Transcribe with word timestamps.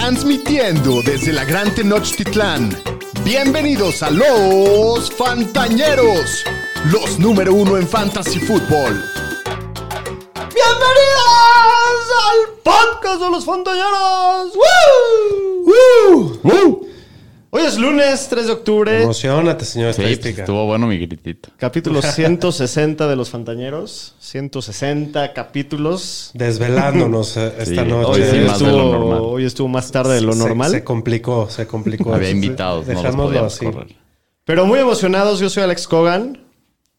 Transmitiendo 0.00 1.02
desde 1.02 1.32
la 1.32 1.44
Gran 1.44 1.74
Tenochtitlán. 1.74 2.70
Bienvenidos 3.24 4.00
a 4.04 4.10
los 4.10 5.10
Fantañeros, 5.10 6.44
los 6.92 7.18
número 7.18 7.52
uno 7.52 7.76
en 7.76 7.86
Fantasy 7.86 8.38
Football. 8.38 9.04
¡Bienvenidos 10.54 11.18
al 12.30 12.38
podcast 12.62 13.20
de 13.22 13.28
los 13.28 13.44
Fantañeros! 13.44 14.54
¡Woo! 15.66 16.38
¡Woo! 16.44 16.87
Hoy 17.50 17.62
es 17.62 17.78
lunes 17.78 18.26
3 18.28 18.46
de 18.46 18.52
octubre, 18.52 19.02
Emocionate, 19.04 19.64
señor 19.64 19.94
Sí, 19.94 20.02
pues, 20.02 20.10
estadística. 20.10 20.42
estuvo 20.42 20.66
bueno 20.66 20.86
mi 20.86 20.98
gritito. 20.98 21.48
capítulo 21.56 22.02
160 22.02 23.08
de 23.08 23.16
los 23.16 23.30
Fantañeros. 23.30 24.14
160 24.18 25.32
capítulos. 25.32 26.30
Desvelándonos 26.34 27.38
eh, 27.38 27.54
esta 27.58 27.84
Sí, 27.84 27.88
noche. 27.90 28.10
Hoy, 28.22 28.30
sí, 28.30 28.36
de 28.38 28.46
estuvo, 28.46 28.70
normal. 28.70 29.18
hoy 29.22 29.44
estuvo 29.46 29.66
más 29.68 29.90
tarde 29.90 30.16
de 30.16 30.20
lo 30.20 30.34
Se- 30.34 30.38
normal. 30.40 30.70
Se, 30.70 30.84
complicó, 30.84 31.48
se 31.48 31.66
complicó. 31.66 32.12
Había 32.14 32.28
Sí, 32.28 32.34
invitados, 32.34 32.86
no 32.86 33.16
podíamos 33.16 33.54
así. 33.54 33.64
correr. 33.64 33.96
Pero 34.44 34.66
muy 34.66 34.78
emocionados, 34.78 35.40
yo 35.40 35.48
soy 35.48 35.62
Alex 35.62 35.88
Cogan. 35.88 36.42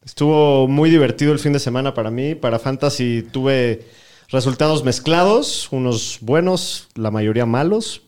Estuvo 0.04 0.68
muy 0.68 0.90
divertido 0.90 1.32
el 1.32 1.38
fin 1.40 1.54
de 1.54 1.60
semana 1.60 1.94
para 1.94 2.10
mí. 2.10 2.34
Para 2.34 2.58
Fantasy 2.58 3.24
tuve 3.32 3.86
resultados 4.30 4.84
mezclados, 4.84 5.68
unos 5.72 6.18
buenos, 6.22 6.88
la 6.96 7.12
mayoría 7.12 7.46
malos. 7.46 8.02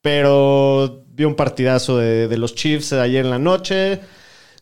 Pero 0.00 1.03
vi 1.14 1.24
un 1.24 1.34
partidazo 1.34 1.98
de, 1.98 2.28
de 2.28 2.36
los 2.38 2.54
Chiefs 2.54 2.92
ayer 2.92 3.24
en 3.24 3.30
la 3.30 3.38
noche. 3.38 4.00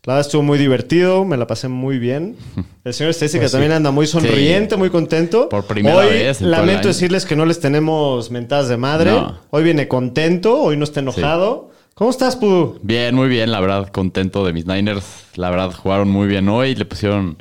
La 0.05 0.15
verdad 0.15 0.27
estuvo 0.27 0.43
muy 0.43 0.57
divertido, 0.59 1.23
me 1.23 1.37
la 1.37 1.47
pasé 1.47 1.69
muy 1.69 1.97
bien. 1.97 2.35
El 2.83 2.93
señor 2.93 3.11
Stacy 3.11 3.33
que 3.33 3.39
Pues 3.39 3.51
sí. 3.51 3.55
también 3.55 3.71
anda 3.71 3.89
muy 3.91 4.05
sonriente, 4.05 4.75
muy 4.75 4.89
contento. 4.89 5.47
Por 5.49 5.65
primera 5.65 5.95
hoy, 5.97 6.07
vez 6.09 6.41
Lamento 6.41 6.89
decirles 6.89 7.25
que 7.25 7.35
no 7.35 7.45
les 7.45 7.59
tenemos 7.59 8.29
mentadas 8.29 8.67
de 8.67 8.77
madre. 8.77 9.11
No. 9.11 9.37
Hoy 9.49 9.63
viene 9.63 9.87
contento, 9.87 10.61
hoy 10.61 10.77
no 10.77 10.83
está 10.83 10.99
enojado. 10.99 11.71
¿Cómo 11.95 12.09
estás, 12.09 12.35
Pudu? 12.35 12.79
Bien, 12.81 13.15
muy 13.15 13.29
bien, 13.29 13.51
la 13.51 13.59
verdad, 13.61 13.87
contento 13.89 14.45
de 14.45 14.51
mis 14.51 14.65
Niners. 14.65 15.05
La 15.35 15.49
verdad, 15.51 15.71
jugaron 15.71 16.09
muy 16.09 16.27
bien 16.27 16.49
hoy. 16.49 16.75
Le 16.75 16.85
pusieron, 16.85 17.37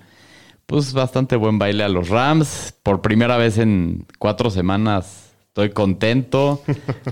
pues, 0.67 0.92
bastante 0.92 1.36
buen 1.36 1.58
baile 1.58 1.84
a 1.84 1.89
los 1.89 2.11
Rams. 2.11 2.75
Por 2.83 3.01
primera 3.01 3.39
vez 3.39 3.56
en 3.58 4.06
cuatro 4.19 4.51
semanas 4.51 5.22
estoy 5.53 5.70
contento. 5.70 6.62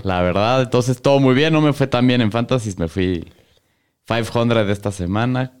la 0.03 0.21
verdad, 0.21 0.63
entonces 0.63 0.99
todo 1.01 1.19
muy 1.19 1.35
bien. 1.35 1.53
No 1.53 1.61
me 1.61 1.73
fue 1.73 1.85
tan 1.87 2.07
bien 2.07 2.21
en 2.21 2.31
Fantasy. 2.31 2.73
Me 2.77 2.87
fui 2.87 3.31
500 4.07 4.65
de 4.65 4.73
esta 4.73 4.91
semana 4.91 5.53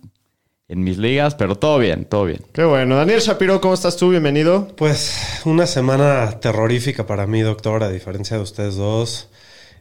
en 0.67 0.83
mis 0.83 0.97
ligas, 0.97 1.35
pero 1.35 1.55
todo 1.55 1.77
bien, 1.77 2.05
todo 2.05 2.25
bien. 2.25 2.41
Qué 2.53 2.63
bueno. 2.63 2.95
Daniel 2.95 3.19
Shapiro, 3.19 3.61
¿cómo 3.61 3.75
estás 3.75 3.97
tú? 3.97 4.09
Bienvenido. 4.09 4.67
Pues 4.77 5.41
una 5.45 5.67
semana 5.67 6.39
terrorífica 6.39 7.05
para 7.05 7.27
mí, 7.27 7.41
doctor, 7.41 7.83
a 7.83 7.89
diferencia 7.89 8.37
de 8.37 8.43
ustedes 8.43 8.75
dos. 8.77 9.29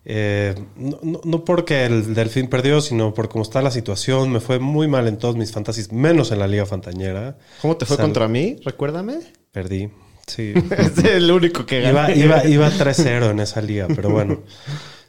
Eh, 0.04 0.54
no, 0.76 0.98
no- 1.02 1.20
no 1.24 1.44
porque 1.44 1.84
el 1.86 2.14
Delfín 2.14 2.48
perdió, 2.48 2.80
sino 2.82 3.14
por 3.14 3.28
cómo 3.30 3.42
está 3.42 3.62
la 3.62 3.70
situación. 3.70 4.30
Me 4.30 4.40
fue 4.40 4.58
muy 4.58 4.88
mal 4.88 5.06
en 5.08 5.16
todos 5.16 5.36
mis 5.36 5.52
fantasies, 5.52 5.90
menos 5.92 6.32
en 6.32 6.38
la 6.38 6.46
Liga 6.48 6.66
Fantañera. 6.66 7.38
¿Cómo 7.62 7.76
te 7.76 7.86
fue 7.86 7.96
contra 7.96 8.28
mí? 8.28 8.56
Recuérdame. 8.64 9.20
Perdí. 9.52 9.88
Sí. 10.30 10.54
es 10.78 11.04
el 11.04 11.30
único 11.30 11.66
que 11.66 11.80
Iba, 11.80 12.02
gané. 12.08 12.16
iba, 12.16 12.46
iba 12.46 12.70
3-0 12.70 13.30
en 13.30 13.40
esa 13.40 13.60
liga, 13.60 13.88
pero 13.94 14.10
bueno. 14.10 14.40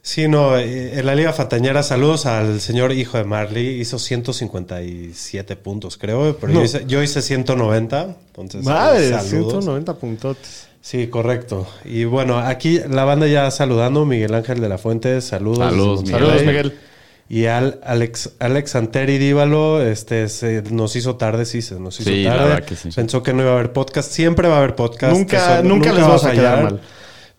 Sí, 0.04 0.26
no, 0.26 0.58
eh, 0.58 0.98
en 0.98 1.06
la 1.06 1.14
Liga 1.14 1.32
Fantañera, 1.32 1.84
saludos 1.84 2.26
al 2.26 2.60
señor 2.60 2.90
hijo 2.90 3.18
de 3.18 3.24
Marley. 3.24 3.80
Hizo 3.80 4.00
157 4.00 5.54
puntos, 5.56 5.96
creo, 5.96 6.36
pero 6.40 6.52
yo, 6.52 6.62
hice, 6.64 6.84
yo 6.88 7.02
hice 7.02 7.22
190. 7.22 8.16
Entonces, 8.26 8.64
Madre, 8.64 9.10
saludos. 9.10 9.52
190 9.64 9.94
puntotes. 9.94 10.66
Sí, 10.80 11.06
correcto. 11.06 11.68
Y 11.84 12.04
bueno, 12.04 12.38
aquí 12.38 12.80
la 12.90 13.04
banda 13.04 13.28
ya 13.28 13.48
saludando. 13.52 14.04
Miguel 14.04 14.34
Ángel 14.34 14.60
de 14.60 14.68
la 14.68 14.78
Fuente, 14.78 15.20
saludos. 15.20 15.58
Saludos, 15.58 16.02
Miguel. 16.02 16.18
Saludos, 16.18 16.42
Miguel. 16.44 16.78
Y 17.28 17.46
al 17.46 17.80
Alex, 17.84 18.32
Alex 18.40 18.76
Anteri 18.76 19.16
Dívalo, 19.18 19.80
este, 19.82 20.28
se 20.28 20.62
nos 20.70 20.94
hizo 20.96 21.16
tarde, 21.16 21.46
sí, 21.46 21.62
se 21.62 21.80
nos 21.80 21.98
hizo 21.98 22.10
Sí, 22.10 22.24
la 22.24 22.32
tarde. 22.36 22.48
verdad 22.48 22.64
que 22.66 22.76
sí. 22.76 22.90
Pensó 22.94 23.22
que 23.22 23.32
no 23.32 23.42
iba 23.42 23.52
a 23.52 23.54
haber 23.54 23.72
podcast. 23.72 24.10
Siempre 24.10 24.48
va 24.48 24.56
a 24.56 24.58
haber 24.58 24.74
podcast. 24.76 25.16
Nunca- 25.16 25.54
Eso 25.60 25.62
nunca 25.68 25.92
les 25.92 26.02
va 26.02 26.08
vamos 26.08 26.24
a 26.26 26.32
quedar 26.32 26.62
mal. 26.64 26.80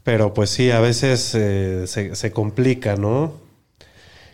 Pero 0.03 0.33
pues 0.33 0.49
sí, 0.49 0.71
a 0.71 0.79
veces 0.79 1.33
eh, 1.35 1.83
se, 1.85 2.15
se 2.15 2.31
complica, 2.31 2.95
¿no? 2.95 3.35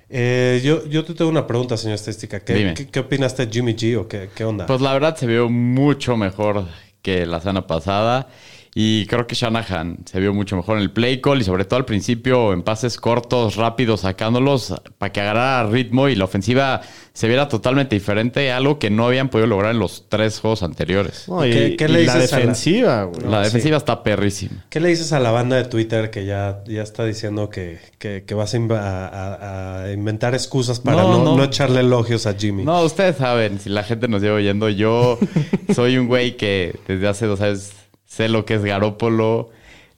Eh, 0.10 0.62
yo, 0.64 0.88
yo 0.88 1.04
te 1.06 1.14
tengo 1.14 1.30
una 1.30 1.46
pregunta, 1.46 1.78
señor 1.78 1.96
Estadística. 1.96 2.40
¿Qué, 2.40 2.54
Dime. 2.54 2.74
¿qué, 2.74 2.88
qué 2.88 3.00
opinaste 3.02 3.46
de 3.46 3.52
Jimmy 3.52 3.76
G 3.76 3.98
o 4.00 4.08
qué, 4.08 4.30
qué 4.34 4.44
onda? 4.46 4.66
Pues 4.66 4.82
la 4.82 4.94
verdad 4.94 5.16
se 5.16 5.28
vio 5.28 5.50
mucho 5.50 6.18
mejor 6.18 6.66
que 7.02 7.26
la 7.26 7.40
semana 7.42 7.68
pasada. 7.68 8.28
Y 8.76 9.08
creo 9.08 9.26
que 9.26 9.34
Shanahan 9.36 9.98
se 10.06 10.20
vio 10.20 10.34
mucho 10.34 10.56
mejor 10.56 10.78
en 10.78 10.84
el 10.84 10.92
play 10.92 11.20
call 11.22 11.42
y 11.42 11.44
sobre 11.44 11.66
todo 11.66 11.78
al 11.78 11.86
principio 11.86 12.54
en 12.54 12.62
pases 12.62 12.98
cortos, 12.98 13.56
rápidos, 13.56 14.02
sacándolos 14.02 14.74
para 14.98 15.12
que 15.12 15.22
agarrara 15.22 15.68
ritmo 15.70 16.08
y 16.08 16.16
la 16.16 16.26
ofensiva 16.26 16.82
se 17.14 17.28
viera 17.28 17.48
totalmente 17.50 17.96
diferente, 17.96 18.52
algo 18.52 18.78
que 18.80 18.90
no 18.90 19.08
habían 19.08 19.30
podido 19.30 19.48
lograr 19.48 19.72
en 19.74 19.80
los 19.80 20.08
tres 20.08 20.40
juegos 20.40 20.62
anteriores. 20.64 21.26
No, 21.28 21.46
y, 21.46 21.76
¿Qué- 21.76 21.88
le 21.90 22.06
la 22.06 22.14
dices 22.16 22.32
a 22.32 22.36
la- 22.38 22.42
defensiva, 22.42 23.04
güey. 23.06 23.28
la 23.28 23.42
defensiva 23.42 23.76
está 23.78 24.04
perrísima. 24.04 24.66
¿Qué 24.70 24.80
le 24.80 24.90
dices 24.90 25.12
a 25.14 25.20
la 25.20 25.32
banda 25.32 25.58
de 25.58 25.66
Twitter 25.66 26.12
que 26.12 26.26
ya, 26.26 26.64
ya 26.68 26.84
está 26.84 27.04
diciendo 27.06 27.50
que, 27.50 27.80
que- 27.98 28.24
que 28.26 28.34
vas 28.36 28.54
a, 28.54 28.58
inv- 28.60 28.78
a- 28.78 29.08
a- 29.08 29.84
a 29.86 29.92
inventar 29.92 30.34
excusas 30.36 30.80
para 30.80 31.02
No, 31.02 31.18
no, 31.18 31.24
no. 31.26 31.38
no 31.38 31.44
echarle 31.44 31.80
elogios 31.82 32.26
a 32.28 32.36
Jimmy? 32.36 32.64
No, 32.64 32.84
ustedes 32.84 33.18
saben, 33.18 33.60
si 33.60 33.70
la 33.70 33.84
gente 33.84 34.08
nos 34.08 34.22
lleva 34.22 34.36
oyendo, 34.36 34.70
yo 34.70 35.18
soy 35.76 35.98
un 35.98 36.08
güey 36.08 36.38
que 36.38 36.80
desde 36.88 37.08
hace 37.08 37.26
dos 37.26 37.42
años 37.42 37.72
sé 38.10 38.28
lo 38.28 38.44
que 38.46 38.56
es 38.56 38.64
Garópolo. 38.66 39.50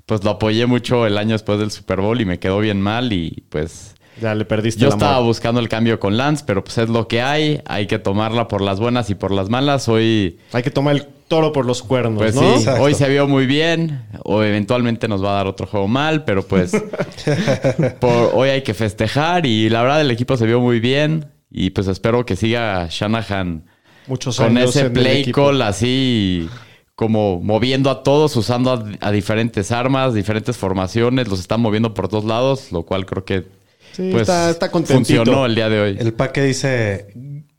Pues 0.05 0.23
lo 0.23 0.31
apoyé 0.31 0.65
mucho 0.65 1.05
el 1.07 1.17
año 1.17 1.31
después 1.31 1.57
del 1.59 1.71
Super 1.71 2.01
Bowl 2.01 2.19
y 2.19 2.25
me 2.25 2.37
quedó 2.39 2.59
bien 2.59 2.81
mal 2.81 3.13
y 3.13 3.43
pues 3.49 3.95
Ya 4.19 4.35
le 4.35 4.43
perdiste 4.43 4.81
Yo 4.81 4.87
el 4.87 4.93
amor. 4.93 5.05
estaba 5.07 5.25
buscando 5.25 5.61
el 5.61 5.69
cambio 5.69 5.99
con 5.99 6.17
Lance, 6.17 6.43
pero 6.45 6.63
pues 6.63 6.77
es 6.79 6.89
lo 6.89 7.07
que 7.07 7.21
hay. 7.21 7.61
Hay 7.65 7.87
que 7.87 7.97
tomarla 7.97 8.47
por 8.49 8.61
las 8.61 8.79
buenas 8.79 9.09
y 9.09 9.15
por 9.15 9.31
las 9.31 9.49
malas. 9.49 9.87
Hoy, 9.87 10.37
Hay 10.51 10.63
que 10.63 10.71
tomar 10.71 10.95
el 10.97 11.05
toro 11.29 11.53
por 11.53 11.65
los 11.65 11.81
cuernos, 11.81 12.17
pues 12.17 12.35
¿no? 12.35 12.41
sí, 12.41 12.59
Exacto. 12.59 12.83
hoy 12.83 12.93
se 12.93 13.07
vio 13.07 13.25
muy 13.27 13.45
bien. 13.45 14.03
O 14.25 14.43
eventualmente 14.43 15.07
nos 15.07 15.23
va 15.23 15.31
a 15.31 15.35
dar 15.35 15.47
otro 15.47 15.65
juego 15.65 15.87
mal, 15.87 16.25
pero 16.25 16.43
pues 16.45 16.71
por- 17.99 18.31
hoy 18.33 18.49
hay 18.49 18.61
que 18.63 18.73
festejar. 18.73 19.45
Y 19.45 19.69
la 19.69 19.81
verdad, 19.83 20.01
el 20.01 20.11
equipo 20.11 20.35
se 20.35 20.45
vio 20.45 20.59
muy 20.59 20.79
bien. 20.79 21.27
Y 21.49 21.69
pues 21.69 21.87
espero 21.87 22.25
que 22.25 22.35
siga 22.35 22.87
Shanahan 22.89 23.65
Muchos 24.07 24.37
con 24.37 24.57
ese 24.57 24.89
play 24.89 25.31
call 25.31 25.61
así 25.61 26.49
como 26.95 27.39
moviendo 27.41 27.89
a 27.89 28.03
todos, 28.03 28.35
usando 28.35 28.71
a, 28.71 28.83
a 29.07 29.11
diferentes 29.11 29.71
armas, 29.71 30.13
diferentes 30.13 30.57
formaciones, 30.57 31.27
los 31.27 31.39
están 31.39 31.61
moviendo 31.61 31.93
por 31.93 32.07
todos 32.07 32.25
lados, 32.25 32.71
lo 32.71 32.83
cual 32.83 33.05
creo 33.05 33.25
que 33.25 33.45
Sí, 33.93 34.09
pues, 34.11 34.21
está, 34.23 34.49
está 34.51 34.69
funcionó 34.69 35.45
el 35.45 35.55
día 35.55 35.69
de 35.69 35.79
hoy. 35.81 35.97
El 35.99 36.13
paque 36.13 36.41
dice 36.43 37.07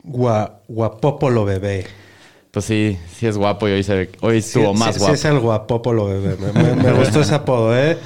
gua, 0.03 0.61
guapópolo 0.69 1.45
bebé. 1.45 1.87
Pues 2.51 2.65
sí, 2.67 2.99
sí 3.17 3.27
es 3.27 3.37
guapo 3.39 3.69
y 3.69 3.73
hoy, 3.73 3.83
se, 3.83 4.11
hoy 4.21 4.41
Sí, 4.43 4.49
estuvo 4.61 4.73
sí, 4.75 4.79
más 4.79 4.95
sí 4.95 5.01
guapo. 5.01 5.15
es 5.15 5.25
el 5.25 5.41
guapópolo 5.41 6.07
bebé. 6.07 6.37
Me, 6.37 6.53
me- 6.53 6.83
me 6.83 6.93
gustó 6.93 7.21
ese 7.23 7.35
apodo, 7.35 7.77
¿eh? 7.77 7.99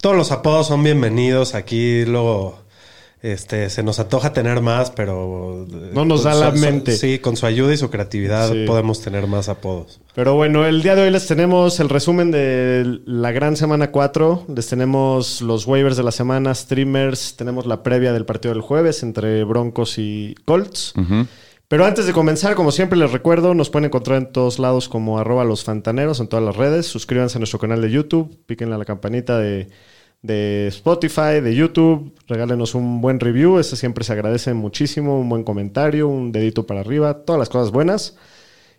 Todos 0.00 0.16
los 0.16 0.32
apodos 0.32 0.66
son 0.68 0.82
bienvenidos. 0.84 1.54
Aquí 1.54 2.04
luego 2.04 2.58
este, 3.32 3.70
se 3.70 3.82
nos 3.82 3.98
antoja 4.00 4.32
tener 4.32 4.60
más, 4.60 4.90
pero... 4.90 5.66
No 5.92 6.04
nos 6.04 6.22
da 6.24 6.34
la 6.34 6.52
su- 6.52 6.58
mente. 6.58 6.92
Sí, 6.96 7.18
con 7.18 7.36
su 7.36 7.46
ayuda 7.46 7.72
y 7.74 7.76
su 7.76 7.90
creatividad 7.90 8.50
Sí. 8.52 8.64
podemos 8.66 9.00
tener 9.00 9.26
más 9.26 9.48
apodos. 9.48 10.00
Pero 10.14 10.34
bueno, 10.34 10.64
el 10.64 10.82
día 10.82 10.94
de 10.94 11.02
hoy 11.02 11.10
les 11.10 11.26
tenemos 11.26 11.78
el 11.80 11.88
resumen 11.88 12.30
de 12.30 13.00
la 13.04 13.32
gran 13.32 13.56
semana 13.56 13.90
4. 13.90 14.44
Les 14.54 14.66
tenemos 14.68 15.42
los 15.42 15.66
waivers 15.66 15.96
de 15.96 16.02
la 16.02 16.12
semana, 16.12 16.54
streamers. 16.54 17.36
Tenemos 17.36 17.66
la 17.66 17.82
previa 17.82 18.12
del 18.12 18.24
partido 18.24 18.54
del 18.54 18.62
jueves 18.62 19.02
entre 19.02 19.44
Broncos 19.44 19.98
y 19.98 20.34
Colts. 20.44 20.94
Pero 21.68 21.84
antes 21.84 22.06
de 22.06 22.12
comenzar, 22.12 22.54
como 22.54 22.70
siempre 22.70 22.96
les 22.96 23.10
recuerdo, 23.10 23.52
nos 23.52 23.70
pueden 23.70 23.86
encontrar 23.86 24.18
en 24.18 24.30
todos 24.32 24.60
lados 24.60 24.88
como 24.88 25.18
arroba 25.18 25.42
los 25.44 25.64
fantaneros 25.64 26.20
en 26.20 26.28
todas 26.28 26.44
las 26.44 26.54
redes. 26.56 26.86
Suscríbanse 26.86 27.38
a 27.38 27.40
nuestro 27.40 27.58
canal 27.58 27.82
de 27.82 27.90
YouTube, 27.90 28.38
píquenle 28.46 28.76
a 28.76 28.78
la 28.78 28.84
campanita 28.84 29.36
de, 29.38 29.68
de 30.22 30.66
Spotify, 30.68 31.40
de 31.42 31.54
YouTube, 31.54 32.12
regálenos 32.26 32.74
un 32.74 33.00
buen 33.00 33.20
review, 33.20 33.58
ese 33.58 33.76
siempre 33.76 34.02
se 34.04 34.12
agradece 34.12 34.54
muchísimo, 34.54 35.20
un 35.20 35.28
buen 35.28 35.44
comentario, 35.44 36.08
un 36.08 36.32
dedito 36.32 36.66
para 36.66 36.80
arriba, 36.80 37.24
todas 37.24 37.38
las 37.38 37.48
cosas 37.48 37.70
buenas. 37.70 38.16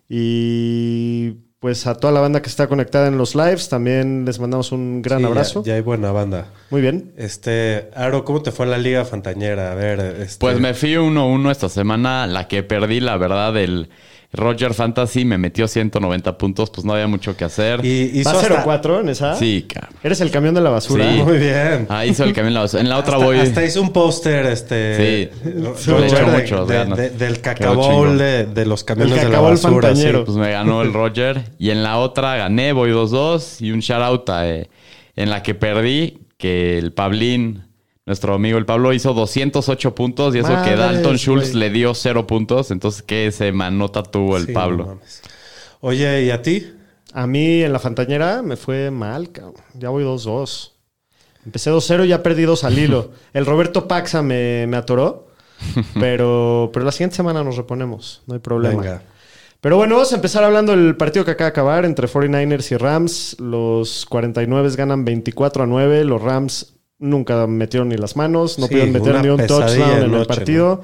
Y 0.10 1.32
pues 1.60 1.88
a 1.88 1.96
toda 1.96 2.14
la 2.14 2.20
banda 2.20 2.42
que 2.42 2.50
está 2.50 2.68
conectada 2.68 3.08
en 3.08 3.18
los 3.18 3.36
lives, 3.36 3.70
también 3.70 4.26
les 4.26 4.40
mandamos 4.40 4.72
un 4.72 5.02
gran 5.02 5.20
Sí, 5.20 5.24
ya- 5.24 5.28
abrazo. 5.30 5.64
Ya, 5.66 5.74
hay 5.76 5.82
buena 5.82 6.12
banda. 6.12 6.52
Muy 6.70 6.82
bien. 6.82 7.14
Este, 7.18 7.90
Aro, 7.96 8.24
¿cómo 8.24 8.42
te 8.42 8.52
fue 8.52 8.66
en 8.66 8.72
la 8.72 8.78
Liga 8.78 9.06
Fantañera? 9.06 9.72
A 9.72 9.76
ver, 9.76 10.00
este, 10.22 10.40
Pues 10.40 10.60
me 10.60 10.74
fui 10.74 10.96
1-1 10.98 11.50
esta 11.52 11.70
semana. 11.70 12.28
La 12.28 12.48
que 12.48 12.62
perdí, 12.64 13.00
la 13.00 13.18
verdad, 13.18 13.56
el 13.58 13.90
Roger 14.38 14.74
Fantasy 14.74 15.26
me 15.26 15.38
metió 15.38 15.68
190 15.68 16.38
puntos. 16.38 16.70
Pues 16.70 16.86
no 16.86 16.94
había 16.94 17.08
mucho 17.08 17.36
que 17.36 17.44
hacer. 17.44 17.84
Y 17.84 18.20
hizo 18.20 18.30
¿Va 18.34 18.40
hasta- 18.40 18.64
0-4 18.64 19.02
en 19.02 19.10
esa? 19.10 19.36
Sí, 19.36 19.66
cabrón. 19.68 19.94
¿Eres 20.04 20.22
el 20.22 20.32
camión 20.32 20.56
de 20.56 20.62
la 20.62 20.70
basura? 20.70 21.12
Sí. 21.12 21.22
Muy 21.24 21.38
bien. 21.38 21.86
Ah, 21.90 22.06
hizo 22.06 22.24
el 22.24 22.34
camión. 22.34 22.56
en 22.56 22.64
la- 22.64 22.80
En 22.80 22.90
la 22.90 22.98
otra 22.98 23.16
hasta, 23.16 23.26
voy. 23.26 23.40
hasta 23.40 23.66
hizo 23.66 23.82
un 23.82 23.92
póster, 23.92 24.46
este... 24.46 25.30
Sí. 25.34 25.40
Sí, 25.44 25.50
le 25.92 25.98
Roger 25.98 26.26
de- 26.26 26.42
de- 26.68 26.74
ganas. 26.74 26.98
de- 26.98 27.10
del 27.10 27.42
chingón. 27.42 28.18
de, 28.18 28.46
de 28.46 28.66
los 28.66 28.84
camiones 28.84 29.14
El 29.14 29.18
de 29.20 29.24
la 29.26 29.30
cacabol 29.32 29.52
basura. 29.52 29.88
fantañero. 29.90 30.20
sí. 30.20 30.26
Pues 30.28 30.38
me 30.38 30.52
ganó 30.52 30.82
el 30.82 30.94
Roger. 30.94 31.44
Y 31.60 31.72
en 31.72 31.84
la 31.84 31.98
otra 31.98 32.36
gané, 32.38 32.72
voy 32.74 32.92
2-2. 32.92 33.62
Y 33.62 33.72
un 33.72 33.80
shout 33.80 34.02
out 34.02 34.30
a, 34.30 34.48
eh, 34.50 34.70
en 35.16 35.30
la 35.30 35.44
que 35.44 35.56
perdí. 35.56 36.20
que 36.38 36.78
el 36.78 36.94
Pablín, 36.94 37.64
nuestro 38.08 38.34
amigo 38.34 38.58
el 38.58 38.66
Pablo, 38.66 38.94
hizo 38.94 39.14
208 39.14 39.94
puntos 39.94 40.34
y 40.34 40.40
eso 40.40 40.48
que 40.48 40.54
Madres, 40.56 40.78
Dalton 40.80 41.18
Schultz 41.18 41.52
güey. 41.52 41.60
le 41.60 41.70
dio 41.70 41.94
0 41.94 42.26
puntos. 42.26 42.72
Entonces, 42.72 43.04
¿qué 43.04 43.32
semanota 43.32 44.02
tuvo 44.02 44.38
el 44.38 44.48
Sí, 44.48 44.54
Pablo? 44.54 44.78
no 44.78 44.90
mames. 44.96 45.22
Oye, 45.82 46.24
¿y 46.24 46.32
a 46.32 46.42
ti? 46.42 46.74
A 47.14 47.28
mí 47.28 47.62
en 47.62 47.72
la 47.74 47.80
Fantañera 47.80 48.42
me 48.42 48.56
fue 48.56 48.90
mal, 48.92 49.32
cabrón. 49.32 49.62
Ya 49.76 49.90
voy 49.90 50.04
2-2. 50.04 50.72
Empecé 51.46 51.70
2-0 51.72 52.06
y 52.06 52.08
ya 52.10 52.24
perdí 52.24 52.44
dos 52.44 52.64
al 52.64 52.80
hilo. 52.80 53.12
El 53.34 53.46
Roberto 53.46 53.88
Paxa 53.88 54.22
me, 54.22 54.66
me 54.68 54.78
atoró, 54.78 55.28
pero, 56.00 56.70
pero 56.74 56.86
la 56.86 56.92
siguiente 56.92 57.16
semana 57.18 57.44
nos 57.44 57.58
reponemos. 57.58 58.22
No 58.26 58.34
hay 58.34 58.40
problema. 58.40 58.82
Venga. 58.82 59.02
Pero 59.60 59.76
bueno, 59.76 59.96
vamos 59.96 60.14
a 60.14 60.16
empezar 60.16 60.44
hablando 60.44 60.72
del 60.72 60.96
partido 60.96 61.26
que 61.26 61.32
acaba 61.32 61.46
de 61.48 61.50
acabar 61.52 61.86
entre 61.86 62.08
49ers 62.08 62.72
y 62.72 62.78
Rams. 62.78 63.36
Los 63.40 64.06
49 64.06 64.70
ganan 64.78 65.04
24 65.04 65.64
a 65.64 65.66
9. 65.68 66.04
Los 66.06 66.22
Rams 66.22 66.74
nunca 67.00 67.48
metieron 67.48 67.90
ni 67.90 67.98
las 67.98 68.16
manos, 68.16 68.58
no 68.60 68.68
Sí, 68.68 68.74
pudieron 68.74 68.94
meter 68.94 69.22
ni 69.22 69.30
un 69.30 69.46
touchdown 69.46 70.04
en 70.04 70.14
el 70.14 70.26
partido. 70.26 70.84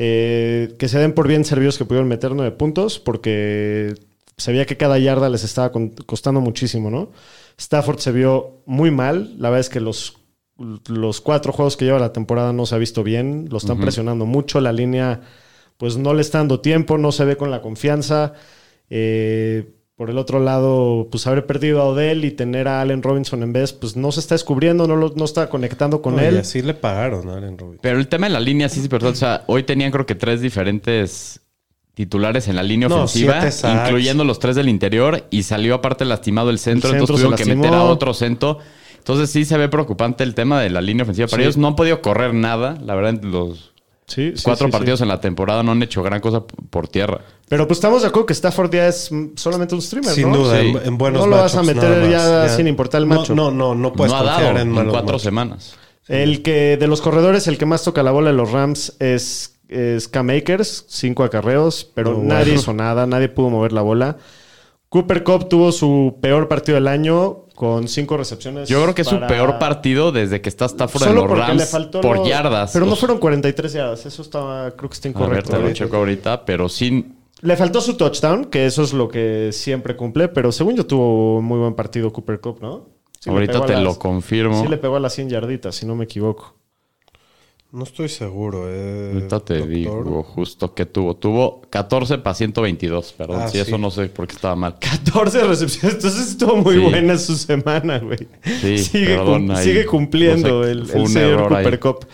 Eh, 0.00 0.76
que 0.78 0.88
se 0.88 0.98
den 0.98 1.12
por 1.12 1.26
bien 1.26 1.44
servidos 1.44 1.76
que 1.76 1.84
pudieron 1.84 2.06
meter 2.08 2.32
9 2.32 2.52
puntos 2.52 3.00
porque 3.00 3.94
se 4.36 4.52
veía 4.52 4.64
que 4.64 4.76
cada 4.76 4.96
yarda 4.98 5.28
les 5.28 5.42
estaba 5.42 5.72
costando 6.06 6.40
muchísimo, 6.40 6.90
¿no? 6.90 7.10
Stafford 7.58 7.98
se 7.98 8.12
vio 8.12 8.62
muy 8.66 8.92
mal. 8.92 9.34
La 9.38 9.50
verdad 9.50 9.60
es 9.60 9.68
que 9.68 9.80
los, 9.80 10.18
los 10.86 11.20
cuatro 11.20 11.52
juegos 11.52 11.76
que 11.76 11.84
lleva 11.84 11.98
la 11.98 12.12
temporada 12.12 12.52
no 12.52 12.64
se 12.64 12.76
ha 12.76 12.78
visto 12.78 13.02
bien. 13.02 13.48
Lo 13.50 13.58
están 13.58 13.80
presionando 13.80 14.26
mucho. 14.26 14.60
La 14.60 14.72
línea, 14.72 15.22
pues 15.76 15.96
no 15.96 16.14
le 16.14 16.20
está 16.20 16.38
dando 16.38 16.60
tiempo, 16.60 16.98
no 16.98 17.10
se 17.10 17.24
ve 17.24 17.36
con 17.36 17.50
la 17.50 17.60
confianza. 17.60 18.34
Eh, 18.88 19.77
por 19.98 20.08
el 20.10 20.16
otro 20.16 20.38
lado, 20.38 21.08
pues 21.10 21.26
haber 21.26 21.44
perdido 21.44 21.82
a 21.82 21.84
Odell 21.86 22.24
y 22.24 22.30
tener 22.30 22.68
a 22.68 22.80
Allen 22.80 23.02
Robinson 23.02 23.42
en 23.42 23.52
vez, 23.52 23.72
pues 23.72 23.96
no 23.96 24.12
se 24.12 24.20
está 24.20 24.36
descubriendo, 24.36 24.86
no, 24.86 24.94
lo- 24.96 25.12
no 25.16 25.24
está 25.24 25.50
conectando 25.50 26.00
con 26.00 26.14
No, 26.16 26.22
y 26.22 26.26
él. 26.26 26.38
así 26.38 26.62
le 26.62 26.72
pagaron 26.72 27.28
a 27.28 27.34
Allen 27.38 27.58
Robinson. 27.58 27.80
Pero 27.82 27.98
el 27.98 28.06
tema 28.06 28.28
de 28.28 28.32
la 28.32 28.38
línea 28.40 28.68
sí 28.68 28.78
es 28.78 28.84
importante. 28.86 29.14
O 29.14 29.18
sea, 29.18 29.42
hoy 29.48 29.64
tenían 29.64 29.90
creo 29.90 30.06
que 30.06 30.14
tres 30.14 30.40
diferentes 30.40 31.40
titulares 31.94 32.46
en 32.46 32.54
la 32.54 32.62
línea 32.62 32.88
No, 32.88 32.94
ofensiva, 32.94 33.50
sacks. 33.50 33.64
incluyendo 33.88 34.22
los 34.22 34.38
tres 34.38 34.54
del 34.54 34.68
interior, 34.68 35.24
y 35.30 35.42
salió 35.42 35.74
aparte 35.74 36.04
lastimado 36.04 36.50
el 36.50 36.60
centro, 36.60 36.90
El 36.90 36.98
centro 37.00 37.16
entonces 37.16 37.26
tuvieron 37.38 37.56
que 37.58 37.62
meter 37.68 37.74
a 37.76 37.82
otro 37.82 38.14
centro. 38.14 38.58
Entonces 38.98 39.30
sí 39.30 39.44
se 39.44 39.58
ve 39.58 39.68
preocupante 39.68 40.22
el 40.22 40.34
tema 40.34 40.60
de 40.60 40.70
la 40.70 40.80
línea 40.80 41.02
ofensiva 41.02 41.26
para 41.26 41.38
Sí. 41.42 41.44
ellos. 41.46 41.56
No 41.56 41.66
han 41.66 41.74
podido 41.76 42.00
correr 42.02 42.34
nada. 42.34 42.78
La 42.84 42.94
verdad, 42.94 43.20
los 43.22 43.67
Sí, 44.08 44.32
sí, 44.34 44.42
cuatro 44.42 44.66
sí, 44.66 44.72
sí. 44.72 44.78
partidos 44.78 45.00
en 45.02 45.08
la 45.08 45.20
temporada 45.20 45.62
no 45.62 45.72
han 45.72 45.82
hecho 45.82 46.02
gran 46.02 46.20
cosa 46.20 46.42
por 46.44 46.88
tierra. 46.88 47.20
Pero 47.48 47.68
pues 47.68 47.76
estamos 47.78 48.02
de 48.02 48.08
acuerdo 48.08 48.26
que 48.26 48.32
Stafford 48.32 48.72
ya 48.74 48.88
es 48.88 49.10
solamente 49.36 49.74
un 49.74 49.82
streamer, 49.82 50.12
Sin 50.12 50.30
¿no? 50.30 50.38
duda, 50.38 50.58
Sí. 50.60 50.66
en, 50.68 50.76
en 50.86 50.98
buenos 50.98 51.20
No 51.22 51.26
lo 51.28 51.36
vas 51.36 51.54
a 51.54 51.62
meter 51.62 52.10
ya 52.10 52.48
sin 52.48 52.66
importar 52.66 53.02
el 53.02 53.08
No, 53.08 53.16
matchup. 53.16 53.36
No, 53.36 53.50
no, 53.50 53.74
no 53.74 53.92
puedes 53.92 54.10
no 54.12 54.18
ha 54.18 54.22
confiar 54.24 54.54
dado 54.54 54.58
en 54.60 54.72
cuatro 54.72 54.92
matchups. 55.02 55.22
semanas. 55.22 55.74
El 56.08 56.42
que 56.42 56.76
de 56.78 56.86
los 56.86 57.02
corredores, 57.02 57.46
el 57.48 57.58
que 57.58 57.66
más 57.66 57.84
toca 57.84 58.02
la 58.02 58.10
bola 58.10 58.30
de 58.30 58.36
los 58.36 58.50
Rams 58.50 58.96
es, 58.98 59.58
es 59.68 60.08
Cam 60.08 60.30
Akers, 60.30 60.86
cinco 60.88 61.22
acarreos, 61.22 61.90
pero 61.94 62.12
No, 62.14 62.22
nadie 62.22 62.44
bueno. 62.46 62.60
hizo 62.60 62.72
nada, 62.72 63.06
nadie 63.06 63.28
pudo 63.28 63.50
mover 63.50 63.72
la 63.72 63.82
bola. 63.82 64.16
Cooper 64.88 65.22
Cup 65.22 65.50
tuvo 65.50 65.70
su 65.70 66.16
peor 66.22 66.48
partido 66.48 66.76
del 66.76 66.88
año 66.88 67.44
con 67.58 67.88
cinco 67.88 68.16
recepciones. 68.16 68.68
Yo 68.68 68.80
creo 68.82 68.94
que 68.94 69.02
es 69.02 69.08
para- 69.08 69.26
su 69.26 69.34
peor 69.34 69.58
partido 69.58 70.12
desde 70.12 70.40
que 70.40 70.48
está 70.48 70.66
Stafford 70.66 71.02
en 71.02 71.08
Solo 71.08 71.20
los 71.22 71.28
porque 71.28 71.42
le 71.42 71.58
Rams 71.58 71.70
faltó 71.70 72.00
por 72.00 72.24
yardas. 72.24 72.70
Pero 72.72 72.86
no 72.86 72.94
fueron 72.94 73.18
43 73.18 73.72
yardas, 73.72 74.06
eso 74.06 74.22
estaba, 74.22 74.70
creo 74.76 74.88
que 74.88 74.94
está 74.94 75.08
A 75.08 75.12
ver, 75.12 75.20
incorrecto. 75.22 75.50
te 75.50 75.58
lo 75.58 75.68
¿eh? 75.68 75.72
checo 75.72 75.96
ahorita, 75.96 76.44
pero 76.44 76.68
sí... 76.68 77.04
Le 77.40 77.56
faltó 77.56 77.80
su 77.80 77.96
touchdown, 77.96 78.44
que 78.44 78.64
eso 78.64 78.84
es 78.84 78.92
lo 78.92 79.08
que 79.08 79.50
siempre 79.52 79.96
cumple, 79.96 80.28
pero 80.28 80.52
según 80.52 80.76
yo 80.76 80.86
tuvo 80.86 81.42
muy 81.42 81.58
buen 81.58 81.74
partido 81.74 82.12
Cooper 82.12 82.40
Cup, 82.40 82.58
¿no? 82.62 82.90
Sí 83.18 83.28
ahorita 83.30 83.58
a 83.58 83.66
te 83.66 83.72
las- 83.72 83.82
lo 83.82 83.98
confirmo. 83.98 84.62
Sí 84.62 84.68
le 84.68 84.76
pegó 84.76 84.94
a 84.94 85.00
las 85.00 85.12
100 85.14 85.28
yarditas, 85.28 85.74
si 85.74 85.84
no 85.84 85.96
me 85.96 86.04
equivoco. 86.04 86.54
No 87.70 87.84
estoy 87.84 88.08
seguro. 88.08 88.64
Eh, 88.66 89.10
Ahorita 89.12 89.40
te 89.40 89.54
doctor. 89.58 89.68
digo 89.74 90.22
justo 90.22 90.72
que 90.74 90.86
tuvo. 90.86 91.14
Tuvo 91.16 91.60
14 91.68 92.16
para 92.18 92.34
122, 92.34 93.12
perdón. 93.12 93.42
Ah, 93.42 93.48
si 93.48 93.58
eso 93.58 93.76
sí. 93.76 93.82
no 93.82 93.90
sé 93.90 94.06
por 94.06 94.26
qué 94.26 94.34
estaba 94.34 94.56
mal. 94.56 94.76
14 94.80 95.44
recepciones, 95.44 95.96
entonces 95.96 96.28
estuvo 96.30 96.56
muy 96.56 96.76
Sí. 96.76 96.80
buena 96.80 97.18
su 97.18 97.36
semana, 97.36 97.98
güey. 97.98 98.26
Sí, 98.62 98.78
sigue, 98.78 99.16
perdón, 99.16 99.48
cum- 99.48 99.56
ahí, 99.56 99.64
sigue 99.64 99.84
cumpliendo 99.84 100.48
no 100.60 100.64
sé, 100.64 100.70
el, 100.70 100.78
el 101.02 101.08
señor. 101.08 101.48
Cooper 101.48 101.78
Cup. 101.80 102.06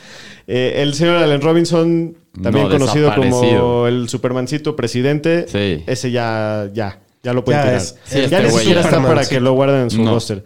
Eh, 0.48 0.74
el 0.82 0.92
señor 0.94 1.16
Allen 1.18 1.40
Robinson, 1.40 2.16
también 2.42 2.66
No, 2.68 2.72
conocido 2.72 3.14
como 3.14 3.86
el 3.86 4.08
Supermancito 4.08 4.74
presidente. 4.74 5.46
Sí. 5.46 5.84
Ese 5.86 6.10
ya, 6.10 6.68
ya, 6.74 7.00
ya 7.22 7.32
lo 7.32 7.44
pueden 7.44 7.60
Ya 7.60 7.64
tirar. 7.66 7.80
es- 7.80 7.96
Sí, 8.04 8.16
ya 8.18 8.24
este 8.24 8.42
ni 8.42 8.48
güey 8.50 8.58
siquiera 8.64 8.82
ya. 8.82 8.88
está 8.88 9.00
para 9.02 9.24
que 9.28 9.38
lo 9.38 9.52
guarden 9.52 9.82
en 9.82 9.90
su 9.90 10.02
No. 10.02 10.14
roster. 10.14 10.42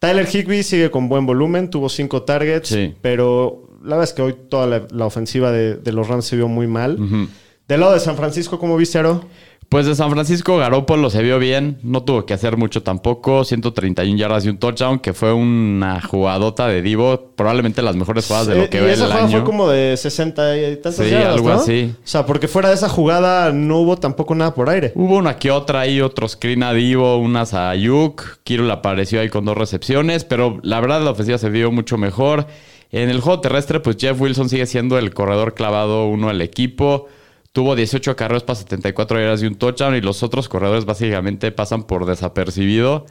Tyler 0.00 0.26
Higby 0.28 0.64
sigue 0.64 0.90
con 0.90 1.08
buen 1.08 1.26
volumen, 1.26 1.70
tuvo 1.70 1.88
cinco 1.88 2.22
targets, 2.24 2.70
Sí. 2.70 2.92
pero 3.00 3.68
la 3.82 3.96
verdad 3.96 4.04
es 4.04 4.12
que 4.12 4.22
hoy 4.22 4.34
toda 4.48 4.66
la, 4.66 4.82
la 4.90 5.06
ofensiva 5.06 5.50
de, 5.52 5.76
de 5.76 5.92
los 5.92 6.08
Rams 6.08 6.24
se 6.24 6.36
vio 6.36 6.48
muy 6.48 6.66
mal. 6.66 7.00
Ujú. 7.00 7.28
Del 7.68 7.80
lado 7.80 7.92
de 7.94 8.00
San 8.00 8.16
Francisco, 8.16 8.58
¿cómo 8.58 8.76
viste, 8.76 8.98
Aro? 8.98 9.24
Pues 9.68 9.86
de 9.86 9.94
San 9.94 10.10
Francisco, 10.10 10.58
Garópolo 10.58 11.08
se 11.08 11.22
vio 11.22 11.38
bien. 11.38 11.78
No 11.82 12.02
tuvo 12.02 12.26
que 12.26 12.34
hacer 12.34 12.58
mucho 12.58 12.82
tampoco. 12.82 13.42
131 13.42 14.18
yardas 14.18 14.44
y 14.44 14.50
un 14.50 14.58
touchdown, 14.58 14.98
que 14.98 15.14
fue 15.14 15.32
una 15.32 15.98
jugadota 16.02 16.68
de 16.68 16.82
Divo. 16.82 17.32
Probablemente 17.34 17.80
las 17.80 17.96
mejores 17.96 18.26
jugadas 18.26 18.48
de 18.48 18.54
lo 18.56 18.68
que 18.68 18.76
y 18.76 18.80
ve 18.82 18.92
esa 18.92 19.04
el 19.04 19.10
jugada 19.12 19.26
año. 19.28 19.38
fue 19.38 19.44
como 19.46 19.68
de 19.70 19.96
60 19.96 20.58
y 20.58 20.76
tantas 20.76 20.96
Sí, 20.96 21.10
yardas, 21.10 21.34
algo 21.36 21.48
¿no? 21.48 21.54
así. 21.54 21.94
O 21.96 22.06
sea, 22.06 22.26
porque 22.26 22.48
fuera 22.48 22.68
de 22.68 22.74
esa 22.74 22.90
jugada 22.90 23.50
no 23.52 23.78
hubo 23.78 23.96
tampoco 23.96 24.34
nada 24.34 24.52
por 24.54 24.68
aire. 24.68 24.92
Hubo 24.94 25.16
una 25.16 25.38
que 25.38 25.50
otra 25.50 25.80
ahí, 25.80 26.02
otro 26.02 26.28
screen 26.28 26.64
a 26.64 26.74
Divo, 26.74 27.16
unas 27.16 27.54
a 27.54 27.70
Ayuk. 27.70 28.40
Kirill 28.44 28.70
apareció 28.70 29.22
ahí 29.22 29.30
con 29.30 29.46
dos 29.46 29.56
recepciones, 29.56 30.24
pero 30.24 30.58
la 30.62 30.80
verdad 30.80 31.00
la 31.00 31.12
ofensiva 31.12 31.38
se 31.38 31.48
vio 31.48 31.72
mucho 31.72 31.96
mejor. 31.96 32.46
En 32.92 33.08
el 33.08 33.20
juego 33.20 33.40
terrestre, 33.40 33.80
pues 33.80 33.96
Jeff 33.98 34.20
Wilson 34.20 34.50
sigue 34.50 34.66
siendo 34.66 34.98
el 34.98 35.14
corredor 35.14 35.54
clavado 35.54 36.06
uno 36.08 36.28
del 36.28 36.42
equipo. 36.42 37.08
Tuvo 37.52 37.74
18 37.74 38.16
carreras 38.16 38.44
para 38.44 38.56
74 38.56 39.18
yardas 39.18 39.42
y 39.42 39.46
un 39.46 39.56
touchdown 39.56 39.96
y 39.96 40.02
los 40.02 40.22
otros 40.22 40.48
corredores 40.48 40.84
básicamente 40.84 41.52
pasan 41.52 41.84
por 41.84 42.04
desapercibido. 42.04 43.06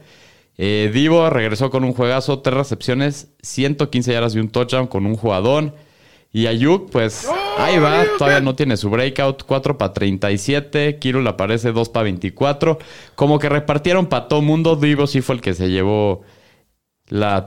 Eh, 0.56 0.90
Divo 0.94 1.30
regresó 1.30 1.70
con 1.70 1.82
un 1.84 1.94
juegazo, 1.94 2.40
tres 2.40 2.56
recepciones, 2.56 3.32
115 3.42 4.12
yardas 4.12 4.34
y 4.36 4.38
un 4.38 4.50
touchdown 4.50 4.86
con 4.86 5.04
un 5.04 5.16
jugador. 5.16 5.74
Y 6.32 6.46
Ayuk, 6.46 6.90
pues 6.90 7.28
ahí 7.58 7.78
va, 7.78 8.04
todavía 8.18 8.40
no 8.40 8.54
tiene 8.54 8.76
su 8.76 8.88
breakout, 8.88 9.42
4 9.44 9.76
para 9.76 9.92
37, 9.92 10.98
Kirul 10.98 11.26
aparece 11.26 11.72
2 11.72 11.88
para 11.90 12.04
24. 12.04 12.78
Como 13.16 13.38
que 13.38 13.48
repartieron 13.48 14.06
para 14.06 14.28
todo 14.28 14.40
mundo, 14.42 14.76
Divo 14.76 15.06
sí 15.06 15.20
fue 15.20 15.34
el 15.34 15.40
que 15.40 15.54
se 15.54 15.68
llevó 15.70 16.22
la... 17.08 17.44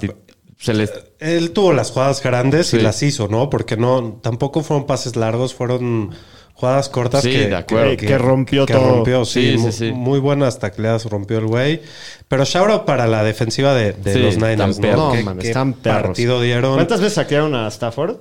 Se 0.57 0.73
les, 0.73 0.91
Él 1.19 1.51
tuvo 1.51 1.73
las 1.73 1.91
jugadas 1.91 2.21
grandes 2.23 2.67
Sí. 2.67 2.77
y 2.77 2.79
las 2.81 3.01
hizo, 3.03 3.27
¿no? 3.27 3.49
Porque 3.49 3.77
no, 3.77 4.19
tampoco 4.21 4.63
fueron 4.63 4.85
pases 4.85 5.15
largos, 5.15 5.53
fueron 5.53 6.11
jugadas 6.53 6.87
cortas 6.87 7.23
Sí, 7.23 7.31
que, 7.31 7.47
de 7.49 7.55
acuerdo. 7.55 7.97
Que 7.97 8.17
rompió 8.17 8.65
que 8.65 8.73
todo. 8.73 8.89
rompió, 8.95 9.25
sí, 9.25 9.51
Sí, 9.51 9.57
sí, 9.57 9.57
mu- 9.57 9.71
sí. 9.71 9.91
Muy 9.91 10.19
buenas 10.19 10.57
tacleadas 10.59 11.05
rompió 11.05 11.39
el 11.39 11.47
güey. 11.47 11.81
Pero 12.29 12.45
shout 12.45 12.69
out 12.69 12.85
para 12.85 13.05
la 13.07 13.23
defensiva 13.23 13.73
de, 13.73 13.91
de 13.93 14.13
Sí, 14.13 14.19
los 14.19 14.37
Niners, 14.37 14.79
tan. 14.79 14.91
¿no? 14.91 15.07
No, 15.07 15.11
¿Qué, 15.11 15.23
man, 15.23 15.37
qué 15.37 15.47
están 15.47 15.73
perros. 15.73 16.03
partido 16.07 16.39
dieron? 16.41 16.75
¿Cuántas 16.75 16.99
veces 17.01 17.15
saquearon 17.15 17.53
a 17.55 17.67
Stafford? 17.67 18.15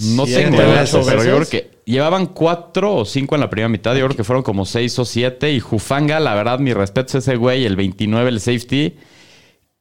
no 0.00 0.26
Siete, 0.26 0.44
tengo 0.44 0.58
dato, 0.62 1.02
pero 1.04 1.24
yo 1.24 1.36
creo 1.38 1.48
que 1.48 1.70
llevaban 1.84 2.26
4 2.26 2.94
o 2.94 3.04
5 3.04 3.34
en 3.34 3.40
la 3.40 3.50
primera 3.50 3.68
mitad, 3.68 3.96
yo 3.96 4.04
creo 4.04 4.16
que 4.16 4.22
fueron 4.22 4.44
como 4.44 4.64
6 4.64 4.96
o 5.00 5.04
7. 5.04 5.50
Y 5.52 5.58
Jufanga, 5.58 6.20
la 6.20 6.34
verdad, 6.36 6.60
mi 6.60 6.72
respeto 6.72 7.16
a 7.16 7.20
ese 7.20 7.34
güey, 7.34 7.64
el 7.64 7.74
29, 7.74 8.28
el 8.28 8.38
safety. 8.40 8.96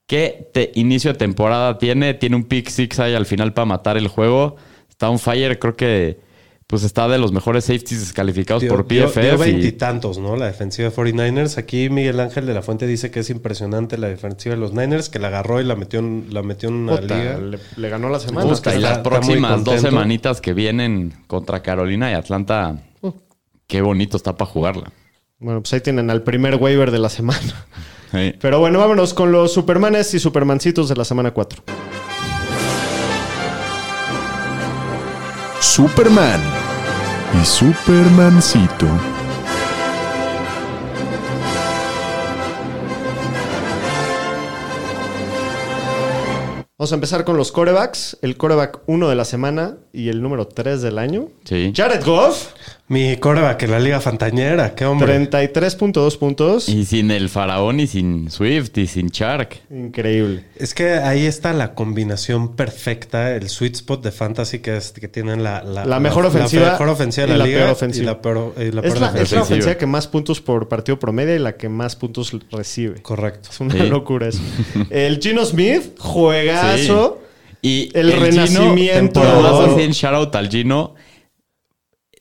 ¿Qué 0.08 0.50
te- 0.54 0.72
inicio 0.76 1.12
de 1.14 1.20
temporada 1.20 1.78
tiene? 1.78 2.14
Tiene 2.14 2.36
un 2.38 2.46
pick 2.46 2.70
six 2.70 3.00
ahí 3.00 3.14
al 3.14 3.26
final 3.26 3.54
para 3.54 3.66
matar 3.66 3.98
el 3.98 4.08
juego. 4.08 4.56
Está 4.90 5.10
on 5.10 5.20
fire, 5.20 5.60
creo 5.60 5.76
que 5.76 6.26
pues 6.66 6.84
está 6.84 7.08
de 7.08 7.18
los 7.18 7.32
mejores 7.32 7.64
safeties 7.66 8.02
descalificados 8.02 8.62
Dio- 8.62 8.70
por 8.72 8.88
PFF. 8.88 9.22
dio 9.22 9.36
y- 9.36 9.38
veintitantos, 9.38 10.18
¿no? 10.18 10.36
La 10.36 10.48
defensiva 10.48 10.90
de 10.90 10.94
49ers. 10.96 11.58
Aquí 11.58 11.90
Miguel 11.90 12.20
Ángel 12.20 12.46
de 12.46 12.54
la 12.54 12.62
Fuente 12.62 12.86
dice 12.88 13.10
que 13.10 13.22
es 13.22 13.30
impresionante 13.30 13.98
la 13.98 14.08
defensiva 14.10 14.56
de 14.56 14.60
los 14.60 14.74
Niners, 14.74 15.08
que 15.08 15.20
la 15.20 15.28
agarró 15.28 15.62
y 15.62 15.64
la 15.64 15.76
metió 15.78 16.00
en, 16.00 16.28
la 16.32 16.42
metió 16.44 16.68
en 16.70 16.76
una 16.76 16.98
Puta, 16.98 17.18
liga. 17.18 17.38
le, 17.38 17.60
le 17.78 17.90
ganó 17.90 18.10
la 18.10 18.20
semana. 18.20 18.48
Y 18.50 18.52
está- 18.52 18.78
las 18.80 18.98
próximas 19.00 19.64
dos 19.64 19.80
semanitas 19.80 20.42
que 20.42 20.54
vienen 20.54 21.14
contra 21.28 21.62
Carolina 21.62 22.12
y 22.12 22.16
Atlanta, 22.16 22.82
qué 23.68 23.82
bonito 23.82 24.18
está 24.18 24.36
para 24.36 24.52
jugarla. 24.52 24.92
Bueno, 25.40 25.62
pues 25.62 25.72
ahí 25.74 25.80
tienen 25.82 26.10
al 26.10 26.24
primer 26.24 26.56
waiver 26.56 26.92
de 26.92 27.00
la 27.00 27.10
semana. 27.10 27.66
Sí. 28.12 28.34
Pero 28.40 28.60
bueno, 28.60 28.80
vámonos 28.80 29.14
con 29.14 29.32
los 29.32 29.54
Supermanes 29.54 30.14
y 30.14 30.20
Supermancitos 30.20 30.90
de 30.90 30.96
la 30.96 31.06
semana 31.06 31.32
4. 31.32 31.64
Superman 35.60 36.40
y 37.40 37.46
Supermancito. 37.46 38.88
Vamos 46.80 46.92
a 46.92 46.96
empezar 46.96 47.26
con 47.26 47.38
los 47.38 47.52
corebacks. 47.52 48.20
El 48.22 48.38
coreback 48.38 48.82
1 48.86 49.10
de 49.10 49.16
la 49.16 49.26
semana 49.26 49.78
y 49.98 50.10
el 50.10 50.22
número 50.22 50.48
3 50.48 50.82
del 50.82 51.00
año. 51.00 51.28
Sí. 51.44 51.74
Jared 51.76 52.04
Goff, 52.06 52.50
Mi 52.90 53.18
coreback 53.18 53.64
en 53.64 53.72
la 53.72 53.80
Liga 53.80 54.00
Fantañera, 54.00 54.74
qué 54.76 54.86
hombre. 54.86 55.14
33.2 55.30 56.18
puntos. 56.18 56.70
Y 56.70 56.86
sin 56.86 57.12
el 57.12 57.28
faraón 57.30 57.80
y 57.80 57.88
sin 57.88 58.30
Swift 58.32 58.78
y 58.78 58.88
sin 58.88 59.08
Shark. 59.10 59.60
Increíble. 59.70 60.46
Es 60.56 60.74
que 60.74 60.92
ahí 60.94 61.26
está 61.26 61.52
la 61.54 61.74
combinación 61.74 62.56
perfecta, 62.56 63.36
el 63.36 63.50
sweet 63.50 63.76
spot 63.76 64.04
de 64.04 64.12
fantasy 64.12 64.60
que, 64.60 64.78
es, 64.78 64.92
que 64.92 65.08
tienen 65.08 65.44
la, 65.44 65.64
La 65.64 66.00
mejor 66.00 66.26
ofensiva 66.26 66.72
mejor 66.72 66.90
ofensiva 66.90 67.26
de 67.28 67.34
la, 67.34 67.38
la 67.40 67.46
liga 67.46 67.58
peor 67.60 67.72
ofensiva. 67.72 68.04
y 68.04 68.06
la 68.06 68.22
peor, 68.22 68.54
y 68.58 68.72
la 68.72 68.82
Es 68.82 69.00
la, 69.00 69.08
es 69.20 69.32
la 69.34 69.42
ofensiva 69.42 69.76
que 69.76 69.86
más 69.88 70.08
puntos 70.08 70.40
por 70.40 70.68
partido 70.70 70.98
promedio 71.00 71.36
y 71.36 71.40
la 71.40 71.58
que 71.58 71.68
más 71.70 71.96
puntos 71.96 72.32
recibe. 72.52 73.02
Correcto. 73.02 73.50
Es 73.52 73.60
una 73.60 73.74
Sí. 73.74 73.80
locura 73.90 74.28
eso. 74.30 74.40
El 74.92 75.20
Gino 75.20 75.44
Smith, 75.44 75.98
juegazo. 76.00 77.22
Y 77.62 77.90
El 77.94 78.12
renacimiento. 78.14 79.22
Gino, 79.22 79.48
así 79.74 79.82
en 79.82 79.92
shoutout 79.92 80.36
al 80.36 80.50
Gino. 80.50 80.96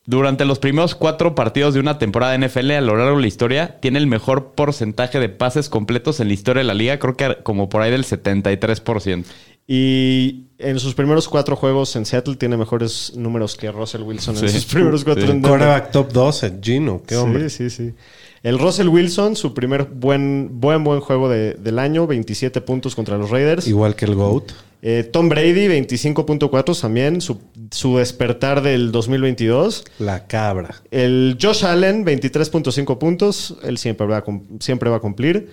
Durante 0.09 0.45
los 0.45 0.59
primeros 0.59 0.95
cuatro 0.95 1.35
partidos 1.35 1.73
de 1.73 1.81
una 1.81 1.97
temporada 1.99 2.31
de 2.37 2.47
NFL 2.47 2.71
a 2.71 2.81
lo 2.81 2.95
largo 2.95 3.17
de 3.17 3.21
la 3.21 3.27
historia, 3.27 3.77
tiene 3.81 3.99
el 3.99 4.07
mejor 4.07 4.53
porcentaje 4.53 5.19
de 5.19 5.27
pases 5.27 5.67
completos 5.67 6.21
en 6.21 6.29
la 6.29 6.33
historia 6.33 6.61
de 6.61 6.67
la 6.67 6.73
liga. 6.73 6.97
Creo 6.97 7.17
que 7.17 7.37
como 7.43 7.67
por 7.67 7.81
ahí 7.81 7.91
del 7.91 8.05
73%. 8.05 9.25
Y 9.67 10.45
en 10.59 10.79
sus 10.79 10.93
primeros 10.93 11.27
cuatro 11.27 11.57
juegos 11.57 11.93
en 11.97 12.05
Seattle 12.05 12.37
tiene 12.37 12.55
mejores 12.55 13.17
números 13.17 13.57
que 13.57 13.69
Russell 13.69 14.03
Wilson 14.03 14.37
en 14.37 14.47
Sí. 14.47 14.55
sus 14.61 14.65
primeros 14.65 15.03
cuatro 15.03 15.25
Sí. 15.25 15.31
en 15.31 15.41
top 15.91 16.13
12, 16.13 16.53
Gino, 16.63 17.01
qué 17.05 17.17
hombre. 17.17 17.49
Sí, 17.49 17.69
sí, 17.69 17.89
sí. 17.89 17.93
El 18.43 18.59
Russell 18.59 18.87
Wilson, 18.87 19.35
su 19.35 19.53
primer 19.53 19.85
buen, 19.85 20.49
buen, 20.59 20.83
buen 20.83 20.99
juego 20.99 21.27
de- 21.29 21.53
del 21.55 21.79
año, 21.79 22.07
27 22.07 22.61
puntos 22.61 22.95
contra 22.95 23.17
los 23.17 23.29
Raiders. 23.29 23.67
Igual 23.67 23.95
que 23.95 24.05
el 24.05 24.15
GOAT. 24.15 24.51
Eh, 24.83 25.09
Tom 25.11 25.27
Brady, 25.27 25.67
25.4 25.67 26.79
también, 26.79 27.19
su, 27.19 27.39
su 27.71 27.97
despertar 27.97 28.61
del 28.61 28.91
2022. 28.91 29.85
La 29.99 30.27
cabra. 30.27 30.75
El 30.91 31.37
Josh 31.41 31.65
Allen, 31.65 32.05
23.5 32.05 32.97
puntos. 32.99 33.57
Él 33.63 33.77
siempre 33.79 34.05
va, 34.05 34.17
a, 34.17 34.23
siempre 34.59 34.89
va 34.89 34.97
a 34.97 34.99
cumplir. 34.99 35.49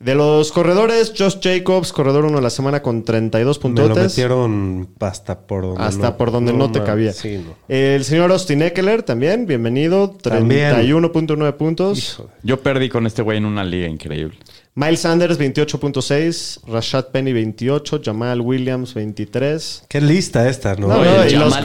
De 0.00 0.14
los 0.14 0.52
corredores, 0.52 1.14
Josh 1.16 1.38
Jacobs, 1.40 1.92
corredor 1.92 2.24
uno 2.24 2.36
de 2.36 2.42
la 2.42 2.50
semana 2.50 2.82
con 2.82 3.04
32 3.04 3.64
Me 3.64 3.88
lo 3.88 3.94
metieron 3.94 4.88
hasta 5.00 5.46
por 5.46 5.62
donde 5.62 5.82
Hasta 5.82 6.10
no, 6.10 6.16
por 6.16 6.32
donde 6.32 6.52
no, 6.52 6.70
te 6.70 6.82
cabía. 6.82 7.12
Sí, 7.12 7.38
no. 7.38 7.54
El 7.68 8.04
señor 8.04 8.30
Austin 8.32 8.62
Eckler 8.62 9.02
también, 9.02 9.46
bienvenido. 9.46 10.10
También. 10.10 10.74
31.9 10.74 11.54
puntos. 11.54 11.98
Hijo 11.98 12.28
Yo 12.42 12.60
perdí 12.60 12.88
con 12.88 13.06
este 13.06 13.22
güey 13.22 13.38
en 13.38 13.46
una 13.46 13.64
liga 13.64 13.88
increíble. 13.88 14.36
Miles 14.76 15.00
Sanders, 15.00 15.38
28.6. 15.38 16.60
Rashad 16.66 17.06
Penny, 17.12 17.32
28. 17.32 18.00
Jamal 18.04 18.40
Williams, 18.40 18.92
23. 18.94 19.84
Qué 19.88 20.00
lista 20.00 20.48
esta, 20.48 20.74
¿no? 20.74 20.88
No, 20.88 21.04
no, 21.04 21.24
y 21.26 21.30
los 21.36 21.54
Jamal 21.54 21.62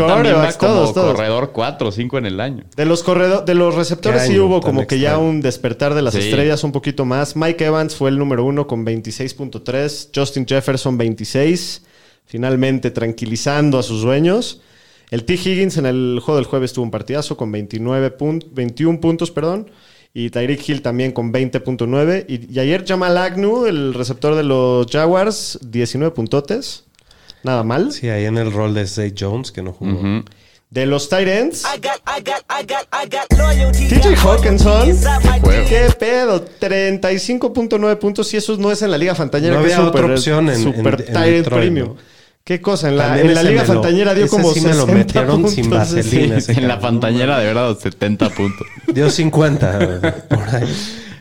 como 0.57 0.73
todos, 0.73 0.93
todos. 0.93 1.15
corredor 1.15 1.51
4 1.51 1.87
o 1.87 1.91
5 1.91 2.17
en 2.19 2.25
el 2.27 2.39
año. 2.39 2.65
De 2.75 2.85
los, 2.85 3.03
corredo- 3.03 3.41
de 3.43 3.55
los 3.55 3.73
receptores 3.73 4.27
sí 4.27 4.37
hubo 4.39 4.61
como 4.61 4.85
que 4.85 4.99
ya 4.99 5.17
un 5.17 5.41
despertar 5.41 5.95
de 5.95 6.03
las 6.03 6.13
Sí. 6.13 6.19
estrellas 6.19 6.63
un 6.63 6.71
poquito 6.71 7.03
más. 7.03 7.35
Mike 7.35 7.65
Evans 7.65 7.95
fue 7.95 8.11
el 8.11 8.19
número 8.19 8.43
uno 8.45 8.67
con 8.67 8.85
26.3. 8.85 10.11
Justin 10.13 10.45
Jefferson 10.47 10.95
26. 10.97 11.81
Finalmente 12.25 12.91
tranquilizando 12.91 13.79
a 13.79 13.83
sus 13.83 14.03
dueños. 14.03 14.61
El 15.09 15.23
T. 15.25 15.33
Higgins 15.33 15.77
en 15.77 15.87
el 15.87 16.19
juego 16.23 16.35
del 16.35 16.45
jueves 16.45 16.73
tuvo 16.73 16.85
un 16.85 16.91
partidazo 16.91 17.35
con 17.35 17.51
29 17.51 18.15
pun- 18.15 18.45
21 18.51 18.99
puntos, 19.01 19.31
perdón. 19.31 19.71
Y 20.13 20.29
Tyreek 20.31 20.67
Hill 20.67 20.81
también 20.81 21.11
con 21.11 21.31
20.9. 21.31 22.25
Y, 22.27 22.53
y 22.53 22.59
ayer 22.59 22.83
Jamal 22.87 23.17
Agnew, 23.17 23.65
el 23.67 23.93
receptor 23.93 24.35
de 24.35 24.43
los 24.43 24.87
Jaguars, 24.91 25.59
19 25.61 26.13
puntotes. 26.15 26.85
Nada 27.43 27.63
mal. 27.63 27.93
Sí, 27.93 28.09
ahí 28.09 28.25
en 28.25 28.37
el 28.37 28.51
rol 28.51 28.73
de 28.73 28.85
Zay 28.87 29.13
Jones, 29.17 29.51
que 29.51 29.61
no 29.61 29.71
jugó. 29.73 30.23
De 30.69 30.85
los 30.85 31.09
Titans. 31.09 31.63
TJ 32.79 34.15
Hawkinson. 34.15 34.95
Juego. 35.41 35.65
¿Qué 35.69 35.87
pedo? 35.97 36.45
35.9 36.59 37.97
puntos 37.97 38.33
y 38.33 38.37
eso 38.37 38.55
no 38.57 38.71
es 38.71 38.81
en 38.81 38.91
la 38.91 38.97
Liga 38.97 39.15
Fantañera. 39.15 39.55
No 39.55 39.59
había 39.61 39.81
otra 39.83 40.05
opción 40.05 40.49
en- 40.49 40.61
Super 40.63 40.93
en- 41.07 41.13
Detroit, 41.13 41.47
Premium. 41.47 41.87
¿no? 41.89 41.97
¿Qué 42.43 42.61
cosa? 42.61 42.89
En 42.89 42.97
la, 42.97 43.19
en 43.19 43.33
la 43.35 43.43
Liga 43.43 43.63
Fantañera 43.63 44.15
dio 44.15 44.27
como 44.27 44.51
sí 44.53 44.61
me 44.61 44.69
lo 44.69 44.85
60 44.87 44.93
metieron 44.97 45.47
sin 45.49 45.69
puntos. 45.69 45.79
vaselina. 45.95 46.37
ese 46.37 46.51
en 46.53 46.67
la 46.67 46.75
cabrón, 46.79 46.99
pantañera 47.01 47.37
de 47.39 47.45
verdad 47.45 47.77
70 47.77 48.29
puntos. 48.31 48.67
Dio 48.93 49.09
50 49.09 50.01
por 50.29 50.39
ahí. 50.55 50.67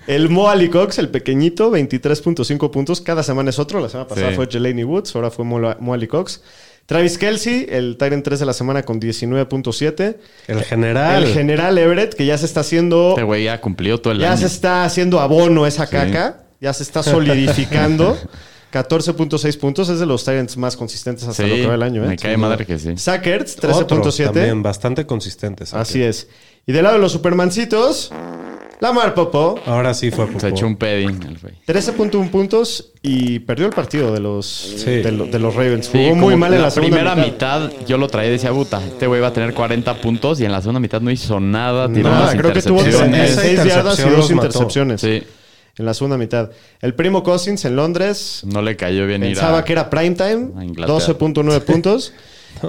El 0.06 0.30
Mo 0.30 0.48
Ali 0.48 0.70
Cox, 0.70 0.98
el 0.98 1.10
pequeñito, 1.10 1.70
23.5 1.70 2.70
puntos. 2.70 3.02
Cada 3.02 3.22
semana 3.22 3.50
es 3.50 3.58
otro. 3.58 3.78
La 3.80 3.90
semana 3.90 4.08
pasada 4.08 4.30
Sí. 4.30 4.36
fue 4.36 4.46
Jelani 4.50 4.84
Woods, 4.84 5.14
ahora 5.14 5.30
fue 5.30 5.44
Mo, 5.44 5.60
Mo 5.80 5.92
Ali 5.92 6.06
Cox. 6.06 6.40
Travis 6.86 7.18
Kelsey, 7.18 7.66
el 7.68 7.98
Tyrant 7.98 8.24
3 8.24 8.40
de 8.40 8.46
la 8.46 8.54
semana 8.54 8.82
con 8.84 8.98
19.7. 8.98 10.16
El 10.46 10.64
general. 10.64 11.24
El 11.24 11.34
General 11.34 11.76
Everett, 11.76 12.14
que 12.14 12.24
ya 12.24 12.38
se 12.38 12.46
está 12.46 12.60
haciendo... 12.60 13.10
Este 13.10 13.24
güey 13.24 13.44
ya 13.44 13.60
cumplió 13.60 14.00
todo 14.00 14.14
el 14.14 14.20
Ya 14.20 14.30
año. 14.32 14.40
se 14.40 14.46
está 14.46 14.84
haciendo 14.86 15.20
abono 15.20 15.66
esa 15.66 15.86
caca. 15.86 16.44
Ya 16.62 16.72
se 16.72 16.84
está 16.84 17.02
solidificando. 17.02 18.16
14.6 18.72 19.58
puntos. 19.58 19.88
Es 19.88 19.98
de 20.00 20.06
los 20.06 20.24
Tyrants 20.24 20.56
más 20.56 20.76
consistentes 20.76 21.26
hasta 21.26 21.42
Sí, 21.44 21.48
lo 21.48 21.54
que 21.56 21.66
va 21.66 21.74
el 21.74 21.82
año. 21.82 22.04
¿eh? 22.04 22.08
me 22.08 22.16
cae 22.16 22.36
madre 22.36 22.66
que 22.66 22.78
sí. 22.78 22.96
Sackers, 22.96 23.56
Otro 23.64 24.02
13.7. 24.02 24.24
También 24.24 24.62
bastante 24.62 25.06
consistentes. 25.06 25.72
Así 25.74 26.02
es. 26.02 26.28
Y 26.66 26.72
del 26.72 26.82
lado 26.84 26.96
de 26.96 27.00
los 27.02 27.12
Supermancitos, 27.12 28.10
Lamar 28.80 29.14
Popo, 29.14 29.58
Ahora 29.66 29.92
sí 29.94 30.10
fue 30.10 30.26
poco. 30.26 30.38
Se 30.40 30.48
echó 30.48 30.66
un 30.66 30.76
pedín 30.76 31.20
el 31.26 31.38
güey. 31.38 31.54
13.1 31.66 32.30
puntos 32.30 32.92
y 33.02 33.38
perdió 33.40 33.66
el 33.66 33.72
partido 33.72 34.12
de 34.12 34.20
los, 34.20 34.46
Sí. 34.46 34.90
de, 34.98 35.10
lo- 35.12 35.24
de 35.26 35.38
los 35.38 35.54
Ravens. 35.54 35.86
Sí, 35.86 35.98
Jugó 36.10 36.14
muy 36.14 36.36
mal 36.36 36.52
en 36.54 36.62
la, 36.62 36.70
segunda 36.70 36.96
primera 36.98 37.16
mitad. 37.16 37.62
mitad. 37.70 37.86
yo 37.86 37.96
lo 37.98 38.06
traía 38.08 38.28
y 38.28 38.32
decía, 38.32 38.52
puta, 38.52 38.84
este 38.84 39.06
güey 39.06 39.20
va 39.20 39.28
a 39.28 39.32
tener 39.32 39.54
40 39.54 39.94
puntos 40.00 40.40
y 40.40 40.44
en 40.44 40.52
la 40.52 40.60
segunda 40.60 40.78
mitad 40.78 41.00
no 41.00 41.10
hizo 41.10 41.40
nada, 41.40 41.90
tiró 41.92 42.10
Nada, 42.10 42.22
unas 42.24 42.34
creo 42.36 42.52
que 42.52 42.62
tuvo 42.62 42.78
intercepciones. 42.80 43.30
Esa 43.30 43.42
16 43.42 43.74
yardas 43.74 43.98
y 43.98 44.02
dos 44.10 44.30
intercepciones 44.30 45.00
Sí, 45.00 45.22
en 45.78 45.84
la 45.86 45.94
segunda 45.94 46.16
mitad. 46.18 46.50
El 46.80 46.94
primo 46.94 47.22
Cousins 47.22 47.64
en 47.64 47.76
Londres 47.76 48.42
no 48.44 48.62
le 48.62 48.76
cayó 48.76 49.06
bien 49.06 49.22
ir 49.22 49.30
Pensaba 49.34 49.58
a... 49.58 49.64
que 49.64 49.72
era 49.72 49.88
primetime, 49.90 50.48
a 50.56 50.64
Inglaterra. 50.64 50.98
12.9 50.98 51.60
puntos. 51.64 52.12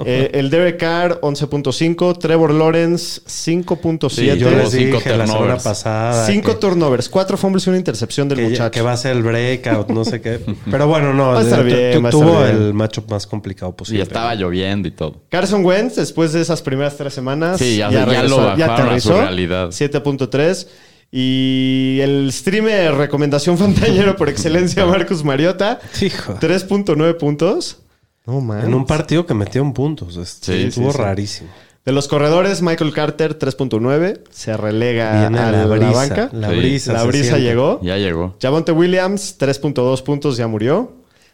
Eh, 0.06 0.30
el 0.34 0.50
Derek 0.50 0.76
Carr, 0.78 1.20
11.5. 1.20 2.16
Trevor 2.18 2.52
Lawrence, 2.54 3.22
5.7. 3.22 4.08
Sí, 4.08 4.26
yo 4.38 4.48
les 4.50 4.70
cinco 4.70 4.98
dije 4.98 5.10
la 5.16 5.26
semana 5.26 5.32
turnovers. 5.38 5.64
pasada. 5.64 6.26
Cinco 6.26 6.52
que- 6.52 6.58
turnovers, 6.60 7.08
cuatro 7.08 7.36
fumbles 7.36 7.66
y 7.66 7.70
una 7.70 7.78
intercepción 7.78 8.28
del 8.28 8.38
que, 8.38 8.44
muchacho. 8.50 8.70
que 8.70 8.82
va 8.82 8.92
a 8.92 8.96
ser 8.96 9.16
el 9.16 9.22
breakout, 9.24 9.88
no 9.88 10.04
sé 10.04 10.20
qué. 10.20 10.38
Pero 10.70 10.86
bueno, 10.86 11.12
no. 11.12 11.28
Va 11.32 11.40
a 11.40 11.42
estar 11.42 11.60
tu- 11.60 11.64
bien, 11.64 11.90
tu- 11.92 11.98
estar 11.98 12.10
tuvo 12.12 12.42
bien. 12.44 12.56
el 12.56 12.74
matchup 12.74 13.10
más 13.10 13.26
complicado 13.26 13.72
Y 13.72 13.78
posible. 13.78 14.02
estaba 14.04 14.32
lloviendo 14.36 14.86
y 14.86 14.92
todo. 14.92 15.22
Carson 15.28 15.64
Wentz, 15.64 15.96
después 15.96 16.32
de 16.34 16.42
esas 16.42 16.62
primeras 16.62 16.96
tres 16.96 17.12
semanas, 17.12 17.58
Sí, 17.58 17.76
ya- 17.78 17.90
ya 17.90 18.22
lo 18.22 18.36
bajaron 18.36 18.90
a 18.94 19.00
su 19.00 19.10
realidad. 19.12 19.68
7.3. 19.70 20.68
Y 21.12 21.98
el 22.02 22.30
streamer 22.32 22.94
recomendación 22.94 23.58
fantañero 23.58 24.16
por 24.16 24.28
excelencia, 24.28 24.86
Marcus 24.86 25.24
Mariota, 25.24 25.80
Hijo. 26.00 26.34
3.9 26.40 27.16
puntos. 27.18 27.78
No 28.26 28.40
man. 28.40 28.64
En 28.64 28.74
un 28.74 28.86
partido 28.86 29.26
que 29.26 29.34
metió 29.34 29.60
puntos. 29.72 30.16
Este, 30.16 30.52
Sí, 30.56 30.62
estuvo 30.68 30.90
sí, 30.92 30.96
sí. 30.96 31.02
rarísimo. 31.02 31.50
De 31.84 31.92
los 31.92 32.06
corredores, 32.08 32.60
Michael 32.62 32.92
Carter, 32.92 33.38
3.9. 33.38 34.20
Se 34.30 34.54
relega 34.56 35.20
Viene 35.22 35.38
a 35.38 35.50
la 35.50 35.64
la, 35.64 35.76
brisa. 35.76 35.92
banca. 35.92 36.30
La 36.32 36.50
Sí. 36.50 36.56
brisa. 36.56 36.92
La 36.92 37.04
brisa 37.04 37.24
siente. 37.24 37.42
llegó. 37.42 37.80
Ya 37.82 37.96
llegó. 37.96 38.36
Javonte 38.40 38.70
Williams, 38.72 39.36
3.2 39.38 40.02
puntos, 40.02 40.36
ya 40.36 40.46
murió. 40.46 40.92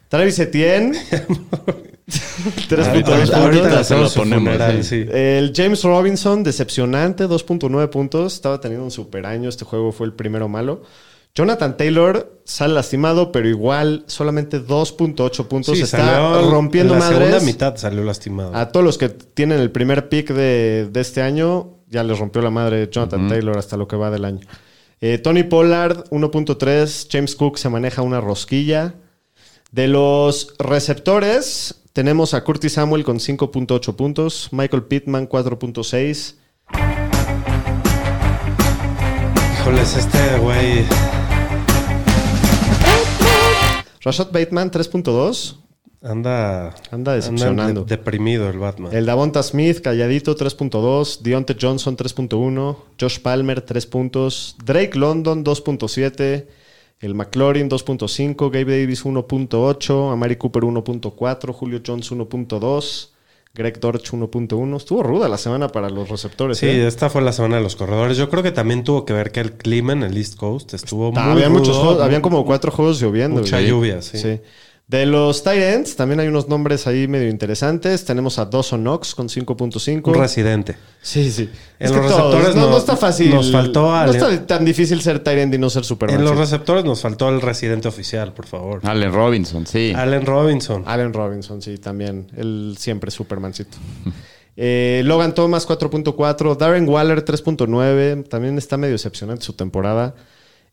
Travis 0.09 0.38
Etienne, 0.38 0.97
3.2 2.69 2.87
Ahorita- 2.87 3.13
puntos. 3.13 3.33
ahorita 3.35 3.85
se 3.85 3.95
lo 3.97 4.09
ponemos, 4.11 4.45
funeral, 4.53 4.85
sí. 4.85 5.05
sí. 5.05 5.09
El 5.13 5.53
James 5.55 5.83
Robinson, 5.83 6.45
decepcionante, 6.45 7.27
2.9 7.27 7.89
puntos. 7.91 8.35
Estaba 8.35 8.61
teniendo 8.61 8.85
un 8.85 8.91
super 8.91 9.27
año. 9.27 9.49
Este 9.49 9.65
juego 9.65 9.91
fue 9.93 10.07
el 10.07 10.13
primero 10.13 10.49
malo. 10.49 10.83
Jonathan 11.35 11.77
Taylor 11.77 12.41
sale 12.45 12.73
lastimado, 12.75 13.31
pero 13.31 13.47
igual 13.49 14.05
solamente 14.07 14.59
2.8 14.65 15.49
puntos. 15.49 15.77
Sí, 15.77 15.83
Está 15.83 15.99
salió 15.99 16.51
rompiendo 16.51 16.95
en 16.95 17.01
la 17.01 17.05
madres. 17.07 17.27
segunda 17.29 17.45
mitad 17.45 17.77
salió 17.77 18.05
lastimado. 18.05 18.55
A 18.57 18.71
todos 18.73 18.85
los 18.87 18.97
que 18.97 19.11
tienen 19.11 19.61
el 19.61 19.71
primer 19.71 20.09
pick 20.09 20.31
de, 20.33 20.89
de 20.91 21.01
este 21.01 21.21
año, 21.21 21.75
ya 21.91 22.03
les 22.05 22.19
rompió 22.19 22.41
la 22.41 22.51
madre 22.51 22.89
Jonathan 22.91 23.29
Taylor 23.29 23.59
hasta 23.59 23.77
lo 23.77 23.87
que 23.87 23.97
va 23.97 24.11
del 24.11 24.25
año. 24.25 24.47
Eh, 25.03 25.19
Tony 25.19 25.43
Pollard, 25.43 26.05
1.3. 26.11 27.09
James 27.11 27.37
Cook 27.37 27.59
se 27.59 27.69
maneja 27.69 28.01
una 28.01 28.21
rosquilla. 28.23 28.95
De 29.73 29.89
los 29.89 30.55
receptores, 30.59 31.83
tenemos 31.97 32.35
a 32.35 32.45
Curtis 32.45 32.75
Samuel 32.75 33.05
con 33.05 33.17
5.8 33.19 33.97
puntos. 33.97 34.50
Michael 34.53 34.83
Pittman, 34.83 35.26
4.6. 35.26 36.35
Híjoles, 39.55 39.97
este 39.97 40.38
güey. 40.38 40.85
Rashad 44.03 44.31
Bateman, 44.31 44.71
3.2. 44.71 45.57
Anda. 46.03 46.75
Anda 46.91 47.15
decepcionando. 47.15 47.85
de- 47.85 47.97
deprimido 47.97 48.50
el 48.50 48.59
Batman. 48.59 48.95
El 48.95 49.07
Davonta 49.07 49.43
Smith, 49.43 49.81
calladito, 49.81 50.37
3.2. 50.37 51.21
Deontay 51.23 51.57
Johnson, 51.59 51.97
3.1. 51.97 52.76
Josh 53.00 53.21
Palmer, 53.21 53.62
3 53.62 53.87
puntos. 53.87 54.55
Drake 54.62 54.99
London, 54.99 55.43
2.7. 55.43 56.47
El 57.00 57.15
McLaurin, 57.15 57.69
2.5. 57.69 58.50
Gabe 58.50 58.81
Davis, 58.81 59.05
1.8. 59.05 60.12
Amari 60.12 60.37
Cooper, 60.37 60.62
1.4. 60.62 61.53
Julio 61.53 61.81
Jones, 61.87 62.11
1.2. 62.11 63.09
Greg 63.57 63.81
Dortch 63.81 64.12
1.1. 64.12 64.76
Estuvo 64.76 65.03
ruda 65.03 65.29
la 65.29 65.38
semana 65.38 65.69
para 65.69 65.88
los 65.88 66.09
receptores. 66.09 66.59
Sí, 66.59 66.67
¿eh? 66.67 66.87
esta 66.87 67.09
fue 67.09 67.23
la 67.23 67.33
semana 67.33 67.57
de 67.57 67.62
los 67.62 67.75
corredores. 67.75 68.17
Yo 68.19 68.29
creo 68.29 68.43
que 68.43 68.53
también 68.53 68.85
tuvo 68.85 69.05
que 69.05 69.15
ver 69.15 69.33
que 69.33 69.41
el 69.41 69.53
clima 69.53 69.95
en 69.95 70.03
el 70.03 70.17
East 70.17 70.37
Coast 70.37 70.75
estuvo 70.75 71.11
muy 71.11 71.23
habían 71.23 71.53
muchos 71.53 71.69
rudo. 71.76 71.85
juegos, 71.87 72.03
habían 72.03 72.21
como 72.21 72.45
cuatro 72.45 72.71
juegos 72.71 73.00
lloviendo. 73.00 73.41
Mucha 73.41 73.61
lluvia, 73.61 74.03
sí. 74.03 74.41
De 74.88 75.05
los 75.05 75.43
tight 75.43 75.61
ends, 75.62 75.97
también 75.97 76.21
hay 76.21 76.28
unos 76.28 76.49
nombres 76.49 76.87
ahí 76.87 77.09
medio 77.09 77.28
interesantes. 77.28 78.05
Tenemos 78.05 78.38
a 78.38 78.45
Dawson 78.45 78.83
Knox 78.83 79.16
con 79.16 79.28
5.5. 79.28 80.07
Un 80.11 80.14
residente. 80.14 80.76
Sí, 81.02 81.28
sí. 81.33 81.50
En 81.81 81.87
Es 81.87 81.90
los 81.90 82.02
que 82.02 82.07
todos, 82.09 82.35
receptores 82.35 82.55
no, 82.55 82.62
no- 82.66 82.71
no 82.71 82.78
está 82.78 82.97
fácil. 82.97 83.35
nos 83.35 83.50
faltó 83.50 83.83
No 83.90 84.12
está 84.12 84.47
tan 84.47 84.64
difícil 84.64 85.00
ser 85.02 85.19
tight 85.25 85.38
end 85.38 85.55
y 85.55 85.59
no 85.59 85.71
ser 85.71 85.85
Superman. 85.85 86.21
En 86.21 86.25
los 86.25 86.38
receptores 86.38 86.85
nos 86.85 87.00
faltó 87.00 87.28
el 87.28 87.40
residente 87.40 87.88
oficial, 87.88 88.33
por 88.33 88.47
favor. 88.47 88.81
Allen 88.85 89.12
Robinson, 89.12 89.66
sí. 89.66 89.93
Allen 89.97 90.25
Robinson. 90.25 90.85
Allen 90.87 91.12
Robinson, 91.12 91.61
sí, 91.61 91.78
también. 91.78 92.28
Él 92.37 92.76
siempre 92.78 93.11
Supermancito. 93.11 93.76
Eh, 94.59 95.02
Logan 95.05 95.35
Thomas 95.35 95.69
4.4. 95.69 96.57
Darren 96.57 96.88
Waller 96.88 97.23
3.9. 97.23 98.26
También 98.26 98.57
está 98.57 98.78
medio 98.78 98.95
decepcionante 98.95 99.45
su 99.45 99.52
temporada. 99.52 100.14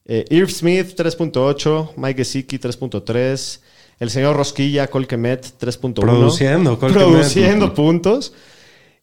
Eh, 0.05 0.23
Irv 0.29 0.49
Smith 0.49 0.93
3.8. 0.97 1.89
Mike 1.97 2.19
Gesicki 2.23 2.59
3.3. 2.59 3.59
El 4.03 4.09
señor 4.09 4.35
Rosquilla, 4.35 4.87
Colquemet 4.87 5.45
3.1. 5.61 5.93
Produciendo, 5.93 6.77
Cole 6.77 6.93
Produciendo 6.93 7.73
puntos. 7.73 8.33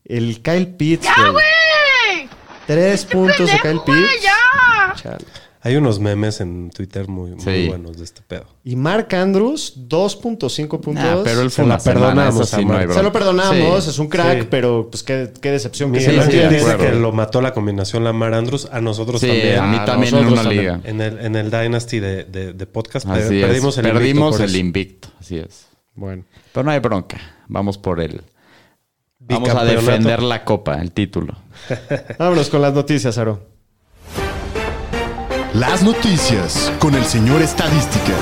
El 0.04 0.42
Kyle 0.42 0.66
Pitts. 0.66 1.09
güey. 1.33 2.28
Tres 2.66 3.07
puntos 3.07 3.50
de 3.50 3.59
Kyle 3.61 3.80
Pitts. 3.87 5.02
Chale. 5.02 5.25
Hay 5.62 5.76
unos 5.76 6.00
memes 6.00 6.40
en 6.40 6.71
Twitter 6.71 7.07
muy, 7.07 7.33
muy 7.33 7.40
Sí. 7.45 7.69
buenos 7.69 7.99
de 7.99 8.05
este 8.05 8.23
pedo. 8.23 8.47
Y 8.64 8.76
Mark 8.76 9.14
Andrews, 9.14 9.75
2.5 9.88 10.81
puntos. 10.81 11.05
Ah, 11.05 11.21
pero 11.23 11.43
él 11.43 11.50
Se 11.50 11.57
fue 11.57 11.67
la 11.67 11.75
una 11.75 11.81
semana, 11.81 12.00
perdonamos 12.07 12.49
sí, 12.49 12.57
a 12.57 12.61
no. 12.87 12.95
Se 12.95 13.02
lo 13.02 13.12
perdonamos, 13.12 13.85
Sí. 13.85 13.90
es 13.90 13.99
un 13.99 14.09
crack, 14.09 14.40
Sí. 14.43 14.47
pero 14.50 14.88
pues 14.90 15.02
qué, 15.02 15.31
qué 15.40 15.50
decepción 15.50 15.93
que 15.93 16.00
se 16.00 16.12
dice 16.12 16.76
que 16.79 16.93
lo 16.93 17.12
mató 17.12 17.43
la 17.43 17.52
combinación 17.52 18.05
Lamar 18.05 18.33
Andrews. 18.33 18.69
A 18.73 18.81
nosotros 18.81 19.21
Sí, 19.21 19.26
también. 19.26 19.59
a 19.59 19.67
mí 19.67 19.76
a 19.76 19.85
también 19.85 20.14
en 20.17 20.26
una 20.29 20.37
también. 20.43 20.61
liga. 20.62 20.81
En 20.85 21.00
el, 21.02 21.19
en 21.21 21.37
el 21.37 21.50
Dynasty 21.50 22.00
de, 22.00 22.25
de- 22.25 22.52
de 22.55 22.67
podcast 22.67 23.07
Así 23.07 23.40
perdimos 23.40 23.75
es. 23.76 23.79
el 23.79 23.87
invicto 23.87 23.99
Perdimos 23.99 24.31
por 24.37 24.40
el 24.45 24.50
eso. 24.50 24.59
invicto, 24.59 25.09
así 25.21 25.37
es. 25.38 25.67
Bueno, 25.95 26.25
Pero 26.55 26.64
no 26.64 26.71
hay 26.71 26.79
bronca. 26.79 27.19
Vamos 27.49 27.76
por 27.76 28.00
el. 28.00 28.23
Vamos 29.19 29.50
a 29.50 29.64
defender 29.64 30.23
la 30.23 30.43
copa, 30.45 30.81
el 30.81 30.93
título. 30.93 31.35
vámonos 32.19 32.49
con 32.49 32.62
las 32.62 32.73
noticias, 32.73 33.19
Aro. 33.19 33.47
Las 35.54 35.83
noticias 35.83 36.73
con 36.78 36.95
el 36.95 37.04
señor 37.04 37.42
Estadística. 37.42 38.14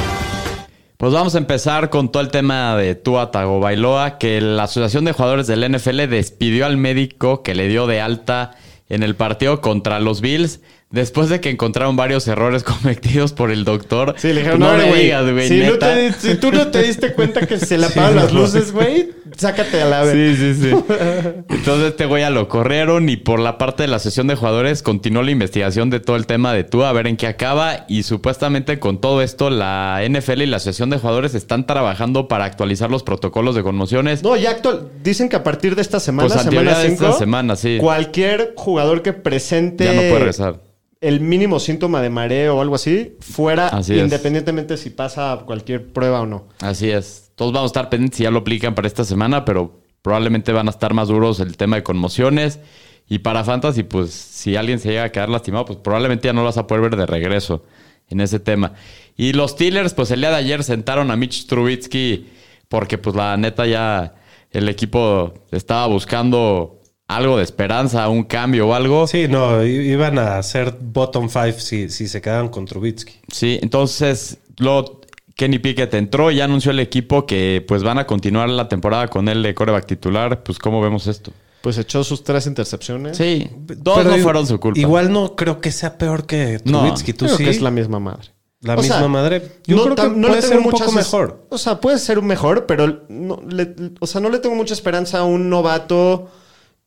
Pues 0.96 1.12
vamos 1.12 1.34
a 1.34 1.38
empezar 1.38 1.90
con 1.90 2.10
todo 2.10 2.22
el 2.22 2.30
tema 2.30 2.74
de 2.74 2.94
Tua 2.94 3.30
Tagovailoa, 3.30 4.16
que 4.16 4.40
la 4.40 4.62
Asociación 4.62 5.04
de 5.04 5.12
Jugadores 5.12 5.46
del 5.46 5.70
NFL 5.70 6.08
despidió 6.08 6.64
al 6.64 6.78
médico 6.78 7.42
que 7.42 7.54
le 7.54 7.68
dio 7.68 7.86
de 7.86 8.00
alta 8.00 8.56
en 8.88 9.02
el 9.02 9.14
partido 9.14 9.60
contra 9.60 10.00
los 10.00 10.22
Bills 10.22 10.60
después 10.90 11.28
de 11.28 11.40
que 11.40 11.50
encontraron 11.50 11.96
varios 11.96 12.26
errores 12.28 12.62
cometidos 12.64 13.32
por 13.32 13.50
el 13.50 13.64
doctor. 13.64 14.14
Sí, 14.18 14.28
le 14.32 14.40
dijeron, 14.40 14.60
no 14.60 14.68
"A 14.68 14.72
ver, 14.72 14.82
me 14.84 14.88
güey, 14.88 15.02
digas, 15.04 15.30
güey, 15.30 15.48
si, 15.48 15.58
no 15.60 15.72
neta". 15.72 15.94
te 15.94 16.00
di- 16.02 16.12
si 16.18 16.34
tú 16.36 16.50
no 16.52 16.68
te 16.68 16.82
diste 16.82 17.12
cuenta 17.12 17.46
que 17.46 17.58
se 17.58 17.76
le 17.78 17.86
apagan 17.86 18.16
las 18.16 18.32
luces, 18.32 18.72
güey, 18.72 19.10
sácate 19.36 19.82
a 19.82 19.86
la 19.86 20.02
vez. 20.04 20.36
Sí, 20.38 20.54
sí, 20.54 20.62
sí. 20.62 20.70
Entonces 21.50 21.88
este 21.88 22.06
güey 22.06 22.22
ya 22.22 22.30
lo 22.30 22.48
corrieron 22.48 23.08
y 23.08 23.16
por 23.16 23.38
la 23.40 23.58
parte 23.58 23.82
de 23.82 23.88
la 23.88 23.98
sesión 23.98 24.26
de 24.26 24.34
jugadores 24.34 24.82
continuó 24.82 25.22
la 25.22 25.30
investigación 25.30 25.90
de 25.90 26.00
todo 26.00 26.16
el 26.16 26.26
tema 26.26 26.52
de 26.52 26.64
Tua 26.64 26.88
a 26.88 26.92
ver 26.92 27.06
en 27.06 27.16
qué 27.16 27.26
acaba 27.26 27.84
y 27.88 28.02
supuestamente 28.04 28.78
con 28.78 29.00
todo 29.00 29.22
esto 29.22 29.50
la 29.50 30.00
NFL 30.08 30.42
y 30.42 30.46
la 30.46 30.56
asociación 30.56 30.90
de 30.90 30.98
jugadores 30.98 31.34
están 31.34 31.66
trabajando 31.66 32.28
para 32.28 32.44
actualizar 32.46 32.90
los 32.90 33.02
protocolos 33.02 33.54
de 33.54 33.62
conmociones. 33.62 34.22
No, 34.22 34.36
ya 34.36 34.50
actual, 34.50 34.88
dicen 35.02 35.28
que 35.28 35.36
a 35.36 35.44
partir 35.44 35.74
de 35.76 35.82
esta 35.82 36.00
semana, 36.00 36.28
Pues, 36.28 36.40
semana 36.40 36.50
teoría 36.50 36.78
de 36.78 36.86
esta 36.88 37.06
5, 37.06 37.18
semana, 37.18 37.56
sí. 37.56 37.76
cualquier 37.80 38.54
jugador 38.56 39.02
que 39.02 39.12
presente 39.12 39.84
Ya 39.84 39.92
no 39.92 40.00
puede 40.00 40.18
regresar. 40.18 40.67
El 41.00 41.20
mínimo 41.20 41.60
síntoma 41.60 42.02
de 42.02 42.10
mareo 42.10 42.56
o 42.56 42.60
algo 42.60 42.74
así, 42.74 43.16
fuera 43.20 43.68
Así 43.68 43.98
independientemente 43.98 44.76
si 44.76 44.90
pasa 44.90 45.42
cualquier 45.46 45.92
prueba 45.92 46.20
o 46.20 46.26
no. 46.26 46.48
Así 46.60 46.90
es. 46.90 47.30
Todos 47.34 47.52
vamos 47.52 47.70
a 47.70 47.72
estar 47.72 47.88
pendientes 47.88 48.18
si 48.18 48.24
ya 48.24 48.30
lo 48.30 48.40
aplican 48.40 48.74
para 48.74 48.88
esta 48.88 49.04
semana, 49.04 49.44
pero 49.44 49.80
probablemente 50.02 50.52
van 50.52 50.66
a 50.66 50.70
estar 50.70 50.94
más 50.94 51.08
duros 51.08 51.40
el 51.40 51.56
tema 51.56 51.76
de 51.76 51.82
conmociones. 51.82 52.60
Y 53.08 53.20
para 53.20 53.44
Fantasy, 53.44 53.84
pues 53.84 54.10
si 54.10 54.56
alguien 54.56 54.80
se 54.80 54.90
llega 54.90 55.04
a 55.04 55.12
quedar 55.12 55.28
lastimado, 55.28 55.64
pues 55.64 55.78
probablemente 55.78 56.28
ya 56.28 56.32
no 56.32 56.40
lo 56.40 56.46
vas 56.46 56.58
a 56.58 56.66
poder 56.66 56.82
ver 56.82 56.96
de 56.96 57.06
regreso 57.06 57.64
en 58.10 58.20
ese 58.20 58.40
tema. 58.40 58.74
Y 59.16 59.32
los 59.32 59.52
Steelers, 59.52 59.94
pues 59.94 60.10
el 60.10 60.20
día 60.20 60.30
de 60.30 60.36
ayer 60.36 60.64
sentaron 60.64 61.10
a 61.10 61.16
Mitch 61.16 61.46
Trubisky 61.46 62.26
porque 62.68 62.98
pues 62.98 63.16
la 63.16 63.36
neta 63.36 63.66
ya 63.66 64.14
el 64.50 64.68
equipo 64.68 65.34
estaba 65.50 65.86
buscando 65.86 66.77
algo 67.08 67.38
de 67.38 67.42
esperanza, 67.44 68.08
un 68.08 68.22
cambio 68.24 68.68
o 68.68 68.74
algo. 68.74 69.06
Sí, 69.06 69.26
no, 69.28 69.64
iban 69.64 70.18
a 70.18 70.42
ser 70.42 70.76
bottom 70.80 71.28
five 71.28 71.54
si, 71.58 71.88
si 71.90 72.06
se 72.06 72.20
quedaban 72.20 72.48
con 72.48 72.66
Trubitsky. 72.66 73.14
Sí, 73.32 73.58
entonces 73.62 74.38
lo 74.58 75.00
Kenny 75.34 75.58
Pickett 75.58 75.94
entró 75.94 76.30
y 76.30 76.36
ya 76.36 76.44
anunció 76.44 76.70
el 76.70 76.80
equipo 76.80 77.24
que 77.26 77.64
pues 77.66 77.82
van 77.82 77.98
a 77.98 78.06
continuar 78.06 78.48
la 78.50 78.68
temporada 78.68 79.08
con 79.08 79.28
él 79.28 79.42
de 79.42 79.54
coreback 79.54 79.86
titular. 79.86 80.42
Pues 80.42 80.58
cómo 80.58 80.80
vemos 80.80 81.06
esto. 81.06 81.32
Pues 81.62 81.78
echó 81.78 82.04
sus 82.04 82.22
tres 82.24 82.46
intercepciones. 82.46 83.16
Sí, 83.16 83.48
dos 83.78 83.98
Pero 83.98 84.10
no 84.10 84.16
i- 84.18 84.20
fueron 84.22 84.46
su 84.46 84.60
culpa. 84.60 84.78
Igual 84.78 85.12
no 85.12 85.34
creo 85.34 85.60
que 85.60 85.72
sea 85.72 85.96
peor 85.98 86.26
que 86.26 86.60
No, 86.64 86.80
Trubitsky. 86.80 87.12
Tú 87.14 87.24
Creo 87.24 87.36
sí. 87.36 87.44
que 87.44 87.50
es 87.50 87.60
la 87.60 87.70
misma 87.70 87.98
madre. 88.00 88.28
La 88.60 88.74
O 88.74 88.78
misma 88.78 88.98
sea, 88.98 89.08
madre. 89.08 89.42
Yo 89.66 89.82
creo 89.84 89.94
que 89.94 90.02
tam- 90.02 90.20
puede 90.20 90.34
le 90.34 90.42
ser 90.42 90.50
tengo 90.50 90.64
un 90.66 90.70
poco 90.72 90.92
mejor. 90.92 91.46
O 91.48 91.58
sea, 91.58 91.80
puede 91.80 91.98
ser 91.98 92.18
un 92.18 92.26
mejor, 92.26 92.66
pero 92.66 93.04
no 93.08 93.40
le, 93.48 93.74
o 94.00 94.06
sea, 94.06 94.20
no 94.20 94.28
le 94.30 94.40
tengo 94.40 94.56
mucha 94.56 94.74
esperanza 94.74 95.20
a 95.20 95.24
un 95.24 95.48
novato 95.48 96.28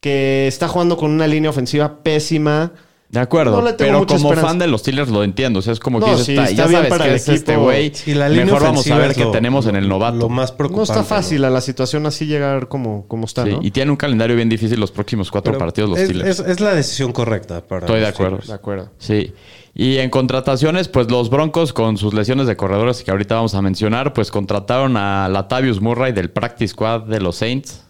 que 0.02 0.48
está 0.48 0.68
jugando 0.68 0.98
con 0.98 1.12
una 1.12 1.28
línea 1.28 1.50
ofensiva 1.50 2.04
pésima. 2.04 2.74
De 3.10 3.20
acuerdo, 3.20 3.58
No 3.58 3.62
le 3.62 3.74
tengo 3.74 3.90
pero 3.90 4.00
mucha 4.00 4.16
como 4.16 4.30
esperanza. 4.30 4.48
fan 4.48 4.60
de 4.60 4.68
los 4.68 4.80
Steelers 4.82 5.10
lo 5.10 5.22
entiendo. 5.26 5.60
O 5.60 5.62
sea, 5.62 5.74
es 5.74 5.82
como 5.82 6.00
No, 6.00 6.06
que 6.06 6.12
dices, 6.14 6.26
sí, 6.28 6.32
está- 6.32 6.44
está 6.46 6.56
ya 6.56 6.68
bien 6.68 6.78
sabes 6.78 6.90
para 6.90 7.04
que 7.04 7.10
el 7.10 7.16
es 7.18 7.28
este 7.28 7.52
equipo. 7.52 7.64
güey. 7.66 7.92
Mejor 8.46 8.64
vamos 8.64 8.90
a 8.90 8.98
ver 8.98 9.14
qué 9.14 9.26
tenemos 9.26 9.66
en 9.68 9.76
el 9.76 9.90
novato. 9.90 10.16
Lo 10.18 10.30
más 10.30 10.54
No 10.58 10.82
está 10.84 11.04
fácil 11.04 11.44
a 11.44 11.50
la 11.50 11.60
situación 11.60 12.06
así 12.06 12.26
llegar 12.26 12.70
como, 12.70 13.06
como 13.10 13.26
está, 13.26 13.44
Sí, 13.44 13.50
¿no? 13.52 13.60
Y 13.62 13.72
tiene 13.72 13.92
un 13.92 13.98
calendario 13.98 14.38
bien 14.38 14.48
difícil 14.48 14.80
los 14.80 14.92
próximos 14.92 15.30
cuatro 15.30 15.52
Pero 15.52 15.60
partidos 15.60 15.90
los 15.90 16.00
es, 16.00 16.06
Steelers. 16.06 16.40
es- 16.40 16.48
es 16.48 16.60
la 16.62 16.74
decisión 16.74 17.12
correcta 17.12 17.60
para 17.68 17.82
Estoy 17.86 18.00
de 18.00 18.08
acuerdo. 18.08 18.38
Steelers. 18.38 18.48
De 18.48 18.54
acuerdo. 18.54 18.90
Sí. 18.98 19.34
Y 19.76 19.98
en 19.98 20.10
contrataciones, 20.10 20.88
pues 20.88 21.12
los 21.12 21.30
Broncos 21.30 21.74
con 21.74 21.98
sus 21.98 22.14
lesiones 22.14 22.48
de 22.48 22.56
corredores 22.56 23.04
que 23.04 23.12
ahorita 23.12 23.36
vamos 23.36 23.56
a 23.56 23.62
mencionar, 23.62 24.14
pues 24.14 24.32
contrataron 24.32 24.96
a 24.96 25.28
Latavius 25.28 25.82
Murray 25.82 26.14
del 26.14 26.30
Practice 26.30 26.70
Squad 26.72 27.02
de 27.04 27.20
los 27.20 27.36
Saints, 27.36 27.84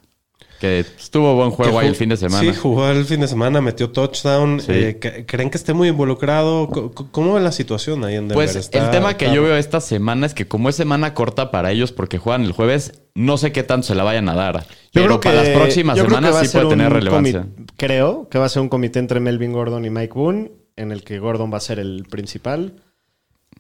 que 0.61 0.79
estuvo 0.79 1.35
buen 1.35 1.49
juego 1.51 1.79
ahí 1.79 1.87
el 1.87 1.95
fin 1.95 2.07
de 2.09 2.15
semana. 2.17 2.39
Sí, 2.39 2.53
jugó 2.57 2.87
el 2.87 3.03
fin 3.05 3.19
de 3.19 3.27
semana, 3.27 3.59
metió 3.61 3.89
touchdown. 3.89 4.59
Sí. 4.61 4.71
Eh, 4.71 4.99
¿c- 5.01 5.25
¿Creen 5.25 5.49
que 5.49 5.57
esté 5.57 5.73
muy 5.73 5.89
involucrado? 5.89 6.69
¿Cómo 6.69 7.33
ven 7.33 7.43
la 7.43 7.51
situación 7.51 8.03
ahí 8.05 8.13
en 8.15 8.27
Denver? 8.27 8.35
Pues 8.35 8.55
Está- 8.55 8.85
el 8.85 8.91
tema 8.91 9.17
que 9.17 9.33
yo 9.33 9.41
veo 9.43 9.57
esta 9.57 9.81
semana 9.81 10.25
es 10.27 10.33
que 10.33 10.47
como 10.47 10.69
es 10.69 10.75
semana 10.75 11.13
corta 11.13 11.49
para 11.51 11.71
ellos 11.71 11.91
porque 11.91 12.17
juegan 12.19 12.43
el 12.45 12.51
jueves, 12.51 13.01
no 13.15 13.37
sé 13.37 13.51
qué 13.51 13.63
tanto 13.63 13.87
se 13.87 13.95
la 13.95 14.03
vayan 14.03 14.29
a 14.29 14.35
dar. 14.35 14.61
Yo 14.61 14.67
Pero 14.93 15.05
creo 15.19 15.19
para 15.19 15.41
que- 15.43 15.49
las 15.49 15.57
próximas 15.57 15.97
semanas 15.97 16.39
sí 16.47 16.47
puede 16.57 16.69
tener 16.69 16.93
relevancia. 16.93 17.47
Creo 17.75 18.29
que 18.29 18.37
va 18.37 18.45
a 18.45 18.49
ser 18.49 18.61
un 18.61 18.69
comité 18.69 18.99
entre 18.99 19.19
Melvin 19.19 19.51
Gordon 19.53 19.83
y 19.83 19.89
Mike 19.89 20.13
Boone, 20.13 20.51
en 20.75 20.91
el 20.91 21.03
que 21.03 21.19
Gordon 21.19 21.51
va 21.51 21.57
a 21.57 21.61
ser 21.61 21.79
el 21.79 22.05
principal. 22.09 22.75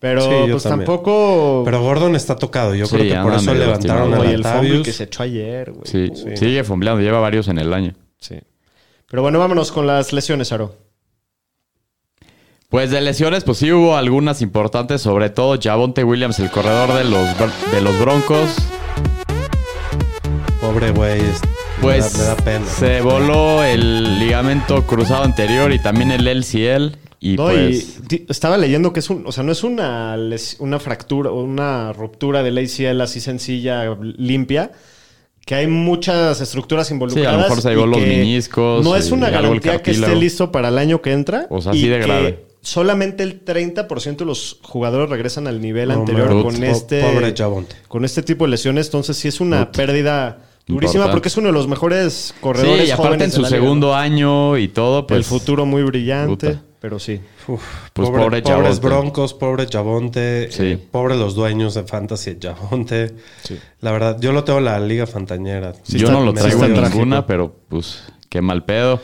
Pero 0.01 0.21
Sí, 0.23 0.29
pues 0.51 0.63
también. 0.63 0.87
tampoco. 0.87 1.61
Pero 1.63 1.81
Gordon 1.83 2.15
está 2.15 2.35
tocado. 2.35 2.73
Yo 2.73 2.87
Sí, 2.87 2.95
creo 2.97 3.15
que 3.15 3.21
por 3.21 3.33
eso 3.35 3.53
levantaron 3.53 4.13
a 4.15 4.17
el 4.31 4.43
fumble 4.43 4.81
que 4.81 4.91
se 4.91 5.03
echó 5.03 5.21
ayer, 5.23 5.71
güey. 5.71 5.83
Sí, 5.85 6.09
Sí. 6.15 6.35
sigue 6.37 6.63
fumbleando, 6.63 7.01
lleva 7.03 7.19
varios 7.19 7.47
en 7.49 7.59
el 7.59 7.71
año. 7.71 7.93
Sí. 8.19 8.35
Pero 9.07 9.21
bueno, 9.21 9.37
vámonos 9.37 9.71
con 9.71 9.85
las 9.85 10.11
lesiones, 10.11 10.51
Aro. 10.51 10.75
Pues 12.69 12.89
de 12.89 12.99
lesiones, 13.01 13.43
pues 13.43 13.59
sí 13.59 13.71
hubo 13.71 13.95
algunas 13.95 14.41
importantes, 14.41 15.01
sobre 15.03 15.29
todo 15.29 15.59
Javonte 15.61 16.03
Williams, 16.03 16.39
el 16.39 16.49
corredor 16.49 16.93
de 16.95 17.03
los, 17.03 17.27
de 17.71 17.81
los 17.81 17.99
Broncos. 17.99 18.55
Pobre 20.61 20.91
güey. 20.91 21.19
es- 21.19 21.41
Pues 21.81 22.17
me, 22.17 22.23
da, 22.23 22.35
me 22.35 22.41
da 22.41 22.45
pena. 22.45 22.65
se 22.67 23.01
voló 23.01 23.63
el 23.63 24.19
ligamento 24.19 24.85
cruzado 24.85 25.23
anterior 25.23 25.71
y 25.71 25.79
también 25.79 26.11
el 26.11 26.27
LCL. 26.27 26.97
Y 27.19 27.35
No, 27.35 27.45
pues. 27.45 27.99
y 28.09 28.25
estaba 28.29 28.57
leyendo 28.57 28.93
que 28.93 28.99
es 28.99 29.09
un, 29.09 29.25
o 29.27 29.31
sea, 29.31 29.43
no 29.43 29.51
es 29.51 29.63
una, 29.63 30.15
una 30.59 30.79
fractura, 30.79 31.31
una 31.31 31.93
ruptura 31.93 32.41
del 32.41 32.57
ACL 32.57 32.99
así 33.01 33.19
sencilla, 33.19 33.95
limpia, 34.01 34.71
que 35.45 35.55
hay 35.55 35.67
muchas 35.67 36.41
estructuras 36.41 36.89
involucradas. 36.89 37.29
Sí, 37.29 37.33
a 37.33 37.37
lo 37.37 37.43
mejor 37.43 37.61
se 37.61 37.69
llevó 37.69 37.85
los 37.85 37.99
meniscos 37.99 38.83
No 38.83 38.95
es 38.95 39.11
una 39.11 39.29
garantía 39.29 39.81
que 39.83 39.91
esté 39.91 40.15
listo 40.15 40.51
para 40.51 40.69
el 40.69 40.77
año 40.77 41.01
que 41.01 41.11
entra. 41.11 41.45
O 41.49 41.61
sea, 41.61 41.71
así 41.73 41.85
y 41.85 41.89
de 41.89 41.99
que 41.99 42.05
grave. 42.05 42.45
Solamente 42.63 43.23
el 43.23 43.43
30% 43.43 44.17
de 44.17 44.25
los 44.25 44.59
jugadores 44.61 45.09
regresan 45.09 45.47
al 45.47 45.61
nivel 45.61 45.89
No, 45.89 45.95
anterior 45.95 46.31
man. 46.31 46.43
con 46.43 46.63
este, 46.63 47.01
pobre 47.01 47.33
con 47.87 48.05
este 48.05 48.21
tipo 48.21 48.45
de 48.45 48.51
lesiones. 48.51 48.85
Entonces 48.87 49.17
sí 49.17 49.27
es 49.27 49.41
una 49.41 49.71
pérdida 49.71 50.50
durísima 50.67 51.05
Importante. 51.05 51.11
porque 51.13 51.27
es 51.29 51.37
uno 51.37 51.47
de 51.47 51.53
los 51.53 51.67
mejores 51.67 52.13
Sí, 52.13 52.33
corredores 52.41 52.87
y 52.87 52.91
aparte 52.91 53.07
jóvenes 53.07 53.25
en 53.25 53.31
su 53.31 53.37
liga, 53.39 53.49
segundo 53.49 53.87
¿no? 53.87 53.95
año 53.95 54.57
y 54.57 54.67
todo, 54.67 55.05
pues. 55.07 55.17
el 55.17 55.23
futuro 55.23 55.65
muy 55.65 55.83
brillante. 55.83 56.47
puta. 56.51 56.61
Pero 56.79 56.97
sí. 56.97 57.21
Uf, 57.47 57.61
Pues 57.93 58.09
pobre- 58.09 58.23
pobre 58.23 58.41
pobres. 58.41 58.79
Broncos, 58.79 59.33
pobre 59.35 59.67
Javonte, 59.71 60.47
Sí. 60.51 60.63
eh, 60.63 60.79
pobre 60.89 61.15
los 61.15 61.35
dueños 61.35 61.75
de 61.75 61.83
Fantasy 61.83 62.37
Javonte. 62.41 63.13
Sí. 63.43 63.59
La 63.81 63.91
verdad, 63.91 64.17
yo 64.19 64.31
lo 64.31 64.43
tengo 64.43 64.57
en 64.59 64.65
la 64.65 64.79
liga 64.79 65.05
fantañera. 65.05 65.73
Sí 65.83 65.99
Yo 65.99 66.07
está- 66.07 66.17
no 66.19 66.25
lo 66.25 66.33
traigo 66.33 66.63
en 66.65 66.73
ninguna, 66.81 67.27
pero 67.27 67.55
pues 67.69 68.03
qué 68.29 68.41
mal 68.41 68.65
pedo. 68.65 68.99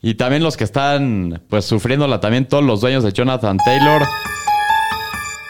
Y 0.00 0.14
también 0.14 0.44
los 0.44 0.56
que 0.56 0.62
están 0.62 1.42
pues 1.48 1.64
sufriéndola 1.64 2.20
también 2.20 2.46
todos 2.46 2.62
los 2.62 2.80
dueños 2.80 3.02
de 3.02 3.12
Jonathan 3.12 3.56
Taylor. 3.64 4.02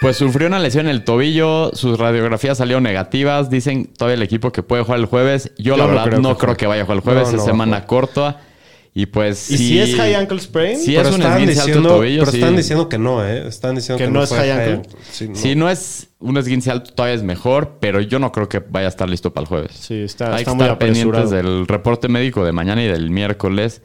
Pues 0.00 0.16
sufrió 0.16 0.46
una 0.46 0.61
lesión 0.61 0.87
en 0.87 0.92
el 0.92 1.02
tobillo, 1.02 1.72
sus 1.74 1.98
radiografías 1.98 2.58
salieron 2.58 2.84
negativas, 2.84 3.50
dicen 3.50 3.87
todavía 3.87 4.14
el 4.14 4.22
equipo 4.22 4.52
que 4.52 4.62
puede 4.62 4.84
jugar 4.84 5.00
el 5.00 5.06
jueves. 5.06 5.50
Yo, 5.58 5.74
Yo 5.74 5.76
la 5.76 5.84
no 5.84 5.88
verdad 5.88 6.04
creo 6.04 6.20
no 6.20 6.37
que 6.37 6.44
creo 6.44 6.56
que 6.56 6.66
vaya 6.68 6.82
a 6.82 6.84
jugar 6.84 6.98
el 6.98 7.02
jueves, 7.02 7.32
No, 7.32 7.38
es 7.38 7.44
semana 7.44 7.84
corta. 7.84 8.40
Y 8.94 9.06
pues 9.06 9.50
¿Y 9.50 9.58
si 9.58 9.78
es 9.78 9.94
high 9.96 10.14
ankle 10.14 10.40
sprain? 10.40 10.78
Si 10.78 10.96
Pero 10.96 11.08
es 11.08 11.14
un 11.14 11.22
esguince 11.22 11.52
alto 11.61 11.66
diciendo, 11.66 11.88
tobillo, 11.88 12.20
pero 12.20 12.32
sí. 12.32 12.38
están 12.38 12.56
diciendo 12.56 12.88
que 12.88 12.98
no, 12.98 13.24
¿eh? 13.24 13.46
Están 13.46 13.74
diciendo 13.76 13.98
Que 13.98 14.04
que, 14.06 14.11
no 14.11 14.22
es 14.22 14.30
high 14.30 14.50
ankle. 14.50 14.82
Sí, 15.12 15.28
no. 15.28 15.34
Si 15.37 15.54
no 15.54 15.70
es 15.70 16.08
un 16.18 16.37
esguince 16.37 16.70
alto, 16.70 16.92
todavía 16.92 17.14
es 17.14 17.22
mejor, 17.22 17.78
pero 17.80 18.00
yo 18.00 18.18
no 18.18 18.32
creo 18.32 18.48
que 18.48 18.58
vaya 18.58 18.87
a 18.87 18.88
estar 18.88 19.08
listo 19.08 19.32
para 19.32 19.42
el 19.42 19.48
jueves. 19.48 19.72
Sí, 19.72 19.94
está, 20.02 20.34
Hay 20.34 20.42
está 20.42 20.50
que 20.50 20.56
muy 20.56 20.64
estar 20.64 20.78
pendientes 20.78 21.30
del 21.30 21.66
reporte 21.68 22.08
médico 22.08 22.44
de 22.44 22.52
mañana 22.52 22.82
y 22.82 22.87
del 22.87 23.11
miércoles. 23.11 23.82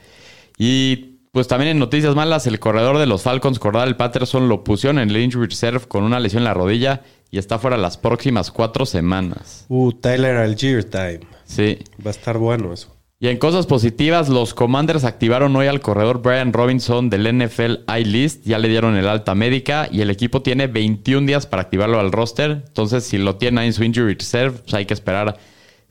Y 0.58 1.12
pues 1.34 1.48
también 1.48 1.72
en 1.72 1.80
noticias 1.80 2.13
malas, 2.13 2.46
el 2.46 2.60
corredor 2.60 3.00
de 3.00 3.08
los 3.08 3.24
Falcons, 3.24 3.58
Cordal 3.58 3.98
Patterson, 3.98 4.48
lo 4.48 4.63
pusieron 4.63 5.00
en 5.00 5.10
el 5.10 5.17
injury 5.17 5.48
reserve 5.48 5.88
con 5.88 6.04
una 6.04 6.19
lesión 6.19 6.41
en 6.41 6.46
la 6.46 6.54
rodilla 6.54 7.02
y 7.32 7.39
está 7.39 7.58
fuera 7.58 7.76
las 7.76 7.98
próximas 7.98 8.52
cuatro 8.52 8.86
semanas. 8.86 9.65
Uh, 9.67 9.91
Tyler 9.93 10.38
Algier 10.38 10.84
time. 10.84 11.22
Sí. 11.46 11.80
Va 12.06 12.10
a 12.10 12.12
estar 12.12 12.38
bueno 12.38 12.72
eso. 12.72 12.96
Y 13.19 13.30
en 13.30 13.39
cosas 13.39 13.65
positivas, 13.65 14.30
los 14.30 14.54
Commanders 14.54 15.06
activaron 15.06 15.56
hoy 15.56 15.65
al 15.65 15.82
corredor 15.82 16.22
Brian 16.22 16.54
Robinson 16.54 17.10
del 17.10 17.24
NFL 17.36 17.89
I-List. 17.98 18.46
Ya 18.46 18.60
le 18.60 18.67
dieron 18.67 18.96
el 18.96 19.08
alta 19.08 19.34
médica 19.34 19.89
y 19.91 20.02
el 20.02 20.12
equipo 20.12 20.43
tiene 20.43 20.67
21 20.67 21.26
días 21.26 21.48
para 21.48 21.63
activarlo 21.63 22.00
al 22.00 22.12
roster. 22.12 22.63
Entonces, 22.67 23.06
si 23.06 23.17
lo 23.17 23.38
tiene 23.38 23.62
ahí 23.62 23.67
en 23.67 23.74
su 23.74 23.84
injury 23.84 24.13
reserve, 24.13 24.60
pues 24.60 24.76
hay 24.76 24.86
que 24.86 24.93
esperar 24.93 25.39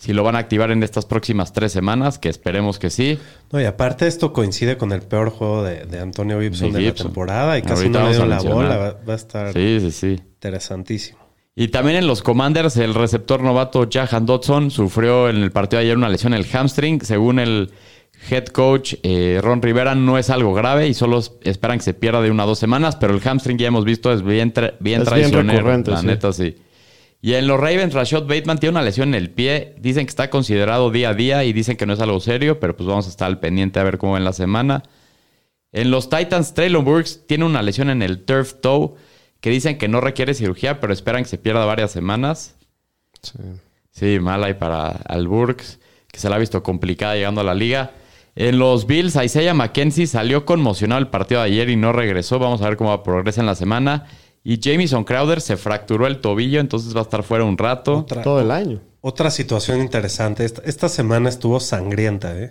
si 0.03 0.13
lo 0.13 0.25
van 0.25 0.35
a 0.35 0.41
activar 0.41 0.73
en 0.73 0.83
estas 0.83 1.07
próximas 1.07 1.53
tres 1.53 1.71
semanas, 1.71 2.19
que 2.19 2.29
esperemos 2.29 2.81
que 2.81 2.91
sí. 2.91 3.19
No, 3.53 3.61
y 3.61 3.65
aparte 3.67 4.09
esto 4.09 4.33
coincide 4.33 4.77
con 4.77 4.91
el 4.91 5.03
peor 5.03 5.31
juego 5.31 5.63
de, 5.63 5.85
de 5.87 6.01
Antonio 6.01 6.41
Gibson 6.41 6.73
De 6.73 6.81
de, 6.81 6.85
Gibson. 6.87 7.07
la 7.07 7.11
temporada 7.13 7.59
y 7.59 7.63
casi 7.63 7.83
Ahorita 7.85 8.01
no 8.01 8.09
le 8.09 8.15
dio 8.17 8.27
la 8.27 8.41
bola. 8.41 8.77
Va, 8.77 8.97
va 9.09 9.13
a 9.13 9.17
estar 9.17 9.53
Sí, 9.53 9.79
sí, 9.81 9.91
sí. 9.93 10.07
interesantísimo. 10.35 11.19
Y 11.55 11.69
también 11.69 11.99
en 11.99 12.07
los 12.07 12.21
Commanders, 12.23 12.77
el 12.79 12.95
receptor 12.95 13.43
novato 13.43 13.87
Jahan 13.89 14.27
Dodson 14.27 14.71
sufrió 14.71 15.29
en 15.29 15.37
el 15.37 15.53
partido 15.53 15.79
de 15.81 15.85
ayer 15.87 15.97
una 15.97 16.09
lesión 16.09 16.33
en 16.35 16.41
el 16.41 16.47
hamstring. 16.47 17.01
Según 17.03 17.39
el 17.39 17.71
head 18.31 18.47
coach 18.47 18.95
eh, 19.03 19.39
Ron 19.43 19.63
Rivera, 19.63 19.95
no 19.95 20.17
es 20.19 20.31
algo 20.31 20.53
grave 20.55 20.89
y 20.89 20.95
solo 20.95 21.21
esperan 21.43 21.79
que 21.79 21.85
se 21.85 21.95
pierda 21.95 22.21
de 22.23 22.31
una 22.31 22.43
a 22.45 22.47
dos 22.47 22.59
semanas, 22.59 22.97
pero 22.97 23.15
el 23.15 23.21
hamstring 23.21 23.59
ya 23.59 23.69
hemos 23.69 23.85
visto 23.85 24.13
es 24.13 24.23
bien, 24.23 24.53
tra- 24.55 24.75
bien 24.81 25.03
Es 25.03 25.11
bien 25.13 25.31
traicionero. 25.31 25.59
recurrente, 25.59 25.91
la 25.91 26.01
sí. 26.01 26.07
neta, 26.07 26.33
sí. 26.33 26.57
Y 27.25 27.35
en 27.35 27.47
los 27.47 27.59
Ravens, 27.59 27.95
Rashad 27.95 28.27
Bateman 28.27 28.59
tiene 28.59 28.73
una 28.73 28.83
lesión 28.83 29.11
en 29.11 29.15
el 29.15 29.31
pie. 29.31 29.77
Dicen 29.79 30.07
que 30.07 30.11
está 30.11 30.29
considerado 30.29 30.91
día 30.91 31.11
a 31.11 31.15
día 31.15 31.45
y 31.45 31.53
dicen 31.53 31.77
que 31.77 31.87
no 31.87 31.93
es 31.93 32.01
algo 32.01 32.19
serio, 32.19 32.59
pero 32.59 32.77
pues 32.77 32.87
vamos 32.89 33.07
a 33.07 33.11
estar 33.11 33.29
al 33.29 33.39
pendiente 33.39 33.79
a 33.79 33.85
ver 33.85 33.97
cómo 33.97 34.13
va 34.13 34.19
en 34.19 34.25
la 34.25 34.33
semana. 34.33 34.83
En 35.71 35.93
los 35.93 36.11
Titans, 36.11 36.53
Traylon 36.53 36.85
Burks 36.85 37.25
tiene 37.29 37.45
una 37.45 37.63
lesión 37.63 37.91
en 37.91 38.03
el 38.03 38.25
turf 38.25 38.55
toe 38.61 38.95
que 39.41 39.51
dicen 39.51 39.79
que 39.79 39.87
no 39.87 40.01
requiere 40.01 40.35
cirugía, 40.35 40.81
pero 40.81 40.93
esperan 40.93 41.23
que 41.23 41.29
se 41.29 41.39
pierda 41.39 41.65
varias 41.65 41.93
semanas. 41.93 42.57
Sí. 43.23 43.39
Sí, 43.93 44.19
mal 44.19 44.43
ahí 44.43 44.55
para 44.55 44.89
al 44.89 45.29
Burks, 45.29 45.79
que 46.11 46.19
se 46.19 46.29
la 46.29 46.37
ha 46.37 46.39
visto 46.39 46.63
complicada 46.63 47.15
llegando 47.15 47.41
a 47.41 47.45
la 47.45 47.55
liga. 47.55 47.93
En 48.35 48.59
los 48.59 48.87
Bills, 48.87 49.15
Isaiah 49.15 49.55
McKenzie 49.55 50.07
salió 50.07 50.45
conmocionado 50.45 50.99
el 50.99 51.09
partido 51.09 51.43
de 51.43 51.49
ayer 51.49 51.69
y 51.69 51.77
no 51.77 51.93
regresó. 51.93 52.39
Vamos 52.39 52.63
a 52.63 52.69
ver 52.69 52.77
cómo 52.77 53.03
progresa 53.03 53.43
en 53.43 53.47
la 53.47 53.55
semana. 53.55 54.07
Y 54.45 54.61
Jamison 54.63 55.05
Crowder 55.05 55.41
se 55.41 55.57
fracturó 55.57 56.07
el 56.07 56.21
tobillo, 56.21 56.59
entonces 56.61 56.95
va 56.97 57.01
a 57.01 57.05
estar 57.05 57.23
fuera 57.23 57.45
un 57.45 57.57
rato. 57.59 57.99
Otra, 57.99 58.23
Todo 58.23 58.41
el 58.41 58.51
año. 58.51 58.81
otra 59.01 59.31
situación 59.31 59.81
interesante. 59.81 60.45
Esta, 60.45 60.63
esta 60.65 60.89
semana 60.89 61.29
estuvo 61.29 61.61
sangrienta, 61.61 62.37
¿eh? 62.39 62.51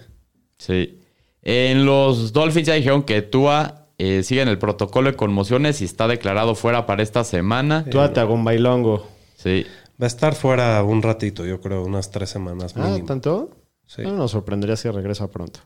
Sí. 0.57 0.99
En 1.41 1.85
los 1.85 2.33
Dolphins 2.33 2.67
ya 2.67 2.75
dijeron 2.75 3.03
que 3.03 3.21
Tua 3.21 3.87
eh, 3.97 4.23
sigue 4.23 4.41
en 4.41 4.47
el 4.47 4.57
protocolo 4.57 5.11
de 5.11 5.17
conmociones 5.17 5.81
y 5.81 5.85
está 5.85 6.07
declarado 6.07 6.55
fuera 6.55 6.85
para 6.85 7.03
esta 7.03 7.23
semana. 7.23 7.83
Tú 7.89 7.99
a 7.99 8.07
Bailongo. 8.09 9.05
Sí. 9.35 9.65
Va 10.01 10.05
a 10.05 10.07
estar 10.07 10.33
fuera 10.33 10.81
un 10.83 11.01
ratito, 11.01 11.45
yo 11.45 11.59
creo, 11.61 11.83
unas 11.83 12.09
tres 12.09 12.29
semanas 12.29 12.73
Ah, 12.75 12.85
mínimo. 12.87 13.05
¿tanto? 13.05 13.49
Sí. 13.85 14.01
No 14.03 14.13
nos 14.13 14.31
sorprendería 14.31 14.75
si 14.75 14.89
regresa 14.89 15.29
pronto. 15.29 15.59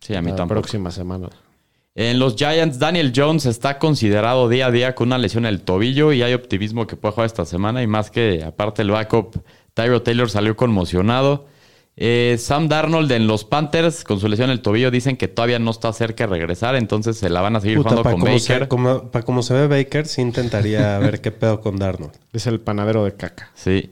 Sí, 0.00 0.14
a 0.14 0.22
mí 0.22 0.30
la 0.30 0.36
tampoco. 0.36 0.60
próxima 0.60 0.90
semana. 0.90 1.28
En 1.94 2.18
los 2.18 2.36
Giants, 2.36 2.78
Daniel 2.78 3.12
Jones 3.14 3.44
está 3.44 3.78
considerado 3.78 4.48
día 4.48 4.66
a 4.66 4.70
día 4.70 4.94
con 4.94 5.08
una 5.08 5.18
lesión 5.18 5.44
en 5.44 5.52
el 5.52 5.60
tobillo 5.60 6.12
y 6.12 6.22
hay 6.22 6.32
optimismo 6.32 6.86
que 6.86 6.96
puede 6.96 7.12
jugar 7.12 7.26
esta 7.26 7.44
semana. 7.44 7.82
Y 7.82 7.86
más 7.86 8.10
que, 8.10 8.42
aparte, 8.42 8.80
el 8.82 8.90
backup 8.90 9.42
Tyro 9.74 10.00
Taylor 10.02 10.30
salió 10.30 10.56
conmocionado. 10.56 11.46
Eh, 11.96 12.36
Sam 12.38 12.68
Darnold 12.68 13.12
en 13.12 13.26
los 13.26 13.44
Panthers, 13.44 14.04
con 14.04 14.18
su 14.18 14.26
lesión 14.26 14.48
en 14.48 14.52
el 14.54 14.62
tobillo, 14.62 14.90
dicen 14.90 15.18
que 15.18 15.28
todavía 15.28 15.58
no 15.58 15.70
está 15.70 15.92
cerca 15.92 16.24
de 16.26 16.30
regresar, 16.30 16.74
entonces 16.74 17.18
se 17.18 17.28
la 17.28 17.42
van 17.42 17.56
a 17.56 17.60
seguir 17.60 17.76
Puta, 17.76 17.90
jugando 17.90 18.02
para 18.02 18.14
con 18.14 18.20
como, 18.22 18.32
Baker. 18.32 18.60
se, 18.60 18.68
como, 18.68 19.10
pa' 19.10 19.22
como 19.22 19.42
se 19.42 19.52
ve 19.52 19.66
Baker, 19.66 20.06
sí 20.06 20.22
intentaría 20.22 20.98
ver 21.00 21.20
qué 21.20 21.30
pedo 21.32 21.60
con 21.60 21.76
Darnold. 21.76 22.12
Es 22.32 22.46
el 22.46 22.60
panadero 22.60 23.04
de 23.04 23.14
caca. 23.14 23.50
Sí. 23.54 23.90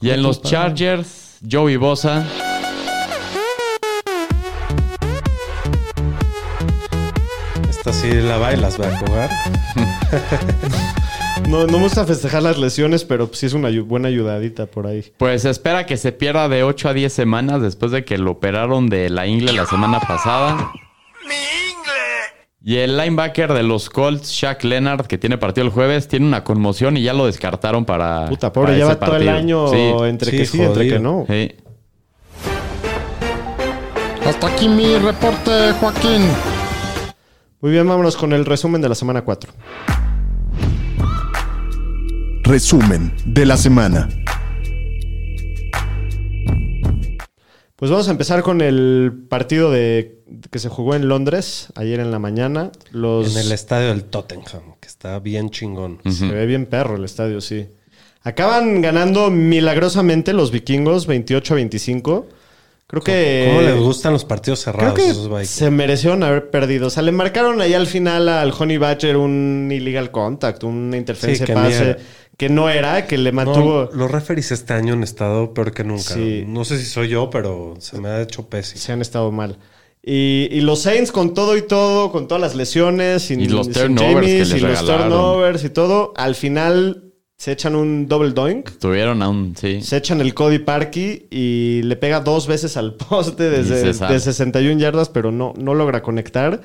Y 0.00 0.08
en 0.10 0.22
los 0.22 0.40
Chargers, 0.40 1.38
Joey 1.48 1.76
Bosa. 1.76 2.26
Esta 7.84 7.92
sí 7.94 8.12
la 8.12 8.38
bailas, 8.38 8.80
va 8.80 8.86
a 8.86 8.96
jugar. 8.96 9.30
No, 11.48 11.66
no 11.66 11.78
me 11.78 11.82
gusta 11.82 12.06
festejar 12.06 12.44
las 12.44 12.56
lesiones, 12.56 13.04
pero 13.04 13.28
sí 13.32 13.46
es 13.46 13.54
una 13.54 13.70
buena 13.82 14.06
ayudadita 14.06 14.66
por 14.66 14.86
ahí. 14.86 15.12
Pues 15.16 15.42
se 15.42 15.50
espera 15.50 15.84
que 15.84 15.96
se 15.96 16.12
pierda 16.12 16.48
de 16.48 16.62
8 16.62 16.90
a 16.90 16.92
10 16.92 17.12
semanas 17.12 17.60
después 17.60 17.90
de 17.90 18.04
que 18.04 18.18
lo 18.18 18.30
operaron 18.30 18.88
de 18.88 19.10
la 19.10 19.26
ingle 19.26 19.52
la 19.52 19.66
semana 19.66 19.98
pasada. 19.98 20.70
Y 22.62 22.76
el 22.76 22.96
linebacker 22.96 23.52
de 23.52 23.64
los 23.64 23.90
Colts, 23.90 24.30
Shaq 24.30 24.62
Leonard, 24.62 25.06
que 25.06 25.18
tiene 25.18 25.36
partido 25.36 25.66
el 25.66 25.72
jueves, 25.72 26.06
tiene 26.06 26.24
una 26.24 26.44
conmoción 26.44 26.96
y 26.96 27.02
ya 27.02 27.14
lo 27.14 27.26
descartaron 27.26 27.84
para. 27.84 28.28
Puta, 28.28 28.52
pobre, 28.52 28.66
para 28.66 28.78
lleva 28.78 28.92
ese 28.92 29.00
todo 29.00 29.16
el 29.16 29.28
año 29.28 29.66
Sí, 29.66 29.92
entre 30.04 30.30
Sí, 30.30 30.36
que 30.36 30.46
sí, 30.46 30.60
entre 30.60 30.74
jodido. 30.84 30.96
que 30.98 31.02
no. 31.02 31.26
sí. 31.28 31.52
Hasta 34.24 34.46
aquí 34.46 34.68
mi 34.68 34.96
reporte, 34.98 35.72
Joaquín. 35.80 36.22
Muy 37.62 37.70
bien, 37.70 37.86
vámonos 37.86 38.16
con 38.16 38.32
el 38.32 38.44
resumen 38.44 38.82
de 38.82 38.88
la 38.88 38.96
semana 38.96 39.22
4. 39.22 39.52
Resumen 42.42 43.14
de 43.24 43.46
la 43.46 43.56
semana. 43.56 44.08
Pues 47.76 47.88
vamos 47.88 48.08
a 48.08 48.10
empezar 48.10 48.42
con 48.42 48.62
el 48.62 49.26
partido 49.28 49.70
de 49.70 50.24
que 50.50 50.58
se 50.58 50.70
jugó 50.70 50.96
en 50.96 51.06
Londres 51.06 51.68
ayer 51.76 52.00
en 52.00 52.10
la 52.10 52.18
mañana. 52.18 52.72
Los, 52.90 53.36
En 53.36 53.46
el 53.46 53.52
estadio 53.52 53.90
del 53.90 54.06
Tottenham, 54.06 54.74
que 54.80 54.88
está 54.88 55.20
bien 55.20 55.50
chingón. 55.50 56.00
Se 56.10 56.26
ve 56.26 56.46
bien 56.46 56.66
perro 56.66 56.96
el 56.96 57.04
estadio, 57.04 57.40
sí. 57.40 57.68
Acaban 58.22 58.82
ganando 58.82 59.30
milagrosamente 59.30 60.32
los 60.32 60.50
vikingos 60.50 61.06
28 61.06 61.54
a 61.54 61.56
25. 61.58 62.26
Creo 62.92 63.02
que. 63.02 63.46
¿Cómo 63.48 63.62
les 63.62 63.76
gustan 63.80 64.12
los 64.12 64.24
partidos 64.24 64.62
Creo 64.62 64.74
cerrados 64.74 64.98
que 64.98 65.08
esos 65.08 65.28
Vikings? 65.28 65.48
se 65.48 65.70
merecieron 65.70 66.22
haber 66.22 66.50
perdido. 66.50 66.86
O 66.88 66.90
sea, 66.90 67.02
le 67.02 67.10
marcaron 67.10 67.60
ahí 67.62 67.72
al 67.74 67.86
final 67.86 68.28
al 68.28 68.52
Honey 68.56 68.76
Badger 68.76 69.16
un 69.16 69.70
illegal 69.72 70.10
contact, 70.10 70.62
una 70.62 70.96
interferencia 70.98 71.46
Sí, 71.46 71.52
de 71.52 71.58
pase 71.58 71.96
que 72.36 72.48
no 72.50 72.68
era, 72.68 73.06
que 73.06 73.16
le 73.18 73.32
No, 73.32 73.36
mantuvo. 73.44 73.88
los 73.94 74.10
referees 74.10 74.52
este 74.52 74.74
año 74.74 74.92
han 74.92 75.02
estado 75.02 75.54
peor 75.54 75.72
que 75.72 75.84
nunca. 75.84 76.02
Sí. 76.14 76.44
No 76.46 76.64
sé 76.66 76.78
si 76.78 76.84
soy 76.84 77.08
yo, 77.08 77.30
pero 77.30 77.76
se 77.78 77.98
me 77.98 78.08
ha 78.10 78.20
hecho 78.20 78.46
pésimo. 78.48 78.80
Se 78.80 78.92
han 78.92 79.00
estado 79.00 79.32
mal. 79.32 79.58
Y, 80.02 80.48
y 80.50 80.60
los 80.60 80.82
Saints 80.82 81.12
con 81.12 81.32
todo 81.32 81.56
y 81.56 81.62
todo, 81.62 82.10
con 82.12 82.28
todas 82.28 82.40
las 82.42 82.54
lesiones, 82.54 83.22
sin, 83.22 83.40
Y 83.40 83.46
los 83.48 83.66
sin 83.66 83.74
turnovers 83.74 84.26
que 84.26 84.32
James, 84.32 84.50
les 84.50 84.60
y 84.60 84.64
los 84.66 84.84
turnovers 84.84 85.64
y 85.64 85.70
todo, 85.70 86.12
al 86.16 86.34
final 86.34 87.11
se 87.42 87.50
echan 87.50 87.74
un 87.74 88.06
double 88.06 88.30
doink. 88.30 88.70
Tuvieron 88.78 89.20
aún, 89.20 89.56
sí. 89.60 89.82
Se 89.82 89.96
echan 89.96 90.20
el 90.20 90.32
Cody 90.32 90.60
Parkey 90.60 91.26
y 91.28 91.82
le 91.82 91.96
pega 91.96 92.20
dos 92.20 92.46
veces 92.46 92.76
al 92.76 92.94
poste 92.94 93.50
desde 93.50 93.82
de 93.92 94.20
61 94.20 94.78
yardas, 94.78 95.08
pero 95.08 95.32
no, 95.32 95.52
no 95.56 95.74
logra 95.74 96.02
conectar. 96.02 96.60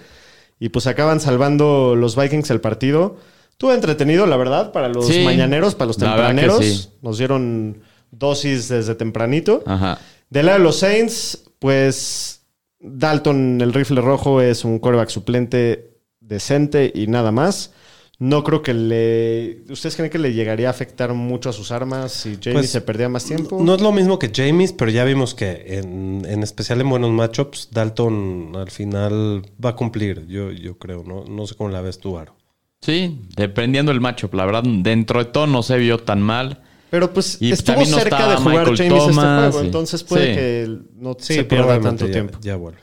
Y 0.59 0.69
pues 0.69 0.85
acaban 0.85 1.19
salvando 1.19 1.95
los 1.95 2.15
Vikings 2.15 2.51
el 2.51 2.61
partido. 2.61 3.15
Estuvo 3.49 3.73
entretenido, 3.73 4.27
la 4.27 4.37
verdad, 4.37 4.71
para 4.71 4.87
los 4.87 5.07
Sí. 5.07 5.23
mañaneros, 5.23 5.73
para 5.73 5.87
los 5.87 5.97
tempraneros. 5.97 6.63
sí. 6.63 6.89
Nos 7.01 7.17
dieron 7.17 7.79
dosis 8.11 8.67
desde 8.67 8.93
tempranito. 8.93 9.63
Ajá. 9.65 9.97
Del 10.29 10.45
lado 10.45 10.59
de 10.59 10.63
los 10.63 10.77
Saints, 10.77 11.43
pues 11.57 12.41
Dalton, 12.79 13.61
el 13.61 13.73
rifle 13.73 13.99
rojo, 14.01 14.41
es 14.43 14.63
un 14.63 14.77
coreback 14.77 15.09
suplente 15.09 15.89
decente 16.19 16.91
y 16.93 17.07
nada 17.07 17.31
más. 17.31 17.71
No 18.19 18.43
creo 18.43 18.63
que 18.63 18.73
le... 18.73 19.63
¿Ustedes 19.71 19.95
creen 19.95 20.09
que 20.09 20.17
le 20.17 20.33
llegaría 20.33 20.69
a 20.69 20.71
afectar 20.71 21.13
mucho 21.13 21.49
a 21.49 21.53
sus 21.53 21.71
armas 21.71 22.11
si 22.11 22.37
Jamie 22.41 22.59
Pues, 22.61 22.71
se 22.71 22.81
perdía 22.81 23.09
más 23.09 23.25
tiempo? 23.25 23.59
No 23.61 23.75
es 23.75 23.81
lo 23.81 23.91
mismo 23.91 24.17
que 24.17 24.31
James, 24.33 24.73
pero 24.73 24.89
ya 24.89 25.03
vimos 25.03 25.35
que 25.35 25.77
en, 25.77 26.25
en 26.27 26.41
especial 26.41 26.81
en 26.81 26.89
buenos 26.89 27.11
matchups, 27.11 27.69
Dalton 27.71 28.53
al 28.55 28.71
final 28.71 29.43
va 29.63 29.69
a 29.71 29.75
cumplir, 29.75 30.25
yo, 30.27 30.51
yo 30.51 30.79
creo, 30.79 31.03
¿no? 31.05 31.25
No 31.25 31.45
sé 31.45 31.53
cómo 31.55 31.69
la 31.69 31.81
ves 31.81 31.99
tú, 31.99 32.17
Aro. 32.17 32.35
Sí, 32.81 33.21
dependiendo 33.35 33.91
del 33.91 34.01
matchup. 34.01 34.33
La 34.33 34.45
verdad, 34.45 34.63
dentro 34.65 35.19
de 35.23 35.25
todo 35.25 35.45
no 35.45 35.61
se 35.61 35.77
vio 35.77 35.99
tan 35.99 36.19
mal. 36.21 36.63
Pero 36.89 37.13
pues 37.13 37.37
Y 37.39 37.51
estuvo 37.51 37.81
no 37.81 37.85
cerca 37.85 38.29
de 38.29 38.35
jugar 38.37 38.57
Michael 38.69 38.77
James 38.77 38.93
este 38.93 39.09
Thomas 39.11 39.51
juego, 39.51 39.61
y- 39.63 39.65
entonces 39.67 40.03
puede 40.03 40.25
Sí. 40.29 40.35
que 40.35 40.77
no 40.95 41.15
se 41.19 41.43
pierda 41.43 41.79
tanto 41.81 42.05
ya, 42.07 42.11
tiempo. 42.13 42.39
Ya 42.41 42.55
vuelve. 42.55 42.79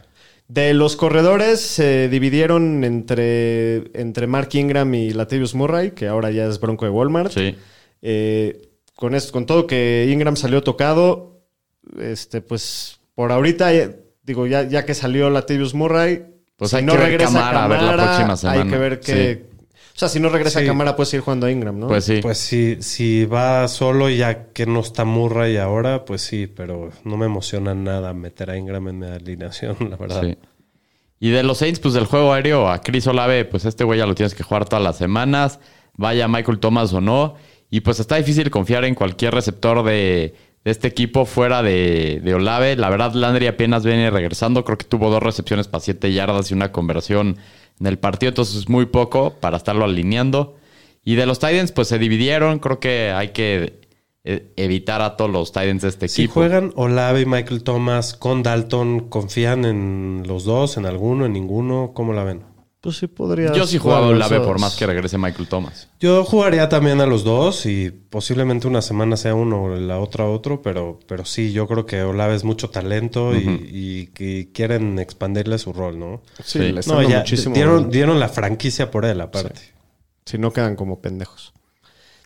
De 0.48 0.74
los 0.74 0.96
corredores 0.96 1.60
se 1.60 2.08
dividieron 2.08 2.84
entre, 2.84 3.90
entre 3.98 4.26
Mark 4.26 4.50
Ingram 4.52 4.92
y 4.94 5.10
Latavius 5.12 5.54
Murray, 5.54 5.92
que 5.92 6.06
ahora 6.06 6.30
ya 6.30 6.44
es 6.46 6.60
bronco 6.60 6.84
de 6.84 6.90
Walmart. 6.90 7.32
Sí. 7.32 7.54
Eh, 8.02 8.68
con, 8.94 9.14
esto, 9.14 9.32
con 9.32 9.46
todo 9.46 9.66
que 9.66 10.08
Ingram 10.12 10.36
salió 10.36 10.62
tocado, 10.62 11.40
este, 11.98 12.42
pues 12.42 13.00
por 13.14 13.32
ahorita, 13.32 13.72
eh, 13.72 14.04
digo, 14.22 14.46
ya, 14.46 14.64
ya 14.64 14.84
que 14.84 14.94
salió 14.94 15.30
Latavius 15.30 15.72
Murray, 15.74 16.26
Pues 16.56 16.74
hay 16.74 16.84
que 16.84 16.96
ver 16.96 17.18
Camara, 17.18 17.64
a 17.64 17.68
ver 17.68 17.82
la 17.82 17.92
próxima 17.94 18.32
Hay 18.32 18.36
semana. 18.36 18.70
que 18.70 18.78
ver 18.78 19.00
que... 19.00 19.53
O 19.94 19.98
sea, 19.98 20.08
si 20.08 20.18
no 20.18 20.28
regresa 20.28 20.58
Sí. 20.58 20.66
Camara, 20.66 20.96
puedes 20.96 21.14
ir 21.14 21.20
jugando 21.20 21.46
a 21.46 21.52
Ingram, 21.52 21.78
¿no? 21.78 21.86
Pues 21.86 22.04
sí. 22.04 22.18
Pues 22.20 22.38
si, 22.38 22.82
si 22.82 23.26
va 23.26 23.68
solo 23.68 24.08
ya 24.10 24.46
que 24.48 24.66
no 24.66 24.80
está 24.80 25.04
Murray 25.04 25.56
ahora, 25.56 26.04
pues 26.04 26.22
sí, 26.22 26.48
pero 26.48 26.90
no 27.04 27.16
me 27.16 27.26
emociona 27.26 27.74
nada 27.74 28.12
meter 28.12 28.50
a 28.50 28.56
Ingram 28.58 28.88
en 28.88 28.98
mi 28.98 29.06
alineación, 29.06 29.76
la 29.90 29.96
verdad. 29.96 30.22
Sí. 30.22 30.36
Y 31.20 31.30
de 31.30 31.44
los 31.44 31.58
Saints, 31.58 31.78
pues 31.78 31.94
del 31.94 32.06
juego 32.06 32.32
aéreo 32.32 32.68
a 32.68 32.80
Chris 32.80 33.06
Olave, 33.06 33.44
pues 33.44 33.64
este 33.64 33.84
güey 33.84 34.00
ya 34.00 34.06
lo 34.06 34.16
tienes 34.16 34.34
que 34.34 34.42
jugar 34.42 34.68
todas 34.68 34.82
las 34.82 34.98
semanas, 34.98 35.60
vaya 35.96 36.26
Michael 36.26 36.58
Thomas 36.58 36.92
o 36.92 37.00
no. 37.00 37.36
Y 37.70 37.80
pues 37.80 38.00
está 38.00 38.16
difícil 38.16 38.50
confiar 38.50 38.84
en 38.84 38.94
cualquier 38.96 39.32
receptor 39.32 39.84
de, 39.84 40.34
de 40.64 40.70
este 40.70 40.88
equipo 40.88 41.24
fuera 41.24 41.62
de, 41.62 42.20
de 42.22 42.34
Olave. 42.34 42.76
La 42.76 42.90
verdad, 42.90 43.14
Landry 43.14 43.46
apenas 43.46 43.84
viene 43.84 44.10
regresando. 44.10 44.64
Creo 44.64 44.76
que 44.76 44.84
tuvo 44.84 45.08
dos 45.10 45.22
recepciones 45.22 45.66
para 45.68 45.82
siete 45.82 46.12
yardas 46.12 46.50
y 46.50 46.54
una 46.54 46.72
conversión 46.72 47.36
en 47.80 47.86
el 47.86 47.98
partido. 47.98 48.28
Entonces 48.30 48.56
es 48.56 48.68
muy 48.68 48.86
poco 48.86 49.34
para 49.40 49.56
estarlo 49.56 49.84
alineando. 49.84 50.56
Y 51.04 51.16
de 51.16 51.26
los 51.26 51.38
Titans, 51.38 51.72
pues 51.72 51.88
se 51.88 51.98
dividieron. 51.98 52.58
Creo 52.58 52.80
que 52.80 53.10
hay 53.10 53.28
que 53.28 53.80
eh, 54.24 54.52
evitar 54.56 55.02
a 55.02 55.16
todos 55.16 55.30
los 55.30 55.52
Titans 55.52 55.82
de 55.82 55.88
este 55.88 56.08
Si 56.08 56.22
equipo. 56.22 56.34
juegan 56.34 56.72
Olave 56.76 57.20
y 57.22 57.26
Michael 57.26 57.62
Thomas 57.62 58.14
con 58.14 58.42
Dalton, 58.42 59.08
¿confían 59.10 59.66
en 59.66 60.22
los 60.26 60.44
dos, 60.44 60.78
en 60.78 60.86
alguno, 60.86 61.26
en 61.26 61.34
ninguno? 61.34 61.92
¿Cómo 61.94 62.14
la 62.14 62.24
ven? 62.24 62.53
Pues 62.84 62.98
sí 62.98 63.06
podría. 63.06 63.50
Yo 63.54 63.66
sí 63.66 63.78
jugaba 63.78 64.08
Olave 64.08 64.40
por 64.40 64.60
más 64.60 64.76
que 64.76 64.84
regrese 64.86 65.16
Michael 65.16 65.48
Thomas. 65.48 65.88
Yo 66.00 66.22
jugaría 66.22 66.68
también 66.68 67.00
a 67.00 67.06
los 67.06 67.24
dos 67.24 67.64
y 67.64 67.90
posiblemente 67.90 68.66
una 68.68 68.82
semana 68.82 69.16
sea 69.16 69.34
uno 69.34 69.62
o 69.62 69.68
la 69.74 69.98
otra 69.98 70.26
otro, 70.26 70.60
pero, 70.60 71.00
pero 71.06 71.24
sí, 71.24 71.50
yo 71.52 71.66
creo 71.66 71.86
que 71.86 72.02
Olave 72.02 72.34
es 72.34 72.44
mucho 72.44 72.68
talento 72.68 73.34
y, 73.34 73.38
y 73.72 74.06
que 74.08 74.50
quieren 74.52 74.98
expandirle 74.98 75.56
su 75.56 75.72
rol, 75.72 75.98
¿no? 75.98 76.20
Sí, 76.44 76.58
Sí. 76.58 76.72
le 76.72 76.80
están 76.80 76.96
No, 77.02 77.08
ya 77.08 77.20
muchísimo. 77.20 77.54
dieron, 77.54 77.90
dieron 77.90 78.20
la 78.20 78.28
franquicia 78.28 78.90
por 78.90 79.06
él, 79.06 79.18
aparte. 79.22 79.62
Si 80.26 80.36
no 80.36 80.52
quedan 80.52 80.76
como 80.76 81.00
pendejos. 81.00 81.54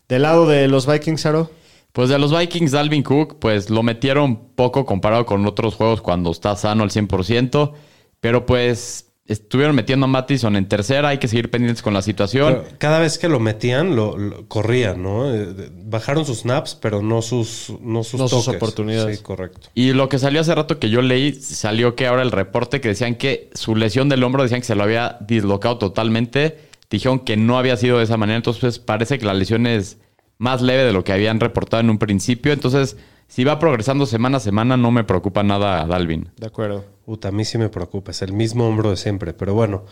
Del 0.08 0.22
lado 0.22 0.48
de 0.48 0.66
los 0.66 0.88
Vikings, 0.88 1.24
Aro. 1.26 1.52
Pues 1.92 2.08
de 2.08 2.18
los 2.18 2.36
Vikings, 2.36 2.72
Dalvin 2.72 3.04
Cook, 3.04 3.38
pues 3.38 3.70
lo 3.70 3.84
metieron 3.84 4.48
poco 4.56 4.84
comparado 4.84 5.24
con 5.24 5.46
otros 5.46 5.76
juegos 5.76 6.00
cuando 6.02 6.32
está 6.32 6.56
sano 6.56 6.82
al 6.82 6.90
100%. 6.90 7.72
Pero 8.20 8.44
pues 8.44 9.07
estuvieron 9.28 9.76
metiendo 9.76 10.04
a 10.04 10.08
Mattison 10.08 10.56
en 10.56 10.66
tercera. 10.66 11.08
Hay 11.10 11.18
que 11.18 11.28
seguir 11.28 11.50
pendientes 11.50 11.82
con 11.82 11.94
la 11.94 12.02
situación. 12.02 12.62
Pero 12.64 12.76
cada 12.78 12.98
vez 12.98 13.18
que 13.18 13.28
lo 13.28 13.38
metían, 13.38 13.94
lo, 13.94 14.16
lo- 14.18 14.48
corrían, 14.48 15.02
¿no? 15.02 15.32
Eh, 15.32 15.70
Bajaron 15.84 16.24
sus 16.26 16.40
snaps, 16.40 16.74
pero 16.74 17.02
no 17.02 17.22
sus, 17.22 17.72
no 17.80 18.02
sus, 18.04 18.18
No 18.20 18.28
sus 18.28 18.44
toques. 18.46 18.56
oportunidades. 18.60 19.18
Sí, 19.18 19.22
correcto. 19.22 19.68
Y 19.74 19.92
lo 19.92 20.08
que 20.08 20.18
salió 20.18 20.40
hace 20.40 20.54
rato 20.54 20.78
que 20.78 20.90
yo 20.90 21.02
leí, 21.02 21.32
salió 21.34 21.94
que 21.94 22.06
ahora 22.06 22.22
el 22.22 22.32
reporte 22.32 22.80
que 22.80 22.88
decían 22.88 23.14
que 23.14 23.50
su 23.54 23.76
lesión 23.76 24.08
del 24.08 24.24
hombro, 24.24 24.42
decían 24.42 24.60
que 24.62 24.66
se 24.66 24.74
lo 24.74 24.82
había 24.82 25.18
dislocado 25.20 25.78
totalmente. 25.78 26.58
Dijeron 26.90 27.20
que 27.20 27.36
no 27.36 27.58
había 27.58 27.76
sido 27.76 27.98
de 27.98 28.04
esa 28.04 28.16
manera. 28.16 28.36
Entonces 28.38 28.60
pues, 28.60 28.78
parece 28.78 29.18
que 29.18 29.26
la 29.26 29.34
lesión 29.34 29.66
es 29.66 29.98
más 30.38 30.62
leve 30.62 30.84
de 30.84 30.92
lo 30.92 31.04
que 31.04 31.12
habían 31.12 31.38
reportado 31.40 31.80
en 31.82 31.90
un 31.90 31.98
principio. 31.98 32.52
Entonces, 32.52 32.96
si 33.26 33.44
va 33.44 33.58
progresando 33.58 34.06
semana 34.06 34.38
a 34.38 34.40
semana, 34.40 34.76
no 34.78 34.90
me 34.90 35.04
preocupa 35.04 35.42
nada 35.42 35.82
a 35.82 35.86
Dalvin. 35.86 36.30
De 36.38 36.46
acuerdo. 36.46 36.84
Puta, 37.08 37.28
a 37.28 37.32
mí 37.32 37.46
sí 37.46 37.56
me 37.56 37.70
preocupa, 37.70 38.10
es 38.10 38.20
el 38.20 38.34
mismo 38.34 38.68
hombro 38.68 38.90
de 38.90 38.98
siempre, 38.98 39.32
pero 39.32 39.54
bueno. 39.54 39.86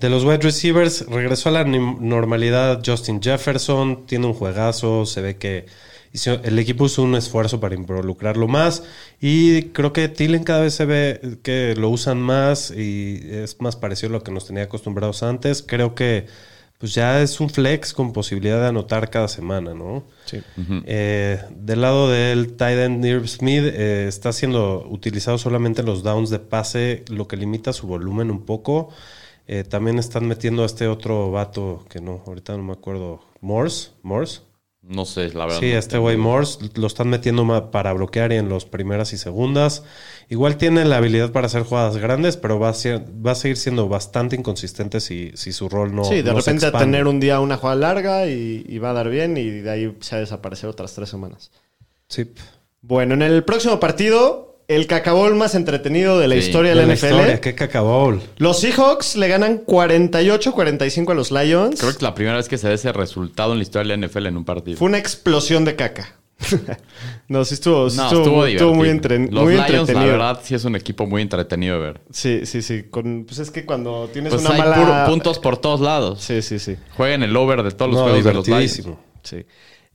De 0.00 0.08
los 0.08 0.24
wide 0.24 0.38
receivers, 0.38 1.04
regresó 1.08 1.50
a 1.50 1.52
la 1.52 1.64
normalidad 1.64 2.80
Justin 2.82 3.20
Jefferson, 3.20 4.06
tiene 4.06 4.24
un 4.28 4.32
juegazo, 4.32 5.04
se 5.04 5.20
ve 5.20 5.36
que 5.36 5.66
el 6.42 6.58
equipo 6.58 6.86
hizo 6.86 7.02
un 7.02 7.16
esfuerzo 7.16 7.60
para 7.60 7.74
involucrarlo 7.74 8.48
más 8.48 8.82
y 9.20 9.64
creo 9.72 9.92
que 9.92 10.08
Tillen 10.08 10.42
cada 10.42 10.62
vez 10.62 10.72
se 10.72 10.86
ve 10.86 11.38
que 11.42 11.74
lo 11.76 11.90
usan 11.90 12.22
más 12.22 12.70
y 12.70 13.20
es 13.30 13.60
más 13.60 13.76
parecido 13.76 14.08
a 14.08 14.12
lo 14.12 14.24
que 14.24 14.32
nos 14.32 14.46
tenía 14.46 14.62
acostumbrados 14.62 15.22
antes. 15.22 15.62
Creo 15.62 15.94
que 15.94 16.28
pues 16.78 16.94
ya 16.94 17.22
es 17.22 17.40
un 17.40 17.48
flex 17.48 17.92
con 17.92 18.12
posibilidad 18.12 18.60
de 18.60 18.68
anotar 18.68 19.08
cada 19.08 19.28
semana, 19.28 19.74
¿no? 19.74 20.04
Sí. 20.24 20.40
Eh, 20.86 21.40
del 21.50 21.80
lado 21.80 22.10
del 22.10 22.56
tight 22.56 22.78
end 22.78 23.04
Irv 23.04 23.28
Smith 23.28 23.64
eh, 23.64 24.06
está 24.08 24.32
siendo 24.32 24.86
utilizado 24.88 25.38
solamente 25.38 25.80
en 25.80 25.86
los 25.86 26.02
downs 26.02 26.30
de 26.30 26.40
pase, 26.40 27.04
lo 27.08 27.28
que 27.28 27.36
limita 27.36 27.72
su 27.72 27.86
volumen 27.86 28.30
un 28.30 28.44
poco. 28.44 28.90
Eh, 29.46 29.62
también 29.62 29.98
están 29.98 30.26
metiendo 30.26 30.62
a 30.62 30.66
este 30.66 30.88
otro 30.88 31.30
vato 31.30 31.84
que 31.88 32.00
no, 32.00 32.22
ahorita 32.26 32.56
no 32.56 32.64
me 32.64 32.72
acuerdo. 32.72 33.20
Morse, 33.40 33.90
Morse. 34.02 34.40
No 34.86 35.06
sé, 35.06 35.32
la 35.32 35.46
verdad. 35.46 35.60
Sí, 35.60 35.72
no 35.72 35.78
este 35.78 35.96
güey. 35.98 36.16
Morse 36.16 36.58
lo 36.74 36.86
están 36.86 37.08
metiendo 37.08 37.70
para 37.70 37.92
bloquear 37.94 38.32
y 38.32 38.36
en 38.36 38.48
los 38.50 38.66
primeras 38.66 39.12
y 39.14 39.16
segundas. 39.18 39.82
Igual 40.28 40.56
tiene 40.58 40.84
la 40.84 40.98
habilidad 40.98 41.32
para 41.32 41.46
hacer 41.46 41.62
jugadas 41.62 41.96
grandes, 41.96 42.36
pero 42.36 42.58
va 42.58 42.68
a, 42.68 42.74
ser- 42.74 43.02
va 43.24 43.32
a 43.32 43.34
seguir 43.34 43.56
siendo 43.56 43.88
bastante 43.88 44.36
inconsistente 44.36 45.00
si, 45.00 45.32
si 45.34 45.52
su 45.52 45.68
rol 45.70 45.94
no 45.94 46.04
sí, 46.04 46.16
de 46.16 46.32
no 46.32 46.40
se 46.40 46.50
repente 46.52 46.66
a 46.66 46.72
tener 46.78 47.06
un 47.06 47.18
día 47.18 47.40
una 47.40 47.56
jugada 47.56 47.76
larga 47.76 48.26
y, 48.26 48.64
y 48.68 48.78
va 48.78 48.90
a 48.90 48.92
dar 48.94 49.08
bien 49.08 49.36
y 49.38 49.48
de 49.48 49.70
ahí 49.70 49.96
se 50.00 50.16
va 50.16 50.18
a 50.18 50.20
desaparecer 50.20 50.68
otras 50.68 50.92
tres 50.94 51.08
semanas. 51.08 51.50
Sí. 52.08 52.30
Bueno, 52.82 53.14
en 53.14 53.22
el 53.22 53.44
próximo 53.44 53.80
partido, 53.80 54.53
el 54.68 54.86
cacabol 54.86 55.34
más 55.34 55.54
entretenido 55.54 56.18
de 56.18 56.28
la 56.28 56.34
Sí, 56.36 56.40
historia 56.46 56.70
de 56.74 56.80
De 56.80 56.82
la 56.82 56.88
la 56.88 56.94
NFL. 56.94 57.06
historia, 57.06 57.40
qué 57.40 57.54
cacabowl. 57.54 58.20
Los 58.38 58.60
Seahawks 58.60 59.16
le 59.16 59.28
ganan 59.28 59.58
48-45 59.66 61.10
a 61.12 61.14
los 61.14 61.30
Lions. 61.30 61.78
Creo 61.80 61.90
que 61.90 61.96
es 61.96 62.02
la 62.02 62.14
primera 62.14 62.36
vez 62.36 62.48
que 62.48 62.58
se 62.58 62.68
da 62.68 62.74
ese 62.74 62.92
resultado 62.92 63.52
en 63.52 63.58
la 63.58 63.62
historia 63.62 63.92
de 63.94 63.98
la 63.98 64.06
NFL 64.08 64.26
en 64.26 64.36
un 64.36 64.44
partido. 64.44 64.78
Fue 64.78 64.88
una 64.88 64.98
explosión 64.98 65.64
de 65.64 65.76
caca. 65.76 66.16
no, 67.28 67.44
sí 67.44 67.54
estuvo, 67.54 67.88
sí 67.88 67.96
no, 67.96 68.04
estuvo, 68.04 68.22
estuvo, 68.22 68.46
estuvo 68.46 68.74
muy, 68.74 68.88
entre- 68.88 69.18
Los 69.30 69.44
muy 69.44 69.52
Lions, 69.54 69.70
entretenido. 69.70 70.00
la 70.06 70.12
verdad, 70.12 70.40
sí 70.42 70.54
es 70.54 70.64
un 70.64 70.76
equipo 70.76 71.06
muy 71.06 71.22
entretenido 71.22 71.78
de 71.78 71.86
ver. 71.86 72.00
Sí, 72.10 72.40
sí, 72.44 72.60
sí. 72.60 72.84
Con, 72.90 73.24
pues 73.24 73.38
es 73.38 73.50
que 73.50 73.64
cuando 73.64 74.08
tienes 74.12 74.32
Pues 74.32 74.44
una 74.44 74.54
hay 74.54 74.58
mala... 74.60 74.74
puro- 74.76 75.06
puntos 75.06 75.38
por 75.38 75.56
todos 75.58 75.80
lados. 75.80 76.20
Sí, 76.22 76.42
sí, 76.42 76.58
sí. 76.58 76.76
Jueguen 76.96 77.22
el 77.22 77.36
over 77.36 77.62
de 77.62 77.70
todos 77.70 77.92
los 77.92 78.00
No, 78.00 78.04
juegos 78.06 78.24
de 78.24 78.32
los 78.34 78.46
Lions. 78.46 78.46
divertidísimo. 78.46 79.00
sí. 79.22 79.44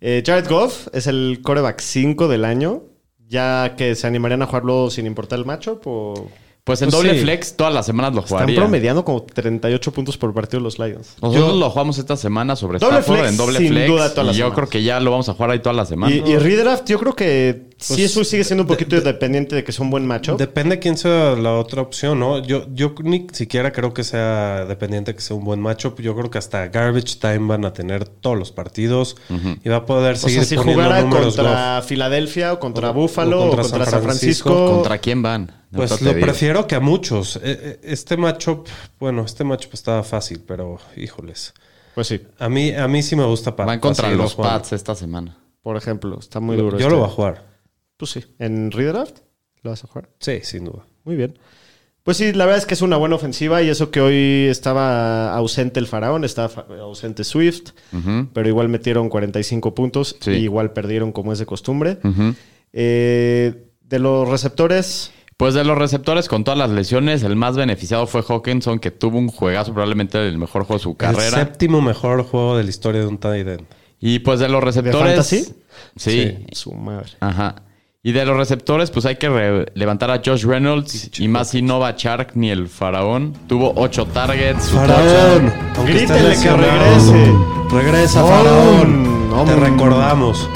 Eh, 0.01 0.23
Jared 0.25 0.47
Goff 0.47 0.87
es 0.93 1.07
el 1.07 1.41
coreback 1.43 1.81
5 1.81 2.29
del 2.29 2.45
año. 2.45 2.83
Ya 3.29 3.75
que 3.77 3.93
se 3.95 4.07
animarían 4.07 4.41
a 4.41 4.47
jugarlo 4.47 4.89
sin 4.89 5.05
importar 5.05 5.39
el 5.39 5.45
matchup 5.45 5.81
o... 5.85 6.29
Pues 6.63 6.81
en 6.83 6.89
Pues 6.89 6.97
doble 7.01 7.13
sí. 7.15 7.21
flex 7.21 7.55
todas 7.55 7.73
las 7.73 7.85
semanas 7.85 8.13
lo 8.13 8.19
Están 8.21 8.37
jugaría. 8.39 8.55
promediando 8.59 9.03
como 9.05 9.23
38 9.23 9.91
puntos 9.91 10.17
por 10.17 10.33
partido 10.33 10.59
los 10.59 10.77
Lions. 10.77 11.15
Nosotros 11.21 11.55
lo 11.57 11.69
jugamos 11.69 11.97
esta 11.97 12.15
semana 12.17 12.55
sobre 12.55 12.77
Doble 12.79 12.99
Stafford 12.99 13.17
flex, 13.19 13.31
en 13.31 13.37
doble 13.37 13.57
sin 13.59 13.67
flex. 13.69 13.87
duda, 13.87 14.09
todas 14.11 14.27
las 14.27 14.35
y 14.35 14.39
yo 14.39 14.45
semanas. 14.47 14.55
creo 14.55 14.69
que 14.69 14.83
ya 14.83 14.99
lo 14.99 15.09
vamos 15.11 15.29
a 15.29 15.33
jugar 15.33 15.51
ahí 15.51 15.59
todas 15.59 15.75
las 15.77 15.87
semanas. 15.89 16.17
Y, 16.17 16.29
y 16.31 16.37
redraft, 16.37 16.87
yo 16.87 16.99
creo 16.99 17.15
que 17.15 17.68
sí, 17.79 17.93
Pues, 17.95 17.99
eso 18.11 18.23
sigue 18.23 18.43
siendo 18.43 18.63
un 18.63 18.67
de- 18.67 18.73
poquito 18.75 18.99
dependiente 19.01 19.55
de 19.55 19.63
que 19.63 19.71
sea 19.71 19.83
un 19.83 19.89
buen 19.89 20.05
matchup. 20.05 20.37
Depende 20.37 20.79
quién 20.79 20.97
sea 20.97 21.35
la 21.35 21.53
otra 21.57 21.81
opción, 21.81 22.19
¿no? 22.19 22.39
Yo, 22.43 22.65
yo 22.73 22.93
ni 23.03 23.27
siquiera 23.31 23.71
creo 23.71 23.93
que 23.93 24.03
sea 24.03 24.65
dependiente 24.65 25.15
que 25.15 25.21
sea 25.21 25.35
un 25.35 25.43
buen 25.45 25.59
matchup. 25.61 25.99
Yo 26.01 26.15
creo 26.15 26.29
que 26.29 26.37
hasta 26.37 26.67
Garbage 26.67 27.15
Time 27.19 27.47
van 27.47 27.65
a 27.65 27.73
tener 27.73 28.05
todos 28.07 28.37
los 28.37 28.51
partidos 28.51 29.15
y 29.63 29.69
va 29.69 29.77
a 29.77 29.85
poder 29.85 30.13
o 30.15 30.17
seguir 30.17 30.39
sea, 30.39 30.45
si 30.45 30.55
poniendo 30.57 30.83
jugara 30.83 31.01
números 31.01 31.35
contra 31.35 31.81
Filadelfia 31.81 32.53
o 32.53 32.59
contra 32.59 32.91
O- 32.91 32.93
Buffalo 32.93 33.41
o 33.41 33.45
o 33.47 33.49
contra 33.55 33.63
San 33.85 33.91
San 33.91 34.01
Francisco. 34.03 34.49
Francisco, 34.49 34.73
¿Contra 34.75 34.97
quién 34.99 35.21
van? 35.21 35.51
Pues 35.71 36.01
lo 36.01 36.13
digo. 36.13 36.25
prefiero 36.25 36.65
que 36.67 36.75
a 36.75 36.79
muchos. 36.79 37.35
Eh, 37.37 37.39
eh, 37.43 37.79
Este 37.83 38.17
matchup, 38.17 38.67
bueno, 38.99 39.23
este 39.23 39.43
matchup 39.43 39.73
estaba 39.75 40.01
fácil, 40.03 40.41
pero 40.47 40.79
híjoles. 40.97 41.53
Pues 41.95 42.07
sí, 42.07 42.21
A 42.39 42.49
mí, 42.49 42.71
a 42.73 42.87
mí 42.87 43.03
sí 43.03 43.15
me 43.15 43.25
gusta 43.25 43.55
para 43.55 43.67
Van 43.67 43.79
contra 43.79 44.09
los 44.11 44.33
Pats 44.35 44.73
esta 44.73 44.95
semana. 44.95 45.37
por 45.61 45.75
ejemplo, 45.77 46.17
está 46.19 46.39
muy 46.39 46.55
duro. 46.57 46.71
Yo 46.77 46.87
este. 46.87 46.89
lo 46.89 46.97
voy 47.01 47.07
a 47.07 47.11
jugar. 47.11 47.48
Pues 47.99 48.11
sí. 48.11 48.23
¿En 48.39 48.71
redraft? 48.71 49.17
¿Lo 49.61 49.69
vas 49.71 49.83
a 49.83 49.87
jugar? 49.87 50.09
Sí, 50.19 50.39
sin 50.41 50.63
duda. 50.65 50.85
Muy 51.03 51.15
bien. 51.17 51.37
Pues 52.03 52.15
sí, 52.17 52.31
la 52.33 52.45
verdad 52.45 52.59
es 52.59 52.65
que 52.65 52.73
es 52.73 52.81
una 52.81 52.95
buena 52.97 53.15
ofensiva 53.15 53.61
y 53.61 53.69
eso 53.69 53.91
que 53.91 53.99
hoy 54.01 54.47
estaba 54.49 55.35
ausente 55.35 55.79
el 55.79 55.85
faraón, 55.85 56.23
estaba 56.23 56.65
ausente 56.79 57.23
Swift, 57.25 57.71
pero 58.33 58.47
igual 58.47 58.69
metieron 58.69 59.09
45 59.09 59.75
puntos 59.75 60.15
Sí. 60.21 60.31
y 60.31 60.35
igual 60.45 60.71
perdieron 60.71 61.11
como 61.11 61.33
es 61.33 61.39
de 61.39 61.45
costumbre. 61.45 61.97
Eh, 62.73 63.65
de 63.81 63.99
los 63.99 64.27
receptores, 64.29 65.11
Pues 65.37 65.53
de 65.53 65.63
los 65.63 65.77
receptores 65.77 66.27
con 66.27 66.43
todas 66.43 66.57
las 66.57 66.69
lesiones, 66.69 67.21
el 67.23 67.35
más 67.35 67.55
beneficiado 67.57 68.07
fue 68.07 68.21
Hawkinson, 68.27 68.79
que 68.79 68.91
tuvo 68.91 69.17
un 69.17 69.27
juegazo, 69.29 69.73
probablemente 69.73 70.25
el 70.27 70.37
mejor 70.37 70.63
juego 70.63 70.77
de 70.79 70.83
su 70.83 70.89
El 70.91 70.97
carrera. 70.97 71.31
séptimo 71.37 71.81
mejor 71.81 72.23
juego 72.23 72.57
de 72.57 72.63
la 72.63 72.69
historia 72.69 73.01
de 73.01 73.07
un 73.07 73.17
tight 73.17 73.47
end. 73.47 73.65
Y 73.99 74.19
pues 74.19 74.39
de 74.39 74.47
los 74.49 74.63
receptores. 74.63 74.99
fantasy? 75.01 75.53
Sí. 75.95 76.45
Su 76.53 76.71
madre. 76.73 77.09
Ajá. 77.19 77.55
Y 78.01 78.13
de 78.13 78.23
los 78.25 78.37
receptores, 78.37 78.91
pues 78.91 79.05
hay 79.05 79.17
que 79.17 79.27
re- 79.27 79.65
levantar 79.75 80.09
a 80.09 80.21
Josh 80.25 80.45
Reynolds 80.45 81.19
y 81.19 81.27
más 81.27 81.49
si 81.49 81.61
Nova 81.61 81.93
Shark 81.97 82.31
ni 82.35 82.49
el 82.49 82.69
faraón. 82.69 83.33
Tuvo 83.47 83.73
ocho 83.75 84.05
targets. 84.05 84.63
su 84.65 84.75
¡Faraón! 84.77 85.51
Grítenle 85.85 86.35
que 86.41 86.49
regrese. 86.49 87.33
Regresa, 87.69 88.23
Oh, 88.23 88.27
Faraón. 88.29 89.45
Te 89.45 89.55
recordamos. 89.55 90.49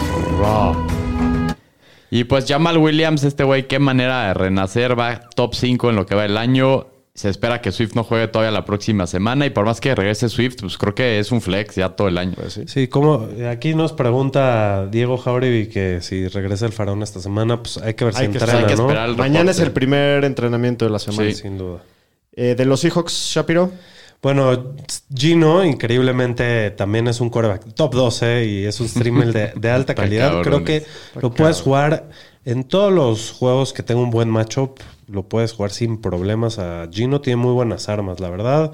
Y 2.09 2.23
pues 2.25 2.45
Jamal 2.47 2.77
Williams, 2.77 3.23
este 3.25 3.43
güey, 3.43 3.67
qué 3.67 3.77
manera 3.79 4.27
de 4.27 4.33
renacer. 4.35 4.97
Va 4.97 5.19
top 5.35 5.53
5 5.53 5.89
en 5.89 5.95
lo 5.97 6.05
que 6.05 6.15
va 6.15 6.23
el 6.25 6.37
año. 6.37 6.87
Se 7.15 7.29
espera 7.29 7.61
que 7.61 7.71
Swift 7.71 7.93
no 7.93 8.03
juegue 8.03 8.27
todavía 8.27 8.49
la 8.51 8.65
próxima 8.65 9.05
semana. 9.05 9.45
Y 9.45 9.51
por 9.51 9.65
más 9.65 9.79
que 9.79 9.93
regrese 9.93 10.29
Swift, 10.29 10.55
pues 10.61 10.79
creo 10.79 10.95
que 10.95 11.19
es 11.19 11.31
un 11.31 11.41
flex 11.41 11.75
ya 11.75 11.89
todo 11.89 12.07
el 12.07 12.17
año. 12.17 12.33
Sí, 12.65 12.87
como 12.87 13.27
aquí 13.51 13.75
nos 13.75 13.93
pregunta 13.93 14.87
Diego 14.87 15.17
Jauregui 15.19 15.67
que 15.67 15.99
si 16.01 16.27
regresa 16.27 16.65
el 16.65 16.71
Faraón 16.71 17.03
esta 17.03 17.19
semana, 17.19 17.61
pues 17.61 17.77
hay 17.77 17.93
que 17.93 18.05
ver 18.05 18.15
si 18.15 18.21
Hay 18.23 18.27
que- 18.29 18.39
entrena, 18.39 18.59
hay 18.61 18.65
que 18.65 18.75
¿no? 18.75 18.81
esperar 18.83 19.09
el 19.09 19.15
Mañana 19.15 19.51
es 19.51 19.59
el 19.59 19.71
primer 19.71 20.23
entrenamiento 20.25 20.85
de 20.85 20.91
la 20.91 20.97
semana. 20.97 21.29
Sí. 21.29 21.35
Sin 21.35 21.57
duda. 21.59 21.83
Eh, 22.35 22.55
de 22.57 22.65
los 22.65 22.79
Seahawks, 22.79 23.13
Shapiro. 23.35 23.71
Bueno, 24.23 24.73
Gino, 25.13 25.63
increíblemente, 25.63 26.71
también 26.71 27.07
es 27.09 27.21
un 27.21 27.29
quarterback 27.29 27.73
top 27.75 27.93
12 27.93 28.45
y 28.45 28.65
es 28.65 28.79
un 28.79 28.87
streamer 28.87 29.31
de, 29.33 29.51
de 29.55 29.69
alta 29.69 29.93
calidad. 29.95 30.41
Creo 30.41 30.63
que 30.63 30.83
lo 31.21 31.31
puedes 31.31 31.61
jugar 31.61 32.09
en 32.45 32.63
todos 32.63 32.91
los 32.91 33.31
juegos 33.31 33.71
que 33.71 33.83
tenga 33.83 34.01
un 34.01 34.09
buen 34.09 34.29
matchup. 34.29 34.79
Lo 35.07 35.27
puedes 35.27 35.53
jugar 35.53 35.71
sin 35.71 35.99
problemas 35.99 36.59
a 36.59 36.87
Gino. 36.91 37.21
Tiene 37.21 37.37
muy 37.37 37.53
buenas 37.53 37.89
armas, 37.89 38.19
la 38.19 38.29
verdad. 38.29 38.71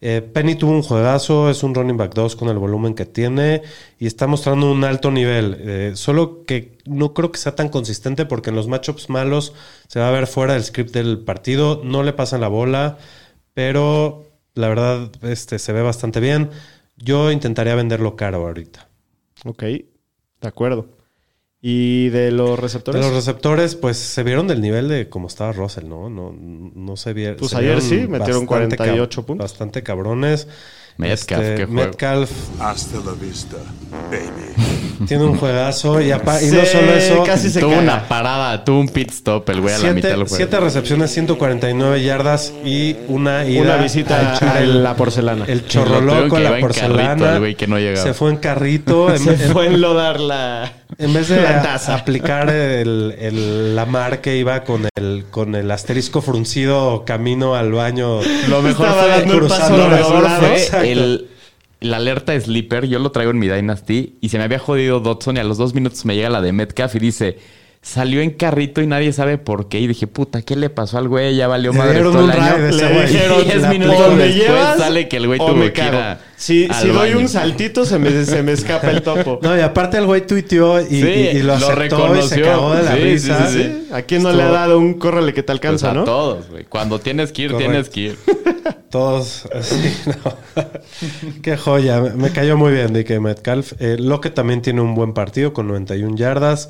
Eh, 0.00 0.20
Penny 0.20 0.54
tuvo 0.54 0.72
un 0.72 0.82
juegazo. 0.82 1.50
Es 1.50 1.62
un 1.62 1.74
running 1.74 1.96
back 1.96 2.14
2 2.14 2.36
con 2.36 2.48
el 2.48 2.58
volumen 2.58 2.94
que 2.94 3.06
tiene. 3.06 3.62
Y 3.98 4.06
está 4.06 4.26
mostrando 4.26 4.70
un 4.70 4.84
alto 4.84 5.10
nivel. 5.10 5.56
Eh, 5.60 5.92
solo 5.94 6.44
que 6.44 6.78
no 6.86 7.14
creo 7.14 7.32
que 7.32 7.38
sea 7.38 7.54
tan 7.54 7.68
consistente 7.68 8.26
porque 8.26 8.50
en 8.50 8.56
los 8.56 8.68
matchups 8.68 9.08
malos 9.08 9.54
se 9.88 10.00
va 10.00 10.08
a 10.08 10.12
ver 10.12 10.26
fuera 10.26 10.54
del 10.54 10.64
script 10.64 10.92
del 10.92 11.18
partido. 11.20 11.80
No 11.84 12.02
le 12.02 12.12
pasan 12.12 12.40
la 12.40 12.48
bola. 12.48 12.98
Pero 13.54 14.26
la 14.54 14.68
verdad 14.68 15.10
este, 15.22 15.58
se 15.58 15.72
ve 15.72 15.82
bastante 15.82 16.20
bien. 16.20 16.50
Yo 16.96 17.30
intentaría 17.30 17.74
venderlo 17.74 18.16
caro 18.16 18.46
ahorita. 18.46 18.88
Ok, 19.44 19.62
de 19.62 19.86
acuerdo. 20.42 20.99
¿Y 21.62 22.08
de 22.08 22.30
los 22.30 22.50
De 22.50 22.56
receptores? 22.56 23.04
los 23.04 23.14
receptores, 23.14 23.74
pues 23.74 23.98
se 23.98 24.22
vieron 24.22 24.48
del 24.48 24.62
nivel 24.62 24.88
de 24.88 25.10
cómo 25.10 25.26
estaba 25.28 25.52
Russell, 25.52 25.88
¿no? 25.88 26.08
No, 26.08 26.32
no 26.32 26.96
se 26.96 27.12
vieron. 27.12 27.36
Pues 27.36 27.50
se 27.50 27.58
ayer 27.58 27.80
vieron 27.80 27.82
sí, 27.82 27.94
metieron 28.08 28.46
bastante 28.46 28.76
48 28.76 29.20
cab- 29.22 29.26
puntos. 29.26 29.44
Bastante 29.52 29.82
cabrones. 29.82 30.48
Este, 30.98 31.36
Metcalf, 31.36 31.40
qué 31.56 31.64
juego. 31.66 31.72
Metcalf 31.72 32.30
Hasta 32.60 32.96
la 32.98 33.12
vista, 33.12 33.56
baby. 34.10 35.06
tiene 35.06 35.24
un 35.24 35.36
juegazo 35.38 36.00
y, 36.00 36.10
apa- 36.10 36.42
y 36.42 36.50
Sí, 36.50 36.56
no 36.56 36.64
solo 36.66 36.92
eso. 36.92 37.22
casi 37.24 37.48
se 37.50 37.60
tuvo 37.60 37.70
caga. 37.70 37.82
una 37.82 38.08
parada, 38.08 38.64
tuvo 38.64 38.80
un 38.80 38.88
pit 38.88 39.10
stop 39.10 39.48
el 39.48 39.60
güey 39.62 39.74
a 39.74 39.78
la 39.78 39.84
mitad 39.84 39.92
Siete, 39.94 40.08
del 40.08 40.16
juego. 40.28 40.36
siete 40.36 40.60
recepciones, 40.60 41.10
149 41.12 42.02
yardas 42.02 42.52
y 42.64 42.96
una 43.08 43.46
ida 43.46 43.62
Una 43.62 43.74
a 43.74 43.82
visita 43.82 44.36
a 44.38 44.60
el, 44.60 44.82
la 44.82 44.94
porcelana. 44.96 45.44
el 45.48 45.58
Lo 45.62 45.68
chorro 45.68 45.98
tuvieron 46.00 46.06
loco, 46.24 46.36
que 46.36 46.42
la 46.42 46.48
en 46.48 46.52
carrito 46.52 46.66
porcelana. 46.66 47.32
el 47.34 47.38
güey 47.38 47.54
que 47.54 47.66
no 47.66 47.78
llegaba. 47.78 48.02
Se 48.06 48.12
fue 48.14 48.30
en 48.30 48.36
carrito. 48.36 49.10
en, 49.14 49.18
Se 49.20 49.30
en- 49.32 49.52
fue 49.52 49.64
a 49.64 49.70
enlodar 49.70 50.20
la, 50.20 50.72
En 50.98 51.14
vez 51.14 51.28
de 51.28 51.40
la 51.40 51.60
a- 51.60 51.62
taza. 51.62 51.94
aplicar 51.94 52.50
el, 52.50 53.14
el- 53.18 53.74
la 53.74 53.86
mar 53.86 54.20
que 54.20 54.36
iba 54.36 54.64
con 54.64 54.86
el, 54.96 55.24
con 55.30 55.54
el 55.54 55.70
asterisco 55.70 56.20
fruncido 56.20 57.04
camino 57.06 57.54
al 57.54 57.72
baño. 57.72 58.20
Lo 58.48 58.60
mejor 58.60 58.86
Estaba 58.88 59.02
fue 59.02 59.10
dando 59.12 59.34
el 59.38 59.46
paso 59.48 59.76
el, 60.84 61.28
la 61.80 61.96
alerta 61.96 62.38
Sleeper, 62.38 62.86
yo 62.86 62.98
lo 62.98 63.10
traigo 63.10 63.30
en 63.30 63.38
mi 63.38 63.48
Dynasty 63.48 64.18
y 64.20 64.28
se 64.28 64.38
me 64.38 64.44
había 64.44 64.58
jodido 64.58 65.00
Dodson 65.00 65.36
y 65.36 65.40
a 65.40 65.44
los 65.44 65.58
dos 65.58 65.74
minutos 65.74 66.04
me 66.04 66.14
llega 66.14 66.28
la 66.28 66.40
de 66.40 66.52
Metcalf 66.52 66.94
y 66.94 66.98
dice, 66.98 67.38
salió 67.82 68.20
en 68.20 68.30
carrito 68.30 68.82
y 68.82 68.86
nadie 68.86 69.12
sabe 69.12 69.38
por 69.38 69.68
qué. 69.68 69.80
Y 69.80 69.86
dije, 69.86 70.06
puta, 70.06 70.42
¿qué 70.42 70.54
le 70.54 70.68
pasó 70.68 70.98
al 70.98 71.08
güey? 71.08 71.34
Ya 71.34 71.48
valió 71.48 71.72
Le 71.72 71.78
madre 71.78 71.94
dieron 71.94 72.12
todo 72.12 72.24
el 72.24 72.30
un 72.30 72.42
año. 72.42 72.56
ride 72.56 72.66
a 72.66 72.68
ese 72.68 72.76
Le 72.88 72.92
güey. 72.94 73.06
dijeron, 73.06 73.44
Diez 73.44 73.62
La 73.62 73.70
minutos 73.70 74.00
o 74.00 74.10
me 74.12 74.22
después 74.24 74.34
llevas 74.48 74.78
sale 74.78 75.08
que 75.08 75.16
el 75.16 75.26
güey 75.26 75.38
tuvo 75.38 75.54
me 75.54 75.72
que 75.72 75.80
ir 75.82 75.90
cago. 75.90 75.98
a- 75.98 76.18
Si, 76.36 76.66
al 76.66 76.74
si 76.74 76.88
doy 76.88 77.14
un 77.14 77.28
saltito, 77.28 77.84
se 77.86 77.98
me, 77.98 78.24
se 78.24 78.42
me 78.42 78.52
escapa 78.52 78.90
el 78.90 79.02
topo. 79.02 79.38
No, 79.42 79.56
y 79.56 79.60
aparte 79.60 79.96
el 79.96 80.04
güey 80.06 80.26
tuiteó 80.26 80.80
y, 80.80 80.84
Sí, 80.86 80.96
y- 81.06 81.36
y 81.38 81.38
lo 81.40 81.46
lo 81.48 81.52
aceptó 81.54 81.74
y 81.74 82.22
se 82.22 82.36
reconoció. 82.36 82.44
cagó 82.44 82.74
de 82.74 82.82
la 82.82 82.94
Sí, 82.96 83.00
risa. 83.02 83.46
sí, 83.48 83.52
sí, 83.58 83.62
¿Sí? 83.64 83.88
¿A 83.92 84.02
quién 84.02 84.22
no 84.22 84.32
le 84.32 84.42
ha 84.42 84.50
dado 84.50 84.78
un 84.78 84.94
córrele 84.94 85.32
que 85.32 85.42
te 85.42 85.46
Pues 85.46 85.56
alcanza, 85.58 85.90
a 85.90 85.94
no? 85.94 86.04
todos, 86.04 86.48
güey. 86.50 86.64
Cuando 86.64 86.98
tienes 87.00 87.32
que 87.32 87.42
ir, 87.42 87.52
Correcto. 87.52 87.70
tienes 87.72 87.88
que 87.88 88.00
ir. 88.00 88.18
Todos, 88.90 89.48
sí, 89.62 89.94
no. 90.06 90.62
Qué 91.42 91.56
joya. 91.56 92.00
Me, 92.00 92.10
me 92.10 92.30
cayó 92.30 92.56
muy 92.56 92.72
bien 92.72 92.92
DK 92.92 93.20
Metcalf. 93.20 93.72
Eh, 93.78 93.96
Locke 93.98 94.30
también 94.34 94.62
tiene 94.62 94.80
un 94.80 94.94
buen 94.96 95.12
partido 95.14 95.52
con 95.52 95.68
91 95.68 96.16
yardas. 96.16 96.68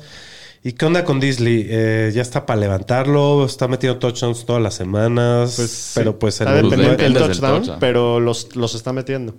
¿Y 0.63 0.73
qué 0.73 0.85
onda 0.85 1.03
con 1.03 1.19
Disley? 1.19 1.65
Eh, 1.69 2.11
ya 2.13 2.21
está 2.21 2.45
para 2.45 2.59
levantarlo. 2.59 3.45
Está 3.45 3.67
metiendo 3.67 3.97
touchdowns 3.99 4.45
todas 4.45 4.61
las 4.61 4.75
semanas. 4.75 5.55
Pues, 5.55 5.91
pero 5.95 6.11
sí. 6.11 6.17
pues 6.19 6.41
el 6.41 6.47
está 6.47 6.61
volumen- 6.61 6.97
del 6.97 7.13
touchdown, 7.13 7.55
touchdown. 7.59 7.79
pero 7.79 8.19
los, 8.19 8.55
los 8.55 8.75
está 8.75 8.93
metiendo. 8.93 9.33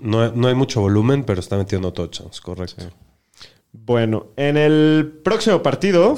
no, 0.00 0.30
no 0.30 0.46
hay 0.48 0.54
mucho 0.54 0.80
volumen, 0.80 1.24
pero 1.24 1.40
está 1.40 1.56
metiendo 1.56 1.92
touchdowns, 1.92 2.40
correcto. 2.40 2.84
Bueno, 3.72 4.26
en 4.36 4.56
el 4.56 5.20
próximo 5.24 5.62
partido, 5.62 6.16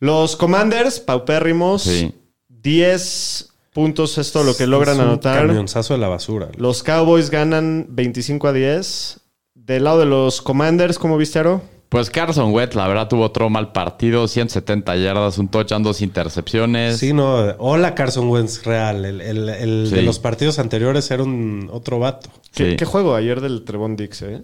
los 0.00 0.36
Commanders, 0.36 1.00
paupérrimos, 1.00 1.82
Sí. 1.82 2.14
10 2.48 3.53
puntos 3.74 4.16
es 4.16 4.32
todo 4.32 4.44
lo 4.44 4.56
que 4.56 4.66
logran 4.66 4.94
Es 4.96 5.02
un 5.02 5.08
anotar. 5.08 5.46
Camionzazo 5.46 5.92
de 5.92 6.00
la 6.00 6.08
basura. 6.08 6.48
Los 6.56 6.82
Cowboys 6.82 7.28
ganan 7.28 7.86
25 7.90 8.48
a 8.48 8.52
10. 8.54 9.20
Del 9.54 9.84
lado 9.84 9.98
de 10.00 10.06
los 10.06 10.40
Commanders, 10.40 10.98
¿cómo 10.98 11.18
viste, 11.18 11.38
Aro? 11.38 11.60
Pues 11.90 12.10
Carson 12.10 12.52
Wentz, 12.52 12.74
la 12.74 12.88
verdad, 12.88 13.08
tuvo 13.08 13.22
otro 13.24 13.50
mal 13.50 13.70
partido. 13.72 14.26
170 14.26 14.96
yardas, 14.96 15.38
un 15.38 15.48
touchdown, 15.48 15.82
dos 15.82 16.00
intercepciones. 16.02 16.98
Sí, 16.98 17.12
no. 17.12 17.36
Hola 17.58 17.94
Carson 17.94 18.28
Wentz 18.28 18.64
real. 18.64 19.04
El, 19.04 19.20
el- 19.20 19.48
el 19.48 19.86
Sí. 19.88 19.94
de 19.94 20.02
los 20.02 20.18
partidos 20.18 20.58
anteriores 20.58 21.10
era 21.10 21.22
un 21.22 21.68
otro 21.72 21.98
vato. 21.98 22.30
¿Qué, 22.54 22.70
Sí. 22.70 22.76
qué 22.76 22.84
juego 22.84 23.14
ayer 23.14 23.40
del 23.40 23.64
Trevon 23.64 23.96
Dix, 23.96 24.22
eh? 24.22 24.42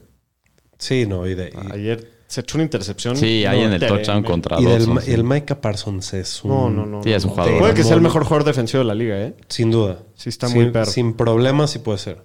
Sí, 0.79 1.07
no. 1.07 1.27
Y, 1.27 1.35
de, 1.35 1.49
y- 1.53 1.73
Ayer 1.73 2.09
se 2.31 2.43
echó 2.43 2.59
una 2.59 2.63
intercepción. 2.63 3.17
Sí, 3.17 3.45
ahí 3.45 3.59
No, 3.59 3.67
en 3.67 3.73
el 3.73 3.81
tremendo. 3.81 4.05
touchdown 4.05 4.23
contra 4.23 4.61
y 4.61 4.65
del, 4.65 4.85
sí. 4.85 5.11
y 5.11 5.15
el 5.15 5.25
Micah 5.25 5.61
Parsons 5.61 6.15
es 6.15 6.45
un... 6.45 6.51
No, 6.53 6.71
no, 6.71 6.87
no. 6.87 7.03
Sí, 7.03 7.13
es 7.13 7.25
un 7.25 7.31
no. 7.31 7.35
jugador. 7.35 7.59
Puede 7.59 7.75
que 7.75 7.83
sea 7.83 7.97
el 7.97 8.01
mejor 8.03 8.23
jugador 8.23 8.45
defensivo 8.45 8.79
de 8.79 8.85
la 8.85 8.95
liga, 8.95 9.19
¿eh? 9.21 9.35
Sin 9.49 9.73
duda. 9.73 9.99
Sí, 10.15 10.29
está 10.29 10.47
sin, 10.47 10.63
muy 10.63 10.71
perro. 10.71 10.87
Sin 10.89 11.15
problemas 11.15 11.73
sí 11.73 11.81
puede 11.81 11.99
ser. 11.99 12.23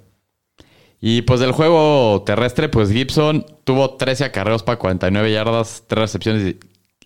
Y 1.02 1.24
pues 1.24 1.40
del 1.40 1.54
juego 1.54 2.22
terrestre, 2.24 2.70
pues 2.70 2.92
Gibson 2.92 3.48
tuvo 3.64 3.96
13 3.96 4.26
acarreos 4.26 4.62
para 4.62 4.78
49 4.78 5.32
yardas, 5.32 5.84
3 5.88 6.00
recepciones 6.02 6.56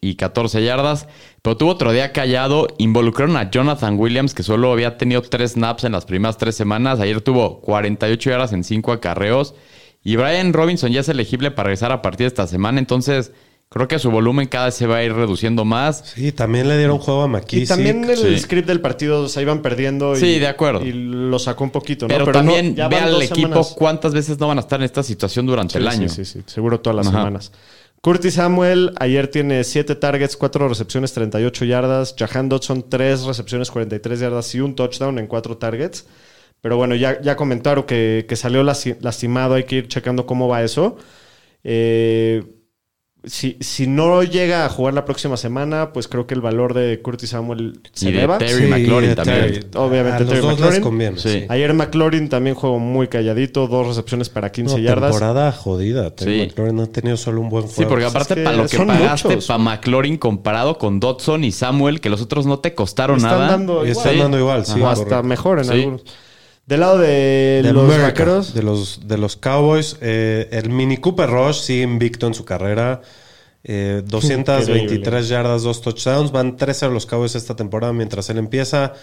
y 0.01 0.15
14 0.15 0.61
yardas. 0.61 1.07
Pero 1.41 1.55
tuvo 1.55 1.71
otro 1.71 1.93
día 1.93 2.11
callado. 2.11 2.67
Involucraron 2.79 3.37
a 3.37 3.49
Jonathan 3.49 3.97
Williams, 3.97 4.33
que 4.33 4.43
solo 4.43 4.73
había 4.73 4.97
tenido 4.97 5.21
3 5.21 5.53
snaps 5.53 5.85
en 5.85 5.93
las 5.93 6.03
primeras 6.05 6.37
3 6.37 6.53
semanas. 6.53 6.99
Ayer 6.99 7.21
tuvo 7.21 7.61
48 7.61 8.29
yardas 8.29 8.51
en 8.51 8.65
5 8.65 8.91
acarreos. 8.91 9.55
Y 10.03 10.15
Brian 10.15 10.53
Robinson 10.53 10.91
ya 10.91 11.01
es 11.01 11.09
elegible 11.09 11.51
para 11.51 11.67
regresar 11.67 11.91
a 11.91 12.01
partir 12.01 12.25
de 12.25 12.27
esta 12.27 12.47
semana. 12.47 12.79
Entonces, 12.79 13.31
creo 13.67 13.87
que 13.87 13.99
su 13.99 14.09
volumen 14.09 14.47
cada 14.47 14.65
vez 14.65 14.75
se 14.75 14.87
va 14.87 14.97
a 14.97 15.03
ir 15.03 15.13
reduciendo 15.13 15.65
más. 15.65 16.03
Sí, 16.15 16.31
también 16.31 16.67
le 16.69 16.77
dieron 16.77 16.97
juego 16.99 17.23
a 17.23 17.27
McKissick. 17.27 17.65
Y 17.65 17.67
también 17.67 18.09
el 18.09 18.17
Sí. 18.17 18.39
script 18.39 18.67
del 18.67 18.79
partido 18.81 19.27
se 19.27 19.41
iban 19.41 19.61
perdiendo. 19.61 20.15
Y, 20.15 20.19
Sí, 20.19 20.39
de 20.39 20.47
acuerdo. 20.47 20.85
Y 20.85 20.93
lo 20.93 21.37
sacó 21.37 21.65
un 21.65 21.71
poquito, 21.71 22.07
¿no? 22.07 22.13
Pero, 22.13 22.25
no, 22.27 22.31
también 22.31 22.75
ya 22.75 22.87
ve 22.87 22.95
al 22.97 23.21
equipo 23.21 23.35
semanas. 23.49 23.73
cuántas 23.77 24.13
veces 24.13 24.39
no 24.39 24.47
van 24.47 24.57
a 24.57 24.61
estar 24.61 24.79
en 24.79 24.85
esta 24.85 25.03
situación 25.03 25.45
durante 25.45 25.73
Sí, 25.73 25.77
el 25.79 25.87
año. 25.87 26.07
Sí, 26.09 26.23
sí, 26.25 26.39
sí. 26.39 26.43
Seguro 26.45 26.79
todas 26.79 26.95
las 26.95 27.07
Ajá. 27.07 27.17
semanas. 27.19 27.51
Curtis 28.01 28.35
Samuel 28.35 28.93
ayer 28.97 29.27
tiene 29.27 29.65
7 29.65 29.93
targets, 29.95 30.37
4 30.37 30.69
recepciones, 30.69 31.11
38 31.11 31.65
yardas. 31.65 32.15
Jahan 32.17 32.47
Dodson 32.47 32.85
3 32.89 33.23
recepciones, 33.25 33.69
43 33.69 34.21
yardas 34.21 34.55
y 34.55 34.61
un 34.61 34.73
touchdown 34.73 35.19
en 35.19 35.27
4 35.27 35.57
targets. 35.57 36.05
Pero 36.61 36.75
bueno, 36.77 36.95
ya, 36.95 37.21
ya 37.21 37.35
comentaron 37.35 37.85
que, 37.85 38.25
que 38.27 38.35
salió 38.35 38.63
lasti- 38.63 38.97
lastimado. 39.01 39.55
Hay 39.55 39.63
que 39.63 39.77
ir 39.77 39.87
checando 39.87 40.25
cómo 40.25 40.47
va 40.47 40.61
eso. 40.63 40.97
Eh, 41.63 42.43
si, 43.25 43.57
si 43.59 43.85
no 43.85 44.23
llega 44.23 44.65
a 44.65 44.69
jugar 44.69 44.93
la 44.93 45.03
próxima 45.03 45.35
semana, 45.35 45.91
pues 45.91 46.07
creo 46.07 46.25
que 46.25 46.33
el 46.33 46.39
valor 46.39 46.73
de 46.73 47.01
Curtis 47.01 47.31
Samuel 47.31 47.81
se 47.91 48.07
Y 48.07 48.11
de 48.13 48.17
eleva. 48.19 48.37
Terry 48.37 48.67
McLaurin 48.67 49.09
de 49.09 49.15
también. 49.17 49.39
Terry. 49.41 49.67
Obviamente 49.75 50.15
A 50.15 50.19
los 50.21 50.29
Terry 50.29 50.39
dos 50.41 50.51
McLaurin. 50.51 50.75
les 50.75 50.83
conviene. 50.83 51.17
Sí. 51.19 51.45
Ayer 51.49 51.73
McLaurin 51.73 52.29
también 52.29 52.55
jugó 52.55 52.79
muy 52.79 53.09
calladito, 53.09 53.67
dos 53.67 53.87
recepciones 53.87 54.29
para 54.29 54.51
15 54.53 54.75
No, 54.77 54.81
yardas. 54.81 55.11
temporada 55.11 55.51
jodida. 55.51 56.15
Terry 56.15 56.39
Sí. 56.43 56.45
McLaurin 56.47 56.75
no 56.77 56.83
ha 56.83 56.87
tenido 56.87 57.17
solo 57.17 57.41
un 57.41 57.49
buen 57.49 57.63
juego. 57.63 57.75
Sí, 57.77 57.85
porque 57.89 58.05
aparte 58.05 58.33
es 58.35 58.37
que 58.37 58.43
para 58.45 58.55
lo 58.55 58.67
que 58.67 58.77
pagaste 58.77 59.37
para 59.45 59.57
McLaurin 59.59 60.17
comparado 60.17 60.77
con 60.77 61.01
Dodson 61.01 61.43
y 61.43 61.51
Samuel, 61.51 61.99
que 61.99 62.09
los 62.09 62.21
otros 62.21 62.45
no 62.45 62.59
te 62.59 62.73
costaron 62.73 63.17
Están 63.17 63.31
nada. 63.31 63.47
dando 63.51 63.73
igual. 63.85 63.87
están 63.89 64.17
dando 64.17 64.39
igual, 64.39 64.65
sí. 64.65 64.79
o 64.79 64.87
hasta 64.87 65.03
correcto. 65.03 65.23
mejor 65.27 65.59
en 65.59 65.65
Sí. 65.65 65.71
algunos. 65.71 66.03
Del 66.69 66.81
lado 66.81 66.99
de, 66.99 67.61
De 67.63 67.73
los 67.73 67.99
vaqueros, 67.99 68.53
De 68.53 68.61
los, 68.61 69.07
de 69.07 69.17
los 69.17 69.35
Cowboys. 69.37 69.97
eh, 70.01 70.47
el 70.51 70.69
Mini 70.69 70.97
Cooper 70.97 71.27
Rush 71.27 71.61
sigue 71.61 71.81
invicto 71.81 72.27
en 72.27 72.35
su 72.35 72.45
carrera. 72.45 73.01
Eh, 73.63 74.03
223 74.05 75.27
yardas, 75.27 75.63
dos 75.63 75.81
touchdowns. 75.81 76.31
Van 76.31 76.57
13 76.57 76.89
los 76.89 77.07
Cowboys 77.07 77.33
esta 77.33 77.55
temporada 77.55 77.91
mientras 77.91 78.29
él 78.29 78.37
empieza. 78.37 78.93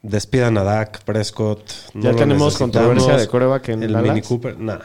Despidan 0.00 0.56
a 0.56 0.64
Dak, 0.64 1.04
Prescott. 1.04 1.60
no 1.92 2.02
Ya 2.12 2.16
tenemos 2.16 2.56
controversia 2.56 3.18
de 3.18 3.28
quarterback 3.28 3.68
en 3.68 3.82
El 3.82 3.92
Dallas. 3.92 4.08
Mini 4.14 4.22
Cooper, 4.22 4.58
nah. 4.58 4.78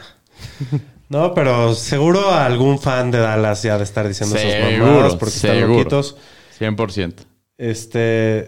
No, 1.08 1.32
pero 1.32 1.74
seguro 1.74 2.30
algún 2.30 2.78
fan 2.78 3.10
de 3.10 3.20
Dallas 3.20 3.62
ya 3.62 3.78
de 3.78 3.84
estar 3.84 4.06
diciendo 4.06 4.36
Seguro, 4.36 4.86
mamadas 4.92 5.14
porque 5.16 5.34
están 5.36 5.52
seguro. 5.54 5.78
loquitos. 5.78 6.16
100%. 6.60 7.14
Este, 7.56 7.98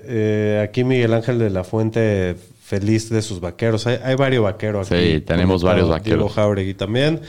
eh, 0.05 0.61
aquí 0.68 0.84
Miguel 0.84 1.14
Ángel 1.14 1.38
de 1.38 1.49
la 1.51 1.64
Fuente, 1.64 2.36
feliz 2.68 3.08
de 3.08 3.22
sus 3.22 3.40
vaqueros. 3.40 3.86
Hay, 3.86 3.98
hay 4.04 4.14
varios 4.14 4.44
vaqueros 4.44 4.92
aquí. 4.92 5.12
Sí, 5.14 5.20
tenemos 5.22 5.62
varios 5.62 5.88
vaqueros. 5.88 6.18
Diego 6.18 6.28
Jauregui 6.28 6.74
también. 6.74 7.22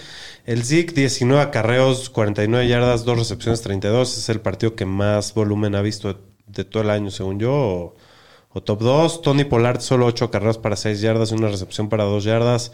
El 0.46 0.66
Zeke, 0.66 0.94
19 0.94 1.42
acarreos, 1.42 2.10
49 2.10 2.68
yardas, 2.68 3.06
2 3.06 3.18
recepciones, 3.18 3.62
32. 3.62 4.18
Es 4.18 4.28
el 4.28 4.42
partido 4.42 4.76
que 4.76 4.86
más 4.86 5.34
volumen 5.34 5.76
ha 5.76 5.82
visto 5.82 6.14
de, 6.14 6.20
de 6.48 6.66
todo 6.66 6.84
el 6.84 6.90
año, 6.90 7.10
según 7.10 7.40
yo. 7.40 7.54
O, 7.54 7.96
o 8.50 8.62
top 8.62 8.82
2. 8.82 9.22
Tony 9.22 9.46
Pollard, 9.46 9.80
solo 9.80 10.08
8 10.08 10.26
acarreos 10.26 10.58
para 10.58 10.76
6 10.76 11.00
yardas 11.00 11.32
y 11.32 11.36
una 11.36 11.48
recepción 11.48 11.88
para 11.88 12.04
2 12.04 12.22
yardas. 12.26 12.74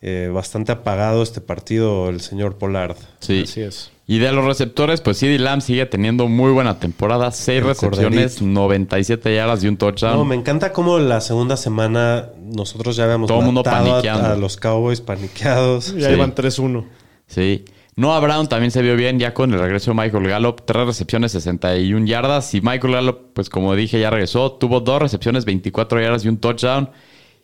Eh, 0.00 0.30
bastante 0.32 0.70
apagado 0.72 1.22
este 1.24 1.40
partido, 1.40 2.08
el 2.08 2.20
señor 2.20 2.56
Pollard. 2.56 2.96
Sí. 3.18 3.42
Así 3.44 3.62
es. 3.62 3.90
Y 4.06 4.20
de 4.20 4.32
los 4.32 4.44
receptores, 4.44 5.00
pues 5.02 5.18
CD 5.18 5.38
Lamb 5.38 5.60
sigue 5.60 5.84
teniendo 5.84 6.28
muy 6.28 6.50
buena 6.52 6.78
temporada. 6.78 7.30
6 7.30 7.58
El 7.58 7.64
recepciones, 7.66 8.34
corderito. 8.36 8.44
97 8.46 9.34
yardas 9.34 9.62
y 9.64 9.68
un 9.68 9.76
touchdown. 9.76 10.14
No, 10.16 10.24
me 10.24 10.34
encanta 10.36 10.72
cómo 10.72 10.98
la 10.98 11.20
segunda 11.20 11.56
semana 11.58 12.28
nosotros 12.40 12.96
ya 12.96 13.04
habíamos 13.04 13.28
Todo 13.28 13.42
mundo 13.42 13.62
paniqueando. 13.62 14.28
a, 14.28 14.36
los 14.36 14.56
Cowboys 14.56 15.00
paniqueados. 15.02 15.94
Ya 15.96 16.08
Sí. 16.08 16.14
iban 16.14 16.34
3-1. 16.34 16.86
Sí. 17.26 17.64
Noah 17.96 18.20
Brown 18.20 18.48
también 18.48 18.70
se 18.70 18.80
vio 18.80 18.94
bien 18.96 19.18
ya 19.18 19.34
con 19.34 19.52
el 19.52 19.58
regreso 19.60 19.90
de 19.90 20.00
Michael 20.00 20.28
Gallup. 20.28 20.62
Tres 20.64 20.86
recepciones, 20.86 21.32
61 21.32 22.06
yardas. 22.06 22.54
Y 22.54 22.60
Michael 22.60 22.94
Gallup, 22.94 23.18
pues 23.34 23.50
como 23.50 23.74
dije, 23.74 24.00
ya 24.00 24.08
regresó. 24.10 24.52
Tuvo 24.52 24.80
dos 24.80 25.02
recepciones, 25.02 25.44
24 25.44 26.00
yardas 26.00 26.24
y 26.24 26.28
un 26.28 26.38
touchdown. 26.38 26.90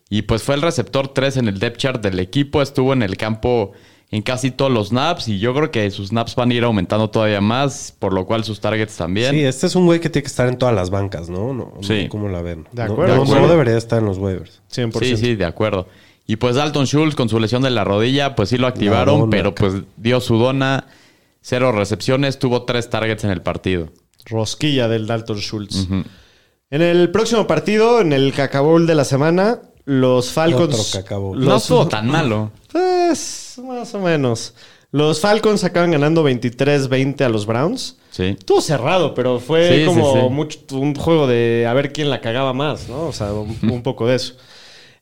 Y 0.09 0.23
pues 0.23 0.43
fue 0.43 0.55
el 0.55 0.61
receptor 0.61 1.07
3 1.07 1.37
en 1.37 1.47
el 1.47 1.59
depth 1.59 1.77
chart 1.77 2.03
del 2.03 2.19
equipo. 2.19 2.61
Estuvo 2.61 2.93
en 2.93 3.01
el 3.01 3.17
campo 3.17 3.71
en 4.11 4.21
casi 4.21 4.51
todos 4.51 4.71
los 4.71 4.89
snaps. 4.89 5.27
Y 5.27 5.39
yo 5.39 5.53
creo 5.53 5.71
que 5.71 5.89
sus 5.91 6.09
snaps 6.09 6.35
van 6.35 6.51
a 6.51 6.53
ir 6.53 6.63
aumentando 6.63 7.09
todavía 7.09 7.41
más. 7.41 7.95
Por 7.97 8.13
lo 8.13 8.25
cual 8.25 8.43
sus 8.43 8.59
targets 8.59 8.95
también. 8.97 9.31
Sí, 9.31 9.43
este 9.43 9.67
es 9.67 9.75
un 9.75 9.85
güey 9.85 9.99
que 9.99 10.09
tiene 10.09 10.23
que 10.23 10.27
estar 10.29 10.47
en 10.47 10.57
todas 10.57 10.75
las 10.75 10.89
bancas, 10.89 11.29
¿no? 11.29 11.53
no 11.53 11.73
Sí. 11.81 12.07
¿Cómo 12.09 12.29
la 12.29 12.41
ven? 12.41 12.67
De 12.71 12.83
acuerdo. 12.83 13.15
No, 13.15 13.21
De 13.21 13.21
acuerdo. 13.23 13.47
no 13.47 13.51
debería 13.51 13.77
estar 13.77 13.99
en 13.99 14.05
los 14.05 14.17
waivers. 14.17 14.61
100%. 14.71 14.99
Sí, 14.99 15.17
sí, 15.17 15.35
de 15.35 15.45
acuerdo. 15.45 15.87
Y 16.27 16.37
pues 16.37 16.55
Dalton 16.55 16.85
Schultz 16.85 17.15
con 17.15 17.29
su 17.29 17.39
lesión 17.39 17.61
de 17.61 17.69
la 17.69 17.83
rodilla, 17.83 18.35
pues 18.35 18.49
sí 18.49 18.57
lo 18.57 18.67
activaron, 18.67 19.29
pero 19.29 19.53
pues 19.53 19.73
dio 19.97 20.19
su 20.19 20.37
dona. 20.37 20.87
Cero 21.41 21.71
recepciones, 21.71 22.39
tuvo 22.39 22.63
tres 22.63 22.89
targets 22.89 23.23
en 23.23 23.29
el 23.29 23.43
partido. 23.43 23.89
Rosquilla 24.25 24.87
del 24.87 25.05
Dalton 25.05 25.37
Schultz. 25.37 25.87
En 26.71 26.81
el 26.81 27.11
próximo 27.11 27.45
partido, 27.45 28.01
en 28.01 28.11
el 28.11 28.33
Cacabowl 28.33 28.87
de 28.87 28.95
la 28.95 29.03
semana, 29.05 29.59
los 29.85 30.31
Falcons. 30.31 30.99
No 31.35 31.55
estuvo 31.57 31.87
tan 31.87 32.07
malo. 32.07 32.51
Pues, 32.71 33.59
más 33.63 33.93
o 33.95 33.99
menos. 33.99 34.53
Los 34.91 35.19
Falcons 35.19 35.63
acaban 35.63 35.91
ganando 35.91 36.23
23-20 36.23 37.21
a 37.25 37.29
los 37.29 37.45
Browns. 37.45 37.97
Sí. 38.11 38.35
Estuvo 38.39 38.61
cerrado, 38.61 39.13
pero 39.13 39.39
fue 39.39 39.67
Sí, 39.69 39.79
sí, 39.81 39.85
como 39.85 40.13
sí. 40.13 40.19
mucho- 40.29 40.59
un 40.77 40.95
juego 40.95 41.27
de 41.27 41.65
a 41.67 41.73
ver 41.73 41.91
quién 41.91 42.09
la 42.09 42.21
cagaba 42.21 42.53
más, 42.53 42.87
¿no? 42.87 43.07
O 43.07 43.11
sea, 43.13 43.33
un, 43.33 43.57
un 43.69 43.83
poco 43.83 44.07
de 44.07 44.15
eso. 44.15 44.35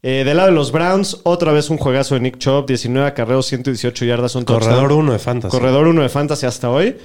Eh, 0.05 0.23
del 0.25 0.35
lado 0.35 0.49
de 0.49 0.55
los 0.55 0.73
Browns, 0.73 1.21
otra 1.23 1.53
vez 1.53 1.69
un 1.69 1.77
juegazo 1.77 2.15
de 2.15 2.19
Nick 2.21 2.37
Chubb, 2.37 2.65
19 2.67 3.07
acarreos, 3.07 3.45
118 3.45 4.03
yardas, 4.03 4.35
un. 4.35 4.43
Corredor 4.43 4.91
1 4.91 5.13
de 5.13 5.17
Fantasy. 5.19 5.49
Corredor 5.57 5.87
1 5.87 6.01
de 6.01 6.09
Fantasy 6.09 6.45
hasta 6.45 6.69
hoy. 6.69 6.97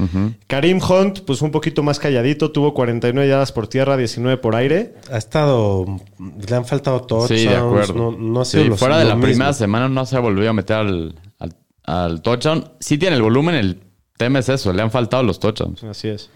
Karim 0.48 0.80
Hunt, 0.82 1.20
pues 1.20 1.40
un 1.40 1.52
poquito 1.52 1.84
más 1.84 2.00
calladito, 2.00 2.50
tuvo 2.50 2.74
49 2.74 3.28
yardas 3.30 3.52
por 3.52 3.68
tierra, 3.68 3.96
19 3.96 4.38
por 4.38 4.56
aire. 4.56 4.94
Ha 5.12 5.16
estado... 5.18 5.86
Le 6.48 6.56
han 6.56 6.64
faltado 6.64 7.00
touchdowns. 7.02 7.40
Sí, 7.40 7.46
de 7.46 7.54
acuerdo. 7.56 7.94
No, 7.94 8.10
no 8.10 8.40
ha 8.40 8.44
sido 8.44 8.64
Sí, 8.64 8.68
lo- 8.70 8.76
fuera 8.76 8.98
de 8.98 9.04
lo 9.04 9.10
la 9.10 9.14
mismo. 9.14 9.28
primera 9.28 9.52
semana 9.52 9.88
no 9.88 10.04
se 10.04 10.16
ha 10.16 10.20
volvido 10.20 10.50
a 10.50 10.52
meter 10.52 10.76
al, 10.78 11.14
al, 11.38 11.54
al 11.84 12.20
touchdown. 12.20 12.72
Sí 12.80 12.98
tiene 12.98 13.14
el 13.14 13.22
volumen, 13.22 13.54
el 13.54 13.78
tema 14.16 14.40
es 14.40 14.48
eso, 14.48 14.72
le 14.72 14.82
han 14.82 14.90
faltado 14.90 15.22
los 15.22 15.38
touchdowns. 15.38 15.84
Así 15.84 16.08
es. 16.08 16.30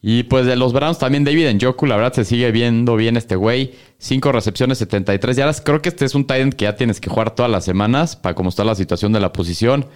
Y 0.00 0.24
pues 0.24 0.46
de 0.46 0.54
los 0.54 0.72
Browns 0.72 0.98
también 0.98 1.24
David 1.24 1.52
Njoku, 1.54 1.86
la 1.86 1.96
verdad 1.96 2.12
se 2.12 2.24
sigue 2.24 2.52
viendo 2.52 2.94
bien 2.94 3.16
este 3.16 3.34
güey. 3.34 3.72
Cinco 3.98 4.30
recepciones, 4.30 4.78
73 4.78 5.36
yardas. 5.36 5.60
Creo 5.60 5.82
que 5.82 5.88
este 5.88 6.04
es 6.04 6.14
un 6.14 6.26
tight 6.26 6.42
end 6.42 6.54
que 6.54 6.64
ya 6.64 6.76
tienes 6.76 7.00
que 7.00 7.10
jugar 7.10 7.34
todas 7.34 7.50
las 7.50 7.64
semanas 7.64 8.14
para 8.14 8.34
cómo 8.34 8.48
está 8.48 8.62
la 8.62 8.76
situación 8.76 9.12
de 9.12 9.20
la 9.20 9.32
posición. 9.32 9.86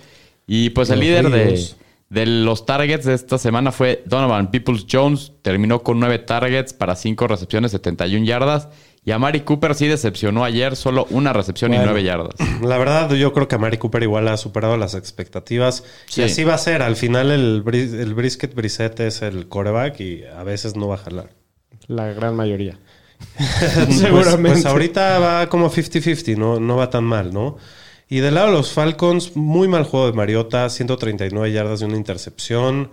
Y 0.47 0.71
pues 0.71 0.91
el 0.91 0.99
Los 0.99 1.07
líder 1.07 1.31
de, 1.31 1.65
de 2.11 2.27
los 2.27 2.67
targets 2.67 3.05
de 3.05 3.15
esta 3.15 3.39
semana 3.39 3.71
fue 3.71 4.03
Donovan 4.07 4.51
Peoples 4.51 4.87
Jones. 4.91 5.33
Terminó 5.41 5.85
con 5.85 6.01
nueve 6.01 6.19
targets 6.19 6.73
para 6.73 6.97
cinco 6.97 7.29
recepciones, 7.29 7.71
71 7.71 8.27
yardas. 8.27 8.69
Y 9.05 9.11
a 9.11 9.19
Mari 9.19 9.41
Cooper 9.41 9.75
sí 9.75 9.89
decepcionó 9.89 10.45
ayer, 10.45 10.77
solo 10.77 11.07
una 11.11 11.33
recepción 11.33 11.75
y 11.75 11.79
nueve 11.79 12.05
yardas. 12.05 12.35
La 12.63 12.79
verdad, 12.79 13.11
yo 13.15 13.33
creo 13.33 13.49
que 13.49 13.59
Mari 13.59 13.79
Cooper 13.79 14.03
igual 14.05 14.29
ha 14.29 14.37
superado 14.37 14.77
las 14.77 14.95
expectativas. 14.95 15.83
Sí. 16.07 16.21
Y 16.21 16.25
así 16.25 16.45
va 16.45 16.55
a 16.55 16.59
ser. 16.59 16.83
Al 16.83 16.95
final, 16.95 17.31
el, 17.33 17.65
bris- 17.65 17.95
el 17.99 18.15
brisket 18.15 18.55
Brissette 18.55 19.01
es 19.01 19.23
el 19.23 19.49
coreback 19.49 19.99
y 20.01 20.25
a 20.25 20.45
veces 20.45 20.77
no 20.77 20.87
va 20.87 20.95
a 20.95 20.99
jalar. 20.99 21.31
La 21.89 22.07
gran 22.13 22.37
mayoría. 22.37 22.79
Pues- 23.37 23.99
Seguramente. 23.99 24.51
Pues, 24.63 24.67
ahorita 24.67 25.19
va 25.19 25.49
como 25.49 25.71
50-50, 25.71 26.37
¿no? 26.37 26.61
no 26.61 26.77
va 26.77 26.91
tan 26.91 27.05
mal, 27.05 27.33
¿no? 27.33 27.57
Y 28.09 28.19
del 28.21 28.35
lado 28.35 28.49
de 28.49 28.53
los 28.53 28.73
Falcons, 28.73 29.37
muy 29.37 29.69
mal 29.69 29.85
juego 29.85 30.07
de 30.07 30.13
Mariota, 30.13 30.69
139 30.69 31.51
yardas 31.51 31.81
de 31.81 31.87
una 31.87 31.97
intercepción. 31.97 32.91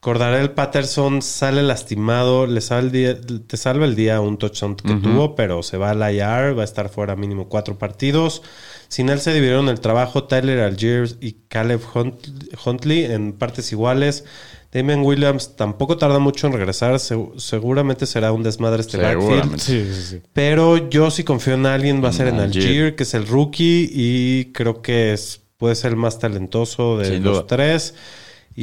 Cordarel 0.00 0.52
Patterson 0.52 1.20
sale 1.20 1.62
lastimado, 1.62 2.46
le 2.46 2.62
salva 2.62 2.80
el 2.86 2.90
día, 2.90 3.18
te 3.46 3.56
salva 3.58 3.84
el 3.84 3.94
día 3.94 4.20
un 4.22 4.38
touchdown 4.38 4.74
que 4.76 4.94
tuvo, 4.94 5.34
pero 5.34 5.62
se 5.62 5.76
va 5.76 5.90
al 5.90 5.98
IR, 6.14 6.56
va 6.58 6.62
a 6.62 6.64
estar 6.64 6.88
fuera 6.88 7.16
mínimo 7.16 7.48
cuatro 7.50 7.76
partidos. 7.78 8.40
Sin 8.88 9.10
él 9.10 9.20
se 9.20 9.34
dividieron 9.34 9.68
el 9.68 9.78
trabajo 9.80 10.24
Tyler 10.24 10.60
Algiers 10.60 11.18
y 11.20 11.32
Caleb 11.48 11.80
Hunt- 11.94 12.56
Huntley 12.64 13.04
en 13.04 13.34
partes 13.34 13.70
iguales. 13.72 14.24
Damian 14.72 15.02
Williams 15.02 15.54
tampoco 15.56 15.98
tarda 15.98 16.18
mucho 16.18 16.46
en 16.46 16.54
regresar, 16.54 16.98
se- 16.98 17.18
seguramente 17.36 18.06
será 18.06 18.32
un 18.32 18.42
desmadre 18.42 18.80
este 18.80 18.96
backfield. 18.96 19.20
Seguramente. 19.28 19.58
Sí, 19.64 19.84
sí, 19.92 20.02
sí. 20.02 20.22
Pero 20.32 20.88
yo 20.88 21.10
si 21.10 21.24
confío 21.24 21.54
en 21.54 21.66
alguien 21.66 22.02
va 22.02 22.08
a 22.08 22.12
ser 22.14 22.28
en 22.28 22.40
Algier. 22.40 22.64
Algier, 22.64 22.96
que 22.96 23.02
es 23.02 23.12
el 23.12 23.26
rookie 23.26 23.90
y 23.92 24.46
creo 24.52 24.80
que 24.80 25.12
es, 25.12 25.42
puede 25.58 25.74
ser 25.74 25.90
el 25.90 25.96
más 25.96 26.18
talentoso 26.18 26.96
de 26.98 27.04
Sin 27.06 27.22
los 27.22 27.38
duda. 27.38 27.46
tres. 27.48 27.94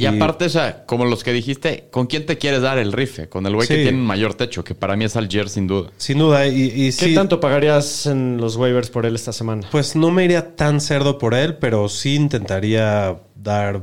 Y, 0.02 0.06
aparte, 0.06 0.44
o 0.46 0.48
sea, 0.48 0.84
como 0.86 1.04
los 1.04 1.24
que 1.24 1.32
dijiste, 1.32 1.88
¿con 1.90 2.06
quién 2.06 2.24
te 2.26 2.38
quieres 2.38 2.62
dar 2.62 2.78
el 2.78 2.92
rife? 2.92 3.28
Con 3.28 3.46
el 3.46 3.54
güey 3.54 3.66
que 3.68 3.76
Sí. 3.76 3.82
tiene 3.82 3.98
un 3.98 4.06
mayor 4.06 4.34
techo, 4.34 4.62
que 4.64 4.74
para 4.74 4.96
mí 4.96 5.04
es 5.04 5.16
Algier 5.16 5.48
sin 5.48 5.66
duda. 5.66 5.90
Sin 5.96 6.18
duda, 6.18 6.46
y, 6.46 6.64
y 6.66 6.86
¿Qué 6.86 6.92
sí, 6.92 7.14
tanto 7.14 7.40
pagarías 7.40 8.06
en 8.06 8.36
los 8.38 8.56
waivers 8.56 8.90
por 8.90 9.04
él 9.06 9.14
esta 9.14 9.32
semana? 9.32 9.66
pues 9.70 9.96
no 9.96 10.10
me 10.10 10.24
iría 10.24 10.54
tan 10.56 10.80
cerdo 10.80 11.18
por 11.18 11.34
él, 11.34 11.56
pero 11.56 11.88
sí 11.88 12.14
intentaría 12.14 13.16
dar, 13.34 13.82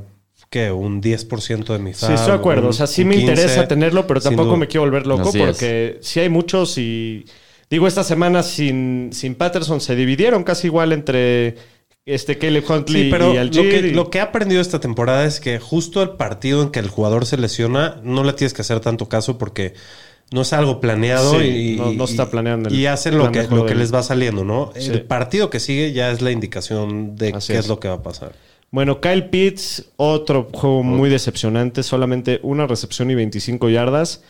¿qué? 0.49 0.71
Un 0.71 1.01
10% 1.01 1.73
de 1.73 1.79
mi 1.79 1.93
Sí, 1.93 2.01
fab, 2.05 2.13
estoy 2.13 2.31
de 2.31 2.37
acuerdo. 2.37 2.63
un- 2.63 2.69
O 2.69 2.73
sea, 2.73 2.87
sí 2.87 3.03
me 3.05 3.15
15, 3.15 3.31
interesa 3.31 3.67
tenerlo, 3.67 4.07
pero 4.07 4.21
sin 4.21 4.29
tampoco 4.31 4.49
duda. 4.49 4.57
me 4.57 4.67
quiero 4.67 4.85
volver 4.85 5.05
loco 5.07 5.29
Así 5.29 5.39
es. 5.41 5.45
porque 5.45 5.97
sí 6.01 6.19
hay 6.19 6.29
muchos 6.29 6.77
y... 6.77 7.25
Digo, 7.69 7.87
esta 7.87 8.03
semana 8.03 8.43
sin, 8.43 9.09
sin 9.11 9.33
Patterson 9.33 9.81
se 9.81 9.95
dividieron 9.95 10.43
casi 10.43 10.67
igual 10.67 10.93
entre 10.93 11.55
este 12.05 12.37
Caleb 12.37 12.63
Huntley 12.69 13.03
Sí, 13.05 13.09
pero 13.11 13.33
y 13.33 13.37
lo 13.49 13.51
que, 13.63 13.77
y- 13.79 13.91
lo 13.91 14.09
que 14.09 14.17
he 14.19 14.21
aprendido 14.21 14.61
esta 14.61 14.79
temporada 14.79 15.25
es 15.25 15.39
que 15.39 15.59
justo 15.59 16.01
el 16.03 16.11
partido 16.11 16.61
en 16.61 16.69
que 16.69 16.79
el 16.79 16.89
jugador 16.89 17.25
se 17.25 17.37
lesiona, 17.37 17.99
no 18.03 18.23
le 18.23 18.33
tienes 18.33 18.53
que 18.53 18.61
hacer 18.61 18.79
tanto 18.79 19.09
caso 19.09 19.37
porque 19.37 19.73
no 20.31 20.41
es 20.41 20.53
algo 20.53 20.79
planeado 20.79 21.39
Sí, 21.39 21.45
y, 21.45 21.75
no- 21.77 21.91
no 21.93 22.03
está 22.05 22.29
planeando 22.29 22.69
el 22.69 22.75
y 22.75 22.85
hacen 22.85 23.17
lo 23.17 23.31
que, 23.31 23.41
juego 23.41 23.55
lo 23.57 23.63
que 23.65 23.69
del- 23.69 23.79
les 23.79 23.93
va 23.93 24.03
saliendo, 24.03 24.43
¿no? 24.43 24.71
Sí. 24.77 24.91
El 24.91 25.03
partido 25.03 25.49
que 25.49 25.59
sigue 25.59 25.93
ya 25.93 26.11
es 26.11 26.21
la 26.21 26.31
indicación 26.31 27.15
de 27.15 27.29
Así 27.35 27.53
qué 27.53 27.59
es. 27.59 27.65
es 27.65 27.69
lo 27.69 27.79
que 27.79 27.87
va 27.87 27.95
a 27.95 28.03
pasar. 28.03 28.33
Bueno, 28.71 28.99
Kyle 28.99 29.25
Pitts, 29.29 29.85
otro 29.95 30.49
juego 30.51 30.83
muy 30.83 31.09
decepcionante. 31.09 31.81
Solamente 31.81 32.39
una 32.43 32.67
recepción 32.67 33.09
y 33.09 33.15
25 33.15 33.69
yardas. 33.69 34.21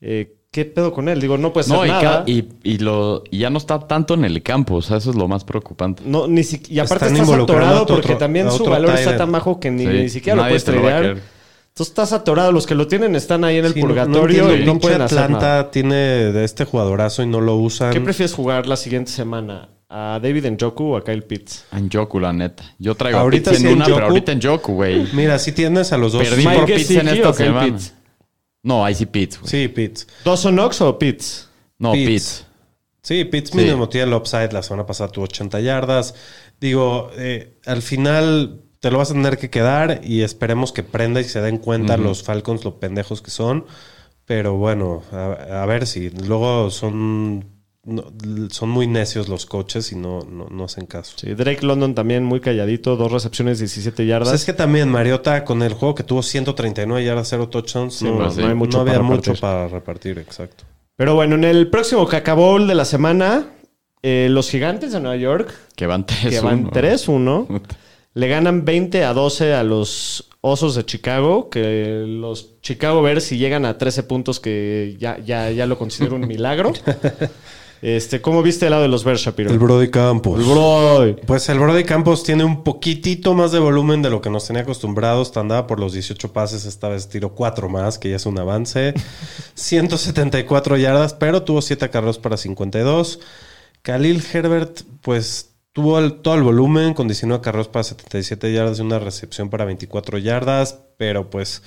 Eh, 0.00 0.34
¿Qué 0.52 0.66
pedo 0.66 0.92
con 0.92 1.08
él? 1.08 1.18
Digo, 1.20 1.38
no 1.38 1.52
puede 1.52 1.66
ser 1.66 1.74
No, 1.76 1.84
y, 1.86 1.88
nada. 1.88 2.24
y, 2.26 2.44
y 2.62 2.76
lo, 2.78 3.24
y 3.30 3.38
ya 3.38 3.48
no 3.50 3.56
está 3.56 3.80
tanto 3.88 4.12
en 4.14 4.24
el 4.26 4.42
campo, 4.42 4.74
o 4.76 4.82
sea, 4.82 4.98
eso 4.98 5.08
es 5.10 5.16
lo 5.16 5.26
más 5.26 5.44
preocupante. 5.44 6.02
No, 6.04 6.28
ni 6.28 6.44
si- 6.44 6.62
y 6.68 6.78
aparte 6.78 7.06
Están 7.06 7.16
estás 7.22 7.38
atorado 7.40 7.78
a 7.78 7.82
otro- 7.82 7.96
porque 7.96 8.14
también 8.16 8.46
a 8.48 8.50
su 8.50 8.64
valor 8.66 8.94
está 8.94 9.16
tan 9.16 9.32
bajo 9.32 9.58
que 9.58 9.70
ni, 9.70 9.84
Sí, 9.86 9.88
ni 9.92 10.08
siquiera 10.10 10.36
lo 10.36 10.42
puedes 10.48 10.68
a 10.68 10.72
tradear. 10.72 11.04
Entonces 11.04 11.88
estás 11.90 12.12
atorado. 12.12 12.52
Los 12.52 12.66
que 12.66 12.74
lo 12.74 12.86
tienen 12.86 13.16
están 13.16 13.44
ahí 13.44 13.56
en 13.56 13.64
el 13.64 13.72
Sí, 13.72 13.80
no- 13.80 13.88
no 13.88 13.94
purgatorio 13.94 14.54
y 14.54 14.66
no 14.66 14.78
pueden 14.78 15.00
hacer 15.00 15.20
Atlanta 15.20 15.46
nada. 15.46 15.70
tiene 15.70 15.94
de 15.96 16.44
este 16.44 16.66
jugadorazo 16.66 17.22
y 17.22 17.26
no 17.26 17.40
lo 17.40 17.56
usan. 17.56 17.90
¿Qué 17.90 18.00
prefieres 18.02 18.34
jugar 18.34 18.66
la 18.66 18.76
siguiente 18.76 19.10
semana? 19.10 19.70
¿A 19.88 20.20
David 20.22 20.46
Njoku 20.50 20.84
o 20.84 20.96
a 20.98 21.02
Kyle 21.04 21.22
Pitts? 21.22 21.64
En 21.72 21.90
Joku, 21.90 22.20
la 22.20 22.32
neta. 22.34 22.62
Yo 22.78 22.94
traigo 22.94 23.18
Ahorita 23.18 23.50
a 23.50 23.52
Pitts 23.52 23.60
sí 23.62 23.66
en 23.66 23.72
en 23.72 23.76
una, 23.76 23.84
pero 23.86 23.96
Njoku. 23.96 24.10
ahorita 24.10 24.32
en 24.32 24.42
Joku, 24.42 24.72
güey. 24.74 25.06
Mira, 25.14 25.38
si 25.38 25.52
tienes 25.52 25.92
a 25.94 25.96
los 25.96 26.12
dos. 26.12 26.22
Perdí 26.22 26.44
Mike 26.46 26.56
por 26.58 26.66
Pitts 26.66 26.90
en 26.90 27.08
esta 27.08 27.32
semana. 27.32 27.64
Pitts? 27.66 27.94
No, 28.62 28.84
ahí 28.84 28.94
sí 28.94 29.06
Pitts, 29.06 29.40
güey. 29.40 29.50
Sí, 29.50 29.68
Pitts. 29.68 30.06
¿Dawson 30.24 30.54
Knox 30.54 30.80
o 30.82 30.98
Pitts? 30.98 31.48
No, 31.78 31.92
Pitts. 31.92 32.06
Pitts. 32.08 32.46
Sí, 33.02 33.24
Pitts 33.24 33.50
Sí. 33.50 33.56
mínimo 33.56 33.88
tiene 33.88 34.06
el 34.08 34.14
upside. 34.14 34.52
La 34.52 34.62
semana 34.62 34.86
pasada 34.86 35.10
tuvo 35.10 35.24
80 35.24 35.60
yardas. 35.60 36.14
Digo, 36.60 37.10
eh, 37.16 37.58
al 37.66 37.82
final 37.82 38.60
te 38.78 38.90
lo 38.90 38.98
vas 38.98 39.10
a 39.10 39.14
tener 39.14 39.38
que 39.38 39.50
quedar 39.50 40.00
y 40.04 40.22
esperemos 40.22 40.72
que 40.72 40.82
prenda 40.84 41.20
y 41.20 41.24
se 41.24 41.40
den 41.40 41.58
cuenta 41.58 41.96
los 41.96 42.22
Falcons 42.22 42.64
lo 42.64 42.78
pendejos 42.78 43.20
que 43.22 43.30
son. 43.32 43.66
Pero 44.24 44.54
bueno, 44.54 45.02
a, 45.12 45.62
a 45.62 45.66
ver 45.66 45.86
si 45.88 46.10
luego 46.10 46.70
son, 46.70 47.44
no- 47.84 48.04
son 48.50 48.68
muy 48.70 48.86
necios 48.86 49.28
los 49.28 49.46
coches 49.46 49.90
y 49.92 49.96
no, 49.96 50.20
no, 50.20 50.46
no 50.50 50.64
hacen 50.64 50.86
caso. 50.86 51.14
Sí, 51.16 51.34
Drake 51.34 51.64
London 51.66 51.94
también 51.94 52.24
muy 52.24 52.40
calladito, 52.40 52.96
dos 52.96 53.10
recepciones, 53.10 53.58
17 53.58 54.06
yardas. 54.06 54.28
Pues 54.30 54.40
es 54.42 54.46
que 54.46 54.52
también 54.52 54.88
Mariota 54.88 55.44
con 55.44 55.62
el 55.62 55.72
juego 55.74 55.94
que 55.94 56.02
tuvo 56.04 56.22
139 56.22 57.04
yardas, 57.04 57.28
0 57.28 57.48
touchdowns, 57.48 58.02
no, 58.02 58.18
pues 58.18 58.34
sí. 58.34 58.40
no 58.40 58.44
No 58.46 58.48
hay 58.50 58.54
mucho 58.56 58.80
había 58.80 58.94
para 58.94 59.04
mucho 59.04 59.32
repartir. 59.32 59.40
para 59.40 59.68
repartir, 59.68 60.18
exacto. 60.18 60.64
Pero 60.96 61.14
bueno, 61.14 61.34
en 61.34 61.44
el 61.44 61.68
próximo 61.70 62.06
Caca 62.06 62.34
Bowl 62.34 62.68
de 62.68 62.74
la 62.74 62.84
semana, 62.84 63.46
eh, 64.02 64.28
los 64.30 64.48
gigantes 64.50 64.92
de 64.92 65.00
Nueva 65.00 65.16
York, 65.16 65.52
Que 65.74 65.86
van 65.86 66.06
3 66.06 66.28
que 66.28 66.40
van 66.40 66.70
3-1, 66.70 67.60
le 68.14 68.28
ganan 68.28 68.64
20 68.64 69.04
a 69.04 69.12
12 69.12 69.54
a 69.54 69.64
los 69.64 70.28
Osos 70.44 70.74
de 70.74 70.84
Chicago, 70.84 71.48
que 71.50 72.04
los 72.06 72.60
Chicago 72.62 73.00
Bears 73.02 73.24
si 73.24 73.38
llegan 73.38 73.64
a 73.64 73.78
13 73.78 74.02
puntos, 74.02 74.38
que 74.40 74.96
ya, 74.98 75.18
ya, 75.18 75.50
ya 75.50 75.66
lo 75.66 75.78
considero 75.78 76.16
un 76.16 76.26
milagro. 76.28 76.72
este, 77.82 78.20
¿Cómo 78.20 78.42
viste 78.42 78.64
el 78.66 78.70
lado 78.70 78.82
de 78.84 78.88
los 78.88 79.02
Bears, 79.04 79.20
Shapiro? 79.22 79.50
El 79.50 79.58
Brody 79.58 79.90
Campos. 79.90 80.38
El 80.38 80.46
Broy. 80.46 81.16
Pues 81.26 81.48
el 81.48 81.58
Brody 81.58 81.82
Campos 81.84 82.22
tiene 82.22 82.44
un 82.44 82.62
poquitito 82.62 83.34
más 83.34 83.50
de 83.52 83.58
volumen 83.58 84.00
de 84.02 84.08
lo 84.10 84.20
que 84.22 84.30
nos 84.30 84.46
tenía 84.46 84.62
acostumbrados. 84.62 85.36
Andaba 85.36 85.66
por 85.66 85.80
los 85.80 85.92
18 85.92 86.32
pases, 86.32 86.64
esta 86.64 86.88
vez 86.88 87.08
tiró 87.08 87.34
4 87.34 87.68
más, 87.68 87.98
que 87.98 88.08
ya 88.10 88.16
es 88.16 88.24
un 88.26 88.38
avance. 88.38 88.94
174 89.54 90.76
yardas, 90.76 91.14
pero 91.14 91.42
tuvo 91.42 91.60
7 91.60 91.90
carros 91.90 92.18
para 92.18 92.36
52. 92.36 93.20
Khalil 93.82 94.22
Herbert, 94.32 94.82
pues 95.00 95.50
tuvo 95.72 95.98
el- 95.98 96.20
todo 96.20 96.34
el 96.34 96.42
volumen 96.42 96.94
con 96.94 97.08
19 97.08 97.42
carros 97.42 97.66
para 97.68 97.82
77 97.82 98.52
yardas 98.52 98.78
y 98.78 98.82
una 98.82 98.98
recepción 98.98 99.50
para 99.50 99.64
24 99.64 100.18
yardas, 100.18 100.78
pero 100.98 101.30
pues 101.30 101.62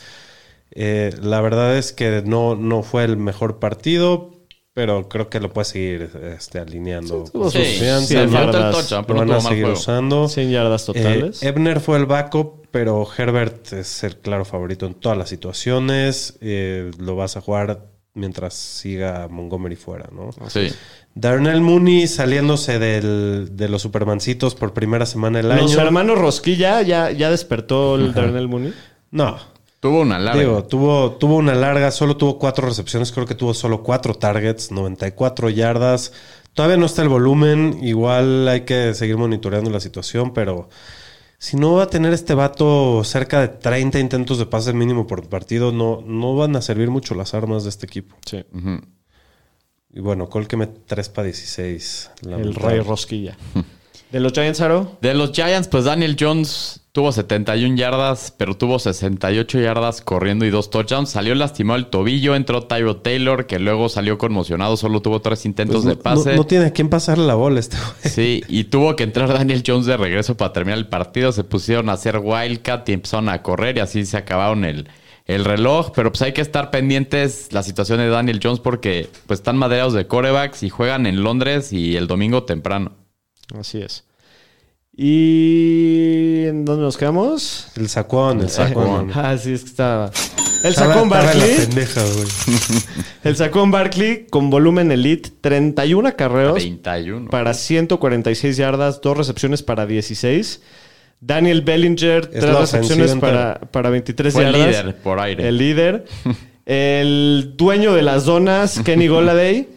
eh, 0.72 1.14
la 1.22 1.42
verdad 1.42 1.78
es 1.78 1.92
que 1.92 2.22
no, 2.26 2.56
no 2.56 2.84
fue 2.84 3.04
el 3.04 3.18
mejor 3.18 3.60
partido. 3.60 4.32
Pero 4.76 5.08
creo 5.08 5.30
que 5.30 5.40
lo 5.40 5.52
puede 5.54 5.66
seguir 5.66 6.10
este, 6.38 6.60
alineando. 6.60 7.24
tuvo 7.32 7.44
con 7.44 7.52
Sí, 7.52 7.60
confianza. 7.60 8.14
falta 8.16 8.24
el 8.24 8.32
yardas. 8.54 8.72
touchdown, 8.76 9.02
Lo 9.02 9.08
pero 9.08 9.20
van 9.22 9.32
a 9.32 9.42
seguir 9.42 9.66
usando. 9.68 10.28
100 10.28 10.52
yardas 10.52 10.86
totales. 10.86 11.42
Eh, 11.42 11.48
Ebner 11.48 11.80
fue 11.80 11.98
el 11.98 12.06
backup, 12.06 12.68
pero 12.72 13.08
Herbert 13.18 13.72
es 13.72 14.04
el 14.04 14.18
claro 14.18 14.44
favorito 14.44 14.86
en 14.86 14.94
todas 14.96 15.18
las 15.18 15.30
situaciones. 15.30 16.38
Eh, 16.42 16.92
lo 17.00 17.16
vas 17.16 17.38
a 17.38 17.42
jugar 17.42 17.86
mientras 18.16 18.54
siga 18.54 19.30
Montgomery 19.30 19.78
fuera, 19.78 20.10
¿no? 20.12 20.30
Sí. 20.50 20.68
Darnell 21.14 21.62
Mooney 21.62 22.08
saliéndose 22.08 22.78
del- 22.78 23.56
de 23.56 23.70
los 23.70 23.82
Supermancitos 23.82 24.56
por 24.56 24.74
primera 24.74 25.06
semana 25.06 25.38
del 25.38 25.48
los 25.48 25.72
año. 25.72 25.82
hermanos 25.86 26.18
Rosquilla 26.20 26.82
ya, 26.82 27.12
ya 27.12 27.30
despertó 27.32 27.96
el 27.96 28.14
Darnell 28.14 28.50
Mooney. 28.50 28.74
No, 29.12 29.38
Tuvo 29.86 30.02
una 30.02 30.18
larga. 30.18 30.40
digo, 30.40 30.64
tuvo, 30.64 31.12
tuvo 31.12 31.36
una 31.36 31.54
larga, 31.54 31.92
solo 31.92 32.18
tuvo 32.18 32.40
cuatro 32.40 32.68
recepciones, 32.68 33.12
creo 33.12 33.28
que 33.28 33.36
tuvo 33.36 33.54
solo 33.54 33.84
cuatro 33.84 34.16
targets, 34.16 34.72
94 34.72 35.52
yardas. 35.52 36.12
Todavía 36.54 36.76
no 36.76 36.88
está 36.88 37.04
el 37.04 37.10
volumen, 37.10 37.78
igual 37.84 38.48
hay 38.48 38.62
que 38.62 38.96
seguir 38.96 39.18
monitoreando 39.18 39.70
la 39.70 39.80
situación, 39.80 40.34
pero 40.34 40.70
si 41.38 41.56
no 41.56 41.74
va 41.74 41.84
a 41.84 41.88
tener 41.88 42.14
este 42.14 42.34
vato 42.34 43.04
cerca 43.04 43.40
de 43.42 43.50
30 43.50 44.00
intentos 44.00 44.40
de 44.40 44.48
pase 44.48 44.74
mínimo 44.74 45.06
por 45.06 45.30
partido, 45.30 45.72
no, 45.72 46.02
no 46.02 46.36
van 46.36 46.56
a 46.56 46.64
servir 46.64 46.90
mucho 46.90 47.14
las 47.14 47.36
armas 47.36 47.62
de 47.62 47.70
este 47.70 47.86
equipo. 47.86 48.16
Sí. 48.26 48.44
Y 49.94 50.00
bueno, 50.00 50.28
Cole 50.30 50.48
que 50.48 50.58
mete 50.58 50.82
3 50.88 51.10
para 51.10 51.26
16. 51.26 52.10
El. 52.24 52.56
Rey 52.56 52.80
Rosquilla. 52.80 53.38
¿De 54.12 54.20
los 54.20 54.34
Giants, 54.34 54.62
Aro? 54.62 54.98
De 55.00 55.14
los 55.14 55.32
Giants, 55.32 55.68
pues 55.68 55.84
Daniel 55.84 56.18
Jones 56.20 56.85
tuvo 56.96 57.12
71 57.12 57.76
yardas, 57.76 58.34
pero 58.38 58.56
tuvo 58.56 58.80
68 58.80 59.60
yardas 59.60 60.00
corriendo 60.00 60.46
y 60.46 60.50
dos 60.50 60.70
touchdowns. 60.70 61.10
Salió 61.10 61.36
lastimado 61.36 61.78
el 61.78 61.88
tobillo, 61.88 62.36
entró 62.36 62.64
Tyro 62.64 62.96
Taylor, 62.96 63.48
que 63.48 63.60
luego 63.60 63.90
salió 63.90 64.18
conmocionado, 64.18 64.78
solo 64.78 65.02
tuvo 65.02 65.20
tres 65.22 65.46
intentos 65.46 65.84
Pues 65.84 65.98
de 65.98 66.02
pase. 66.02 66.30
no- 66.32 66.38
no 66.38 66.44
tiene 66.46 66.68
a 66.68 66.72
quién 66.72 66.88
pasarle 66.90 67.28
la 67.28 67.36
bola 67.36 67.60
este 67.60 67.76
güey. 67.76 68.14
Sí, 68.14 68.44
y 68.48 68.64
tuvo 68.64 68.96
que 68.96 69.04
entrar 69.04 69.28
Daniel 69.34 69.62
Jones 69.68 69.86
de 69.88 69.98
regreso 69.98 70.38
para 70.38 70.54
terminar 70.54 70.78
el 70.78 70.88
partido. 70.88 71.34
Se 71.34 71.44
pusieron 71.44 71.90
a 71.90 71.94
hacer 71.94 72.18
wildcat 72.24 72.88
y 72.88 72.94
empezaron 72.94 73.28
a 73.28 73.42
correr 73.44 73.76
y 73.76 73.82
así 73.82 74.06
se 74.06 74.16
acabaron 74.16 74.64
el, 74.64 74.88
el 75.26 75.44
reloj. 75.44 75.92
Pero 75.94 76.14
pues 76.14 76.22
hay 76.22 76.32
que 76.32 76.40
estar 76.40 76.72
pendientes 76.72 77.50
la 77.52 77.62
situación 77.62 77.98
de 78.00 78.08
Daniel 78.08 78.40
Jones 78.42 78.62
porque 78.62 79.10
pues 79.28 79.42
están 79.42 79.58
madreados 79.58 79.92
de 79.92 80.08
corebacks 80.08 80.64
y 80.64 80.70
juegan 80.70 81.08
en 81.08 81.24
Londres 81.24 81.74
y 81.74 81.98
el 81.98 82.08
domingo 82.08 82.44
temprano. 82.44 82.94
Así 83.60 83.80
es. 83.82 84.05
¿Y 84.98 86.46
en 86.46 86.64
dónde 86.66 86.84
nos 86.84 86.98
quedamos? 86.98 87.68
El 87.76 87.90
sacón, 87.90 88.42
el 88.42 88.50
sacón. 88.50 89.12
Ah, 89.16 89.38
sí, 89.38 89.54
es 89.54 89.62
que 89.64 89.70
estaba. 89.70 90.12
El 90.64 90.72
Estaba- 90.72 90.94
sacón 90.94 91.10
Barkley. 91.10 91.56
pendeja. 91.58 92.02
El 93.24 93.36
sacón 93.36 93.72
Barkley 93.72 94.26
con 94.30 94.50
volumen 94.50 94.92
elite, 94.92 95.30
31 95.42 96.08
acarreos 96.10 96.56
31. 96.56 97.30
para 97.30 97.54
146 97.54 98.58
yardas, 98.58 99.00
dos 99.02 99.16
recepciones 99.18 99.62
para 99.64 99.86
16. 99.86 100.62
Daniel 101.22 101.62
Bellinger, 101.62 102.30
Es 102.34 102.40
tres 102.42 102.58
recepciones 102.60 103.16
para, 103.16 103.60
para 103.72 103.90
23 103.90 104.34
Fue 104.34 104.44
el 104.46 104.54
yardas. 104.54 104.68
líder 104.68 104.96
por 104.98 105.20
aire. 105.20 105.48
El 105.48 105.58
líder. 105.58 106.06
El 106.66 107.54
dueño 107.58 107.94
de 107.94 108.02
las 108.02 108.26
donas, 108.26 108.80
Kenny 108.80 109.08
Goladay, 109.10 109.68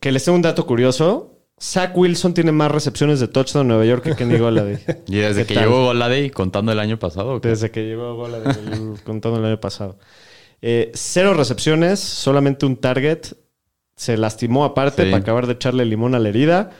que 0.00 0.10
les 0.12 0.24
tengo 0.24 0.36
un 0.36 0.42
dato 0.42 0.66
curioso. 0.66 1.35
Zach 1.60 1.96
Wilson 1.96 2.34
tiene 2.34 2.52
más 2.52 2.70
recepciones 2.70 3.18
de 3.18 3.28
touchdown 3.28 3.62
en 3.62 3.68
Nueva 3.68 3.84
York 3.86 4.02
que 4.04 4.14
Kenny 4.14 4.38
Goladay. 4.38 4.78
Y 5.08 5.16
desde 5.16 5.42
¿Qué 5.42 5.48
que 5.48 5.54
tal? 5.54 5.64
llegó 5.64 5.84
Golade 5.86 6.30
contando 6.30 6.70
el 6.72 6.78
año 6.78 6.98
pasado. 6.98 7.36
¿o 7.36 7.40
qué? 7.40 7.48
Desde 7.48 7.70
que 7.70 7.84
llegó 7.84 8.14
Goladay, 8.14 8.54
contando 9.04 9.38
el 9.38 9.44
año 9.46 9.60
pasado. 9.60 9.98
Eh, 10.60 10.90
cero 10.94 11.32
recepciones, 11.34 11.98
solamente 12.00 12.66
un 12.66 12.76
target. 12.76 13.34
Se 13.94 14.18
lastimó 14.18 14.64
aparte 14.64 15.04
Sí. 15.04 15.10
para 15.10 15.22
acabar 15.22 15.46
de 15.46 15.54
echarle 15.54 15.84
limón 15.86 16.14
a 16.14 16.18
la 16.18 16.28
herida. 16.28 16.70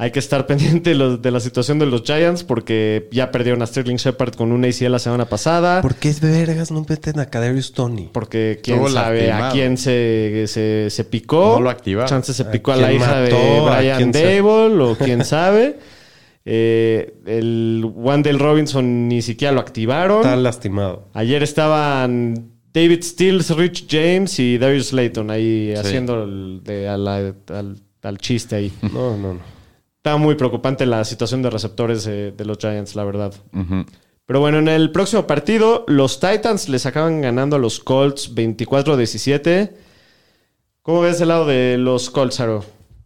Hay 0.00 0.12
que 0.12 0.20
estar 0.20 0.46
pendiente 0.46 0.90
de, 0.90 0.96
los- 0.96 1.20
de 1.20 1.30
la 1.32 1.40
situación 1.40 1.78
de 1.80 1.86
los 1.86 2.02
Giants 2.02 2.44
porque 2.44 3.08
ya 3.10 3.32
perdieron 3.32 3.60
a 3.62 3.66
Sterling 3.66 3.96
Shepard 3.96 4.34
con 4.34 4.52
un 4.52 4.64
ACL 4.64 4.92
la 4.92 4.98
semana 5.00 5.24
pasada. 5.28 5.82
¿Por 5.82 5.96
qué 5.96 6.14
vergas 6.22 6.70
no 6.70 6.86
meten 6.88 7.18
a 7.18 7.26
Kadarius 7.26 7.72
Tony? 7.72 8.08
Porque 8.12 8.60
quién 8.62 8.88
sabe 8.88 9.32
a 9.32 9.50
quién 9.50 9.76
se, 9.76 10.44
se, 10.46 10.86
se 10.90 11.04
picó. 11.04 11.54
No 11.56 11.62
lo 11.62 11.70
activaron. 11.70 12.08
Chance 12.08 12.32
se 12.32 12.44
¿A 12.44 12.50
picó 12.50 12.72
a, 12.72 12.76
la 12.76 12.92
hija 12.92 13.20
de 13.20 13.30
Brian 13.60 14.12
Dable 14.12 14.82
o 14.84 14.96
quién 14.96 15.24
sabe. 15.24 15.78
Eh, 16.50 17.14
el 17.26 17.84
Wandale 17.94 18.38
Robinson 18.38 19.08
ni 19.08 19.20
siquiera 19.20 19.52
lo 19.52 19.60
activaron. 19.60 20.18
Está 20.20 20.36
lastimado. 20.36 21.08
Ayer 21.12 21.42
estaban 21.42 22.52
David 22.72 23.02
Stills, 23.02 23.50
Rich 23.50 23.86
James 23.90 24.38
y 24.38 24.56
Darius 24.58 24.88
Slayton 24.90 25.30
ahí 25.30 25.74
haciendo 25.76 26.22
el- 26.22 26.60
de- 26.62 26.88
a 26.88 26.96
la- 26.96 27.34
al, 27.48 27.76
al 28.02 28.18
chiste 28.18 28.54
ahí. 28.56 28.72
No, 28.80 29.16
no, 29.16 29.34
no. 29.34 29.57
Está 29.98 30.16
muy 30.16 30.36
preocupante 30.36 30.86
la 30.86 31.04
situación 31.04 31.42
de 31.42 31.50
receptores 31.50 32.06
eh, 32.06 32.32
de 32.36 32.44
los 32.44 32.58
Giants, 32.58 32.94
la 32.94 33.04
verdad. 33.04 33.34
Pero 34.26 34.40
bueno, 34.40 34.58
en 34.58 34.68
el 34.68 34.92
próximo 34.92 35.26
partido, 35.26 35.84
los 35.88 36.20
Titans 36.20 36.68
les 36.68 36.86
acaban 36.86 37.20
ganando 37.20 37.56
a 37.56 37.58
los 37.58 37.80
Colts 37.80 38.34
24-17. 38.34 39.72
¿Cómo 40.82 41.00
ves 41.00 41.20
el 41.20 41.28
lado 41.28 41.46
de 41.46 41.76
los 41.78 42.10
Colts, 42.10 42.38
Aro? 42.40 42.64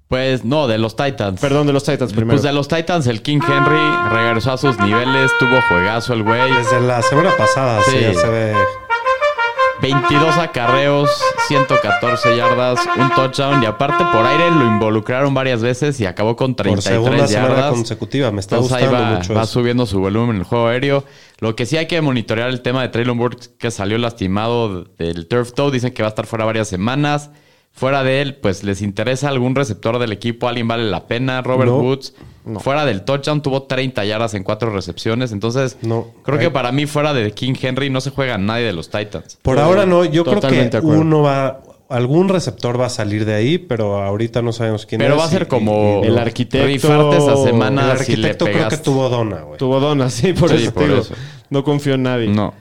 Pues 0.08 0.44
no, 0.44 0.68
de 0.68 0.76
los 0.76 0.94
Titans. 0.94 1.40
Perdón, 1.40 1.66
de 1.66 1.72
los 1.72 1.84
Titans 1.84 2.12
primero. 2.12 2.32
Pues 2.36 2.42
de 2.42 2.52
los 2.52 2.68
Titans, 2.68 3.06
el 3.06 3.22
King 3.22 3.40
Henry 3.48 3.80
regresó 4.14 4.52
a 4.52 4.58
sus 4.58 4.78
niveles, 4.78 5.30
tuvo 5.38 5.58
juegazo 5.68 6.12
el 6.12 6.22
güey. 6.22 6.52
Desde 6.52 6.80
la 6.82 7.00
semana 7.00 7.30
pasada, 7.38 7.80
sí, 7.86 7.92
Sí. 7.92 8.00
ya 8.02 8.14
se 8.14 8.28
ve. 8.28 8.54
22 9.82 10.36
acarreos, 10.38 11.10
114 11.48 12.36
yardas, 12.36 12.78
un 12.96 13.10
touchdown 13.10 13.62
y 13.62 13.66
aparte 13.66 14.04
por 14.12 14.24
aire 14.24 14.50
lo 14.50 14.64
involucraron 14.66 15.34
varias 15.34 15.60
veces 15.60 15.98
y 16.00 16.06
acabó 16.06 16.36
con 16.36 16.54
Por 16.54 16.80
segunda 16.80 17.26
33 17.26 17.30
yardas. 17.30 17.70
consecutiva. 17.72 18.30
Me 18.30 18.40
está 18.40 18.56
Entonces 18.56 18.78
ahí 18.78 18.86
va, 18.92 19.16
mucho 19.16 19.34
va 19.34 19.42
eso. 19.42 19.52
subiendo 19.52 19.84
su 19.86 19.98
volumen 20.00 20.36
en 20.36 20.42
el 20.42 20.44
juego 20.44 20.68
aéreo. 20.68 21.04
Lo 21.40 21.56
que 21.56 21.66
sí 21.66 21.76
hay 21.76 21.86
que 21.86 22.00
monitorear 22.00 22.48
el 22.48 22.62
tema 22.62 22.82
de 22.82 22.88
Traylon 22.88 23.18
Burks, 23.18 23.48
que 23.58 23.70
salió 23.70 23.98
lastimado 23.98 24.84
del 24.98 25.26
turf 25.26 25.52
toe. 25.52 25.70
Dicen 25.72 25.92
que 25.92 26.02
va 26.02 26.08
a 26.08 26.10
estar 26.10 26.26
fuera 26.26 26.44
varias 26.44 26.68
semanas. 26.68 27.30
Fuera 27.72 28.04
de 28.04 28.20
él, 28.22 28.36
pues 28.36 28.62
les 28.64 28.82
interesa 28.82 29.28
algún 29.30 29.54
receptor 29.54 29.98
del 29.98 30.12
equipo. 30.12 30.46
Alguien 30.46 30.68
vale 30.68 30.84
la 30.84 31.06
pena. 31.06 31.42
Robert 31.42 31.70
No. 31.70 31.78
Woods. 31.78 32.14
Fuera 32.58 32.84
del 32.84 33.02
touchdown 33.02 33.40
tuvo 33.42 33.62
30 33.64 34.04
yardas 34.04 34.34
en 34.34 34.42
cuatro 34.42 34.70
recepciones. 34.70 35.30
Entonces, 35.32 35.76
No. 35.82 36.08
creo 36.24 36.38
que 36.38 36.50
para 36.50 36.72
mí, 36.72 36.86
fuera 36.86 37.12
de 37.14 37.30
King 37.32 37.54
Henry, 37.60 37.88
no 37.90 38.00
se 38.00 38.10
juega 38.10 38.36
nadie 38.38 38.64
de 38.66 38.72
los 38.72 38.90
Titans. 38.90 39.38
Por 39.42 39.58
ahora 39.58 39.86
no, 39.86 40.04
yo 40.04 40.24
creo 40.24 40.40
que 40.40 40.80
uno 40.82 41.22
va. 41.22 41.60
Algún 41.88 42.30
receptor 42.30 42.80
va 42.80 42.86
a 42.86 42.88
salir 42.88 43.26
de 43.26 43.34
ahí, 43.34 43.58
pero 43.58 44.02
ahorita 44.02 44.40
no 44.40 44.52
sabemos 44.52 44.86
quién 44.86 44.98
Pero 44.98 45.14
es. 45.14 45.20
va 45.20 45.24
a 45.26 45.28
ser 45.28 45.42
y- 45.42 45.46
como 45.46 46.00
y- 46.02 46.06
El 46.06 46.16
arquitecto- 46.16 46.64
rifarte 46.66 47.16
esa 47.18 47.32
El 47.34 47.44
semana 47.44 47.82
si 47.98 48.16
le 48.16 48.28
arquitecto 48.30 48.44
creo 48.46 48.68
que 48.70 48.76
tuvo 48.78 49.08
dona, 49.10 49.42
güey. 49.42 49.58
Tuvo 49.58 49.78
donas, 49.78 50.14
sí, 50.14 50.32
por 50.32 50.48
Sí, 50.48 50.62
eso 50.64 50.72
por 50.72 50.90
eso. 50.90 51.14
No 51.50 51.62
confío 51.62 51.92
en 51.94 52.04
nadie. 52.04 52.28
No. 52.28 52.54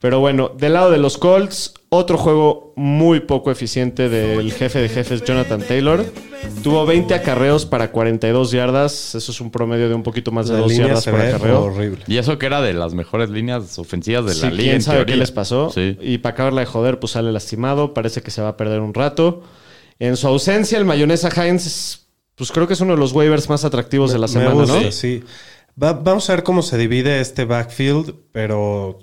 Pero 0.00 0.20
bueno, 0.20 0.52
del 0.56 0.74
lado 0.74 0.92
de 0.92 0.98
los 0.98 1.18
Colts, 1.18 1.74
otro 1.88 2.18
juego 2.18 2.72
muy 2.76 3.18
poco 3.20 3.50
eficiente 3.50 4.08
del 4.08 4.52
jefe 4.52 4.78
de 4.80 4.88
jefes, 4.88 5.24
Jonathan 5.24 5.60
Taylor. 5.60 6.04
Tuvo 6.62 6.86
20 6.86 7.12
acarreos 7.14 7.66
para 7.66 7.90
42 7.90 8.52
yardas. 8.52 9.16
Eso 9.16 9.32
es 9.32 9.40
un 9.40 9.50
promedio 9.50 9.88
de 9.88 9.94
un 9.96 10.04
poquito 10.04 10.30
más 10.30 10.46
de 10.46 10.52
La 10.54 10.60
2 10.60 10.68
línea 10.70 10.86
yardas 10.88 11.04
por 11.06 11.20
acarreo. 11.20 11.62
horrible. 11.64 12.04
Y 12.06 12.16
eso 12.18 12.38
que 12.38 12.46
era 12.46 12.60
de 12.60 12.74
las 12.74 12.94
mejores 12.94 13.28
líneas 13.30 13.76
ofensivas 13.80 14.24
de 14.26 14.34
la 14.36 14.50
liga. 14.50 14.62
quién 14.62 14.74
en 14.76 14.82
sabe 14.82 15.04
qué 15.04 15.16
les 15.16 15.32
pasó. 15.32 15.70
Sí. 15.74 15.96
Y 16.00 16.18
para 16.18 16.34
acabarla 16.34 16.60
de 16.60 16.66
joder, 16.66 17.00
pues 17.00 17.12
sale 17.12 17.32
lastimado. 17.32 17.92
Parece 17.92 18.22
que 18.22 18.30
se 18.30 18.40
va 18.40 18.48
a 18.50 18.56
perder 18.56 18.80
un 18.80 18.94
rato. 18.94 19.42
En 19.98 20.16
su 20.16 20.28
ausencia, 20.28 20.78
el 20.78 20.84
mayonesa 20.84 21.28
Heinz, 21.28 22.06
pues 22.36 22.52
creo 22.52 22.68
que 22.68 22.74
es 22.74 22.80
uno 22.80 22.92
de 22.94 23.00
los 23.00 23.10
waivers 23.12 23.48
más 23.48 23.64
atractivos 23.64 24.12
de 24.12 24.20
la 24.20 24.28
Me 24.28 24.32
semana, 24.32 24.52
gusta, 24.52 24.80
¿no? 24.80 24.92
sí. 24.92 25.24
Va- 25.82 25.92
vamos 25.94 26.30
a 26.30 26.34
ver 26.34 26.44
cómo 26.44 26.62
se 26.62 26.78
divide 26.78 27.20
este 27.20 27.44
backfield, 27.44 28.14
pero 28.30 29.00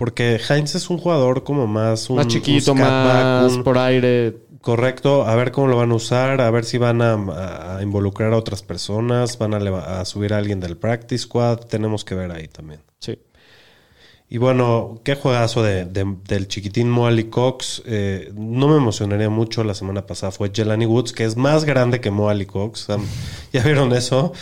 porque 0.00 0.40
Heinz 0.48 0.74
es 0.74 0.88
un 0.88 0.96
jugador 0.96 1.44
como 1.44 1.66
más 1.66 2.08
un, 2.08 2.16
Más 2.16 2.26
chiquito, 2.26 2.72
un 2.72 2.78
más 2.80 3.52
un- 3.52 3.62
por 3.62 3.76
aire. 3.76 4.34
correcto. 4.62 5.26
A 5.26 5.34
ver 5.36 5.52
cómo 5.52 5.66
lo 5.68 5.76
van 5.76 5.90
a 5.92 5.94
usar, 5.94 6.40
a 6.40 6.50
ver 6.50 6.64
si 6.64 6.78
van 6.78 7.02
a, 7.02 7.76
a 7.76 7.82
involucrar 7.82 8.32
a 8.32 8.38
otras 8.38 8.62
personas, 8.62 9.36
van 9.36 9.52
a, 9.52 10.00
a 10.00 10.04
subir 10.06 10.32
a 10.32 10.38
alguien 10.38 10.58
del 10.58 10.78
practice 10.78 11.24
squad. 11.24 11.58
Tenemos 11.68 12.06
que 12.06 12.14
ver 12.14 12.32
ahí 12.32 12.48
también. 12.48 12.80
Y 14.32 14.38
bueno, 14.38 15.00
qué 15.02 15.16
juegazo 15.16 15.60
de, 15.64 15.84
de- 15.86 16.16
del 16.28 16.46
chiquitín 16.46 16.88
Moali 16.88 17.24
Cox. 17.24 17.82
Eh, 17.84 18.30
no 18.36 18.68
me 18.68 18.76
emocionaría 18.76 19.28
mucho 19.28 19.64
la 19.64 19.74
semana 19.74 20.06
pasada. 20.06 20.30
Fue 20.30 20.52
Jelani 20.54 20.86
Woods, 20.86 21.12
que 21.12 21.24
es 21.24 21.36
más 21.36 21.64
grande 21.64 22.00
que 22.00 22.12
Moali 22.12 22.46
Cox. 22.46 22.86
¿Ya 23.52 23.62
vieron 23.64 23.92
eso? 23.92 24.32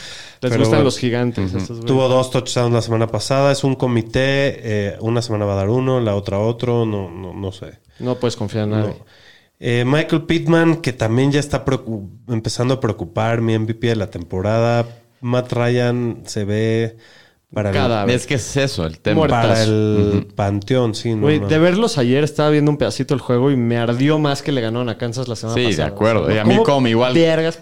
Les 0.43 0.51
Pero 0.51 0.57
gustan 0.59 0.71
bueno, 0.71 0.85
los 0.85 0.99
gigantes. 0.99 1.53
Tuvo 1.87 2.07
dos 2.09 2.31
touchdowns 2.31 2.73
la 2.75 2.83
semana 2.83 3.07
pasada. 3.07 3.51
Es 3.51 3.65
un 3.65 3.77
comité. 3.77 4.61
eh, 4.63 4.97
una 5.01 5.23
semana 5.23 5.47
va 5.47 5.55
a 5.55 5.57
dar 5.57 5.71
uno, 5.71 6.01
la 6.01 6.15
otra 6.15 6.39
otro. 6.39 6.85
No, 6.85 7.11
no, 7.11 7.33
no 7.33 7.51
sé. 7.51 7.79
No 7.99 8.17
puedes 8.17 8.37
confiar 8.37 8.65
en 8.65 8.71
nadie. 8.71 8.89
No. 8.91 9.07
Eh, 9.59 9.85
Michael 9.87 10.23
Pittman, 10.25 10.77
que 10.83 10.93
también 10.93 11.33
ya 11.33 11.41
está 11.41 11.65
empezando 12.29 12.75
a 12.75 12.81
preocupar, 12.81 13.41
mi 13.41 13.59
MVP 13.59 13.87
de 13.89 13.97
la 13.97 14.11
temporada. 14.11 14.87
Matt 15.23 15.51
Ryan 15.53 16.23
se 16.27 16.45
ve 16.45 16.97
para 17.53 17.71
Cada 17.73 18.03
el, 18.03 18.07
vez. 18.09 18.17
Es 18.17 18.27
que 18.27 18.35
es 18.35 18.57
eso 18.57 18.85
el 18.85 18.99
tema. 18.99 19.27
Para 19.27 19.63
el 19.63 20.27
panteón, 20.35 20.95
sí. 20.95 21.15
no, 21.15 21.29
de 21.29 21.59
verlos 21.59 21.97
ayer 21.97 22.23
estaba 22.23 22.51
viendo 22.51 22.71
un 22.71 22.77
pedacito 22.77 23.15
del 23.15 23.21
juego 23.23 23.51
y 23.51 23.57
me 23.57 23.79
ardió 23.79 24.19
más 24.19 24.43
que 24.43 24.53
le 24.53 24.61
ganaron 24.61 24.89
a 24.91 24.99
Kansas 24.99 25.29
la 25.29 25.37
semana 25.37 25.59
Sí, 25.59 25.67
pasada. 25.67 25.89
de 25.89 25.95
acuerdo. 25.95 26.23
O 26.23 26.27
sea, 26.27 26.35
Y 26.35 26.39
a 26.39 26.45
mí 26.45 26.55
¿cómo 26.57 26.65
como 26.65 26.89
igual. 26.89 27.17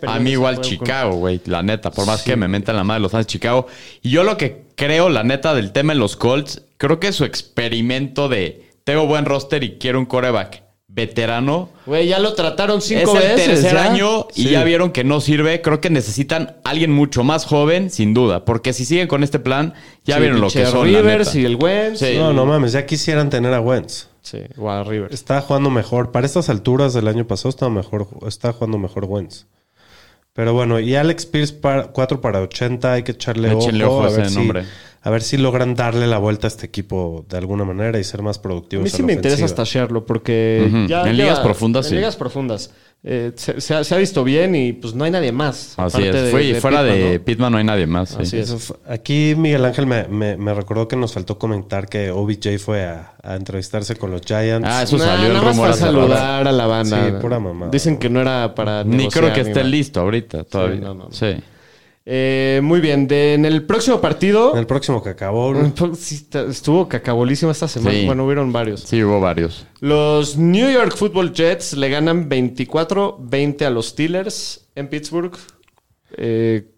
A 0.06 0.18
mí 0.18 0.30
igual 0.30 0.60
Chicago, 0.60 1.16
güey. 1.16 1.40
La 1.46 1.62
neta. 1.62 1.90
Por 1.90 2.06
más 2.06 2.22
que 2.22 2.36
me 2.36 2.48
metan 2.48 2.76
la 2.76 2.84
madre 2.84 3.00
los 3.00 3.12
fans 3.12 3.26
de 3.26 3.30
Chicago. 3.32 3.66
Y 4.02 4.10
yo 4.10 4.24
lo 4.24 4.36
que 4.36 4.64
creo, 4.74 5.08
la 5.08 5.22
neta, 5.22 5.54
del 5.54 5.72
tema 5.72 5.92
en 5.92 6.00
los 6.00 6.16
Colts, 6.16 6.62
creo 6.78 6.98
que 6.98 7.12
su 7.12 7.24
experimento 7.24 8.28
de 8.28 8.66
tengo 8.84 9.06
buen 9.06 9.24
roster 9.24 9.62
y 9.64 9.78
quiero 9.78 9.98
un 9.98 10.06
coreback 10.06 10.62
veterano. 10.96 11.68
Güey, 11.86 12.08
ya 12.08 12.18
lo 12.18 12.32
trataron 12.34 12.80
cinco 12.82 13.16
es 13.16 13.22
el 13.24 13.36
veces. 13.36 13.46
tercer 13.60 13.74
¿ya? 13.74 13.84
año 13.92 14.26
y 14.34 14.44
Sí. 14.44 14.50
ya 14.50 14.64
vieron 14.64 14.90
que 14.90 15.04
no 15.04 15.20
sirve. 15.20 15.60
Creo 15.62 15.80
que 15.80 15.90
necesitan 15.90 16.56
alguien 16.64 16.90
mucho 16.90 17.22
más 17.22 17.44
joven, 17.44 17.90
sin 17.90 18.14
duda. 18.14 18.44
Porque 18.44 18.72
si 18.72 18.84
siguen 18.84 19.06
con 19.06 19.22
este 19.22 19.38
plan, 19.38 19.74
ya 20.04 20.14
Sí, 20.16 20.20
vieron 20.22 20.40
lo 20.40 20.48
que 20.48 20.66
son. 20.66 20.90
la 20.92 20.98
Rivers 21.00 21.28
neta. 21.28 21.38
y 21.38 21.44
el 21.44 21.56
Wentz. 21.56 22.00
Sí. 22.00 22.16
No, 22.16 22.32
no 22.32 22.46
mames, 22.46 22.72
ya 22.72 22.84
quisieran 22.86 23.30
tener 23.30 23.54
a 23.54 23.60
Wentz. 23.60 24.08
Sí, 24.22 24.40
o 24.58 24.68
a 24.68 24.82
Rivers. 24.82 25.14
Está 25.14 25.40
jugando 25.42 25.70
mejor. 25.70 26.10
Para 26.10 26.26
estas 26.26 26.48
alturas 26.48 26.92
del 26.94 27.06
año 27.06 27.26
pasado 27.28 27.50
está 27.50 27.68
mejor, 27.68 28.08
está 28.26 28.52
jugando 28.52 28.78
mejor 28.78 29.04
Wentz. 29.04 29.46
Pero 30.32 30.52
bueno, 30.52 30.80
y 30.80 30.94
Alex 30.96 31.24
Pierce 31.26 31.54
para, 31.54 31.84
4 31.92 32.20
para 32.20 32.40
80, 32.42 32.92
hay 32.92 33.02
que 33.04 33.12
echarle 33.12 33.52
Échenle 33.52 33.84
ojo, 33.84 33.98
ojo 33.98 34.04
a 34.04 34.06
a 34.08 34.10
ver 34.10 34.20
ese 34.20 34.30
si, 34.30 34.36
nombre. 34.36 34.64
A 35.06 35.10
ver 35.10 35.22
si 35.22 35.36
logran 35.36 35.76
darle 35.76 36.06
la 36.08 36.18
vuelta 36.18 36.46
a 36.46 36.48
este 36.48 36.66
equipo 36.66 37.24
de 37.28 37.36
alguna 37.38 37.64
manera 37.64 37.96
y 37.98 38.02
ser 38.02 38.22
más 38.22 38.38
A 38.38 38.42
productivos. 38.42 38.82
mí 38.84 38.88
a 38.88 38.90
sí 38.90 39.02
la 39.02 39.06
me 39.06 39.12
interesa 39.12 39.36
ofensiva. 39.44 39.64
stashearlo 39.64 40.04
porque 40.04 40.64
Ujú. 40.66 40.86
ya 40.88 41.02
En 41.02 41.04
lleva- 41.06 41.12
ligas 41.12 41.40
profundas, 41.40 41.86
En 41.86 41.90
sí. 41.90 41.96
ligas 41.96 42.16
profundas. 42.16 42.70
Eh, 43.04 43.30
se, 43.36 43.60
se 43.60 43.72
ha, 43.74 43.84
se 43.84 43.94
ha 43.94 43.98
visto 43.98 44.24
bien 44.24 44.56
y 44.56 44.72
pues 44.72 44.94
no 44.94 45.04
hay 45.04 45.12
nadie 45.12 45.30
más. 45.30 45.74
Así 45.76 46.02
es. 46.02 46.12
de- 46.12 46.30
Fue- 46.32 46.42
y 46.44 46.52
de 46.54 46.60
fuera 46.60 46.78
Pittman, 46.80 46.98
de 46.98 47.18
¿no? 47.18 47.24
Pittman 47.24 47.52
no 47.52 47.58
hay 47.58 47.64
nadie 47.64 47.86
más. 47.86 48.08
sí. 48.08 48.16
Así 48.22 48.38
es. 48.38 48.74
Aquí 48.88 49.34
Miguel 49.36 49.64
Ángel 49.64 49.86
me, 49.86 50.08
me- 50.08 50.36
me 50.36 50.52
recordó 50.54 50.88
que 50.88 50.96
nos 50.96 51.12
faltó 51.12 51.38
comentar 51.38 51.88
que 51.88 52.10
OBJ 52.10 52.58
fue 52.58 52.84
a, 52.84 53.14
a 53.22 53.36
entrevistarse 53.36 53.94
con 53.94 54.10
los 54.10 54.22
Giants. 54.22 54.66
Ah, 54.68 54.82
eso 54.82 54.96
Nah, 54.98 55.04
salió 55.04 55.26
el 55.30 55.38
rumor 55.38 55.54
para 55.68 55.72
saludar 55.74 56.48
a 56.48 56.52
la 56.52 56.66
banda. 56.66 57.06
Sí, 57.06 57.12
pura 57.20 57.38
mamada. 57.38 57.70
Dicen 57.70 57.98
que 57.98 58.08
no 58.10 58.20
era 58.20 58.52
para 58.56 58.82
Ni 58.82 58.96
negociar 58.96 59.22
creo 59.24 59.34
que 59.34 59.42
ni 59.44 59.48
esté 59.50 59.60
nada. 59.60 59.70
listo 59.70 60.00
ahorita 60.00 60.42
todavía. 60.42 60.80
no, 60.80 60.94
no, 60.94 61.04
no. 61.04 61.12
Sí. 61.12 61.36
Eh, 62.08 62.60
muy 62.62 62.80
bien. 62.80 63.08
De- 63.08 63.34
en 63.34 63.44
el 63.44 63.64
próximo 63.66 64.00
partido... 64.00 64.52
En 64.52 64.60
el 64.60 64.66
próximo 64.66 65.02
que 65.02 65.10
acabó. 65.10 65.52
Sí, 65.96 66.26
estuvo 66.48 66.88
cacabolísima 66.88 67.50
esta 67.50 67.66
semana. 67.66 67.98
Sí. 67.98 68.06
Bueno, 68.06 68.24
hubieron 68.24 68.52
varios. 68.52 68.82
Sí, 68.82 69.02
hubo 69.02 69.20
varios. 69.20 69.66
Los 69.80 70.36
New 70.36 70.70
York 70.70 70.96
Football 70.96 71.32
Jets 71.34 71.72
le 71.76 71.88
ganan 71.90 72.28
24-20 72.30 73.62
a 73.64 73.70
los 73.70 73.88
Steelers 73.88 74.68
en 74.76 74.88
Pittsburgh. 74.88 75.36
Eh, 76.16 76.70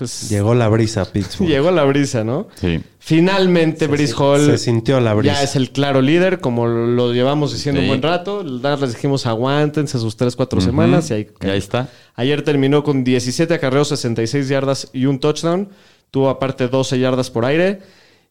pues 0.00 0.28
Llegó 0.28 0.54
la 0.54 0.66
brisa 0.68 1.02
a 1.02 1.04
Pittsburgh. 1.12 1.48
llegó 1.48 1.70
la 1.70 1.84
brisa, 1.84 2.24
¿no? 2.24 2.48
Sí. 2.56 2.80
Finalmente, 2.98 3.86
Brice 3.86 4.14
Hall 4.18 4.44
Se 4.46 4.58
sintió 4.58 5.00
la 5.00 5.14
brisa. 5.14 5.34
ya 5.34 5.42
es 5.42 5.54
el 5.56 5.70
claro 5.70 6.02
líder, 6.02 6.40
como 6.40 6.66
lo 6.66 7.12
llevamos 7.12 7.52
diciendo 7.52 7.80
Sí. 7.80 7.84
un 7.84 7.88
buen 7.88 8.02
rato. 8.02 8.42
Les 8.42 8.94
dijimos 8.94 9.26
aguántense 9.26 9.98
sus 9.98 10.16
3-4 10.16 10.60
semanas 10.60 11.10
y 11.10 11.14
ahí 11.14 11.28
Y 11.40 11.46
ahí 11.48 11.58
está. 11.58 11.88
Ayer 12.16 12.42
terminó 12.42 12.82
con 12.82 13.04
17 13.04 13.54
acarreos, 13.54 13.88
66 13.88 14.48
yardas 14.48 14.88
y 14.92 15.06
un 15.06 15.20
touchdown. 15.20 15.68
Tuvo 16.10 16.28
aparte 16.28 16.68
12 16.68 16.98
yardas 16.98 17.30
por 17.30 17.44
aire. 17.44 17.78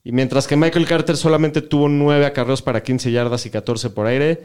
Y 0.04 0.12
mientras 0.12 0.48
que 0.48 0.56
Michael 0.56 0.86
Carter 0.86 1.18
solamente 1.18 1.62
tuvo 1.62 1.88
9 1.90 2.26
acarreos 2.26 2.62
para 2.62 2.82
15 2.84 3.12
yardas 3.12 3.46
y 3.46 3.50
14 3.50 3.90
por 3.90 4.06
aire. 4.08 4.42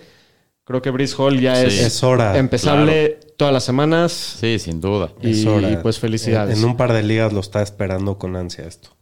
Creo 0.65 0.81
que 0.81 0.91
Brice 0.91 1.15
Hall 1.19 1.41
ya 1.41 1.57
Sí. 1.57 1.67
es, 1.67 1.81
Es 1.81 2.03
hora. 2.03 2.39
empezable 2.39 3.21
todas 3.37 3.53
las 3.53 3.65
semanas. 3.65 4.13
Sí, 4.41 4.59
sin 4.59 4.81
duda. 4.81 5.13
Y, 5.21 5.33
Es 5.33 5.47
hora. 5.47 5.83
pues 5.83 5.99
felicidades. 5.99 6.57
En, 6.57 6.65
en 6.65 6.71
un 6.71 6.77
par 6.77 6.93
de 6.93 7.03
ligas 7.03 7.33
lo 7.35 7.41
está 7.41 7.61
esperando 7.63 8.19
con 8.19 8.35
ansia 8.35 8.65
esto. 8.67 8.94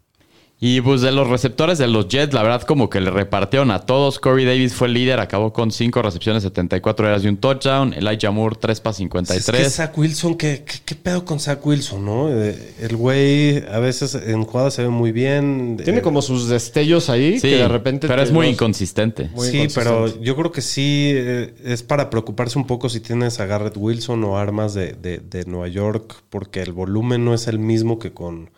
Y 0.65 0.81
pues 0.81 1.01
de 1.01 1.11
los 1.11 1.29
receptores 1.29 1.77
de 1.79 1.89
los 1.89 2.07
Jets, 2.07 2.33
la 2.33 2.45
verdad 2.45 2.63
como 2.63 2.89
que 2.89 3.01
le 3.01 3.11
repartieron 3.11 3.73
a 3.73 3.81
todos. 3.81 4.21
Corey 4.21 4.45
Davis 4.45 4.73
fue 4.75 4.87
el 4.87 4.95
líder, 4.95 5.19
acabó 5.19 5.53
con 5.53 5.73
5 5.73 6.01
recepciones, 6.03 6.45
74 6.45 7.05
yardas 7.05 7.25
y 7.25 7.27
un 7.27 7.37
touchdown. 7.39 7.93
Elijah 7.95 8.31
Moore 8.31 8.57
3 8.61 8.81
para 8.81 8.93
Es 8.93 8.97
53. 8.99 9.61
que 9.65 9.71
Zach 9.71 9.99
Wilson, 9.99 10.37
¿qué, 10.37 10.63
qué, 10.65 10.75
qué 10.85 10.95
pedo 10.95 11.25
con 11.25 11.41
Zach 11.41 11.59
Wilson, 11.67 12.05
no? 12.05 12.29
Eh, 12.31 12.75
El 12.81 12.95
güey 12.97 13.57
a 13.73 13.81
veces 13.81 14.15
en 14.15 14.45
jugadas 14.45 14.75
se 14.75 14.83
ve 14.83 14.89
muy 14.89 15.11
bien. 15.11 15.79
Tiene 15.83 15.99
Eh, 15.99 16.03
como 16.03 16.23
sus 16.23 16.49
destellos 16.49 17.11
ahí 17.11 17.41
Sí, 17.41 17.49
que 17.51 17.57
de 17.57 17.67
repente. 17.67 18.07
pero 18.07 18.23
es 18.23 18.31
muy 18.31 18.47
los- 18.47 18.53
inconsistente. 18.55 19.31
muy 19.35 19.49
sí, 19.49 19.57
inconsistente. 19.57 19.91
pero 20.13 20.23
yo 20.23 20.37
creo 20.37 20.53
que 20.53 20.63
sí 20.63 21.11
eh, 21.13 21.55
es 21.65 21.83
para 21.83 22.09
preocuparse 22.09 22.57
un 22.57 22.69
poco 22.69 22.89
si 22.89 23.01
tienes 23.01 23.41
a 23.41 23.47
Garrett 23.47 23.77
Wilson 23.77 24.23
o 24.23 24.39
armas 24.39 24.75
de, 24.75 24.93
de- 24.93 25.19
de 25.19 25.45
Nueva 25.45 25.67
York, 25.67 26.23
porque 26.31 26.63
el 26.63 26.73
volumen 26.73 27.25
no 27.25 27.35
es 27.35 27.49
el 27.49 27.59
mismo 27.59 27.99
que 27.99 28.13
con, 28.13 28.51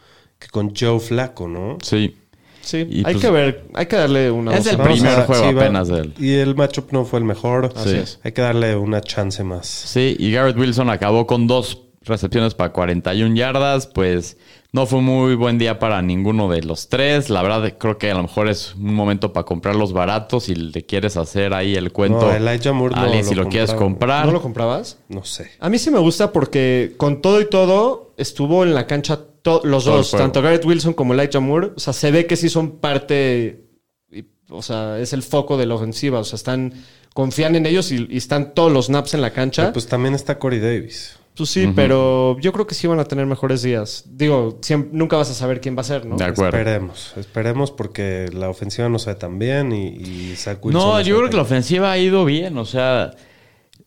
que 0.45 0.51
con 0.51 0.73
Joe 0.75 1.01
Flaco, 1.01 1.49
¿no? 1.49 1.79
Sí. 1.83 2.17
Sí, 2.61 2.87
Y 2.89 2.99
hay 2.99 3.13
pues- 3.15 3.19
que 3.19 3.31
ver, 3.31 3.65
hay 3.75 3.85
que 3.87 3.97
darle 3.97 4.31
una 4.31 4.57
Es 4.57 4.67
el 4.67 4.79
primer 4.79 5.19
a- 5.21 5.25
juego 5.25 5.49
sí, 5.49 5.55
va- 5.55 5.63
apenas 5.65 5.89
de 5.89 5.99
él. 5.99 6.15
Y 6.19 6.33
el 6.37 6.55
matchup 6.55 6.93
no 6.93 7.05
fue 7.05 7.19
el 7.19 7.27
mejor. 7.27 7.71
Así 7.77 7.91
Sí. 7.91 7.97
es. 7.97 8.21
Hay 8.25 8.33
que 8.33 8.41
darle 8.41 8.75
una 8.77 9.03
chance 9.03 9.45
más. 9.45 9.67
Sí, 9.67 10.17
y 10.19 10.33
Garrett 10.33 10.57
Wilson 10.57 10.89
acabó 10.89 11.27
con 11.27 11.47
dos 11.47 11.83
recepciones 12.07 12.55
para 12.55 12.73
41 12.73 13.37
yardas. 13.37 13.87
Pues 13.87 14.39
no 14.73 14.87
fue 14.87 15.03
muy 15.03 15.35
buen 15.35 15.59
día 15.59 15.79
para 15.79 16.01
ninguno 16.01 16.51
de 16.51 16.63
los 16.63 16.89
tres. 16.89 17.29
La 17.29 17.43
verdad, 17.43 17.75
creo 17.79 17.99
que 17.99 18.11
a 18.11 18.15
lo 18.15 18.23
mejor 18.23 18.49
es 18.49 18.75
un 18.77 18.95
momento 18.95 19.35
para 19.35 19.45
comprar 19.45 19.77
los 19.77 19.93
baratos 19.93 20.45
si 20.45 20.55
le 20.55 20.87
quieres 20.87 21.19
hacer 21.19 21.53
ahí 21.53 21.77
el 21.77 21.93
cuento. 21.93 22.23
No, 22.23 22.33
Elijah 22.35 22.73
Moore 22.73 22.95
no 22.97 23.07
lo 23.15 23.25
si 23.25 23.35
lo 23.35 23.47
quieres 23.51 23.75
comprar. 23.75 24.25
¿No 24.25 24.33
lo 24.33 24.41
comprabas? 24.41 24.97
No 25.11 25.23
sé. 25.25 25.51
A 25.61 25.69
mí 25.69 25.77
sí 25.79 25.91
me 25.91 25.99
gusta 25.99 26.33
porque 26.33 26.95
con 26.97 27.21
todo 27.21 27.43
y 27.43 27.51
todo 27.51 28.15
estuvo 28.17 28.65
en 28.65 28.73
la 28.75 28.87
cancha 28.87 29.21
los 29.65 29.85
Todo 29.85 29.97
dos, 29.99 30.11
tanto 30.13 30.41
Garrett 30.43 30.65
Wilson 30.65 30.95
como 30.95 31.15
Elijah 31.15 31.41
Moore. 31.41 31.73
O 31.77 31.81
sea, 31.81 31.93
se 31.93 32.11
ve 32.11 32.27
que 32.27 32.37
sí 32.37 32.49
son 32.49 32.79
parte, 32.79 33.67
y- 34.11 34.25
o 34.49 34.63
sea, 34.63 34.99
es 34.99 35.13
el 35.13 35.23
foco 35.23 35.57
de 35.57 35.67
la 35.67 35.75
ofensiva. 35.75 36.19
O 36.21 36.25
sea, 36.25 36.37
están, 36.37 36.73
confían 37.13 37.55
en 37.57 37.67
ellos 37.67 37.93
y, 37.93 38.07
y 38.11 38.17
están 38.17 38.55
todos 38.55 38.73
los 38.73 38.87
snaps 38.87 39.15
en 39.15 39.21
la 39.21 39.31
cancha. 39.33 39.63
Pero 39.63 39.73
pues 39.75 39.87
también 39.87 40.15
está 40.15 40.39
Corey 40.39 40.61
Davis. 40.61 41.17
Pues 41.37 41.51
sí, 41.51 41.69
pero 41.75 42.39
yo 42.39 42.53
creo 42.53 42.65
que 42.65 42.77
sí 42.77 42.87
van 42.87 43.01
a 43.01 43.05
tener 43.07 43.27
mejores 43.27 43.61
días. 43.61 44.05
Digo, 44.09 44.61
nunca 44.93 45.17
vas 45.17 45.31
a 45.31 45.35
saber 45.35 45.61
quién 45.61 45.77
va 45.77 45.81
a 45.81 45.85
ser, 45.85 46.07
¿no? 46.07 46.17
De 46.17 46.25
acuerdo. 46.25 46.57
Esperemos, 46.57 47.13
esperemos 47.17 47.71
porque 47.73 48.31
la 48.33 48.49
ofensiva 48.49 48.89
no 48.89 49.01
se 49.01 49.11
ve 49.11 49.17
tan 49.17 49.41
bien 49.41 49.73
y, 49.73 49.89
y 49.97 50.35
Zach 50.37 50.65
Wilson 50.65 50.81
No, 50.81 51.01
yo 51.01 51.17
creo 51.19 51.31
que 51.31 51.35
la 51.37 51.43
ofensiva 51.43 51.91
ha 51.91 51.99
ido 51.99 52.25
bien. 52.25 52.57
O 52.57 52.65
sea, 52.65 53.17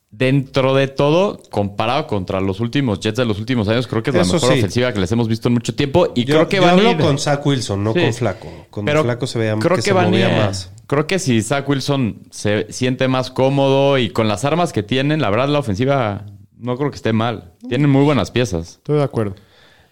dentro 0.09 0.73
de 0.73 0.87
todo, 0.87 1.41
comparado 1.49 2.07
contra 2.07 2.39
los 2.41 2.59
últimos 2.59 2.99
Jets 2.99 3.17
de 3.17 3.25
los 3.25 3.39
últimos 3.39 3.67
años, 3.67 3.87
creo 3.87 4.01
que 4.03 4.09
es 4.11 4.15
la 4.15 4.21
Eso 4.23 4.33
mejor 4.35 4.53
sí. 4.53 4.57
ofensiva 4.59 4.93
que 4.93 4.99
les 4.99 5.11
hemos 5.11 5.27
visto 5.27 5.47
en 5.49 5.53
mucho 5.55 5.75
tiempo. 5.75 6.11
Y 6.15 6.25
Yo, 6.25 6.35
creo 6.35 6.47
que 6.49 6.55
yo 6.57 6.63
van 6.63 6.79
a 6.79 6.91
ir- 6.91 6.97
con 6.97 7.19
Zach 7.19 7.45
Wilson, 7.45 7.83
no 7.83 7.93
Sí. 7.93 7.99
con 8.01 8.13
Flaco. 8.13 8.47
Con 8.69 8.85
Pero 8.85 9.03
Flaco 9.03 9.27
se 9.27 9.39
veía 9.39 9.55
creo 9.59 9.69
que, 9.71 9.75
que 9.77 9.81
se 9.81 9.93
van 9.93 10.09
movía 10.09 10.29
más. 10.29 10.71
Creo 10.87 11.05
que 11.07 11.19
si 11.19 11.41
Zach 11.41 11.67
Wilson 11.67 12.21
se 12.31 12.71
siente 12.71 13.07
más 13.09 13.29
cómodo 13.31 13.97
y 13.97 14.09
con 14.09 14.27
las 14.29 14.45
armas 14.45 14.71
que 14.71 14.83
tienen, 14.83 15.21
la 15.21 15.29
verdad 15.29 15.49
la 15.49 15.59
ofensiva 15.59 16.25
no 16.57 16.77
creo 16.77 16.89
que 16.89 16.95
esté 16.95 17.11
mal. 17.13 17.53
Tienen 17.67 17.89
muy 17.89 18.03
buenas 18.03 18.31
piezas. 18.31 18.75
Estoy 18.77 18.97
de 18.97 19.03
acuerdo. 19.03 19.35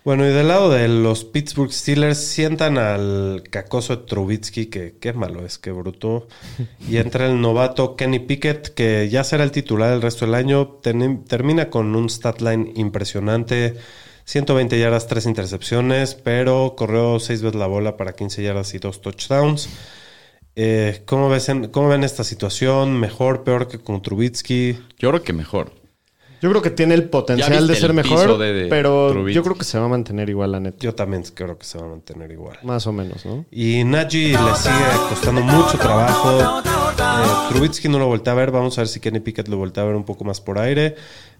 Bueno, 0.05 0.23
y 0.23 0.29
del 0.31 0.47
lado 0.49 0.69
de 0.69 0.87
los 0.87 1.23
Pittsburgh 1.25 1.71
Steelers, 1.73 2.19
sientan 2.19 2.77
al 2.77 3.41
cacoso 3.49 3.99
Trubitsky, 4.05 4.67
que 4.67 4.97
qué 4.99 5.13
malo 5.13 5.43
es, 5.43 5.57
qué 5.57 5.71
bruto. 5.71 6.27
Y 6.87 6.97
entra 6.97 7.25
el 7.25 7.41
novato 7.41 7.95
Kenny 7.95 8.19
Pickett, 8.19 8.69
que 8.75 9.09
ya 9.09 9.23
será 9.23 9.43
el 9.43 9.49
titular 9.51 9.91
el 9.93 10.03
resto 10.03 10.25
del 10.27 10.35
año. 10.35 10.79
Termina 11.27 11.71
con 11.71 11.95
un 11.95 12.07
stat 12.09 12.39
line 12.41 12.71
impresionante. 12.75 13.77
120 14.25 14.77
yardas, 14.79 15.07
3 15.07 15.25
intercepciones, 15.25 16.13
pero 16.13 16.75
corrió 16.77 17.19
6 17.19 17.41
veces 17.41 17.59
la 17.59 17.65
bola 17.67 17.97
para 17.97 18.13
15 18.13 18.43
yardas 18.43 18.75
y 18.75 18.77
2 18.77 19.01
touchdowns. 19.01 19.69
Eh, 20.55 21.01
¿cómo, 21.05 21.29
ves 21.29 21.49
en- 21.49 21.67
¿Cómo 21.69 21.89
ven 21.89 22.03
esta 22.03 22.23
situación? 22.23 22.99
¿Mejor, 22.99 23.43
peor 23.43 23.67
que 23.67 23.79
con 23.79 24.01
Trubitsky? 24.03 24.77
Yo 24.99 25.09
creo 25.09 25.23
que 25.23 25.33
mejor. 25.33 25.73
Yo 26.41 26.49
creo 26.49 26.61
que 26.61 26.69
tiene 26.69 26.93
el 26.95 27.09
potencial 27.09 27.51
¿Ya 27.51 27.61
de 27.73 27.75
ser 27.75 27.93
mejor, 27.93 28.17
piso 28.25 28.37
de- 28.37 28.53
de 28.53 28.67
pero 28.67 29.27
yo 29.29 29.43
creo 29.43 29.55
que 29.55 29.63
se 29.65 29.79
va 29.79 29.85
a 29.85 29.89
mantener 29.89 30.29
igual, 30.29 30.51
la 30.51 30.59
neta. 30.59 30.77
Yo 30.79 30.93
también 30.93 31.23
creo 31.33 31.57
que 31.57 31.65
se 31.65 31.77
va 31.77 31.85
a 31.85 31.89
mantener 31.89 32.31
igual. 32.31 32.57
Más 32.63 32.85
o 32.87 32.91
menos, 32.91 33.25
¿no? 33.25 33.45
Y 33.51 33.83
Najee 33.83 34.33
le 34.33 34.55
sigue 34.55 34.85
costando 35.09 35.41
mucho 35.41 35.77
trabajo. 35.77 36.61
Eh, 36.65 37.49
Trubitsky 37.49 37.89
no 37.89 37.99
lo 37.99 38.07
volteé 38.07 38.31
a 38.31 38.35
ver. 38.35 38.51
Vamos 38.51 38.77
a 38.77 38.81
ver 38.81 38.87
si 38.87 38.99
Kenny 38.99 39.19
Pickett 39.19 39.47
lo 39.47 39.57
voltea 39.57 39.83
a 39.83 39.87
ver 39.87 39.95
un 39.95 40.03
poco 40.05 40.23
más 40.23 40.41
por 40.41 40.59
aire. 40.59 40.95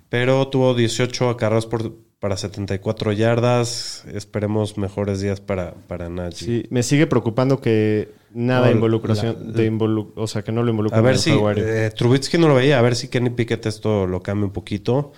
Pero 0.10 0.48
tuvo 0.50 0.74
18 0.76 1.30
acarreos 1.30 1.66
por, 1.66 1.94
para 2.20 2.38
74 2.38 3.12
yardas. 3.12 4.04
Esperemos 4.14 4.78
mejores 4.78 5.20
días 5.22 5.42
para, 5.42 5.74
para 5.88 6.10
Najee. 6.10 6.46
Sí, 6.46 6.66
me 6.70 6.84
sigue 6.84 7.08
preocupando 7.08 7.60
que 7.60 8.10
nada 8.36 8.68
No, 8.68 8.74
involucración, 8.74 9.38
la- 9.48 9.52
de 9.54 9.72
involu- 9.72 10.12
o 10.16 10.28
sea, 10.28 10.44
que 10.44 10.52
no 10.52 10.62
lo 10.62 10.70
involucra 10.70 11.00
A 11.00 11.02
ver 11.02 11.14
el 11.14 11.20
si 11.20 11.32
eh, 11.32 11.92
Trubitsky 11.96 12.38
no 12.38 12.48
lo 12.48 12.56
veía. 12.56 12.78
A 12.78 12.82
ver 12.84 12.96
si 12.96 13.08
Kenny 13.08 13.32
Pickett 13.32 13.66
esto 13.66 14.06
lo 14.06 14.22
cambia 14.22 14.46
un 14.46 14.54
poquito. 14.54 15.14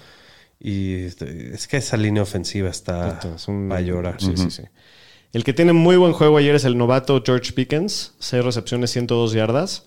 Y 0.60 1.04
este, 1.04 1.54
es 1.54 1.68
que 1.68 1.78
esa 1.78 1.98
línea 1.98 2.24
ofensiva 2.24 2.70
está 2.70 3.20
es 3.36 3.48
un- 3.48 3.72
a 3.72 3.82
llorar. 3.82 4.16
Sí, 4.20 4.34
sí, 4.36 4.50
sí. 4.50 4.64
El 5.34 5.44
que 5.44 5.54
tiene 5.54 5.74
muy 5.74 5.98
buen 5.98 6.14
juego 6.14 6.38
ayer 6.38 6.56
es 6.56 6.64
el 6.66 6.78
novato 6.78 7.22
George 7.26 7.52
Pickens. 7.54 8.14
Seis 8.20 8.44
recepciones, 8.44 8.90
102 8.92 9.34
yardas. 9.34 9.86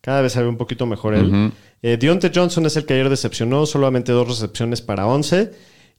Cada 0.00 0.20
vez 0.22 0.32
se 0.32 0.42
ve 0.42 0.48
un 0.48 0.56
poquito 0.56 0.84
mejor 0.86 1.14
él. 1.14 1.26
Ujú. 1.26 1.52
Eh, 1.82 1.96
Deontay 1.98 2.32
Johnson 2.34 2.66
es 2.66 2.76
el 2.76 2.86
que 2.86 2.94
ayer 2.94 3.08
decepcionó. 3.08 3.66
Solamente 3.66 4.12
dos 4.12 4.28
recepciones 4.28 4.82
para 4.82 5.06
11. 5.06 5.52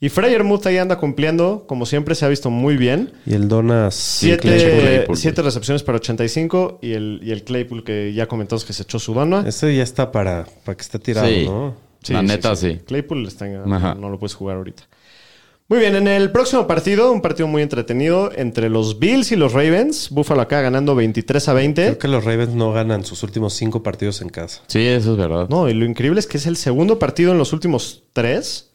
Y 0.03 0.09
Freyer 0.09 0.43
Muth 0.43 0.65
ahí 0.65 0.77
anda 0.77 0.97
cumpliendo. 0.97 1.65
Como 1.67 1.85
siempre, 1.85 2.15
se 2.15 2.25
ha 2.25 2.27
visto 2.27 2.49
muy 2.49 2.75
bien. 2.75 3.13
Y 3.27 3.35
el 3.35 3.47
Donas. 3.47 3.93
Siete, 3.93 5.05
siete 5.13 5.41
recepciones 5.43 5.83
para 5.83 5.97
85. 5.99 6.79
Y 6.81 6.93
el, 6.93 7.21
y 7.23 7.31
el 7.31 7.43
Claypool 7.43 7.83
que 7.83 8.11
ya 8.11 8.27
comentamos 8.27 8.65
que 8.65 8.73
se 8.73 8.81
echó 8.81 8.97
su 8.97 9.13
dona. 9.13 9.43
Ese 9.47 9.75
ya 9.75 9.83
está 9.83 10.11
para, 10.11 10.47
para 10.65 10.75
que 10.75 10.81
esté 10.81 10.97
tirado, 10.97 11.27
Sí. 11.27 11.45
¿no? 11.45 11.75
La 12.09 12.23
neta, 12.23 12.55
sí. 12.55 12.79
Claypool 12.87 13.27
está 13.27 13.45
no 13.45 14.09
lo 14.09 14.17
puedes 14.17 14.33
jugar 14.33 14.57
ahorita. 14.57 14.83
Muy 15.67 15.79
bien, 15.79 15.95
en 15.95 16.07
el 16.07 16.31
próximo 16.31 16.65
partido, 16.67 17.13
un 17.13 17.21
partido 17.21 17.47
muy 17.47 17.61
entretenido 17.61 18.31
entre 18.35 18.69
los 18.69 18.97
Bills 18.99 19.31
y 19.31 19.35
los 19.35 19.53
Ravens. 19.53 20.09
Buffalo 20.09 20.41
acá 20.41 20.61
ganando 20.61 20.95
23 20.95 21.47
a 21.47 21.53
20. 21.53 21.81
Creo 21.83 21.97
que 21.99 22.07
los 22.07 22.25
Ravens 22.25 22.55
no 22.55 22.73
ganan 22.73 23.05
sus 23.05 23.21
últimos 23.23 23.53
cinco 23.53 23.83
partidos 23.83 24.21
en 24.21 24.29
casa. 24.29 24.63
Sí, 24.67 24.79
eso 24.85 25.11
es 25.11 25.17
verdad. 25.17 25.47
No, 25.47 25.69
y 25.69 25.73
lo 25.75 25.85
increíble 25.85 26.19
es 26.19 26.25
que 26.27 26.37
es 26.37 26.47
el 26.47 26.57
segundo 26.57 26.97
partido 26.97 27.31
en 27.31 27.37
los 27.37 27.53
últimos 27.53 28.03
tres 28.13 28.70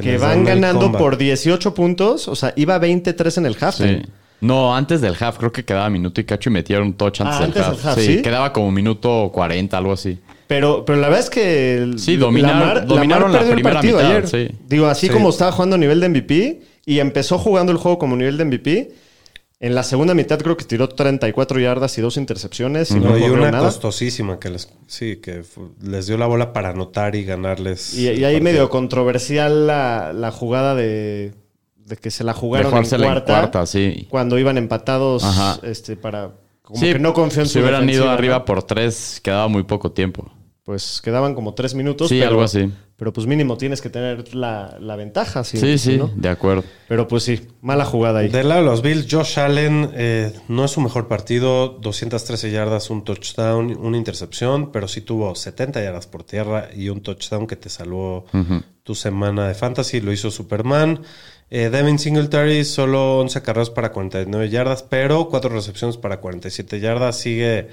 que, 0.00 0.18
van 0.18 0.44
ganando 0.44 0.92
por 0.92 1.16
18 1.18 1.74
puntos. 1.74 2.28
O 2.28 2.36
sea, 2.36 2.52
iba 2.56 2.78
23 2.78 3.38
en 3.38 3.46
el 3.46 3.56
half. 3.60 3.76
Sí. 3.76 4.02
No, 4.40 4.76
antes 4.76 5.00
del 5.00 5.14
half, 5.18 5.38
creo 5.38 5.50
que 5.50 5.64
quedaba 5.64 5.88
minuto 5.88 6.20
y 6.20 6.24
cacho 6.24 6.50
y 6.50 6.52
metieron 6.52 6.88
un 6.88 6.94
touch 6.94 7.20
antes, 7.22 7.34
Ah, 7.36 7.38
del, 7.38 7.44
antes 7.46 7.62
half. 7.62 7.76
del 7.78 7.88
half, 7.88 7.98
sí, 8.00 8.06
¿sí? 8.16 8.22
quedaba 8.22 8.52
como 8.52 8.70
minuto 8.70 9.30
40, 9.32 9.78
algo 9.78 9.92
así. 9.92 10.18
Pero, 10.46 10.84
pero 10.84 11.00
la 11.00 11.08
verdad 11.08 11.24
es 11.24 11.30
que 11.30 11.74
el- 11.78 11.98
Sí, 11.98 12.16
dominaron- 12.16 12.60
Lamar, 12.60 12.86
dominaron 12.86 13.32
Lamar 13.32 13.46
la 13.48 13.52
primera 13.54 13.74
partido 13.76 13.96
mitad, 13.96 14.10
ayer. 14.10 14.28
sí. 14.28 14.48
Digo, 14.68 14.86
así 14.86 15.06
Sí. 15.08 15.12
como 15.12 15.30
estaba 15.30 15.50
jugando 15.52 15.76
a 15.76 15.78
nivel 15.78 16.00
de 16.00 16.06
MVP 16.10 16.60
y 16.84 16.98
empezó 17.00 17.38
jugando 17.38 17.72
el 17.72 17.78
juego 17.78 17.98
como 17.98 18.14
nivel 18.14 18.36
de 18.36 18.44
MVP. 18.44 18.90
En 19.58 19.74
la 19.74 19.82
segunda 19.82 20.12
mitad 20.12 20.38
creo 20.38 20.56
que 20.56 20.64
tiró 20.66 20.88
34 20.88 21.58
yardas 21.60 21.96
y 21.96 22.02
dos 22.02 22.18
intercepciones. 22.18 22.90
Y 22.90 22.96
no, 23.00 23.10
No, 23.10 23.18
y 23.18 23.22
una 23.22 23.50
nada. 23.50 23.64
costosísima 23.64 24.38
que 24.38 24.50
les, 24.50 24.68
sí, 24.86 25.16
que 25.16 25.42
les 25.82 26.06
dio 26.06 26.18
la 26.18 26.26
bola 26.26 26.52
para 26.52 26.70
anotar 26.70 27.14
y 27.16 27.24
ganarles. 27.24 27.94
Y, 27.94 28.10
y 28.10 28.24
ahí 28.24 28.40
medio 28.42 28.68
controversial 28.68 29.66
la, 29.66 30.12
la 30.12 30.30
jugada 30.30 30.74
de, 30.74 31.32
de 31.76 31.96
que 31.96 32.10
se 32.10 32.22
la 32.22 32.34
jugaron 32.34 32.66
en 32.66 32.70
jugársela 32.72 33.06
en 33.06 33.12
cuarta, 33.12 33.32
cuarta, 33.32 33.66
sí. 33.66 34.06
cuando 34.10 34.38
iban 34.38 34.58
empatados 34.58 35.24
Ajá. 35.24 35.58
este, 35.62 35.96
para... 35.96 36.32
Como 36.60 36.80
Sí, 36.80 36.92
que 36.92 36.98
no 36.98 37.14
confió 37.14 37.42
en 37.42 37.46
Si 37.48 37.54
su 37.54 37.60
hubieran 37.60 37.88
ido 37.88 38.10
arriba 38.10 38.40
¿no? 38.40 38.44
por 38.44 38.62
tres, 38.64 39.20
quedaba 39.22 39.46
muy 39.48 39.62
poco 39.62 39.92
tiempo. 39.92 40.30
Pues 40.64 41.00
quedaban 41.00 41.34
como 41.34 41.54
tres 41.54 41.74
minutos. 41.76 42.08
Sí, 42.08 42.16
pero, 42.18 42.30
algo 42.30 42.42
así. 42.42 42.70
Pero 42.98 43.12
pues 43.12 43.26
mínimo 43.26 43.58
tienes 43.58 43.82
que 43.82 43.90
tener 43.90 44.34
la, 44.34 44.78
la 44.80 44.96
ventaja. 44.96 45.44
Sí, 45.44 45.58
Sí, 45.58 45.76
sí, 45.76 45.98
¿no? 45.98 46.10
de 46.16 46.30
acuerdo. 46.30 46.64
Pero 46.88 47.06
pues 47.06 47.24
sí, 47.24 47.42
mala 47.60 47.84
jugada 47.84 48.20
ahí. 48.20 48.28
Del 48.30 48.48
lado 48.48 48.62
de 48.62 48.66
los 48.66 48.80
Bills, 48.80 49.06
Josh 49.10 49.38
Allen 49.38 49.90
eh, 49.94 50.32
no 50.48 50.64
es 50.64 50.70
su 50.70 50.80
mejor 50.80 51.06
partido. 51.06 51.68
213 51.68 52.50
yardas, 52.50 52.88
un 52.88 53.04
touchdown, 53.04 53.76
una 53.78 53.98
intercepción, 53.98 54.72
pero 54.72 54.88
sí 54.88 55.02
tuvo 55.02 55.34
70 55.34 55.82
yardas 55.82 56.06
por 56.06 56.24
tierra 56.24 56.70
y 56.74 56.88
un 56.88 57.02
touchdown 57.02 57.46
que 57.46 57.56
te 57.56 57.68
salvó 57.68 58.24
tu 58.82 58.94
semana 58.94 59.46
de 59.48 59.54
fantasy. 59.54 60.00
Lo 60.00 60.10
hizo 60.10 60.30
Superman. 60.30 61.02
Eh, 61.50 61.68
Devin 61.70 61.98
Singletary 61.98 62.64
solo 62.64 63.18
11 63.20 63.42
carreras 63.42 63.68
para 63.68 63.92
49 63.92 64.48
yardas, 64.48 64.82
pero 64.82 65.28
4 65.28 65.50
recepciones 65.50 65.98
para 65.98 66.20
47 66.20 66.80
yardas. 66.80 67.18
Sigue 67.18 67.68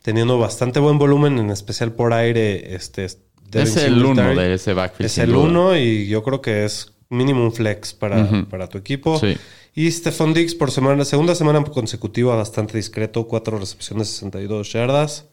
teniendo 0.00 0.38
bastante 0.38 0.80
buen 0.80 0.98
volumen, 0.98 1.38
en 1.38 1.50
especial 1.50 1.92
por 1.92 2.14
aire. 2.14 2.74
Este, 2.74 3.06
es 3.52 3.76
el 3.76 4.04
uno 4.04 4.34
de 4.34 4.54
ese 4.54 4.72
backfield. 4.74 5.06
Es 5.06 5.18
el 5.18 5.32
duda. 5.32 5.38
uno 5.44 5.76
y 5.76 6.06
yo 6.08 6.22
creo 6.22 6.40
que 6.40 6.64
es 6.64 6.92
mínimo 7.08 7.42
un 7.44 7.52
flex 7.52 7.92
para, 7.94 8.22
Ujú. 8.24 8.44
para 8.46 8.68
tu 8.68 8.78
equipo. 8.78 9.18
Sí. 9.18 9.36
Y 9.74 9.90
Stephon 9.90 10.32
Diggs 10.32 10.54
por 10.54 10.70
semana, 10.70 11.04
segunda 11.04 11.34
semana 11.34 11.62
consecutiva 11.64 12.34
bastante 12.34 12.76
discreto, 12.78 13.26
cuatro 13.28 13.58
recepciones, 13.58 14.08
62 14.08 14.72
yardas. 14.72 15.26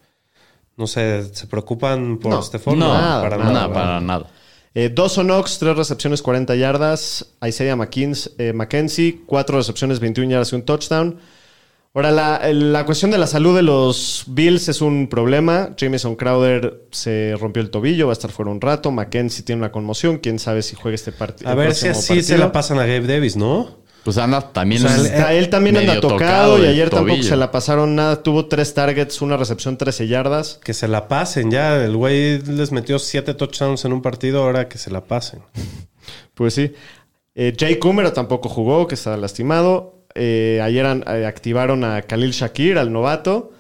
No 0.76 0.88
sé, 0.88 1.24
¿se 1.34 1.48
preocupan 1.48 2.18
por 2.18 2.32
No, 2.32 2.42
Stephon? 2.42 2.80
No, 2.80 2.88
nada, 2.94 3.22
para 3.22 3.38
nada, 3.38 3.52
nada. 3.54 3.74
para 3.74 4.02
nada. 4.02 4.28
Eh, 4.76 4.90
Dawson 4.94 5.28
Knox, 5.28 5.60
tres 5.60 5.78
recepciones, 5.78 6.22
40 6.24 6.56
yardas. 6.56 7.28
Isaiah 7.48 7.76
McKins, 7.76 8.32
eh, 8.40 8.54
McKenzie, 8.54 9.22
cuatro 9.26 9.58
recepciones, 9.58 10.00
21 10.00 10.32
yardas 10.32 10.52
y 10.52 10.56
un 10.56 10.64
touchdown. 10.64 11.20
Ahora, 11.96 12.12
la, 12.12 12.38
el- 12.38 12.74
la 12.74 12.86
cuestión 12.86 13.12
de 13.12 13.20
la 13.20 13.28
salud 13.28 13.56
de 13.56 13.62
los 13.62 14.24
Bills 14.28 14.68
es 14.68 14.82
un 14.82 15.08
problema. 15.08 15.70
Jameson 15.78 16.16
Crowder 16.16 16.88
se 16.92 17.36
rompió 17.40 17.62
el 17.62 17.70
tobillo, 17.70 18.08
va 18.08 18.14
a 18.14 18.18
estar 18.18 18.32
fuera 18.32 18.50
un 18.50 18.60
rato. 18.62 18.92
McKenzie 18.92 19.44
tiene 19.46 19.60
una 19.62 19.72
conmoción. 19.72 20.18
Quién 20.18 20.40
sabe 20.40 20.64
si 20.64 20.76
juega 20.76 20.96
este 20.96 21.12
partido. 21.12 21.50
A 21.52 21.56
ver 21.56 21.76
si 21.76 21.88
así 21.90 22.24
se 22.24 22.38
la 22.40 22.52
pasan 22.52 22.80
a 22.80 22.86
Gabe 22.88 23.06
Davis, 23.06 23.36
¿no? 23.36 23.84
Pues 24.04 24.18
anda 24.18 24.42
también. 24.52 24.84
O 24.86 24.90
sea, 24.90 25.32
el- 25.32 25.38
él 25.38 25.50
también 25.50 25.78
anda 25.78 25.94
tocado, 26.02 26.58
y 26.58 26.68
ayer 26.68 26.90
tampoco 26.90 27.16
se 27.30 27.36
la 27.38 27.52
pasaron 27.52 27.96
nada. 27.96 28.24
Tuvo 28.24 28.48
tres 28.48 28.74
targets, 28.74 29.22
una 29.22 29.38
recepción, 29.38 29.78
13 29.78 30.08
yardas. 30.08 30.60
Que 30.64 30.74
se 30.74 30.88
la 30.88 31.08
pasen 31.08 31.52
ya. 31.52 31.76
El 31.86 31.96
güey 31.96 32.40
les 32.42 32.72
metió 32.72 32.98
siete 33.00 33.34
touchdowns 33.36 33.86
en 33.86 33.94
un 33.94 34.02
partido, 34.02 34.44
ahora 34.44 34.68
que 34.68 34.78
se 34.80 34.90
la 34.90 35.06
pasen. 35.06 35.42
Pues 36.34 36.56
sí. 36.56 36.74
Eh, 37.36 37.56
Jay 37.58 37.78
Cumero 37.78 38.12
tampoco 38.14 38.50
jugó, 38.50 38.88
que 38.88 38.96
está 38.96 39.16
lastimado. 39.16 40.03
Eh, 40.16 40.60
ayer 40.62 40.86
eh, 40.86 41.26
activaron 41.26 41.84
a 41.84 42.02
Khalil 42.02 42.32
Shakir, 42.32 42.78
al 42.78 42.92
novato. 42.92 43.52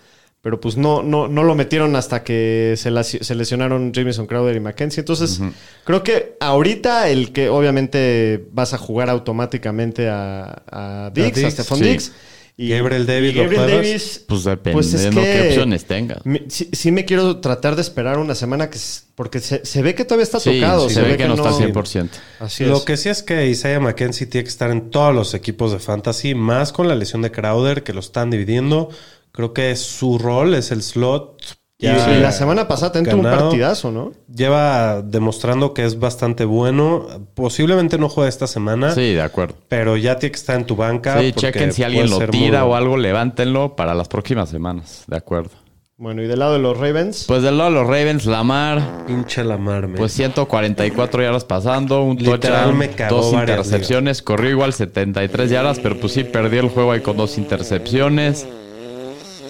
Pero 0.41 0.60
pues 0.60 0.76
no, 0.76 1.01
no, 1.04 1.30
no 1.30 1.43
lo 1.43 1.56
metieron 1.56 1.95
hasta 1.95 2.22
que 2.22 2.74
se, 2.76 2.91
lesionaron 2.91 3.93
Jameson 3.93 4.28
Crowder 4.28 4.54
y 4.58 4.60
McKenzie. 4.60 4.99
Entonces, 4.99 5.39
creo 5.86 6.04
que 6.04 6.36
ahorita 6.41 7.08
el 7.08 7.32
que 7.32 7.47
obviamente 7.47 8.45
vas 8.51 8.74
a 8.74 8.78
jugar 8.78 9.10
automáticamente 9.10 10.10
a, 10.10 10.64
a 10.70 11.12
Dix, 11.14 11.45
a, 11.45 11.49
Stephon 11.49 11.78
sí. 11.78 11.84
Diggs. 11.86 12.12
Y 12.56 12.70
Gabriel 12.70 13.08
Davis, 13.08 13.32
y 13.32 13.34
¿lo 13.34 13.41
Gabriel 13.43 13.64
juegas? 13.64 13.84
Davis, 13.86 14.26
Pues 14.28 14.43
dependiendo 14.43 14.74
pues 14.82 14.93
es 14.93 15.16
que 15.16 15.41
qué 15.41 15.47
opciones 15.49 15.86
tengas. 15.86 16.24
mi- 16.26 16.43
sí, 16.49 16.70
sí 16.72 16.91
me 16.91 17.04
quiero 17.04 17.38
tratar 17.39 17.76
de 17.76 17.82
esperar 17.82 18.20
una 18.20 18.36
semana 18.36 18.70
que 18.70 18.78
porque 19.16 19.39
se, 19.39 19.66
se 19.66 19.82
ve 19.82 19.95
que 19.95 20.06
todavía 20.06 20.24
está 20.24 20.39
Sí, 20.39 20.60
tocado. 20.60 20.88
sí, 20.88 20.95
se, 20.95 21.01
ve 21.01 21.18
que, 21.18 21.28
no 21.28 21.34
está 21.34 21.49
al 21.49 21.56
100%. 21.56 22.10
Así 22.39 22.64
Lo 22.66 22.78
es. 22.78 22.84
que 22.84 22.97
sí 22.97 23.10
es 23.10 23.24
que 23.24 23.47
Isaiah 23.47 23.80
McKenzie 23.80 24.28
tiene 24.28 24.43
que 24.43 24.49
estar 24.49 24.70
en 24.70 24.91
todos 24.91 25.16
los 25.16 25.34
equipos 25.34 25.72
de 25.72 25.80
fantasy, 25.80 26.36
más 26.36 26.72
con 26.72 26.88
la 26.88 26.93
lesión 26.95 27.24
de 27.24 27.32
Crowder, 27.32 27.82
que 27.84 27.93
lo 27.93 28.01
están 28.01 28.30
dividiendo. 28.30 28.89
Creo 29.32 29.51
que 29.54 29.76
su 29.76 30.20
rol 30.20 30.54
es 30.54 30.72
el 30.72 30.84
slot. 30.84 31.41
Y, 31.84 31.88
Ya 31.88 32.18
y 32.18 32.22
la 32.22 32.32
semana 32.32 32.68
pasada 32.68 32.94
tuvo 32.94 33.16
un 33.18 33.22
ganado. 33.24 33.50
partidazo, 33.50 33.92
¿no? 33.92 34.14
Lleva 34.34 35.02
demostrando 35.02 35.74
que 35.74 35.84
es 35.84 36.00
bastante 36.00 36.46
bueno. 36.46 37.08
Posiblemente 37.34 37.98
no 37.98 38.08
juegue 38.08 38.30
esta 38.30 38.48
semana, 38.48 38.92
Sí, 38.96 39.14
de 39.14 39.22
acuerdo. 39.22 39.56
pero 39.68 39.98
ya 39.98 40.18
tiene 40.18 40.32
que 40.32 40.38
estar 40.40 40.56
en 40.56 40.66
tu 40.66 40.76
banca. 40.78 41.20
Sí, 41.20 41.34
chequen 41.34 41.74
si 41.74 41.84
alguien 41.84 42.10
lo 42.10 42.18
ser 42.18 42.30
muy 42.32 42.40
tira 42.40 42.64
o 42.66 42.76
algo, 42.76 42.96
levántenlo 42.98 43.76
para 43.76 43.94
las 43.94 44.08
próximas 44.08 44.50
semanas. 44.50 45.04
De 45.08 45.18
acuerdo. 45.18 45.52
Bueno, 45.96 46.24
y 46.24 46.28
del 46.28 46.40
lado 46.40 46.54
de 46.54 46.60
los 46.60 46.76
Ravens, 46.78 47.26
Pues 47.28 47.44
del 47.44 47.58
lado 47.58 47.70
de 47.70 47.76
los 47.78 47.86
Ravens, 47.88 48.26
Lamar, 48.26 49.06
Pinche 49.06 49.44
la 49.44 49.58
mar, 49.58 49.84
man. 49.88 49.96
pues 49.98 50.12
144 50.14 51.22
yardas 51.22 51.46
pasando, 51.46 52.02
un 52.04 52.18
touchdown, 52.18 52.78
me 52.78 52.90
cagó 52.90 53.18
dos 53.18 53.32
varias 53.32 53.60
intercepciones, 53.60 54.22
corrió 54.22 54.50
igual 54.50 54.74
73 54.74 55.50
yardas, 55.52 55.80
pero 55.80 55.98
pues 56.00 56.14
sí 56.14 56.24
perdió 56.24 56.62
el 56.62 56.70
juego 56.70 56.92
ahí 56.94 57.02
con 57.02 57.16
dos 57.16 57.38
intercepciones. 57.38 58.48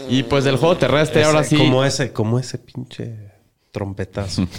Y 0.09 0.23
pues 0.23 0.43
del 0.43 0.57
juego 0.57 0.77
terrestre 0.77 1.21
Ese- 1.21 1.27
ahora 1.29 1.43
sí. 1.43 1.57
Como 1.57 1.83
ese, 1.85 2.11
como 2.13 2.39
ese 2.39 2.57
pinche. 2.57 3.31
trompetazo. 3.71 4.47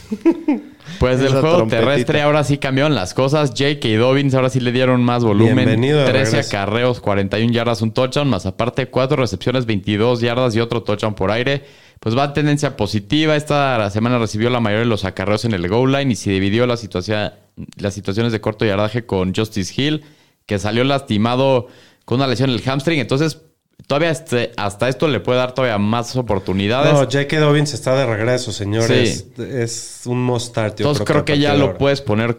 Pues 0.98 1.18
del 1.18 1.30
juego 1.32 1.56
trompetita. 1.56 1.80
terrestre 1.80 2.20
ahora 2.20 2.44
sí 2.44 2.58
cambiaron 2.58 2.94
las 2.94 3.14
cosas. 3.14 3.50
J.K. 3.56 3.88
Dobbins 3.96 4.34
ahora 4.34 4.50
sí 4.50 4.60
le 4.60 4.70
dieron 4.70 5.02
más 5.02 5.24
volumen. 5.24 5.56
Bienvenido 5.56 6.00
de 6.00 6.04
13 6.04 6.30
regreso. 6.32 6.48
acarreos, 6.56 7.00
41 7.00 7.52
yardas, 7.54 7.80
un 7.80 7.92
touchdown. 7.92 8.28
Más 8.28 8.44
aparte, 8.44 8.86
4 8.88 9.16
recepciones, 9.16 9.64
22 9.64 10.20
yardas 10.20 10.54
y 10.54 10.60
otro 10.60 10.82
touchdown 10.82 11.14
por 11.14 11.30
aire. 11.30 11.64
Pues 12.00 12.14
va 12.16 12.24
en 12.26 12.32
tendencia 12.34 12.76
positiva. 12.76 13.34
Esta 13.34 13.88
semana 13.90 14.18
recibió 14.18 14.50
la 14.50 14.60
mayoría 14.60 14.80
de 14.84 14.90
los 14.90 15.06
acarreos 15.06 15.46
en 15.46 15.54
el 15.54 15.66
goal 15.68 15.90
line 15.92 16.12
y 16.12 16.16
se 16.16 16.30
dividió 16.30 16.66
la 16.66 16.76
situación, 16.76 17.32
las 17.78 17.94
situaciones 17.94 18.32
de 18.32 18.42
corto 18.42 18.66
yardaje 18.66 19.06
con 19.06 19.34
Justice 19.34 19.72
Hill, 19.80 20.04
que 20.44 20.58
salió 20.58 20.84
lastimado 20.84 21.68
con 22.04 22.16
una 22.16 22.26
lesión 22.26 22.50
en 22.50 22.56
el 22.56 22.62
hamstring. 22.62 23.00
Entonces, 23.00 23.40
todavía 23.86 24.10
este- 24.10 24.52
hasta 24.56 24.88
esto 24.88 25.08
le 25.08 25.20
puede 25.20 25.38
dar 25.38 25.52
todavía 25.52 25.78
más 25.78 26.14
oportunidades. 26.16 26.92
No, 26.92 27.00
J.K. 27.00 27.38
Dobbins 27.40 27.74
está 27.74 27.94
de 27.96 28.06
regreso, 28.06 28.52
señores. 28.52 29.26
Es 29.38 30.02
un 30.06 30.22
must 30.22 30.48
start. 30.48 30.78
yo 30.78 30.84
Entonces 30.84 31.06
creo 31.06 31.24
que, 31.24 31.38
ya 31.38 31.54
lo 31.54 31.76
puedes 31.76 32.00
poner, 32.00 32.38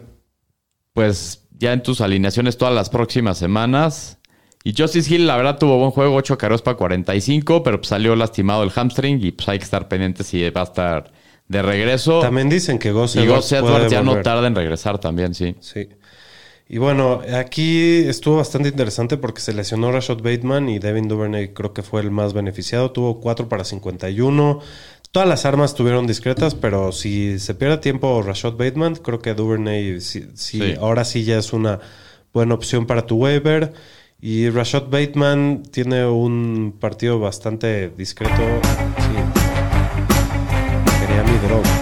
pues, 0.93 1.41
ya 1.57 1.73
en 1.73 1.83
tus 1.83 2.01
alineaciones 2.01 2.57
todas 2.57 2.73
las 2.73 2.89
próximas 2.89 3.37
semanas. 3.37 4.17
Y 4.63 4.73
Justice 4.75 5.13
Hill, 5.13 5.27
la 5.27 5.37
verdad, 5.37 5.59
tuvo 5.59 5.77
buen 5.77 5.91
juego, 5.91 6.15
8 6.15 6.37
carreras 6.39 6.63
para 6.63 6.75
45, 6.75 7.61
pero 7.61 7.77
pues, 7.77 7.89
salió 7.89 8.15
lastimado 8.15 8.63
el 8.63 8.71
hamstring 8.71 9.23
y 9.23 9.31
pues 9.31 9.47
hay 9.47 9.59
que 9.59 9.63
estar 9.63 9.87
pendiente 9.87 10.23
si 10.23 10.49
va 10.49 10.61
a 10.61 10.63
estar 10.63 11.11
de 11.47 11.61
regreso. 11.61 12.19
También 12.21 12.49
dicen 12.49 12.79
que 12.79 12.91
Gus 12.91 13.15
y 13.15 13.19
Edwards 13.19 13.43
Gus 13.43 13.51
Edwards 13.51 13.77
puede 13.77 13.89
ya 13.89 14.01
no 14.01 14.21
tarda 14.21 14.47
en 14.47 14.55
regresar 14.55 14.97
también, 14.97 15.35
sí. 15.35 15.55
Sí. 15.59 15.87
Y 16.67 16.79
bueno, 16.79 17.21
aquí 17.37 17.97
estuvo 18.07 18.37
bastante 18.37 18.69
interesante 18.69 19.17
porque 19.17 19.39
se 19.39 19.53
lesionó 19.53 19.91
Rashad 19.91 20.17
Bateman 20.17 20.67
y 20.67 20.79
Devin 20.79 21.07
Duvernay 21.07 21.53
creo 21.53 21.73
que 21.73 21.83
fue 21.83 22.01
el 22.01 22.09
más 22.09 22.33
beneficiado. 22.33 22.91
Tuvo 22.91 23.19
4 23.19 23.47
para 23.47 23.63
51. 23.63 24.59
Todas 25.11 25.29
las 25.29 25.45
armas 25.45 25.71
estuvieron 25.71 26.07
discretas, 26.07 26.55
pero 26.55 26.91
si 26.91 27.37
se 27.39 27.53
pierde 27.53 27.77
tiempo 27.77 28.21
Rashad 28.23 28.53
Bateman, 28.53 28.95
creo 28.95 29.19
que 29.19 29.33
Duvernay 29.35 30.01
sí, 30.01 30.27
sí, 30.33 30.59
Sí. 30.59 30.73
ahora 30.79 31.05
sí 31.05 31.23
ya 31.23 31.37
es 31.37 31.53
una 31.53 31.79
buena 32.33 32.55
opción 32.55 32.85
para 32.87 33.05
tu 33.05 33.17
waiver. 33.17 33.71
Y 34.19 34.49
Rashad 34.49 34.85
Bateman 34.89 35.61
tiene 35.71 36.05
un 36.07 36.75
partido 36.79 37.19
bastante 37.19 37.89
discreto. 37.89 38.33
Sí. 38.97 39.15
Quería 40.99 41.23
mi 41.23 41.47
droga. 41.47 41.74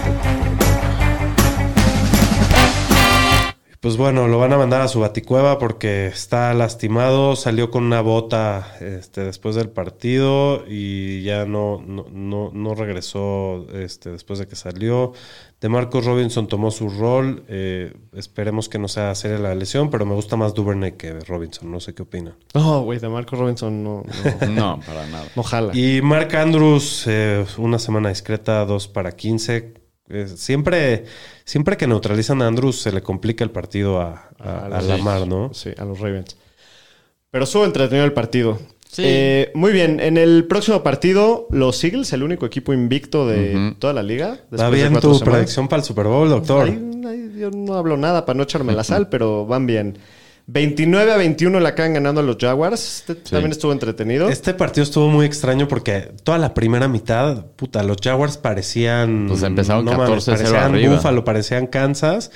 Pues 3.84 3.98
bueno, 3.98 4.28
lo 4.28 4.38
van 4.38 4.50
a 4.50 4.56
mandar 4.56 4.80
a 4.80 4.88
su 4.88 5.00
baticueva 5.00 5.58
porque 5.58 6.06
está 6.06 6.54
lastimado, 6.54 7.36
salió 7.36 7.70
con 7.70 7.84
una 7.84 8.00
bota 8.00 8.78
este, 8.80 9.20
después 9.20 9.56
del 9.56 9.68
partido 9.68 10.64
y 10.66 11.22
ya 11.22 11.44
no, 11.44 11.82
no, 11.86 12.06
no, 12.10 12.50
no 12.50 12.74
regresó 12.74 13.66
este, 13.74 14.08
después 14.08 14.38
de 14.38 14.48
que 14.48 14.56
salió. 14.56 15.12
De 15.60 15.68
Marcos 15.68 16.06
Robinson 16.06 16.48
tomó 16.48 16.70
su 16.70 16.88
rol, 16.88 17.44
eh, 17.48 17.92
esperemos 18.14 18.70
que 18.70 18.78
no 18.78 18.88
sea 18.88 19.14
seria 19.14 19.38
la 19.38 19.54
lesión, 19.54 19.90
pero 19.90 20.06
me 20.06 20.14
gusta 20.14 20.36
más 20.36 20.54
Duvernay 20.54 20.92
que 20.92 21.20
Robinson, 21.20 21.70
no 21.70 21.78
sé 21.78 21.92
qué 21.94 22.04
opinan. 22.04 22.36
No, 22.54 22.84
güey, 22.84 23.00
de 23.00 23.10
Marco 23.10 23.36
Robinson 23.36 23.84
no, 23.84 24.02
no, 24.40 24.46
No, 24.48 24.80
para 24.86 25.06
nada. 25.08 25.26
no 25.36 25.42
jala. 25.42 25.76
Y 25.76 26.00
Mark 26.00 26.34
Andrews, 26.34 27.04
eh, 27.06 27.44
una 27.58 27.78
semana 27.78 28.08
discreta, 28.08 28.64
2 28.64 28.88
para 28.88 29.12
15. 29.12 29.83
Eh, 30.08 30.28
siempre, 30.28 31.04
siempre 31.44 31.76
que 31.76 31.86
neutralizan 31.86 32.42
a 32.42 32.46
Andrews 32.46 32.80
se 32.80 32.92
le 32.92 33.02
complica 33.02 33.42
el 33.44 33.50
partido 33.50 34.00
a, 34.00 34.28
a, 34.38 34.66
A 34.66 34.80
Lamar, 34.82 35.26
¿no? 35.26 35.52
Sí, 35.54 35.70
a 35.76 35.84
los 35.84 35.98
Ravens. 36.00 36.36
Pero 37.30 37.44
estuvo 37.44 37.64
entretenido 37.64 38.04
el 38.04 38.12
partido. 38.12 38.58
Sí. 38.88 39.02
Eh, 39.04 39.50
muy 39.54 39.72
bien, 39.72 39.98
en 39.98 40.18
el 40.18 40.46
próximo 40.46 40.82
partido, 40.84 41.48
los 41.50 41.82
Eagles, 41.82 42.12
el 42.12 42.22
único 42.22 42.46
equipo 42.46 42.72
invicto 42.72 43.26
de 43.26 43.74
toda 43.80 43.92
la 43.92 44.02
liga. 44.04 44.38
Va 44.58 44.70
bien 44.70 44.92
tu 45.00 45.14
semanas. 45.14 45.22
predicción 45.22 45.66
para 45.68 45.80
el 45.80 45.84
Super 45.86 46.06
Bowl, 46.06 46.28
doctor. 46.28 46.66
Ahí- 46.68 47.02
ahí 47.08 47.32
yo 47.40 47.50
no 47.50 47.74
hablo 47.74 47.96
nada 47.96 48.24
para 48.24 48.36
no 48.36 48.44
echarme 48.44 48.72
la 48.72 48.84
sal, 48.84 49.08
pero 49.10 49.46
van 49.46 49.66
bien. 49.66 49.98
29 50.46 51.10
a 51.12 51.16
21 51.16 51.58
la 51.60 51.70
acaban 51.70 51.94
ganando 51.94 52.20
a 52.20 52.24
los 52.24 52.36
Jaguars. 52.38 52.98
Este 52.98 53.14
también 53.14 53.52
estuvo 53.52 53.72
entretenido. 53.72 54.28
Este 54.28 54.52
partido 54.52 54.82
estuvo 54.84 55.08
muy 55.08 55.24
extraño 55.24 55.68
porque 55.68 56.12
toda 56.22 56.38
la 56.38 56.52
primera 56.52 56.86
mitad, 56.86 57.46
puta, 57.56 57.82
los 57.82 57.96
Jaguars 58.02 58.36
parecían. 58.36 59.26
Pues 59.28 59.42
empezaron 59.42 59.86
mames, 59.86 60.08
14-0 60.08 60.24
parecían 60.26 60.56
arriba. 60.74 60.94
Buffalo, 60.96 61.24
parecían 61.24 61.66
Kansas. 61.66 62.30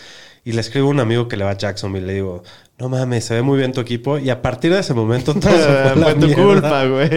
Y 0.44 0.52
le 0.52 0.62
escribo 0.62 0.86
a 0.88 0.90
un 0.90 1.00
amigo 1.00 1.28
que 1.28 1.36
le 1.36 1.44
va 1.44 1.50
a 1.50 1.58
Jacksonville. 1.58 2.06
Le 2.06 2.14
digo, 2.14 2.42
no 2.78 2.88
mames, 2.88 3.24
se 3.24 3.34
ve 3.34 3.42
muy 3.42 3.58
bien 3.58 3.72
tu 3.72 3.82
equipo. 3.82 4.18
Y 4.18 4.30
a 4.30 4.40
partir 4.40 4.72
de 4.72 4.80
ese 4.80 4.94
momento 4.94 5.34
todo 5.34 5.52
se 5.52 5.58
fue 5.58 6.02
Fue 6.02 6.14
tu 6.14 6.26
mierda. 6.26 6.42
culpa, 6.42 6.84
güey. 6.86 7.10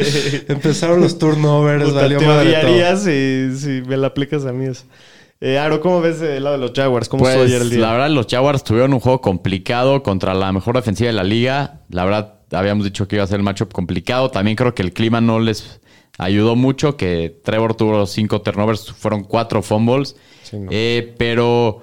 Empezaron 0.50 1.00
los 1.00 1.18
turnovers, 1.18 1.86
Puta, 1.86 2.02
valió 2.02 2.18
te 2.20 2.26
madre 2.26 2.54
todo. 2.62 2.98
si, 2.98 3.58
si 3.58 3.82
me 3.88 3.96
la 3.96 4.08
aplicas 4.08 4.44
a 4.46 4.52
mí. 4.52 4.66
eso. 4.66 4.84
Eh, 5.44 5.58
Aro, 5.58 5.82
¿cómo 5.82 6.02
ves 6.02 6.22
el 6.22 6.44
lado 6.44 6.58
de 6.58 6.62
los 6.62 6.72
Jaguars? 6.74 7.10
¿Cómo 7.10 7.28
estuvo 7.28 7.44
ayer 7.44 7.56
el 7.56 7.62
Pues 7.64 7.72
día? 7.72 7.80
la 7.82 7.92
verdad, 7.94 8.10
los 8.12 8.28
Jaguars 8.30 8.64
tuvieron 8.64 8.94
un 8.94 9.00
juego 9.00 9.22
complicado 9.22 10.04
contra 10.04 10.36
la 10.36 10.52
mejor 10.52 10.76
defensiva 10.76 11.08
de 11.08 11.14
la 11.14 11.24
liga. 11.24 11.82
La 11.90 12.06
verdad, 12.06 12.36
habíamos 12.52 12.86
dicho 12.86 13.08
que 13.08 13.16
iba 13.16 13.24
a 13.24 13.28
ser 13.28 13.38
el 13.38 13.44
matchup 13.44 13.72
complicado. 13.72 14.30
También 14.30 14.56
creo 14.56 14.76
que 14.76 14.84
el 14.84 14.94
clima 14.94 15.20
no 15.20 15.40
les 15.40 15.82
ayudó 16.20 16.56
mucho, 16.56 16.96
que 16.96 17.40
Trevor 17.44 17.74
tuvo 17.74 18.06
cinco 18.06 18.42
turnovers, 18.42 18.92
fueron 18.92 19.24
cuatro 19.24 19.64
fumbles. 19.64 20.16
Sí, 20.44 20.58
no. 20.60 20.70
Eh, 20.72 21.16
pero, 21.18 21.80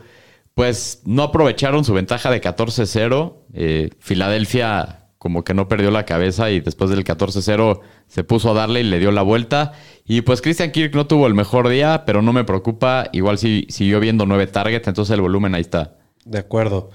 pues, 0.54 1.02
no 1.04 1.24
aprovecharon 1.24 1.84
su 1.84 1.92
ventaja 1.92 2.30
de 2.30 2.40
14-0. 2.40 3.38
Eh, 3.54 3.90
Filadelfia 3.98 5.07
como 5.18 5.42
que 5.42 5.52
no 5.52 5.66
perdió 5.68 5.90
la 5.90 6.06
cabeza 6.06 6.50
y 6.50 6.60
después 6.60 6.90
del 6.90 7.04
14-0 7.04 7.80
se 8.06 8.24
puso 8.24 8.52
a 8.52 8.54
darle 8.54 8.80
y 8.80 8.84
le 8.84 9.00
dio 9.00 9.10
la 9.10 9.22
vuelta. 9.22 9.72
Y 10.06 10.22
pues 10.22 10.40
Christian 10.40 10.70
Kirk 10.70 10.94
no 10.94 11.06
tuvo 11.06 11.26
el 11.26 11.34
mejor 11.34 11.68
día, 11.68 12.04
pero 12.06 12.22
no 12.22 12.32
me 12.32 12.44
preocupa. 12.44 13.08
Igual 13.12 13.38
sí, 13.38 13.66
siguió 13.68 13.98
viendo 13.98 14.26
nueve 14.26 14.46
targets, 14.46 14.86
entonces 14.86 15.14
el 15.14 15.20
volumen 15.20 15.54
ahí 15.54 15.62
está. 15.62 15.96
De 16.24 16.38
acuerdo. 16.38 16.90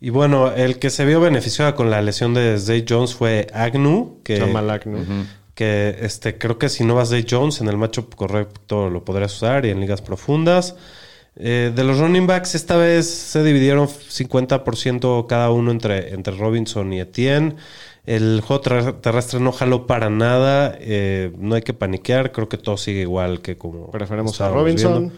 Y 0.00 0.10
bueno, 0.10 0.52
el 0.52 0.78
que 0.78 0.90
se 0.90 1.04
vio 1.04 1.20
beneficiado 1.20 1.74
con 1.74 1.90
la 1.90 2.00
lesión 2.00 2.34
de 2.34 2.58
Zay 2.58 2.84
Jones 2.88 3.14
fue 3.14 3.48
Agnew, 3.52 4.20
que, 4.22 4.38
Jamal 4.38 4.70
Agnew. 4.70 5.04
que 5.54 5.96
este, 6.00 6.38
creo 6.38 6.58
que 6.58 6.68
si 6.68 6.84
no 6.84 6.94
vas 6.94 7.08
Zay 7.08 7.26
Jones 7.28 7.60
en 7.60 7.68
el 7.68 7.76
matchup 7.76 8.14
correcto 8.14 8.90
lo 8.90 9.04
podrías 9.04 9.34
usar 9.34 9.64
y 9.66 9.70
en 9.70 9.80
ligas 9.80 10.02
profundas. 10.02 10.76
Eh, 11.36 11.72
de 11.74 11.84
los 11.84 11.98
running 11.98 12.26
backs, 12.26 12.54
esta 12.54 12.76
vez 12.76 13.08
se 13.10 13.42
dividieron 13.42 13.88
50% 13.88 15.26
cada 15.26 15.50
uno 15.50 15.70
entre, 15.72 16.14
entre 16.14 16.36
Robinson 16.36 16.92
y 16.92 17.00
Etienne. 17.00 17.56
El 18.06 18.40
juego 18.42 18.60
ter- 18.60 18.92
terrestre 19.00 19.40
no 19.40 19.50
jaló 19.52 19.86
para 19.86 20.10
nada. 20.10 20.76
eh, 20.78 21.32
no 21.38 21.54
hay 21.54 21.62
que 21.62 21.72
paniquear. 21.74 22.32
Creo 22.32 22.48
que 22.48 22.58
todo 22.58 22.76
sigue 22.76 23.00
igual 23.00 23.40
que 23.40 23.56
como. 23.56 23.90
Preferimos 23.90 24.40
a 24.40 24.48
Robinson. 24.50 24.98
viendo. 25.00 25.16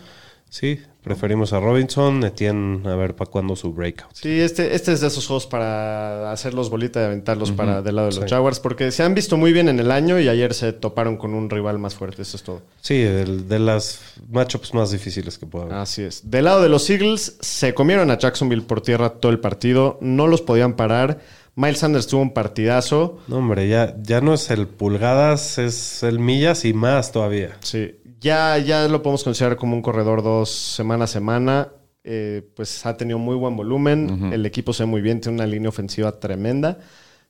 Sí, 0.48 0.80
preferimos 1.06 1.52
a 1.52 1.60
Robinson. 1.60 2.24
Etienne, 2.24 2.80
a 2.88 2.96
ver 2.96 3.14
para 3.14 3.30
cuándo 3.30 3.54
su 3.54 3.72
breakout. 3.72 4.10
Sí, 4.12 4.40
este, 4.40 4.74
este 4.74 4.92
es 4.92 5.00
de 5.00 5.06
esos 5.06 5.24
juegos 5.24 5.46
para 5.46 6.32
hacerlos 6.32 6.68
bolita 6.68 7.00
y 7.00 7.04
aventarlos 7.04 7.52
para 7.52 7.80
del 7.80 7.94
lado 7.94 8.08
de 8.08 8.14
los 8.16 8.24
Sí. 8.24 8.28
Jaguars, 8.28 8.58
porque 8.58 8.90
se 8.90 9.04
han 9.04 9.14
visto 9.14 9.36
muy 9.36 9.52
bien 9.52 9.68
en 9.68 9.78
el 9.78 9.92
año 9.92 10.18
y 10.18 10.28
ayer 10.28 10.52
se 10.52 10.72
toparon 10.72 11.16
con 11.16 11.32
un 11.32 11.48
rival 11.48 11.78
más 11.78 11.94
fuerte. 11.94 12.22
Eso 12.22 12.36
es 12.36 12.42
todo. 12.42 12.62
Sí, 12.80 12.98
de 13.02 13.58
las 13.60 14.00
matchups 14.32 14.74
más 14.74 14.90
difíciles 14.90 15.38
que 15.38 15.46
pueda 15.46 15.66
haber. 15.66 15.76
Así 15.78 16.02
es. 16.02 16.28
Del 16.28 16.46
lado 16.46 16.60
de 16.60 16.68
los 16.68 16.90
Eagles, 16.90 17.36
se 17.40 17.72
comieron 17.72 18.10
a 18.10 18.18
Jacksonville 18.18 18.62
por 18.62 18.80
tierra 18.80 19.10
todo 19.10 19.30
el 19.30 19.38
partido. 19.38 19.98
No 20.00 20.26
los 20.26 20.42
podían 20.42 20.74
parar. 20.74 21.20
Miles 21.54 21.78
Sanders 21.78 22.06
tuvo 22.08 22.20
un 22.22 22.34
partidazo. 22.34 23.18
No, 23.28 23.36
hombre, 23.36 23.68
ya, 23.68 23.94
ya 24.02 24.20
no 24.20 24.34
es 24.34 24.50
el 24.50 24.66
pulgadas, 24.66 25.56
es 25.58 26.02
el 26.02 26.18
millas 26.18 26.64
y 26.66 26.72
más 26.74 27.12
todavía. 27.12 27.56
Sí. 27.60 27.94
Ya, 28.26 28.58
ya 28.58 28.88
lo 28.88 29.02
podemos 29.02 29.22
considerar 29.22 29.56
como 29.56 29.76
un 29.76 29.82
corredor 29.82 30.20
dos 30.22 30.50
semana 30.50 31.04
a 31.04 31.06
semana. 31.06 31.68
Eh, 32.02 32.42
pues 32.56 32.84
ha 32.84 32.96
tenido 32.96 33.18
muy 33.18 33.36
buen 33.36 33.56
volumen. 33.56 34.32
El 34.32 34.44
equipo 34.46 34.72
se 34.72 34.82
ve 34.82 34.86
muy 34.88 35.00
bien, 35.00 35.20
tiene 35.20 35.36
una 35.36 35.46
línea 35.46 35.68
ofensiva 35.68 36.18
tremenda. 36.18 36.78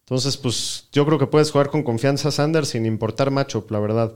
Entonces, 0.00 0.38
pues 0.38 0.88
yo 0.92 1.04
creo 1.04 1.18
que 1.18 1.26
puedes 1.26 1.50
jugar 1.50 1.68
con 1.68 1.82
confianza 1.82 2.28
a 2.28 2.30
Sanders 2.32 2.68
sin 2.68 2.86
importar 2.86 3.30
matchup, 3.30 3.70
la 3.72 3.78
verdad. 3.80 4.14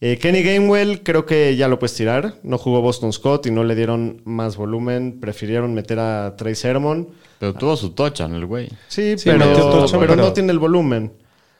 Eh, 0.00 0.18
Kenny 0.18 0.42
Gainwell 0.42 1.02
creo 1.04 1.24
que 1.24 1.54
ya 1.56 1.68
lo 1.68 1.78
puedes 1.78 1.94
tirar. 1.96 2.34
No 2.42 2.58
jugó 2.58 2.80
Boston 2.80 3.12
Scott 3.12 3.46
y 3.46 3.50
no 3.52 3.62
le 3.62 3.76
dieron 3.76 4.20
más 4.24 4.56
volumen. 4.56 5.20
Prefirieron 5.20 5.72
meter 5.74 6.00
a 6.00 6.34
Trey 6.36 6.54
Sermon. 6.56 7.08
Pero 7.38 7.54
tuvo 7.54 7.76
su 7.76 7.90
touchdown 7.90 8.34
el 8.34 8.46
güey. 8.46 8.68
Sí, 8.88 9.16
Sí, 9.18 9.30
pero, 9.30 9.44
touchdown, 9.52 10.00
pero 10.00 10.14
pero- 10.14 10.22
no 10.22 10.32
tiene 10.32 10.50
el 10.52 10.58
volumen. 10.58 11.12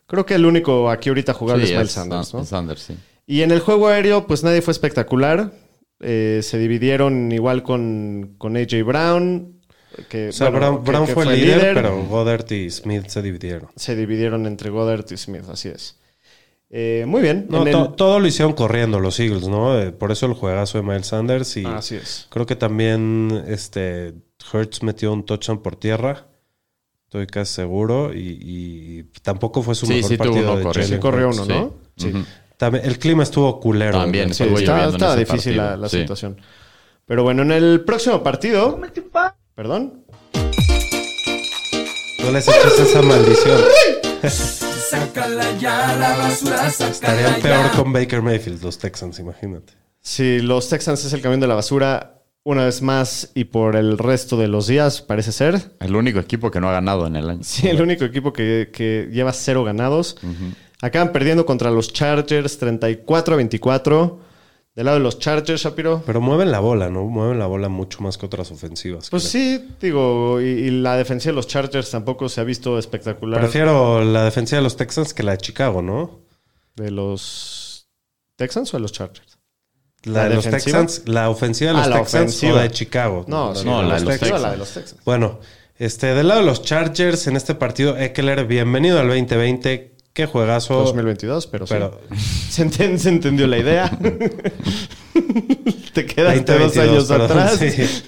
Creo 0.06 0.24
que 0.24 0.34
el 0.34 0.46
único 0.46 0.88
aquí 0.90 1.11
ahorita 1.11 1.34
jugable 1.34 1.66
Sí, 1.66 1.72
es 1.72 1.78
Miles 1.78 1.90
es 1.90 1.94
Sanders, 1.94 2.34
¿no? 2.34 2.44
Sanders, 2.44 2.80
sí. 2.82 2.94
Y 3.30 3.42
en 3.42 3.50
el 3.50 3.60
juego 3.60 3.88
aéreo, 3.88 4.26
pues 4.26 4.42
nadie 4.42 4.62
fue 4.62 4.72
espectacular. 4.72 5.52
Eh, 6.00 6.40
se 6.42 6.58
dividieron 6.58 7.30
igual 7.30 7.62
con, 7.62 8.34
con 8.38 8.56
AJ 8.56 8.82
Brown. 8.84 9.60
Que, 10.08 10.28
O 10.28 10.32
sea, 10.32 10.48
bueno, 10.50 10.78
Brown, 10.78 10.84
que- 10.84 10.90
Brown 10.90 11.06
que 11.06 11.12
fue 11.14 11.24
el 11.24 11.40
líder, 11.40 11.74
pero 11.74 12.04
Goddard 12.04 12.50
y 12.52 12.70
Smith 12.70 13.06
se 13.08 13.20
dividieron. 13.20 13.68
Se 13.76 13.94
dividieron 13.94 14.46
entre 14.46 14.70
Goddard 14.70 15.04
y 15.10 15.16
Smith, 15.16 15.42
así 15.50 15.68
es. 15.68 15.98
Eh, 16.70 17.04
muy 17.06 17.20
bien. 17.20 17.46
No, 17.50 17.66
el- 17.66 17.94
todo 17.96 18.18
lo 18.20 18.26
hicieron 18.26 18.52
corriendo 18.54 18.98
los 19.00 19.18
Eagles, 19.20 19.46
¿no? 19.48 19.78
Eh, 19.80 19.90
por 19.92 20.10
eso 20.12 20.26
el 20.26 20.32
juegazo 20.34 20.78
de 20.78 20.84
Miles 20.84 21.06
Sanders 21.08 21.56
y 21.56 21.64
Así 21.66 21.96
es. 21.96 22.26
creo 22.30 22.46
que 22.46 22.56
también 22.56 23.44
este 23.46 24.14
Hertz 24.52 24.82
metió 24.82 25.12
un 25.12 25.24
touchdown 25.24 25.62
por 25.62 25.76
tierra. 25.76 26.26
Estoy 27.04 27.26
casi 27.26 27.54
seguro 27.54 28.12
y, 28.14 28.38
y 28.40 29.02
tampoco 29.22 29.62
fue 29.62 29.74
su 29.74 29.86
Sí, 29.86 29.94
mejor 29.94 30.08
sí 30.10 30.16
tuvo 30.18 30.26
partido 30.32 30.52
uno 30.60 30.72
de. 30.72 30.82
Sí 30.84 30.98
corrió 30.98 31.30
uno, 31.30 31.44
¿no? 31.46 31.74
Sí. 31.96 32.12
También- 32.59 32.84
el 32.84 32.98
clima 32.98 33.22
estuvo 33.22 33.59
culero. 33.61 33.98
También. 33.98 34.34
Sí, 34.34 34.42
Estuvo 34.42 34.59
estaba, 34.59 34.88
estaba 34.88 35.16
difícil 35.16 35.56
partido. 35.56 35.64
la, 35.64 35.76
la 35.78 35.88
Sí. 35.88 36.00
situación. 36.00 36.38
Pero 37.06 37.22
bueno, 37.22 37.40
en 37.42 37.52
el 37.52 37.80
próximo 37.86 38.22
partido. 38.22 38.78
Perdón. 39.54 40.04
No 42.22 42.30
les 42.32 42.46
eches 42.48 42.78
esa 42.80 43.00
maldición. 43.02 43.61
Sácala 44.28 45.56
ya 45.59 45.96
la 45.96 46.16
basura, 46.16 46.68
sácala 46.70 46.90
Estarían 46.90 47.36
ya. 47.36 47.42
peor 47.42 47.70
con 47.76 47.92
Baker 47.92 48.22
Mayfield, 48.22 48.62
los 48.62 48.78
Texans, 48.78 49.18
imagínate. 49.18 49.72
Si 50.00 50.40
los 50.40 50.68
Texans 50.68 51.04
es 51.04 51.12
el 51.12 51.20
camión 51.20 51.40
de 51.40 51.46
la 51.46 51.54
basura, 51.54 52.22
una 52.44 52.64
vez 52.64 52.82
más 52.82 53.30
y 53.34 53.44
por 53.44 53.76
el 53.76 53.98
resto 53.98 54.36
de 54.36 54.48
los 54.48 54.66
días, 54.66 55.00
parece 55.02 55.32
ser. 55.32 55.72
El 55.80 55.94
único 55.94 56.18
equipo 56.18 56.50
que 56.50 56.61
no 56.61 56.68
ha 56.68 56.72
ganado 56.72 57.06
en 57.06 57.16
el 57.16 57.28
año. 57.30 57.40
Sí, 57.42 57.68
el 57.68 57.80
único 57.80 58.04
equipo 58.04 58.32
que, 58.32 58.70
que 58.72 59.09
lleva 59.12 59.32
cero 59.32 59.64
ganados. 59.64 60.16
Acaban 60.82 61.12
perdiendo 61.12 61.44
contra 61.44 61.70
los 61.70 61.92
Chargers 61.92 62.58
34 62.58 63.34
a 63.34 63.36
24. 63.36 64.20
Del 64.74 64.84
lado 64.84 64.98
de 64.98 65.02
los 65.02 65.18
Chargers, 65.18 65.60
Shapiro. 65.62 66.04
Pero 66.06 66.20
mueven 66.20 66.52
la 66.52 66.60
bola, 66.60 66.88
¿no? 66.88 67.04
Mueven 67.04 67.40
la 67.40 67.46
bola 67.46 67.68
mucho 67.68 68.00
más 68.00 68.16
que 68.16 68.26
otras 68.26 68.52
ofensivas. 68.52 69.10
Pues 69.10 69.28
creo. 69.28 69.30
sí, 69.32 69.68
digo, 69.80 70.40
y, 70.40 70.44
y 70.44 70.70
la 70.70 70.96
defensa 70.96 71.30
de 71.30 71.32
los 71.34 71.48
Chargers 71.48 71.90
tampoco 71.90 72.28
se 72.28 72.40
ha 72.40 72.44
visto 72.44 72.78
espectacular. 72.78 73.40
Prefiero 73.40 74.04
la 74.04 74.24
defensiva 74.24 74.58
de 74.58 74.62
los 74.62 74.76
Texans 74.76 75.14
que 75.14 75.24
la 75.24 75.32
de 75.32 75.38
Chicago, 75.38 75.82
¿no? 75.82 76.20
¿De 76.76 76.92
los 76.92 77.88
Texans 78.36 78.72
o 78.72 78.76
de 78.76 78.82
los 78.82 78.92
Chargers? 78.92 79.38
La, 80.04 80.12
¿La 80.12 80.28
de 80.28 80.34
los 80.36 80.44
defensiva? 80.44 80.78
Texans, 80.82 81.08
la 81.08 81.28
ofensiva 81.28 81.72
de 81.72 81.76
Ah, 81.78 81.80
los 81.80 81.88
la 81.90 81.96
Texans 82.02 82.22
ofensiva. 82.28 82.52
o 82.52 82.56
la 82.56 82.62
de 82.62 82.70
Chicago. 82.70 83.24
No, 83.26 83.54
sí, 83.56 83.64
no, 83.64 83.82
la 83.82 83.94
de 83.96 84.00
los. 84.02 84.18
Texans. 84.20 84.42
La 84.42 84.50
de 84.52 84.56
los 84.58 84.70
Texans. 84.74 85.00
Bueno, 85.04 85.40
este, 85.76 86.14
del 86.14 86.28
lado 86.28 86.38
de 86.40 86.46
los 86.46 86.62
Chargers 86.62 87.26
en 87.26 87.34
este 87.36 87.56
partido, 87.56 87.96
Eckler, 87.98 88.44
bienvenido 88.46 89.00
al 89.00 89.08
2020. 89.08 89.96
Qué 90.18 90.26
juegazo. 90.26 90.74
2022, 90.74 91.46
pero, 91.46 91.64
Pero- 91.66 92.00
sí. 92.16 92.50
Se, 92.50 92.66
enten- 92.66 92.98
se 92.98 93.08
entendió 93.08 93.46
la 93.46 93.56
idea. 93.58 93.88
Te 95.94 96.06
quedaste 96.06 96.58
dos 96.58 96.74
2022, 96.74 96.80
años 96.80 97.06
perdón, 97.06 97.38
atrás. 97.38 97.58
sí. 97.58 98.04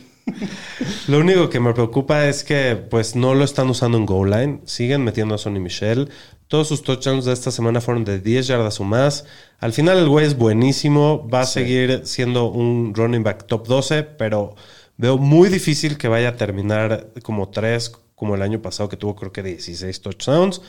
Lo 1.06 1.20
único 1.20 1.48
que 1.48 1.61
me 1.61 1.72
preocupa 1.72 2.26
es 2.26 2.42
que 2.42 2.74
pues 2.74 3.14
no 3.14 3.34
lo 3.34 3.44
están 3.44 3.68
usando 3.70 3.96
en 3.96 4.06
goal 4.06 4.30
line. 4.30 4.61
Siguen 4.64 5.04
metiendo 5.04 5.36
a 5.36 5.38
Sonny 5.38 5.61
Michel. 5.61 6.08
Todos 6.48 6.66
sus 6.66 6.82
touchdowns 6.82 7.26
de 7.26 7.32
esta 7.32 7.52
semana 7.52 7.80
fueron 7.80 8.04
de 8.04 8.18
10 8.18 8.48
yardas 8.48 8.80
o 8.80 8.84
más. 8.84 9.24
Al 9.61 9.72
final 9.72 9.98
el 9.98 10.08
güey 10.08 10.26
es 10.26 10.36
buenísimo. 10.36 11.28
Va 11.32 11.42
a 11.42 11.46
seguir 11.46 12.00
siendo 12.06 12.46
un 12.50 12.92
running 12.92 13.22
back 13.22 13.46
top 13.46 13.68
12, 13.68 14.02
pero 14.02 14.56
veo 14.96 15.16
muy 15.16 15.48
difícil 15.48 15.96
que 15.96 16.08
vaya 16.08 16.30
a 16.30 16.36
terminar 16.36 17.11
como 17.22 17.50
3, 17.50 17.92
como 18.16 18.34
el 18.34 18.42
año 18.42 18.61
pasado 18.62 18.88
que 18.88 18.96
tuvo 18.96 19.14
creo 19.14 19.32
que 19.32 19.44
16 19.44 20.00
touchdowns. 20.02 20.61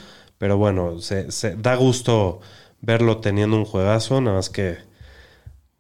Pero 0.41 0.57
bueno, 0.57 0.99
se, 0.99 1.31
se- 1.31 1.55
da 1.55 1.75
gusto 1.75 2.39
verlo 2.81 3.19
teniendo 3.19 3.55
un 3.57 3.65
juegazo, 3.65 4.19
nada 4.21 4.37
más 4.37 4.49
que 4.49 4.77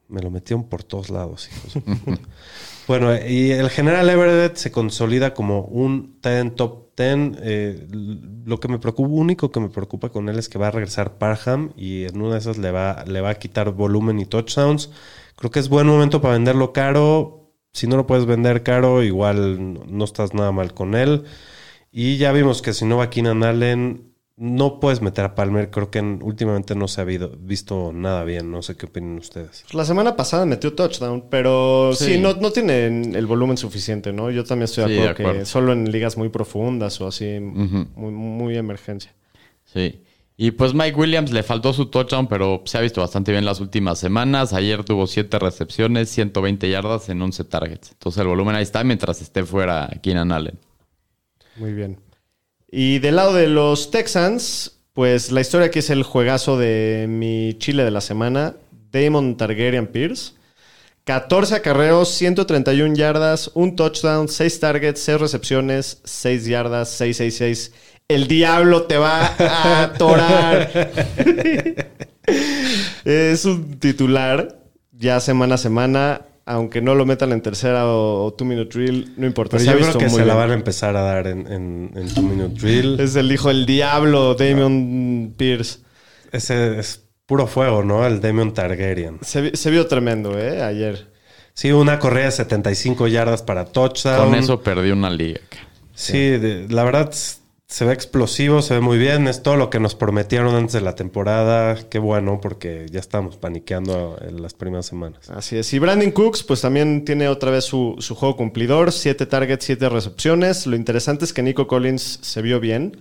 me 0.07 0.21
lo 0.21 0.29
metieron 0.29 0.67
por 0.67 0.83
todos 0.83 1.09
lados, 1.09 1.49
hijos. 1.49 1.83
bueno, 2.87 3.15
y 3.15 3.51
el 3.51 3.69
general 3.69 4.09
Everett 4.09 4.57
se 4.57 4.71
consolida 4.71 5.33
como 5.33 5.61
un 5.63 6.19
10 6.21 6.55
top 6.55 6.89
10. 6.97 7.37
Eh, 7.41 7.87
lo 8.45 8.59
que 8.59 8.67
me 8.67 8.77
preocupa, 8.77 9.09
único 9.09 9.51
que 9.51 9.59
me 9.61 9.69
preocupa 9.69 10.09
con 10.09 10.27
él 10.29 10.37
es 10.37 10.49
que 10.49 10.59
va 10.59 10.67
a 10.67 10.71
regresar 10.71 11.17
Parham 11.17 11.71
y 11.77 12.03
en 12.05 12.21
una 12.21 12.33
de 12.33 12.39
esas 12.39 12.57
le 12.57 12.71
va, 12.71 13.03
le 13.07 13.21
va 13.21 13.29
a 13.31 13.35
quitar 13.39 13.71
volumen 13.71 14.19
y 14.19 14.25
touchdowns. 14.25 14.91
Creo 15.37 15.49
que 15.51 15.59
es 15.59 15.69
buen 15.69 15.87
momento 15.87 16.21
para 16.21 16.33
venderlo 16.33 16.73
caro. 16.73 17.53
Si 17.73 17.87
no 17.87 17.95
lo 17.95 18.05
puedes 18.05 18.25
vender 18.25 18.63
caro, 18.63 19.01
igual 19.01 19.73
no, 19.73 19.85
no 19.87 20.03
estás 20.05 20.33
nada 20.33 20.51
mal 20.51 20.73
con 20.73 20.93
él. 20.93 21.23
Y 21.91 22.17
ya 22.17 22.31
vimos 22.33 22.61
que 22.61 22.73
si 22.73 22.85
no 22.85 22.97
va 22.97 23.09
Keenan 23.09 23.43
Allen, 23.43 24.10
no 24.43 24.79
puedes 24.79 25.01
meter 25.03 25.23
a 25.23 25.35
Palmer. 25.35 25.69
Creo 25.69 25.91
que 25.91 25.99
en- 25.99 26.19
últimamente 26.23 26.73
no 26.73 26.87
se 26.87 26.99
ha 26.99 27.03
habido- 27.03 27.29
visto 27.39 27.91
nada 27.93 28.23
bien. 28.23 28.49
No 28.49 28.63
sé 28.63 28.75
qué 28.75 28.87
opinan 28.87 29.17
ustedes. 29.19 29.63
La 29.71 29.85
semana 29.85 30.15
pasada 30.15 30.47
metió 30.47 30.73
touchdown, 30.73 31.25
pero 31.29 31.91
sí, 31.93 32.13
Sí. 32.15 32.19
no, 32.19 32.33
no 32.33 32.49
tiene 32.51 32.87
el 32.87 33.25
volumen 33.27 33.55
suficiente, 33.57 34.11
¿no? 34.11 34.31
Yo 34.31 34.43
también 34.43 34.63
estoy 34.65 34.85
de 34.85 34.89
Sí, 34.89 34.93
de 34.95 34.99
acuerdo, 35.01 35.15
que 35.17 35.23
acuerdo. 35.23 35.45
solo 35.45 35.73
en 35.73 35.91
ligas 35.91 36.17
muy 36.17 36.29
profundas 36.29 36.99
o 37.01 37.07
así, 37.07 37.39
muy, 37.39 38.11
muy 38.11 38.57
emergencia. 38.57 39.13
Sí. 39.65 40.01
Y 40.37 40.49
pues 40.51 40.73
Mike 40.73 40.97
Williams 40.99 41.31
le 41.31 41.43
faltó 41.43 41.71
su 41.71 41.85
touchdown, 41.91 42.25
pero 42.27 42.63
se 42.65 42.75
ha 42.79 42.81
visto 42.81 42.99
bastante 42.99 43.31
bien 43.31 43.45
las 43.45 43.59
últimas 43.59 43.99
semanas. 43.99 44.53
Ayer 44.53 44.83
tuvo 44.83 45.05
7 45.05 45.37
recepciones, 45.37 46.09
120 46.09 46.67
yardas 46.67 47.09
en 47.09 47.21
11 47.21 47.43
targets. 47.43 47.91
Entonces 47.91 48.21
el 48.21 48.27
volumen 48.27 48.55
ahí 48.55 48.63
está 48.63 48.83
mientras 48.83 49.21
esté 49.21 49.43
fuera 49.43 49.87
Keenan 50.01 50.31
Allen. 50.31 50.57
Muy 51.57 51.73
bien. 51.73 51.99
Y 52.71 52.99
del 52.99 53.17
lado 53.17 53.33
de 53.33 53.47
los 53.47 53.91
Texans, 53.91 54.79
pues 54.93 55.29
la 55.33 55.41
historia 55.41 55.67
aquí 55.67 55.79
es 55.79 55.89
el 55.89 56.03
juegazo 56.03 56.57
de 56.57 57.05
mi 57.09 57.53
chile 57.57 57.83
de 57.83 57.91
la 57.91 57.99
semana, 57.99 58.55
Damon 58.93 59.35
Targaryen 59.35 59.87
Pierce. 59.87 60.33
14 61.03 61.55
acarreos, 61.55 62.09
131 62.09 62.95
yardas, 62.95 63.51
un 63.55 63.75
touchdown, 63.75 64.29
6 64.29 64.59
targets, 64.61 65.01
6 65.01 65.19
recepciones, 65.19 65.99
6 66.05 66.45
yardas, 66.45 66.89
666. 66.91 67.73
El 68.07 68.27
diablo 68.27 68.83
te 68.83 68.97
va 68.97 69.35
a 69.37 69.83
atorar. 69.83 70.71
es 73.03 73.43
un 73.43 73.79
titular 73.79 74.59
ya 74.91 75.19
semana 75.19 75.55
a 75.55 75.57
semana, 75.57 76.21
aunque 76.51 76.81
no 76.81 76.95
lo 76.95 77.05
metan 77.05 77.31
en 77.31 77.41
tercera 77.41 77.85
o, 77.87 78.25
o 78.25 78.33
two 78.33 78.45
minute 78.45 78.69
drill, 78.77 79.13
no 79.17 79.25
importa. 79.25 79.57
Pero 79.57 79.63
se 79.63 79.71
yo 79.71 79.77
creo 79.87 79.97
que 79.97 80.09
se 80.09 80.25
la 80.25 80.35
van 80.35 80.51
a 80.51 80.53
empezar 80.53 80.95
a 80.95 81.01
dar 81.01 81.27
en, 81.27 81.45
en, 81.51 81.91
en 81.95 82.13
Two 82.13 82.23
Minute 82.23 82.55
Drill. 82.59 82.99
Es 82.99 83.15
el 83.15 83.31
hijo 83.31 83.47
del 83.49 83.65
diablo, 83.65 84.35
Damian 84.35 85.33
Pierce. 85.37 85.79
Ese 86.31 86.79
es 86.79 87.03
puro 87.25 87.47
fuego, 87.47 87.83
¿no? 87.83 88.05
El 88.05 88.21
Damian 88.21 88.53
Targaryen. 88.53 89.19
Se, 89.21 89.41
vi- 89.41 89.51
se 89.53 89.69
vio 89.71 89.87
tremendo, 89.87 90.37
¿eh? 90.37 90.61
Ayer. 90.61 91.07
Sí, 91.53 91.71
una 91.71 91.99
correa 91.99 92.25
de 92.25 92.31
75 92.31 93.07
yardas 93.07 93.41
para 93.43 93.65
touchdown. 93.65 94.29
Con 94.29 94.35
eso 94.35 94.61
perdió 94.61 94.93
una 94.93 95.09
liga. 95.09 95.41
Sí, 95.93 96.17
de- 96.17 96.67
la 96.69 96.83
verdad 96.83 97.11
se 97.71 97.85
ve 97.85 97.93
explosivo, 97.93 98.61
se 98.61 98.73
ve 98.75 98.81
muy 98.81 98.97
bien. 98.97 99.27
Es 99.27 99.41
todo 99.41 99.55
lo 99.55 99.69
que 99.69 99.79
nos 99.79 99.95
prometieron 99.95 100.53
antes 100.55 100.73
de 100.73 100.81
la 100.81 100.93
temporada. 100.93 101.75
Qué 101.89 101.99
bueno, 101.99 102.39
porque 102.41 102.85
ya 102.91 102.99
estábamos 102.99 103.37
paniqueando 103.37 104.17
en 104.21 104.41
las 104.41 104.53
primeras 104.53 104.85
semanas. 104.85 105.29
Así 105.29 105.57
es. 105.57 105.73
Y 105.73 105.79
Brandon 105.79 106.11
Cooks, 106.11 106.43
pues 106.43 106.61
también 106.61 107.05
tiene 107.05 107.27
otra 107.29 107.49
vez 107.49 107.63
su, 107.65 107.95
su 107.99 108.13
juego 108.15 108.35
cumplidor. 108.35 108.91
Siete 108.91 109.25
targets, 109.25 109.65
siete 109.65 109.87
recepciones. 109.89 110.67
Lo 110.67 110.75
interesante 110.75 111.25
es 111.25 111.33
que 111.33 111.41
Nico 111.41 111.65
Collins 111.67 112.19
se 112.21 112.41
vio 112.41 112.59
bien. 112.59 112.97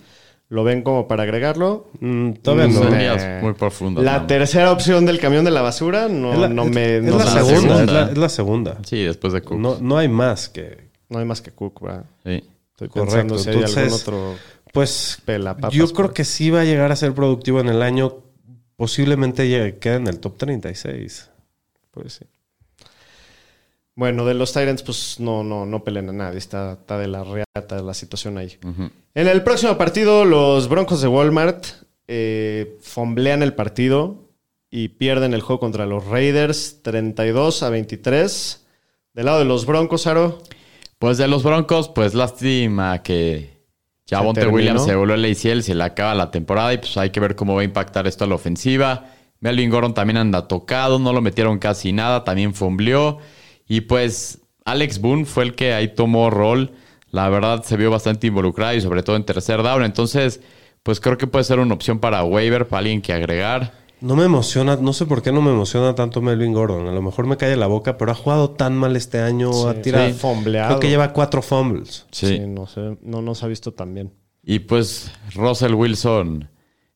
¿Lo 0.47 0.63
ven 0.65 0.81
como 0.81 1.07
para 1.07 1.23
agregarlo? 1.23 1.89
Mm, 2.01 2.31
todavía 2.41 2.67
Mm, 2.67 2.73
no. 2.73 2.95
Eh, 2.95 3.39
muy 3.41 3.53
profundas. 3.53 4.03
La 4.03 4.27
tercera 4.27 4.71
opción 4.71 5.05
del 5.05 5.17
camión 5.19 5.45
de 5.45 5.51
la 5.51 5.61
basura 5.61 6.07
no, 6.09 6.33
Es 6.33 6.39
la, 6.39 6.47
no 6.49 6.63
es- 6.63 6.71
me... 6.71 6.97
es 6.97 7.03
no 7.03 7.17
la 7.17 7.23
me 7.25 7.29
hace 7.31 7.45
segunda, 7.55 7.83
es 7.83 7.91
la, 7.91 8.01
es 8.11 8.17
la 8.17 8.29
segunda. 8.29 8.77
Sí, 8.85 9.03
después 9.03 9.31
de 9.33 9.41
Cook. 9.41 9.57
No, 9.59 9.77
no 9.79 9.97
hay 9.97 10.07
más 10.09 10.49
que. 10.49 10.89
No 11.09 11.19
hay 11.19 11.25
más 11.25 11.41
que 11.41 11.51
Cook, 11.51 11.81
¿verdad? 11.81 12.05
Sí. 12.25 12.43
Estoy 12.71 12.89
Correcto. 12.89 13.11
pensando 13.11 13.37
si 13.37 13.49
hay 13.49 13.55
algún 13.57 13.69
Entonces, 13.69 14.01
otro... 14.01 14.33
Pues 14.73 15.19
Pelapapas, 15.25 15.73
yo 15.73 15.83
pues. 15.85 15.93
creo 15.93 16.13
que 16.13 16.23
sí 16.25 16.49
va 16.49 16.61
a 16.61 16.65
llegar 16.65 16.91
a 16.91 16.95
ser 16.95 17.13
productivo 17.13 17.59
en 17.59 17.67
el 17.67 17.81
año. 17.81 18.17
Posiblemente 18.75 19.47
llegue- 19.47 19.77
quede 19.79 19.95
en 19.95 20.07
el 20.07 20.19
top 20.19 20.37
36. 20.37 21.29
Pues 21.91 22.13
sí. 22.13 22.25
Bueno, 23.95 24.25
de 24.25 24.33
los 24.33 24.53
Tyrants, 24.53 24.83
pues 24.83 25.19
no, 25.19 25.43
no, 25.43 25.65
no 25.65 25.83
peleen 25.83 26.09
a 26.09 26.13
nadie. 26.13 26.37
Está, 26.37 26.73
está 26.73 26.97
de 26.97 27.07
la 27.07 27.23
reata 27.23 27.81
la 27.81 27.93
situación 27.93 28.37
ahí. 28.37 28.57
En 29.13 29.27
el 29.27 29.43
próximo 29.43 29.77
partido, 29.77 30.23
los 30.25 30.69
Broncos 30.69 31.01
de 31.01 31.07
Walmart 31.09 31.65
eh, 32.07 32.77
fomblean 32.81 33.43
el 33.43 33.53
partido 33.53 34.29
y 34.69 34.87
pierden 34.89 35.33
el 35.33 35.41
juego 35.41 35.59
contra 35.59 35.85
los 35.85 36.05
Raiders 36.07 36.79
32 36.81 37.61
a 37.63 37.69
23. 37.69 38.65
Del 39.13 39.25
lado 39.25 39.39
de 39.39 39.45
los 39.45 39.65
Broncos, 39.65 40.07
Aro. 40.07 40.41
Pues 40.97 41.17
de 41.17 41.27
los 41.27 41.43
Broncos, 41.43 41.89
pues 41.89 42.13
lástima 42.13 43.03
que 43.03 43.60
Se 44.11 44.17
Javonte 44.17 44.41
terminó. 44.41 44.57
Williams 44.57 44.83
se 44.83 44.93
volvió 44.93 45.15
el 45.15 45.23
ACL, 45.23 45.61
se 45.61 45.73
le 45.73 45.85
acaba 45.85 46.13
la 46.13 46.31
temporada 46.31 46.73
y 46.73 46.79
pues 46.79 46.97
hay 46.97 47.11
que 47.11 47.21
ver 47.21 47.37
cómo 47.37 47.55
va 47.55 47.61
a 47.61 47.63
impactar 47.63 48.07
esto 48.07 48.25
a 48.25 48.27
la 48.27 48.35
ofensiva. 48.35 49.05
Melvin 49.39 49.69
Gordon 49.69 49.93
también 49.93 50.17
anda 50.17 50.49
tocado, 50.49 50.99
no 50.99 51.13
lo 51.13 51.21
metieron 51.21 51.59
casi 51.59 51.93
nada, 51.93 52.25
también 52.25 52.53
fombleó. 52.53 53.19
Y 53.69 53.79
pues 53.81 54.41
Alex 54.65 54.99
Boone 54.99 55.23
fue 55.23 55.45
el 55.45 55.55
que 55.55 55.73
ahí 55.73 55.87
tomó 55.87 56.29
rol. 56.29 56.71
La 57.09 57.29
verdad 57.29 57.63
se 57.63 57.77
vio 57.77 57.89
bastante 57.89 58.27
involucrado 58.27 58.75
y 58.75 58.81
sobre 58.81 59.01
todo 59.01 59.15
en 59.15 59.23
tercer 59.23 59.63
down. 59.63 59.85
Entonces, 59.85 60.41
pues 60.83 60.99
creo 60.99 61.17
que 61.17 61.27
puede 61.27 61.45
ser 61.45 61.59
una 61.59 61.73
opción 61.73 61.99
para 61.99 62.25
waiver, 62.25 62.67
para 62.67 62.79
alguien 62.79 63.01
que 63.01 63.13
agregar. 63.13 63.71
No 64.01 64.15
me 64.15 64.25
emociona, 64.25 64.77
no 64.77 64.93
sé 64.93 65.05
por 65.05 65.21
qué 65.21 65.31
no 65.31 65.41
me 65.41 65.51
emociona 65.51 65.93
tanto 65.93 66.21
Melvin 66.21 66.53
Gordon. 66.53 66.87
A 66.87 66.91
lo 66.91 67.01
mejor 67.03 67.27
me 67.27 67.37
cae 67.37 67.55
la 67.55 67.67
boca, 67.67 67.97
pero 67.97 68.11
ha 68.11 68.15
jugado 68.15 68.49
tan 68.49 68.75
mal 68.75 68.95
este 68.95 69.19
año. 69.21 69.67
ha 69.69 69.75
tirado. 69.75 70.07
sí, 70.07 70.13
fombleado. 70.13 70.69
Creo 70.69 70.79
que 70.79 70.89
lleva 70.89 71.13
cuatro 71.13 71.41
fumbles. 71.43 72.07
Sí, 72.11 72.27
Sí. 72.27 72.39
no 72.47 72.65
sé, 72.67 72.97
no 73.03 73.21
nos 73.21 73.43
ha 73.43 73.47
visto 73.47 73.73
tan 73.73 73.93
bien. 73.93 74.11
Y 74.43 74.57
pues 74.59 75.11
Russell 75.35 75.75
Wilson, 75.75 76.49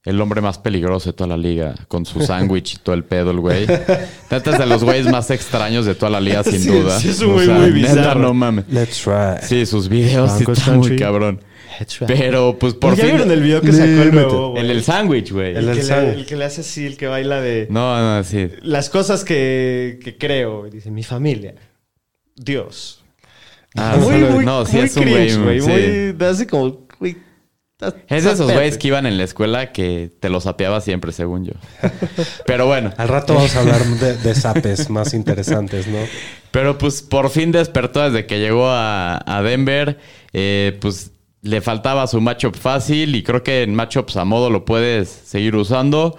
el 0.03 0.19
hombre 0.19 0.41
más 0.41 0.57
peligroso 0.57 1.11
de 1.11 1.13
toda 1.13 1.27
la 1.27 1.37
liga, 1.37 1.75
con 1.87 2.07
su 2.07 2.21
sándwich 2.21 2.73
y 2.73 2.77
todo 2.77 2.95
el 2.95 3.03
pedo, 3.03 3.29
el 3.29 3.39
güey. 3.39 3.67
Neta 4.31 4.51
es 4.51 4.57
de 4.57 4.65
los 4.65 4.83
güeyes 4.83 5.05
más 5.11 5.29
extraños 5.29 5.85
de 5.85 5.93
toda 5.93 6.09
la 6.09 6.19
liga, 6.21 6.43
sin 6.43 6.59
Sí, 6.59 6.69
duda. 6.69 6.99
sí, 6.99 7.09
es 7.09 7.21
un 7.21 7.33
güey 7.33 7.47
muy 7.47 7.71
neta, 7.81 7.93
bizarro. 7.93 8.19
no 8.21 8.33
mames. 8.33 8.65
Let's 8.67 9.03
try. 9.03 9.47
Sí, 9.47 9.67
sus 9.67 9.89
videos 9.89 10.41
están 10.41 10.79
muy 10.79 10.95
country. 10.97 11.45
Pero 12.07 12.57
pues 12.59 12.73
por 12.73 12.95
¿Ya 12.95 13.03
fin... 13.05 13.13
vieron 13.15 13.31
el 13.31 13.41
video 13.41 13.61
que 13.61 13.71
sacó 13.71 13.83
el 13.85 14.13
nuevo, 14.13 14.49
güey? 14.51 14.61
El 14.61 14.67
del 14.69 14.83
sándwich, 14.83 15.31
güey. 15.31 15.51
El 15.51 15.57
El 15.57 15.65
del 15.67 15.75
que, 15.75 15.81
le, 15.83 15.87
sándwich. 15.87 16.15
el 16.17 16.25
que 16.25 16.35
le 16.35 16.45
hace 16.45 16.61
así, 16.61 16.85
el 16.85 16.97
que 16.97 17.07
baila 17.07 17.41
de... 17.41 17.67
No, 17.69 17.99
no, 18.17 18.23
sí. 18.23 18.49
Las 18.61 18.89
cosas 18.89 19.23
que, 19.23 19.99
que 20.03 20.17
creo. 20.17 20.65
Dice, 20.69 20.91
mi 20.91 21.03
familia. 21.03 21.55
Dios. 22.35 23.01
Ah, 23.75 23.95
muy, 23.99 24.13
solo- 24.13 24.29
muy, 24.31 24.45
no, 24.45 24.65
sí 24.65 24.77
muy 24.77 24.85
es 24.85 24.97
un 24.97 25.03
cringe, 25.03 25.37
güey. 25.37 25.59
güey. 25.59 25.61
sí. 25.61 26.13
Muy, 26.17 26.27
así 26.27 26.45
como, 26.45 26.85
güey. 26.99 27.17
estás- 27.73 27.93
Es 28.07 28.09
de 28.09 28.17
estás 28.17 28.33
esos 28.35 28.51
güeyes 28.53 28.77
que 28.77 28.87
iban 28.87 29.05
en 29.05 29.17
la 29.17 29.23
escuela 29.23 29.71
que 29.73 30.09
te 30.19 30.29
los 30.29 30.45
apeaba 30.47 30.79
siempre, 30.81 31.11
según 31.11 31.45
yo. 31.45 31.53
Pero 32.45 32.67
bueno. 32.67 32.93
Al 32.97 33.07
rato 33.09 33.33
vamos 33.33 33.55
a 33.55 33.59
hablar 33.59 33.83
de, 33.85 34.15
de 34.17 34.35
zapes 34.35 34.89
más 34.89 35.13
interesantes, 35.13 35.87
¿no? 35.87 35.97
Pero 36.51 36.77
pues 36.77 37.01
por 37.01 37.29
fin 37.29 37.51
despertó 37.51 38.01
desde 38.09 38.25
que 38.25 38.39
llegó 38.39 38.67
a, 38.69 39.19
a 39.25 39.41
Denver. 39.43 39.97
Eh, 40.31 40.77
pues 40.79 41.11
le 41.45 41.61
faltaba 41.61 42.07
su 42.07 42.19
matchup 42.21 42.55
fácil 42.55 43.15
y 43.15 43.23
creo 43.23 43.43
que 43.43 43.61
en 43.63 43.75
matchups 43.75 44.17
a 44.17 44.25
modo 44.25 44.49
lo 44.49 44.65
puedes 44.65 45.09
seguir 45.09 45.55
usando. 45.55 46.17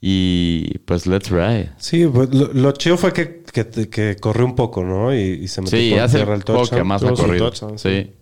Y 0.00 0.78
pues 0.80 1.06
let's 1.06 1.30
ride. 1.30 1.70
Sí, 1.78 2.06
pues, 2.06 2.28
lo, 2.34 2.52
lo 2.52 2.72
chido 2.72 2.98
fue 2.98 3.12
que, 3.14 3.42
que, 3.52 3.88
que 3.88 4.16
corrió 4.20 4.44
un 4.44 4.54
poco, 4.54 4.84
¿no? 4.84 5.14
Y, 5.14 5.20
y 5.44 5.48
se 5.48 5.62
metió 5.62 5.78
Sí, 5.78 5.90
por 5.92 6.00
hace 6.00 6.16
tierra 6.18 6.34
el 6.34 6.44
que 6.44 6.52
touchdown. 6.52 6.86
más 6.86 7.02
ha 7.02 7.12
corrido. 7.12 7.50
touchdown, 7.50 7.78
Sí. 7.78 8.12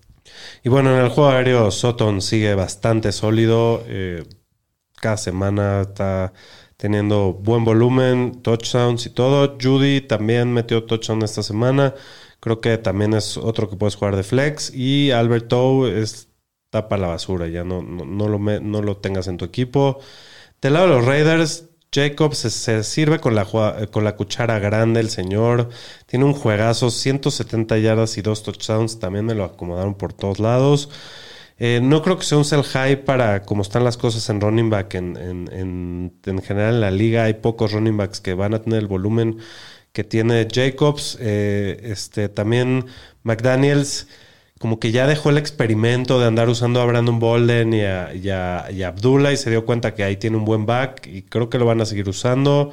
Y 0.62 0.68
bueno, 0.68 0.96
en 0.96 1.02
el 1.04 1.08
juego 1.10 1.30
aéreo, 1.30 1.70
Sutton 1.72 2.20
sigue 2.20 2.54
bastante 2.54 3.10
sólido. 3.10 3.82
eh, 3.88 4.22
cada 5.00 5.16
semana 5.16 5.80
está 5.80 6.32
teniendo 6.76 7.32
buen 7.32 7.64
volumen, 7.64 8.42
touchdowns 8.42 9.06
y 9.06 9.10
todo. 9.10 9.56
Judy 9.60 10.02
también 10.02 10.52
metió 10.52 10.84
touchdown 10.84 11.22
esta 11.22 11.42
semana. 11.42 11.94
Creo 12.38 12.60
que 12.60 12.78
también 12.78 13.14
es 13.14 13.36
otro 13.36 13.68
que 13.68 13.76
puedes 13.76 13.96
jugar 13.96 14.14
de 14.14 14.22
flex. 14.22 14.72
Y 14.74 15.10
Albert 15.10 15.52
O 15.54 15.88
es 15.88 16.28
tapa 16.72 16.96
la 16.98 17.08
basura. 17.08 17.48
Ya 17.48 17.64
no, 17.64 17.82
no, 17.84 18.04
no 18.06 18.28
lo, 18.28 18.40
me- 18.40 18.60
no 18.60 18.82
lo 18.82 18.96
tengas 18.98 19.28
en 19.28 19.36
tu 19.38 19.44
equipo. 19.46 20.00
Del 20.62 20.74
lado 20.74 20.88
de 20.88 20.94
los 20.96 21.04
Raiders, 21.06 21.66
Jacobs 21.94 22.38
se, 22.38 22.84
sirve 22.84 23.20
con 23.20 23.34
la, 23.34 23.44
jua- 23.46 23.90
con 23.90 24.04
la 24.04 24.16
cuchara 24.16 24.58
grande, 24.58 25.00
el 25.00 25.10
señor. 25.10 25.68
Tiene 26.06 26.24
un 26.24 26.34
juegazo, 26.34 26.90
170 26.90 27.78
yardas 27.78 28.16
y 28.18 28.22
dos 28.22 28.42
touchdowns. 28.44 28.98
También 29.00 29.26
me 29.26 29.34
lo 29.34 29.44
acomodaron 29.44 29.94
por 29.96 30.12
todos 30.14 30.40
lados. 30.40 30.88
Eh, 31.58 31.80
no 31.82 32.02
creo 32.02 32.18
que 32.18 32.24
sea 32.24 32.38
un 32.38 32.44
sell 32.44 32.62
high 32.64 33.04
para 33.04 33.42
como 33.44 33.62
están 33.62 33.84
las 33.84 33.96
cosas 33.98 34.28
en 34.30 34.40
running 34.40 34.70
back. 34.70 34.94
En, 34.94 35.16
en, 35.16 35.48
en, 35.52 36.14
en 36.24 36.42
general 36.42 36.74
en 36.76 36.80
la 36.80 36.90
liga 36.90 37.24
hay 37.24 37.34
pocos 37.34 37.72
running 37.72 37.96
backs 37.96 38.20
que 38.20 38.34
van 38.34 38.54
a 38.54 38.62
tener 38.62 38.80
el 38.80 38.88
volumen 38.88 39.38
que 39.92 40.04
tiene 40.04 40.48
Jacobs. 40.52 41.18
Eh, 41.20 41.80
este, 41.84 42.28
también 42.28 42.86
McDaniels 43.22 44.08
como 44.62 44.78
que 44.78 44.92
ya 44.92 45.08
dejó 45.08 45.30
el 45.30 45.38
experimento 45.38 46.20
de 46.20 46.26
andar 46.28 46.48
usando 46.48 46.80
a 46.80 46.84
Brandon 46.84 47.18
Bolden 47.18 47.74
y 47.74 47.80
a, 47.80 48.12
y 48.70 48.82
Abdullah 48.84 49.32
y 49.32 49.36
se 49.36 49.50
dio 49.50 49.66
cuenta 49.66 49.92
que 49.96 50.04
ahí 50.04 50.18
tiene 50.18 50.36
un 50.36 50.44
buen 50.44 50.66
back 50.66 51.04
y 51.08 51.22
creo 51.22 51.50
que 51.50 51.58
lo 51.58 51.66
van 51.66 51.80
a 51.80 51.84
seguir 51.84 52.08
usando. 52.08 52.70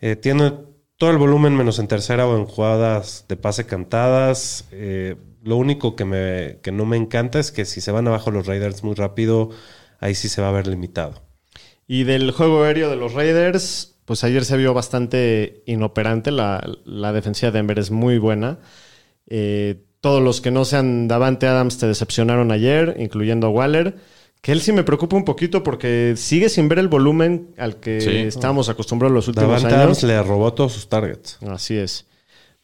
Eh, 0.00 0.16
tiene 0.16 0.52
todo 0.96 1.12
el 1.12 1.18
volumen 1.18 1.56
menos 1.56 1.78
en 1.78 1.86
tercera 1.86 2.26
o 2.26 2.36
en 2.36 2.46
jugadas 2.46 3.24
de 3.28 3.36
pase 3.36 3.66
cantadas. 3.66 4.66
Eh, 4.72 5.14
lo 5.44 5.58
único 5.58 5.94
que, 5.94 6.04
me, 6.04 6.58
que 6.60 6.72
no 6.72 6.86
me 6.86 6.96
encanta 6.96 7.38
es 7.38 7.52
que 7.52 7.66
si 7.66 7.80
se 7.80 7.92
van 7.92 8.08
abajo 8.08 8.32
los 8.32 8.48
Raiders 8.48 8.82
muy 8.82 8.96
rápido, 8.96 9.50
ahí 10.00 10.16
sí 10.16 10.28
se 10.28 10.42
va 10.42 10.48
a 10.48 10.52
ver 10.52 10.66
limitado. 10.66 11.22
Y 11.86 12.02
del 12.02 12.32
juego 12.32 12.64
aéreo 12.64 12.90
de 12.90 12.96
los 12.96 13.12
Raiders, 13.12 13.96
pues 14.06 14.24
ayer 14.24 14.44
se 14.44 14.56
vio 14.56 14.74
bastante 14.74 15.62
inoperante. 15.66 16.32
La, 16.32 16.68
la 16.84 17.12
defensiva 17.12 17.52
de 17.52 17.58
Denver 17.58 17.78
es 17.78 17.92
muy 17.92 18.18
buena. 18.18 18.58
Eh, 19.28 19.84
todos 20.02 20.22
los 20.22 20.42
que 20.42 20.50
no 20.50 20.66
sean 20.66 21.08
Davante 21.08 21.46
Adams 21.46 21.78
te 21.78 21.86
decepcionaron 21.86 22.52
ayer, 22.52 22.96
incluyendo 22.98 23.46
a 23.46 23.50
Waller. 23.50 23.94
Que 24.42 24.50
él 24.50 24.60
sí 24.60 24.72
me 24.72 24.82
preocupa 24.82 25.14
un 25.16 25.24
poquito 25.24 25.62
porque 25.62 26.14
sigue 26.16 26.48
sin 26.48 26.68
ver 26.68 26.80
el 26.80 26.88
volumen 26.88 27.54
al 27.56 27.76
que 27.76 28.00
Sí. 28.00 28.10
estábamos 28.10 28.68
acostumbrados 28.68 29.14
los 29.14 29.28
últimos 29.28 29.48
Davante 29.50 29.68
años. 29.68 29.80
Adams 29.84 30.02
le 30.02 30.20
robó 30.22 30.52
todos 30.52 30.72
sus 30.72 30.88
targets. 30.88 31.38
Así 31.48 31.76
es. 31.78 32.06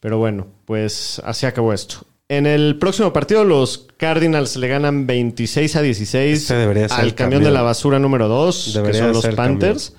Pero 0.01 0.19
bueno, 0.19 0.49
pues 0.65 1.23
así 1.25 1.47
acabó 1.47 1.73
esto. 1.73 1.99
En 2.29 2.47
el 2.47 2.77
próximo 2.79 3.13
partido, 3.13 3.45
los 3.45 3.87
Cardinals 3.97 4.57
le 4.57 4.67
ganan 4.69 5.07
26 5.07 5.77
a 5.77 5.81
16 5.83 6.43
Este 6.43 6.55
debería 6.55 6.89
ser 6.89 6.99
al 7.01 7.07
el 7.07 7.15
camión 7.15 7.43
de 7.45 7.51
la 7.53 7.63
basura 7.63 7.99
número 8.01 8.27
2, 8.29 8.81
que 8.85 8.95
son 8.95 9.13
los 9.13 9.27
Panthers. 9.29 9.95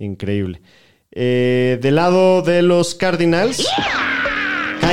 Increíble. 0.00 0.60
Eh, 1.12 1.78
del 1.80 1.94
lado 1.94 2.42
de 2.42 2.62
los 2.62 2.96
Cardinals, 2.96 3.66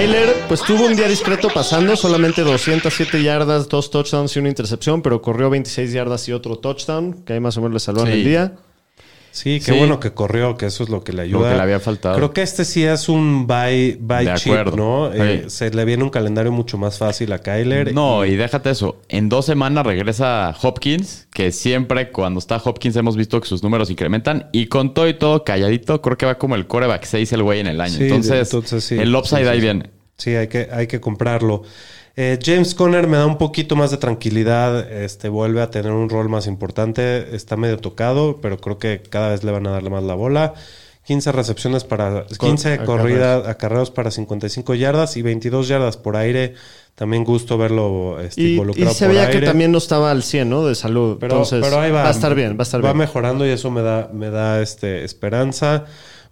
Kyler, 0.02 0.34
pues 0.48 0.64
tuvo 0.64 0.88
un 0.88 0.96
día 0.96 1.08
discreto 1.08 1.50
pasando, 1.54 1.96
solamente 1.96 2.42
207 2.42 3.22
yardas, 3.22 3.70
dos 3.70 3.92
touchdowns 3.92 4.36
y 4.36 4.40
una 4.40 4.50
intercepción, 4.50 5.04
pero 5.04 5.22
corrió 5.22 5.52
26 5.52 5.92
yardas 5.94 6.28
y 6.28 6.32
otro 6.34 6.58
touchdown, 6.58 7.22
que 7.24 7.34
ahí 7.34 7.40
más 7.40 7.56
o 7.58 7.62
menos 7.62 7.74
le 7.76 7.80
salvaron 7.80 8.12
Sí. 8.12 8.18
el 8.18 8.24
día. 8.26 8.54
Sí, 9.32 9.60
qué 9.60 9.72
Sí. 9.72 9.78
bueno 9.78 10.00
que 10.02 10.12
corrió, 10.12 10.58
que 10.58 10.66
eso 10.66 10.84
es 10.84 10.90
lo 10.90 11.04
que 11.04 11.14
le 11.14 11.22
ayuda. 11.22 11.50
que 11.52 11.56
le 11.56 11.62
había 11.62 11.80
faltado. 11.80 12.16
Creo 12.18 12.34
que 12.34 12.42
este 12.42 12.66
sí 12.66 12.84
es 12.84 13.08
un 13.08 13.48
buy, 13.48 13.98
buy 14.00 14.26
De 14.26 14.34
cheap, 14.36 14.58
acuerdo. 14.60 14.76
¿no? 14.78 15.14
Eh, 15.14 15.46
se 15.48 15.72
le 15.72 15.86
viene 15.86 16.04
un 16.04 16.10
calendario 16.10 16.52
mucho 16.52 16.78
más 16.78 16.98
fácil 16.98 17.32
a 17.32 17.40
Kyler. 17.40 17.94
No, 17.94 18.26
y 18.26 18.36
déjate 18.36 18.72
eso. 18.72 19.02
En 19.08 19.30
dos 19.30 19.46
semanas 19.46 19.86
regresa 19.86 20.54
Hopkins, 20.62 21.28
que 21.34 21.52
siempre 21.54 22.12
cuando 22.12 22.40
está 22.40 22.58
Hopkins 22.64 22.96
hemos 22.98 23.16
visto 23.16 23.40
que 23.40 23.48
sus 23.48 23.64
números 23.64 23.90
incrementan. 23.90 24.50
Y 24.52 24.66
con 24.68 24.94
todo 24.94 25.08
y 25.08 25.14
todo 25.14 25.44
calladito, 25.46 26.02
creo 26.02 26.18
que 26.18 26.26
va 26.26 26.38
como 26.38 26.56
el 26.56 26.68
coreback 26.68 27.06
6 27.06 27.32
el 27.32 27.44
güey 27.44 27.62
en 27.62 27.68
el 27.68 27.80
año. 27.80 27.96
Sí, 27.98 28.04
entonces, 28.04 28.50
entonces 28.54 28.84
sí. 28.84 28.96
el 29.00 29.16
upside 29.16 29.48
ahí 29.48 29.62
viene. 29.62 29.92
Sí, 30.18 30.36
hay 30.36 30.50
que, 30.50 30.68
hay 30.72 30.88
que 30.88 31.00
comprarlo. 31.00 31.64
Eh, 32.16 32.38
James 32.44 32.76
Conner 32.76 33.08
me 33.08 33.18
da 33.18 33.26
un 33.26 33.38
poquito 33.38 33.76
más 33.76 33.92
de 33.92 33.98
tranquilidad. 33.98 34.92
Este 34.92 35.30
vuelve 35.30 35.62
a 35.62 35.70
tener 35.70 35.92
un 35.92 36.10
rol 36.10 36.30
más 36.30 36.48
importante. 36.48 37.36
Está 37.36 37.56
medio 37.58 37.78
tocado, 37.78 38.40
pero 38.42 38.58
creo 38.58 38.78
que 38.78 39.02
cada 39.02 39.30
vez 39.30 39.44
le 39.44 39.52
van 39.52 39.68
a 39.68 39.72
darle 39.72 39.90
más 39.90 40.04
la 40.04 40.16
bola. 40.16 40.54
15 41.06 41.32
recepciones 41.32 41.84
para 41.84 42.26
15 42.28 42.74
acarreos. 42.74 42.86
corridas, 42.86 43.48
acarreos 43.48 43.90
para 43.90 44.12
55 44.12 44.76
yardas 44.76 45.18
y 45.18 45.22
22 45.22 45.68
yardas 45.68 45.98
por 45.98 46.16
aire. 46.16 46.54
También 46.96 47.24
gusto 47.24 47.58
verlo 47.58 48.20
este, 48.20 48.42
Y, 48.42 48.46
y 48.46 48.52
involucrado 48.52 48.94
se 48.94 49.06
por 49.06 49.16
veía 49.16 49.32
que 49.32 49.42
también 49.42 49.72
no 49.72 49.78
estaba 49.80 50.12
al 50.12 50.22
100, 50.22 50.50
¿no? 50.50 50.66
De 50.66 50.76
salud. 50.76 51.18
Pero, 51.20 51.36
Entonces, 51.36 51.62
pero 51.64 51.80
ahí 51.80 51.92
va. 51.92 52.08
a 52.08 52.12
estar 52.12 52.36
bien, 52.36 52.54
va 52.56 52.60
a 52.60 52.64
estar 52.64 52.82
bien. 52.82 52.96
mejorando 52.98 53.46
y 53.48 53.50
eso 53.50 53.72
me 53.72 53.82
da, 53.82 54.10
me 54.14 54.30
da 54.30 54.62
este, 54.62 55.04
esperanza. 55.04 55.86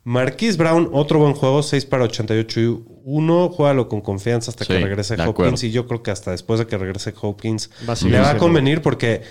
Marquise 0.09 0.57
Brown, 0.57 0.89
otro 0.91 1.19
buen 1.19 1.35
juego, 1.35 1.61
6 1.61 1.85
para 1.85 2.05
88 2.05 2.59
y 2.59 2.83
1. 3.03 3.49
Juégalo 3.49 3.87
con 3.87 4.01
confianza 4.01 4.49
hasta 4.49 4.65
Sí, 4.65 4.73
que 4.73 4.79
regrese 4.79 5.13
Hopkins. 5.13 5.29
acuerdo. 5.29 5.65
Y 5.67 5.69
yo 5.69 5.85
creo 5.85 6.01
que 6.01 6.09
hasta 6.09 6.31
después 6.31 6.59
de 6.59 6.65
que 6.65 6.79
regrese 6.79 7.13
Hopkins 7.21 7.69
Va 7.87 7.93
le 8.07 8.19
va 8.19 8.31
a 8.31 8.37
convenir 8.39 8.81
porque 8.81 9.21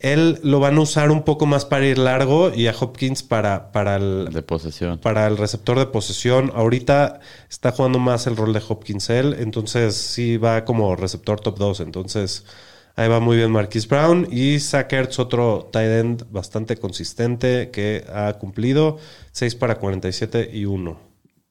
él 0.00 0.40
lo 0.42 0.58
van 0.58 0.76
a 0.76 0.80
usar 0.80 1.12
un 1.12 1.22
poco 1.22 1.46
más 1.46 1.64
para 1.64 1.86
ir 1.86 1.98
largo 1.98 2.52
y 2.52 2.66
a 2.66 2.74
Hopkins 2.78 3.22
para, 3.22 3.70
para 3.70 3.94
el, 3.94 4.28
De 4.32 4.42
posesión. 4.42 4.98
para 4.98 5.28
el 5.28 5.36
receptor 5.36 5.78
de 5.78 5.86
posesión. 5.86 6.50
Ahorita 6.52 7.20
está 7.48 7.70
jugando 7.70 8.00
más 8.00 8.26
el 8.26 8.36
rol 8.36 8.52
de 8.52 8.62
Hopkins 8.68 9.10
él, 9.10 9.36
entonces 9.38 9.94
sí 9.94 10.36
va 10.36 10.64
como 10.64 10.96
receptor 10.96 11.38
top 11.38 11.58
2. 11.58 11.78
Entonces 11.78 12.44
ahí 12.96 13.08
va 13.08 13.20
muy 13.20 13.36
bien 13.36 13.50
Marquis 13.50 13.88
Brown. 13.88 14.26
Y 14.30 14.58
Zach 14.60 14.92
Ertz, 14.92 15.18
otro 15.18 15.68
tight 15.72 15.88
end 15.90 16.24
bastante 16.30 16.76
consistente 16.76 17.70
que 17.70 18.04
ha 18.12 18.32
cumplido 18.34 18.98
6 19.32 19.54
para 19.56 19.76
47 19.76 20.50
y 20.52 20.64
1. 20.64 20.98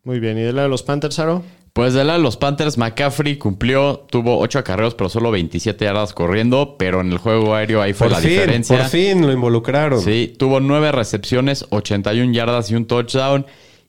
Muy 0.04 0.20
bien. 0.20 0.38
¿Y 0.38 0.42
de 0.42 0.54
la 0.54 0.64
de 0.64 0.70
los 0.70 0.84
Panthers, 0.84 1.20
Aro? 1.20 1.44
Pues 1.74 1.94
de 1.96 2.04
la 2.04 2.14
de 2.14 2.20
los 2.20 2.38
Panthers, 2.38 2.78
McCaffrey 2.78 3.38
cumplió, 3.38 4.06
tuvo 4.10 4.38
8 4.40 4.60
acarreos, 4.60 4.94
pero 4.94 5.10
solo 5.10 5.32
27 5.32 5.86
yardas 5.86 6.14
corriendo. 6.14 6.76
Pero 6.78 7.02
en 7.02 7.12
el 7.12 7.18
juego 7.18 7.56
aéreo 7.56 7.82
ahí 7.82 7.94
fue 7.94 8.08
Por 8.08 8.18
la 8.18 8.20
fin, 8.22 8.30
diferencia. 8.30 8.78
por 8.78 8.88
fin 8.88 9.26
lo 9.26 9.32
involucraron. 9.34 10.00
Sí, 10.02 10.36
tuvo 10.38 10.60
9 10.60 10.92
recepciones, 10.92 11.66
81 11.70 12.32
yardas 12.32 12.70
y 12.70 12.76
un 12.76 12.86
touchdown. 12.86 13.46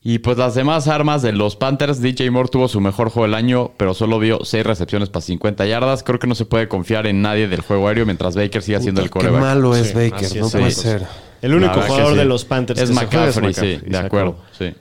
Y 0.07 0.19
pues 0.19 0.37
las 0.37 0.55
demás 0.55 0.87
armas 0.87 1.23
de 1.23 1.33
los 1.33 1.57
Panthers, 1.57 2.03
DJ 2.03 2.31
Moore 2.31 2.51
tuvo 2.51 2.69
su 2.69 2.79
mejor 2.79 3.09
juego 3.09 3.25
del 3.25 3.35
año, 3.35 3.73
pero 3.79 3.95
solo 3.95 4.19
vio 4.19 4.45
6 4.45 4.63
recepciones 4.65 5.09
para 5.09 5.23
50 5.23 5.65
yardas. 5.65 6.03
Creo 6.03 6.19
que 6.19 6.27
no 6.27 6.35
se 6.35 6.45
puede 6.45 6.69
confiar 6.69 7.07
en 7.07 7.23
nadie 7.23 7.49
del 7.49 7.63
juego 7.63 7.89
aéreo 7.89 8.05
mientras 8.05 8.37
Baker 8.37 8.61
siga 8.63 8.81
siendo 8.81 9.01
el 9.01 9.07
Qué 9.07 9.13
coreback. 9.13 9.41
malo 9.41 9.75
es 9.75 9.89
Sí, 9.89 9.95
Baker, 9.95 10.37
no 10.37 10.47
es, 10.47 10.53
puede 10.53 10.71
sí. 10.73 10.81
ser. 10.83 11.07
El 11.41 11.55
único 11.55 11.81
jugador 11.81 12.13
sí. 12.13 12.19
de 12.19 12.25
los 12.27 12.45
Panthers 12.45 12.81
Es 12.81 12.91
que 12.91 12.95
se 12.95 13.07
fue 13.07 13.19
McCaffrey, 13.19 13.51
es 13.51 13.57
sí, 13.57 13.63
McCaffrey, 13.63 13.91
de 13.91 13.99
acuerdo. 13.99 14.37
Sí. 14.59 14.75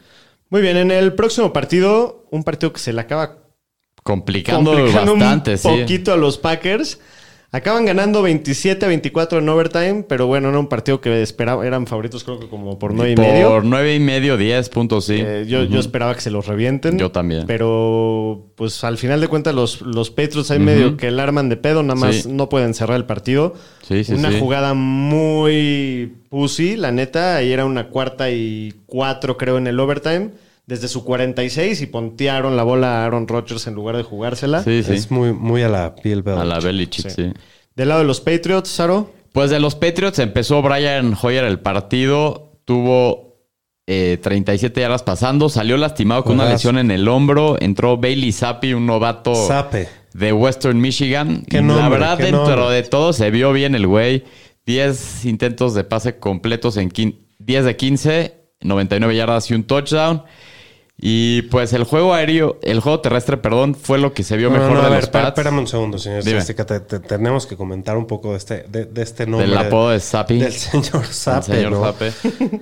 Muy 0.49 0.61
bien. 0.61 0.75
En 0.75 0.91
el 0.91 1.13
próximo 1.13 1.53
partido, 1.53 2.25
un 2.29 2.43
partido 2.43 2.73
que 2.73 2.79
se 2.79 2.91
le 2.91 2.99
acaba 2.99 3.37
Complicando, 4.03 4.73
complicando 4.73 5.13
bastante, 5.13 5.51
un 5.53 5.57
sí. 5.57 5.67
poquito 5.69 6.11
a 6.11 6.17
los 6.17 6.37
Packers. 6.37 6.99
Acaban 7.55 7.85
ganando 7.85 8.23
27 8.23 8.83
a 8.83 8.87
24 8.87 9.37
en 9.37 9.47
overtime, 9.47 10.05
pero 10.09 10.25
bueno, 10.25 10.49
era 10.49 10.57
un 10.57 10.65
partido 10.67 10.99
que 10.99 11.21
esperaba, 11.21 11.63
eran 11.67 11.85
favoritos 11.85 12.23
creo 12.23 12.39
que 12.39 12.47
como 12.49 12.79
por 12.79 12.95
9 12.95 13.11
y 13.11 13.15
medio. 13.15 13.49
Por 13.49 13.63
9 13.63 13.93
y 13.93 13.99
medio, 13.99 14.37
10 14.37 14.69
puntos, 14.69 15.05
sí. 15.05 15.17
Eh, 15.19 15.45
yo, 15.47 15.63
yo 15.63 15.79
esperaba 15.79 16.15
que 16.15 16.21
se 16.21 16.31
los 16.31 16.47
revienten. 16.47 16.97
Yo 16.97 17.11
también. 17.11 17.45
Pero, 17.45 18.47
pues 18.55 18.83
al 18.83 18.97
final 18.97 19.21
de 19.21 19.27
cuentas, 19.27 19.53
los, 19.53 19.81
los 19.81 20.09
Patriots 20.09 20.49
ahí 20.49 20.57
medio 20.57 20.97
que 20.97 21.09
el 21.09 21.19
arman 21.19 21.47
de 21.47 21.57
pedo, 21.57 21.83
nada 21.83 21.93
más 21.99 22.15
Sí. 22.23 22.29
no 22.31 22.49
pueden 22.49 22.73
cerrar 22.73 22.97
el 22.97 23.05
partido. 23.05 23.53
Sí, 23.87 24.03
sí, 24.03 24.13
una 24.13 24.31
sí. 24.31 24.39
jugada 24.39 24.73
muy 24.73 26.11
pussy, 26.29 26.75
la 26.75 26.91
neta. 26.91 27.35
Ahí 27.35 27.51
era 27.51 27.65
una 27.65 27.89
cuarta 27.89 28.31
y 28.31 28.73
cuatro, 28.87 29.37
creo, 29.37 29.59
en 29.59 29.67
el 29.67 29.79
overtime. 29.79 30.31
Desde 30.65 30.87
su 30.87 31.03
46 31.03 31.81
y 31.81 31.87
pontearon 31.87 32.55
la 32.55 32.63
bola 32.63 33.01
a 33.01 33.05
Aaron 33.05 33.27
Rodgers 33.27 33.67
en 33.67 33.73
lugar 33.73 33.97
de 33.97 34.03
jugársela. 34.03 34.63
Sí, 34.63 34.81
sí. 34.83 34.93
Es 34.93 35.11
muy, 35.11 35.33
muy 35.33 35.61
a 35.61 35.67
la 35.69 35.93
piel 35.95 36.23
A 36.27 36.45
la 36.45 36.59
Belichick, 36.59 37.09
Sí. 37.09 37.15
sí. 37.25 37.33
Del 37.75 37.89
lado 37.89 38.01
de 38.01 38.07
los 38.07 38.21
Patriots, 38.21 38.69
Saro. 38.69 39.11
Pues 39.33 39.49
de 39.49 39.59
los 39.59 39.75
Patriots 39.75 40.19
empezó 40.19 40.61
Brian 40.61 41.17
Hoyer 41.21 41.43
el 41.43 41.59
partido. 41.59 42.59
Tuvo 42.65 43.39
eh, 43.87 44.17
37 44.21 44.79
yardas 44.79 45.03
pasando. 45.03 45.49
Salió 45.49 45.75
lastimado 45.75 46.23
con 46.23 46.35
una 46.35 46.47
lesión 46.49 46.77
en 46.77 46.91
el 46.91 47.07
hombro. 47.09 47.57
Entró 47.59 47.97
Bailey 47.97 48.31
Zappi, 48.31 48.73
un 48.73 48.85
novato 48.85 49.35
Sape. 49.35 49.89
de 50.13 50.31
Western 50.31 50.79
Michigan. 50.79 51.43
Qué 51.49 51.57
Y 51.57 51.61
la 51.61 51.65
nombre, 51.67 51.89
verdad, 51.99 52.17
qué 52.17 52.23
dentro 52.25 52.45
nombre. 52.55 52.75
de 52.75 52.83
todo, 52.83 53.11
se 53.11 53.29
vio 53.31 53.51
bien 53.51 53.75
el 53.75 53.85
güey. 53.87 54.23
10 54.65 55.25
intentos 55.25 55.73
de 55.73 55.83
pase 55.83 56.19
completos 56.19 56.77
en 56.77 56.89
quin- 56.89 57.17
10 57.39 57.65
de 57.65 57.75
15, 57.75 58.33
99 58.61 59.13
yardas 59.15 59.51
y 59.51 59.55
un 59.55 59.63
touchdown. 59.65 60.23
Y 61.05 61.41
pues 61.43 61.73
el 61.73 61.83
juego 61.83 62.13
aéreo, 62.13 62.59
el 62.61 62.79
juego 62.79 63.01
terrestre, 63.01 63.35
perdón, 63.35 63.75
fue 63.75 63.97
lo 63.97 64.13
que 64.13 64.23
se 64.23 64.37
vio 64.37 64.49
No, 64.49 64.57
mejor 64.57 64.71
no, 64.71 64.79
de 64.79 64.85
a 64.85 64.89
ver, 64.89 65.01
los 65.01 65.09
Pats. 65.09 65.27
espérame 65.27 65.59
un 65.59 65.67
segundo, 65.67 65.97
señor. 65.97 66.23
Te- 66.23 66.79
te- 66.79 66.99
tenemos 67.01 67.45
que 67.45 67.57
comentar 67.57 67.97
un 67.97 68.07
poco 68.07 68.31
de 68.31 68.37
este, 68.37 68.63
de, 68.69 68.85
de 68.85 69.01
este 69.01 69.25
nombre. 69.27 69.49
Del 69.49 69.57
apodo 69.57 69.89
de 69.89 69.99
Zappi. 69.99 70.39
Del 70.39 70.53
señor 70.53 71.05
¿no? 71.71 71.81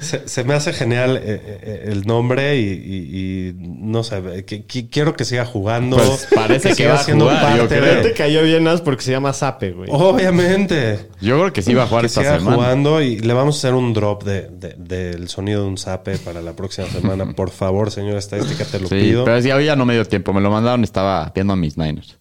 Se, 0.00 0.28
se 0.28 0.44
me 0.44 0.54
hace 0.54 0.72
genial 0.72 1.16
eh, 1.16 1.22
eh, 1.62 1.84
el 1.92 2.02
nombre 2.06 2.58
y, 2.58 2.64
y- 2.64 3.48
y 3.50 3.54
no 3.58 4.02
sé, 4.04 4.44
que- 4.46 4.64
que- 4.64 4.88
quiero 4.88 5.14
que 5.16 5.24
siga 5.24 5.44
jugando. 5.44 5.96
Pues 5.96 6.28
parece 6.34 6.70
que 6.70 6.74
siga 6.74 6.94
va 6.94 7.00
a 7.00 7.04
siendo 7.04 7.26
parte 7.26 7.80
de- 7.80 8.02
Te 8.02 8.12
cayó 8.12 8.42
bien 8.42 8.66
as 8.68 8.80
porque 8.80 9.02
se 9.02 9.10
llama 9.12 9.32
Zape, 9.32 9.72
güey. 9.72 9.88
Obviamente. 9.92 11.08
Yo 11.20 11.38
creo 11.38 11.52
que 11.52 11.62
sí 11.62 11.74
va 11.74 11.84
a 11.84 11.86
jugar 11.86 12.02
que 12.02 12.06
esta 12.08 12.20
siga 12.20 12.38
semana. 12.38 12.56
jugando 12.56 13.00
y 13.02 13.18
le 13.18 13.32
vamos 13.34 13.56
a 13.56 13.58
hacer 13.58 13.74
un 13.74 13.92
drop 13.94 14.24
de- 14.24 14.48
de- 14.48 14.74
del 14.78 15.28
sonido 15.28 15.62
de 15.62 15.68
un 15.68 15.78
zape 15.78 16.18
para 16.18 16.40
la 16.42 16.52
próxima 16.54 16.86
semana. 16.88 17.32
Por 17.34 17.50
favor, 17.50 17.90
señor 17.90 18.16
estadística, 18.18 18.64
te 18.64 18.80
lo 18.80 18.88
Sí, 18.88 18.96
pido. 18.96 19.24
pero 19.24 19.38
ya 19.40 19.56
hoy 19.56 19.64
ya 19.66 19.76
no 19.76 19.84
me 19.86 19.94
dio 19.94 20.04
tiempo. 20.04 20.32
Me 20.32 20.40
lo 20.40 20.50
mandaron, 20.50 20.84
estaba 20.84 21.30
viendo 21.34 21.52
a 21.52 21.56
mis 21.56 21.76
Niners. 21.78 22.16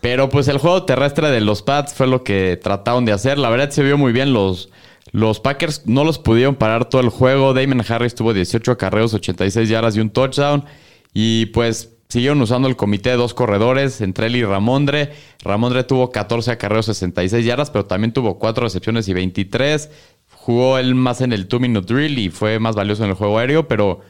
Pero 0.00 0.28
pues 0.28 0.48
el 0.48 0.58
juego 0.58 0.84
terrestre 0.84 1.30
de 1.30 1.40
los 1.40 1.62
Pats 1.62 1.94
fue 1.94 2.06
lo 2.06 2.22
que 2.22 2.58
trataron 2.62 3.04
de 3.04 3.12
hacer. 3.12 3.38
La 3.38 3.48
verdad 3.48 3.70
se 3.70 3.82
vio 3.82 3.96
muy 3.98 4.12
bien. 4.12 4.32
Los, 4.32 4.68
los 5.14 5.38
Packers 5.38 5.86
no 5.86 6.02
los 6.02 6.18
pudieron 6.18 6.56
parar 6.56 6.88
todo 6.88 7.00
el 7.00 7.08
juego. 7.08 7.54
Damon 7.54 7.84
Harris 7.88 8.16
tuvo 8.16 8.34
18 8.34 8.72
acarreos, 8.72 9.14
86 9.14 9.68
yardas 9.68 9.94
y 9.94 10.00
un 10.00 10.10
touchdown. 10.10 10.64
Y 11.12 11.46
pues 11.46 11.92
siguieron 12.08 12.42
usando 12.42 12.66
el 12.66 12.74
comité 12.74 13.10
de 13.10 13.16
dos 13.16 13.32
corredores, 13.32 14.00
entre 14.00 14.26
él 14.26 14.34
y 14.34 14.44
Ramondre. 14.44 15.12
Ramondre 15.44 15.84
tuvo 15.84 16.10
14 16.10 16.50
acarreos, 16.50 16.86
66 16.86 17.46
yardas, 17.46 17.70
pero 17.70 17.84
también 17.84 18.12
tuvo 18.12 18.40
4 18.40 18.64
recepciones 18.64 19.06
y 19.06 19.14
23. 19.14 19.88
Jugó 20.32 20.78
él 20.78 20.96
más 20.96 21.20
en 21.20 21.32
el 21.32 21.48
2-minute 21.48 21.94
drill 21.94 22.18
y 22.18 22.30
fue 22.30 22.58
más 22.58 22.74
valioso 22.74 23.04
en 23.04 23.10
el 23.10 23.14
juego 23.14 23.38
aéreo, 23.38 23.68
pero 23.68 24.00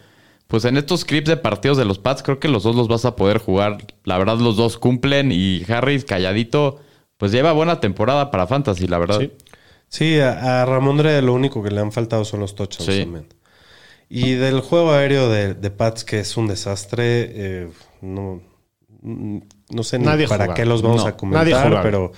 pues 0.47 0.65
en 0.65 0.79
estos 0.79 1.05
clips 1.05 1.29
de 1.29 1.37
partidos 1.37 1.77
de 1.77 1.85
los 1.85 1.99
Pats, 1.99 2.23
creo 2.23 2.41
que 2.41 2.49
los 2.49 2.63
dos 2.63 2.77
los 2.77 2.89
vas 2.89 3.05
a 3.05 3.15
poder 3.15 3.37
jugar. 3.37 3.77
La 4.05 4.17
verdad, 4.17 4.39
los 4.39 4.57
dos 4.57 4.79
cumplen 4.79 5.33
y 5.33 5.65
Harris 5.69 6.07
calladito, 6.07 6.81
pues 7.19 7.31
lleva 7.31 7.53
buena 7.53 7.81
temporada 7.81 8.31
para 8.31 8.47
Fantasy, 8.47 8.87
la 8.87 8.97
verdad. 8.97 9.21
Sí. 9.21 9.31
Sí, 9.97 10.19
a, 10.19 10.63
a 10.63 10.67
Ramondre 10.67 11.23
lo 11.23 11.33
único 11.35 11.63
que 11.63 11.71
le 11.71 11.81
han 11.81 11.93
faltado 11.93 12.25
son 12.25 12.41
los 12.41 12.55
touchdowns 12.55 12.93
Sí. 12.93 13.01
también. 13.03 13.27
Y 14.09 14.33
del 14.33 14.61
juego 14.61 14.93
aéreo 14.93 15.29
de, 15.31 15.55
de 15.55 15.71
Pats, 15.71 16.05
que 16.05 16.21
es 16.21 16.37
un 16.37 16.47
desastre, 16.49 17.31
eh, 17.35 17.69
no, 18.03 18.43
no 19.03 19.83
sé 19.83 19.99
ni 19.99 20.05
Nadie 20.07 20.29
para 20.29 20.45
jugaba. 20.45 20.55
qué 20.55 20.65
los 20.67 20.83
vamos 20.83 21.03
No, 21.03 21.09
a 21.09 21.11
nadie 21.31 21.53
comentar, 21.53 21.83
pero 21.83 22.13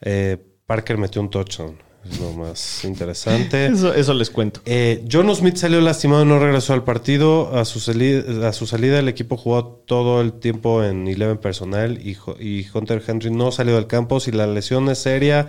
eh, 0.00 0.36
Parker 0.66 0.98
metió 0.98 1.20
un 1.20 1.30
touchdown. 1.30 1.76
Es 2.08 2.20
lo 2.20 2.32
más 2.32 2.84
interesante. 2.84 3.66
Eso, 3.72 3.94
eso 3.94 4.12
les 4.12 4.28
cuento. 4.28 4.60
Eh, 4.66 5.02
John 5.10 5.34
Smith 5.34 5.56
salió 5.56 5.80
lastimado 5.80 6.22
y 6.22 6.26
no 6.26 6.38
regresó 6.38 6.74
al 6.74 6.84
partido. 6.84 7.56
A 7.56 7.64
su, 7.64 7.80
sali- 7.80 8.22
a 8.44 8.52
su 8.52 8.66
salida, 8.66 8.98
el 8.98 9.08
equipo 9.08 9.38
jugó 9.38 9.64
todo 9.86 10.20
el 10.20 10.34
tiempo 10.34 10.84
en 10.84 11.06
11 11.08 11.36
personal 11.36 11.98
y 12.06 12.66
Hunter 12.74 13.02
Henry 13.06 13.30
no 13.30 13.50
salió 13.52 13.76
del 13.76 13.86
campo. 13.86 14.20
Si 14.20 14.32
la 14.32 14.46
lesión 14.46 14.90
es 14.90 14.98
seria, 14.98 15.48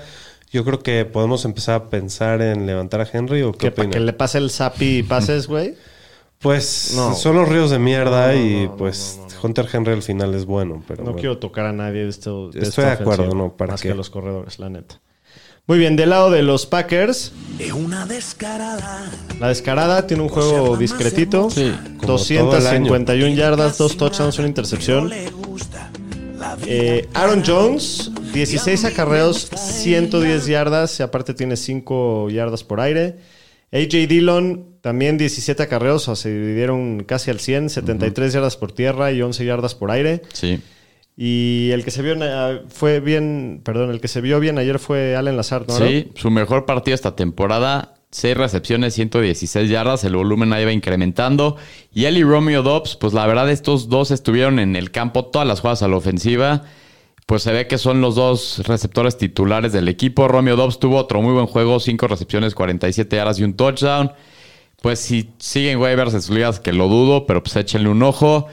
yo 0.55 0.63
creo 0.63 0.79
que 0.79 1.03
podemos 1.05 1.43
empezar 1.45 1.75
a 1.75 1.89
pensar 1.89 2.41
en 2.41 2.65
levantar 2.65 3.01
a 3.01 3.07
Henry 3.11 3.41
o 3.41 3.51
qué 3.51 3.57
Que 3.57 3.71
para 3.71 3.87
opina? 3.89 3.99
que 3.99 4.05
le 4.05 4.13
pase 4.13 4.37
el 4.37 4.49
Zapi 4.49 4.99
y 4.99 5.03
pases, 5.03 5.47
güey. 5.49 5.75
Pues 6.39 6.93
No. 6.95 7.13
son 7.13 7.35
los 7.35 7.49
ríos 7.49 7.71
de 7.71 7.79
mierda 7.79 8.27
No, 8.27 8.33
no, 8.33 8.39
y 8.45 8.69
pues 8.77 9.17
no, 9.19 9.27
no. 9.27 9.35
Hunter 9.43 9.67
Henry 9.71 9.91
al 9.93 10.01
final 10.03 10.33
es 10.33 10.45
bueno. 10.45 10.81
Pero 10.87 10.99
No 11.03 11.11
bueno. 11.11 11.19
quiero 11.19 11.37
tocar 11.39 11.65
a 11.65 11.73
nadie 11.73 12.03
de 12.03 12.09
esto. 12.09 12.47
Estoy 12.47 12.61
esta 12.63 12.85
de 12.85 12.91
acuerdo, 12.91 13.35
¿no? 13.35 13.51
¿Para 13.57 13.73
más 13.73 13.81
qué? 13.81 13.89
que 13.89 13.95
los 13.95 14.09
corredores, 14.09 14.57
la 14.59 14.69
neta. 14.69 15.01
Muy 15.67 15.77
bien, 15.79 15.95
del 15.95 16.11
lado 16.11 16.29
de 16.29 16.43
los 16.43 16.65
Packers, 16.67 17.31
Es 17.59 17.71
una 17.73 18.05
descarada. 18.05 19.11
la 19.39 19.47
descarada 19.49 20.05
tiene 20.07 20.21
un 20.23 20.29
juego 20.29 20.77
discretito. 20.77 21.49
Sí, 21.49 21.73
como 21.97 22.17
todo 22.17 22.57
el 22.57 22.67
año. 22.67 22.89
251 22.91 23.35
yardas, 23.35 23.77
dos 23.79 23.97
touchdowns, 23.97 24.37
una 24.39 24.47
intercepción. 24.47 25.11
Eh, 26.67 27.07
Aaron 27.13 27.43
Jones, 27.45 28.11
16 28.33 28.85
acarreos, 28.85 29.49
110 29.55 30.47
yardas 30.47 30.99
y 30.99 31.03
aparte 31.03 31.33
tiene 31.33 31.57
5 31.57 32.29
yardas 32.29 32.63
por 32.63 32.79
aire. 32.79 33.17
AJ 33.71 34.07
Dillon, 34.07 34.77
también 34.81 35.17
17 35.17 35.61
acarreos, 35.63 36.07
o 36.07 36.15
sea, 36.15 36.23
se 36.23 36.33
dividieron 36.33 37.03
casi 37.03 37.31
al 37.31 37.39
100, 37.39 37.69
73 37.69 38.33
yardas 38.33 38.57
por 38.57 38.71
tierra 38.71 39.11
y 39.11 39.21
11 39.21 39.45
yardas 39.45 39.75
por 39.75 39.91
aire. 39.91 40.21
Sí. 40.33 40.61
Y 41.17 41.69
el 41.71 41.83
que 41.83 41.91
se 41.91 42.01
vio 42.01 42.15
eh, 42.19 42.61
fue 42.69 42.99
bien, 42.99 43.61
perdón, 43.63 43.89
el 43.89 44.01
que 44.01 44.07
se 44.07 44.21
vio 44.21 44.39
bien 44.39 44.57
ayer 44.57 44.79
fue 44.79 45.15
Allen 45.15 45.37
Lazard, 45.37 45.67
¿no? 45.67 45.77
Sí, 45.77 46.11
su 46.15 46.29
mejor 46.29 46.65
partido 46.65 46.93
esta 46.95 47.15
temporada. 47.15 47.94
6 48.15 48.37
recepciones, 48.37 48.93
116 48.93 49.69
yardas. 49.69 50.05
El 50.05 50.15
volumen 50.15 50.53
ahí 50.53 50.63
va 50.63 50.71
incrementando. 50.71 51.57
Y 51.93 52.05
él 52.05 52.17
y 52.17 52.23
Romeo 52.23 52.63
Dobbs, 52.63 52.95
pues 52.95 53.11
la 53.11 53.27
verdad, 53.27 53.51
estos 53.51 53.89
dos 53.89 54.09
estuvieron 54.09 54.57
en 54.59 54.77
el 54.77 54.91
campo 54.91 55.25
todas 55.25 55.45
las 55.45 55.59
jugadas 55.59 55.83
a 55.83 55.89
la 55.89 55.97
ofensiva. 55.97 56.63
Pues 57.25 57.43
se 57.43 57.51
ve 57.51 57.67
que 57.67 57.77
son 57.77 57.99
los 57.99 58.15
dos 58.15 58.61
receptores 58.67 59.17
titulares 59.17 59.73
del 59.73 59.89
equipo. 59.89 60.29
Romeo 60.29 60.55
Dobbs 60.55 60.79
tuvo 60.79 60.95
otro 60.95 61.21
muy 61.21 61.33
buen 61.33 61.45
juego: 61.45 61.81
5 61.81 62.07
recepciones, 62.07 62.55
47 62.55 63.17
yardas 63.17 63.37
y 63.39 63.43
un 63.43 63.55
touchdown. 63.55 64.13
Pues 64.81 64.99
si 64.99 65.31
siguen 65.37 65.79
waivers 65.79 66.13
en 66.13 66.21
sus 66.21 66.33
ligas, 66.33 66.61
que 66.61 66.71
lo 66.71 66.87
dudo, 66.87 67.25
pero 67.25 67.43
pues 67.43 67.53
échenle 67.57 67.89
un 67.89 68.01
ojo. 68.01 68.47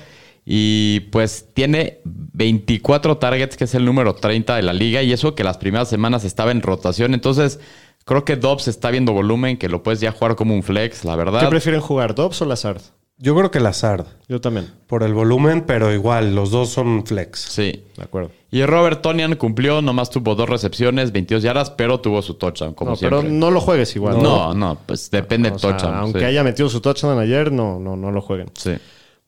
Y 0.44 1.00
pues 1.12 1.50
tiene 1.54 2.00
24 2.04 3.18
targets, 3.18 3.56
que 3.56 3.62
es 3.62 3.74
el 3.76 3.84
número 3.84 4.16
30 4.16 4.56
de 4.56 4.62
la 4.62 4.72
liga. 4.72 5.04
Y 5.04 5.12
eso 5.12 5.36
que 5.36 5.44
las 5.44 5.58
primeras 5.58 5.88
semanas 5.88 6.24
estaba 6.24 6.50
en 6.50 6.62
rotación. 6.62 7.14
Entonces, 7.14 7.60
creo 8.04 8.24
que 8.24 8.36
Dobbs 8.36 8.68
está 8.68 8.90
viendo 8.90 9.12
volumen, 9.12 9.56
que 9.56 9.68
lo 9.68 9.82
puedes 9.82 10.00
ya 10.00 10.12
jugar 10.12 10.36
como 10.36 10.54
un 10.54 10.62
flex, 10.62 11.04
la 11.04 11.12
¿Qué 11.12 11.18
verdad. 11.18 11.48
prefieren 11.48 11.80
jugar, 11.80 12.14
Dobbs 12.14 12.42
o 12.42 12.44
Lazard? 12.44 12.80
Yo 13.18 13.36
creo 13.36 13.50
que 13.52 13.60
Lazard. 13.60 14.06
Yo 14.28 14.40
también, 14.40 14.68
Por 14.88 15.04
el 15.04 15.14
volumen, 15.14 15.62
pero 15.64 15.92
igual, 15.92 16.34
los 16.34 16.50
dos 16.50 16.70
son 16.70 17.06
flex. 17.06 17.38
Sí. 17.40 17.84
de 17.96 18.02
acuerdo. 18.02 18.30
Y 18.50 18.64
Robert 18.64 19.00
Tonian 19.00 19.36
cumplió, 19.36 19.80
nomás 19.80 20.10
tuvo 20.10 20.34
dos 20.34 20.48
recepciones, 20.48 21.12
22 21.12 21.42
yardas, 21.44 21.70
pero 21.70 22.00
tuvo 22.00 22.20
su 22.22 22.34
touchdown, 22.34 22.74
como 22.74 22.90
No, 22.92 22.96
siempre. 22.96 23.20
pero 23.20 23.32
no 23.32 23.50
lo 23.52 23.60
juegues 23.60 23.94
igual. 23.94 24.20
no, 24.20 24.52
no, 24.54 24.76
pues 24.86 25.10
depende 25.10 25.48
O 25.50 25.52
del 25.52 25.60
sea, 25.60 25.70
touchdown. 25.76 25.94
aunque 25.94 26.18
sí. 26.20 26.24
haya 26.24 26.42
metido 26.42 26.68
su 26.68 26.80
touchdown 26.80 27.18
ayer, 27.20 27.52
no, 27.52 27.78
no, 27.78 27.96
no 27.96 28.10
lo 28.10 28.20
jueguen. 28.22 28.50
Sí. 28.54 28.72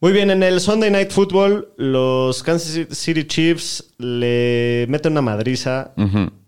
Muy 0.00 0.12
bien, 0.12 0.30
en 0.30 0.42
el 0.42 0.60
Sunday 0.60 0.90
Night 0.90 1.10
Football, 1.12 1.72
los 1.76 2.42
Kansas 2.42 2.88
City 2.96 3.24
Chiefs 3.24 3.94
le 3.96 4.86
meten 4.88 5.12
una 5.12 5.22
madriza 5.22 5.94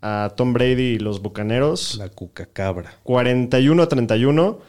a 0.02 0.34
Tom 0.36 0.52
Brady 0.52 0.94
y 0.94 0.98
los 0.98 1.22
Bucaneros. 1.22 1.96
La 1.96 2.10
cuca 2.10 2.46
cabra. 2.46 2.98
41 3.02 3.82
a 3.82 3.88
31. 3.88 4.60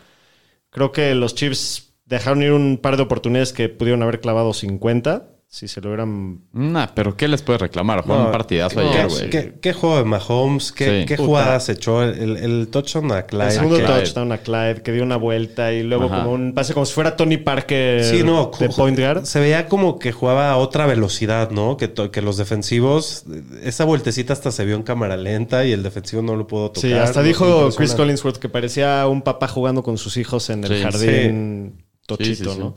Creo 0.69 0.91
que 0.91 1.13
los 1.15 1.35
Chiefs 1.35 1.93
dejaron 2.05 2.43
ir 2.43 2.53
un 2.53 2.77
par 2.77 2.95
de 2.95 3.03
oportunidades 3.03 3.51
que 3.51 3.67
pudieron 3.67 4.03
haber 4.03 4.21
clavado 4.21 4.53
50. 4.53 5.27
Si 5.49 5.69
se 5.69 5.79
lo 5.79 5.87
hubieran. 5.89 6.41
Nah, 6.51 6.87
pero 6.93 7.15
¿qué 7.15 7.25
les 7.29 7.41
puedes 7.41 7.61
reclamar? 7.61 8.01
Jugaron 8.03 8.25
un 8.25 8.31
partidazo 8.33 8.81
¿qué, 8.81 8.85
ayer, 8.85 9.07
qué- 9.07 9.13
güey. 9.15 9.29
qué- 9.29 9.53
qué 9.61 9.73
juego 9.73 9.97
de 9.97 10.03
Mahomes? 10.03 10.73
¿Qué, 10.73 10.99
Sí. 10.99 11.05
qué 11.07 11.15
jugadas 11.15 11.69
echó? 11.69 12.03
El, 12.03 12.35
el 12.35 12.67
touchdown 12.67 13.13
a 13.13 13.23
Clyde. 13.23 13.45
El 13.45 13.51
segundo 13.53 13.77
Clyde. 13.77 13.93
touchdown 14.01 14.31
a 14.33 14.37
Clyde, 14.39 14.81
que 14.83 14.91
dio 14.91 15.03
una 15.03 15.15
vuelta 15.15 15.71
y 15.71 15.83
luego 15.83 16.07
Ajá. 16.07 16.17
como 16.23 16.33
un 16.33 16.53
pase 16.53 16.73
como 16.73 16.85
si 16.85 16.93
fuera 16.93 17.15
Tony 17.15 17.37
Parker 17.37 18.03
Sí, 18.03 18.23
no, 18.23 18.51
de 18.59 18.67
point 18.67 18.99
guard. 18.99 19.23
Se 19.23 19.39
veía 19.39 19.67
como 19.69 19.99
que 19.99 20.11
jugaba 20.11 20.51
a 20.51 20.57
otra 20.57 20.85
velocidad, 20.85 21.49
¿no? 21.49 21.77
Que, 21.77 21.93
que 22.11 22.21
los 22.21 22.35
defensivos, 22.35 23.23
esa 23.63 23.85
vueltecita 23.85 24.33
hasta 24.33 24.51
se 24.51 24.65
vio 24.65 24.75
en 24.75 24.83
cámara 24.83 25.15
lenta 25.15 25.63
y 25.65 25.71
el 25.71 25.81
defensivo 25.81 26.21
no 26.21 26.35
lo 26.35 26.45
pudo 26.45 26.71
tocar. 26.71 26.81
Sí, 26.91 26.93
hasta 26.93 27.21
¿no? 27.21 27.25
dijo. 27.25 27.69
Chris 27.75 27.95
Collinsworth 27.95 28.37
que 28.37 28.49
parecía 28.49 29.07
un 29.07 29.21
papá 29.21 29.47
jugando 29.47 29.81
con 29.81 29.97
sus 29.97 30.17
hijos 30.17 30.49
en 30.49 30.65
el 30.65 30.75
Sí. 30.75 30.83
jardín 30.83 31.85
tochito, 32.05 32.35
Sí, 32.35 32.43
sí, 32.43 32.49
sí. 32.51 32.59
¿no? 32.59 32.75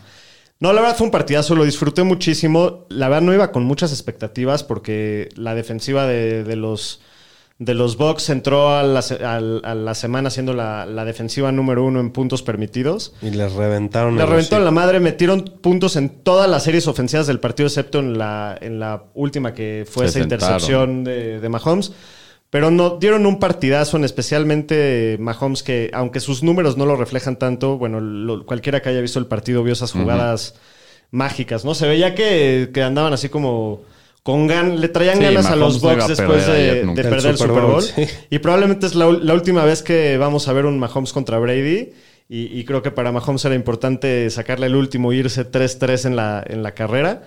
No, 0.60 0.72
la 0.74 0.82
verdad 0.82 0.96
fue 0.96 1.06
un 1.06 1.10
partidazo, 1.10 1.54
lo 1.54 1.64
disfruté 1.64 2.02
muchísimo. 2.02 2.84
La 2.90 3.08
verdad 3.08 3.22
no 3.22 3.32
iba 3.34 3.50
con 3.50 3.64
muchas 3.64 3.92
expectativas 3.92 4.62
porque 4.62 5.30
la 5.34 5.54
defensiva 5.54 6.06
de, 6.06 6.44
de 6.44 6.56
los 6.56 7.00
de 7.58 7.74
los 7.74 7.98
Bucks 7.98 8.30
entró 8.30 8.70
a 8.70 8.82
la, 8.82 9.00
a 9.00 9.74
la 9.74 9.94
semana 9.94 10.30
siendo 10.30 10.54
la, 10.54 10.86
la 10.86 11.04
defensiva 11.04 11.52
número 11.52 11.84
uno 11.84 12.00
en 12.00 12.10
puntos 12.10 12.42
permitidos. 12.42 13.12
Y 13.20 13.30
les 13.30 13.52
reventaron. 13.52 14.16
Le 14.16 14.22
el 14.22 14.28
reventó 14.28 14.56
en 14.56 14.62
hocico. 14.62 14.64
la 14.64 14.70
madre, 14.70 14.98
metieron 15.00 15.44
puntos 15.60 15.96
en 15.96 16.08
todas 16.08 16.48
las 16.48 16.62
series 16.64 16.86
ofensivas 16.86 17.26
del 17.26 17.38
partido, 17.38 17.66
excepto 17.66 17.98
en 17.98 18.16
la, 18.16 18.56
en 18.60 18.80
la 18.80 19.04
última 19.14 19.52
que 19.52 19.86
fue 19.90 20.04
Se 20.08 20.10
esa 20.10 20.18
sentaron. 20.20 20.44
intercepción 20.54 21.04
de, 21.04 21.40
de 21.40 21.48
Mahomes. 21.50 21.92
Pero 22.50 22.72
no, 22.72 22.96
dieron 22.98 23.26
un 23.26 23.38
partidazo, 23.38 23.96
en 23.96 24.04
especialmente 24.04 25.16
Mahomes, 25.20 25.62
que 25.62 25.90
aunque 25.94 26.18
sus 26.18 26.42
números 26.42 26.76
no 26.76 26.84
lo 26.84 26.96
reflejan 26.96 27.36
tanto, 27.38 27.78
bueno, 27.78 28.00
lo- 28.00 28.44
cualquiera 28.44 28.82
que 28.82 28.88
haya 28.88 29.00
visto 29.00 29.20
el 29.20 29.26
partido 29.26 29.62
vio 29.62 29.72
esas 29.72 29.92
jugadas 29.92 30.56
mágicas, 31.12 31.64
¿no? 31.64 31.74
Se 31.74 31.86
veía 31.86 32.14
que, 32.14 32.70
que 32.74 32.82
andaban 32.82 33.12
así 33.12 33.28
como 33.28 33.82
con 34.22 34.46
gan 34.46 34.80
le 34.80 34.88
traían 34.88 35.18
Sí, 35.18 35.24
ganas 35.24 35.46
a 35.46 35.56
los 35.56 35.80
Bucks 35.80 36.08
después 36.08 36.46
de, 36.46 36.84
perder 36.94 37.14
el 37.14 37.20
Super 37.20 37.38
Super 37.38 37.62
Bowl. 37.62 37.82
Sí. 37.82 38.06
Y 38.30 38.38
probablemente 38.38 38.86
es 38.86 38.94
la, 38.94 39.06
última 39.06 39.64
vez 39.64 39.82
que 39.82 40.18
vamos 40.18 40.46
a 40.48 40.52
ver 40.52 40.66
un 40.66 40.78
Mahomes 40.78 41.12
contra 41.12 41.38
Brady. 41.38 41.92
Y, 42.28 42.58
y 42.58 42.64
creo 42.64 42.82
que 42.82 42.90
para 42.92 43.10
Mahomes 43.10 43.44
era 43.44 43.54
importante 43.56 44.28
sacarle 44.30 44.66
el 44.66 44.76
último 44.76 45.10
e 45.10 45.16
irse 45.16 45.50
3-3 45.50 46.06
en 46.06 46.16
la, 46.16 46.44
en 46.46 46.62
la 46.62 46.74
carrera. 46.74 47.22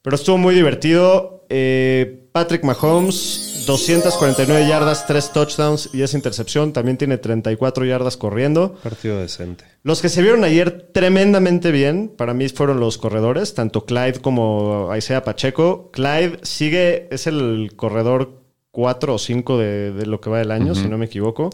Pero 0.00 0.16
estuvo 0.16 0.38
muy 0.38 0.54
divertido. 0.54 1.44
Eh, 1.50 2.28
Patrick 2.32 2.62
Mahomes, 2.64 3.57
249 3.68 4.66
yardas, 4.66 5.06
3 5.06 5.30
touchdowns 5.32 5.90
y 5.92 6.02
esa 6.02 6.16
intercepción. 6.16 6.72
También 6.72 6.96
tiene 6.96 7.18
34 7.18 7.84
yardas 7.84 8.16
corriendo. 8.16 8.74
Partido 8.82 9.20
decente. 9.20 9.64
Los 9.84 10.02
que 10.02 10.08
se 10.08 10.22
vieron 10.22 10.42
ayer 10.42 10.90
tremendamente 10.92 11.70
bien, 11.70 12.08
para 12.16 12.34
mí 12.34 12.48
fueron 12.48 12.80
los 12.80 12.98
corredores, 12.98 13.54
tanto 13.54 13.84
Clyde 13.84 14.20
como 14.20 14.90
Isaiah 14.96 15.22
Pacheco. 15.22 15.90
Clyde 15.92 16.40
sigue, 16.42 17.06
es 17.10 17.26
el 17.26 17.72
corredor 17.76 18.42
4 18.72 19.14
o 19.14 19.18
5 19.18 19.58
de, 19.58 19.92
de 19.92 20.06
lo 20.06 20.20
que 20.20 20.30
va 20.30 20.38
del 20.38 20.50
año, 20.50 20.74
si 20.74 20.88
no 20.88 20.98
me 20.98 21.06
equivoco. 21.06 21.50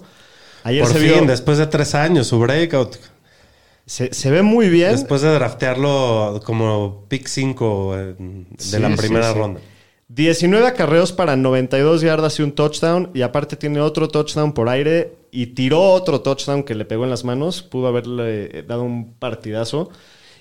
Ayer 0.62 0.82
Por 0.84 0.92
se, 0.92 0.98
fin, 1.00 1.08
vio- 1.08 1.26
después 1.26 1.58
de 1.58 1.66
tres 1.66 1.94
años, 1.94 2.26
su 2.28 2.38
breakout. 2.38 2.96
se, 3.86 4.14
se 4.14 4.30
ve 4.30 4.42
muy 4.42 4.68
bien. 4.70 4.92
Después 4.92 5.20
de 5.22 5.32
draftearlo 5.34 6.40
como 6.44 7.04
pick 7.08 7.26
5 7.26 7.96
de 7.96 8.14
Sí, 8.58 8.78
la 8.78 8.88
sí, 8.90 8.96
primera 8.96 9.32
sí. 9.32 9.38
ronda. 9.38 9.60
19 10.08 10.66
acarreos 10.66 11.12
para 11.12 11.34
92 11.36 12.02
yardas 12.02 12.38
y 12.38 12.42
un 12.42 12.52
touchdown. 12.52 13.10
Y 13.14 13.22
aparte 13.22 13.56
tiene 13.56 13.80
otro 13.80 14.08
touchdown 14.08 14.52
por 14.52 14.68
aire. 14.68 15.16
Y 15.30 15.46
tiró 15.48 15.80
otro 15.92 16.20
touchdown 16.20 16.62
que 16.62 16.74
le 16.74 16.84
pegó 16.84 17.04
en 17.04 17.10
las 17.10 17.24
manos. 17.24 17.62
Pudo 17.62 17.88
haberle 17.88 18.62
dado 18.68 18.82
un 18.84 19.14
partidazo. 19.14 19.90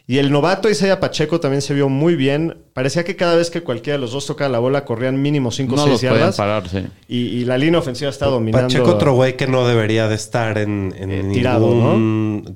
Y 0.06 0.18
el 0.18 0.34
novato 0.34 0.69
Isaiah 0.69 0.99
Pacheco 0.99 1.40
también 1.40 1.61
se 1.61 1.73
vio 1.73 1.88
muy 1.88 2.15
bien. 2.15 2.57
Parecía 2.73 3.06
que 3.06 3.15
cada 3.15 3.38
vez 3.38 3.49
que 3.49 3.64
cualquiera 3.64 3.98
de 3.98 4.02
los 4.02 4.11
dos 4.11 4.26
tocaba 4.26 4.49
la 4.49 4.60
bola 4.60 4.84
corrían 4.84 5.22
mínimo 5.22 5.49
5 5.49 5.73
o 5.73 5.77
No 5.77 5.84
6 5.84 5.91
los 5.94 6.02
podían 6.02 6.15
yardas. 6.18 6.35
parar, 6.35 6.68
sí. 6.68 6.80
Y, 7.07 7.19
y 7.19 7.45
la 7.45 7.57
línea 7.57 7.80
ofensiva 7.80 8.10
está 8.10 8.26
dominando. 8.26 8.68
Pacheco, 8.68 8.90
otro 8.91 9.14
güey 9.14 9.38
que 9.38 9.48
no 9.48 9.65
debería 9.65 10.10
de 10.10 10.15
estar 10.15 10.57
en, 10.57 10.94
en 10.98 11.10
Eh, 11.10 11.30
tirado, 11.34 12.02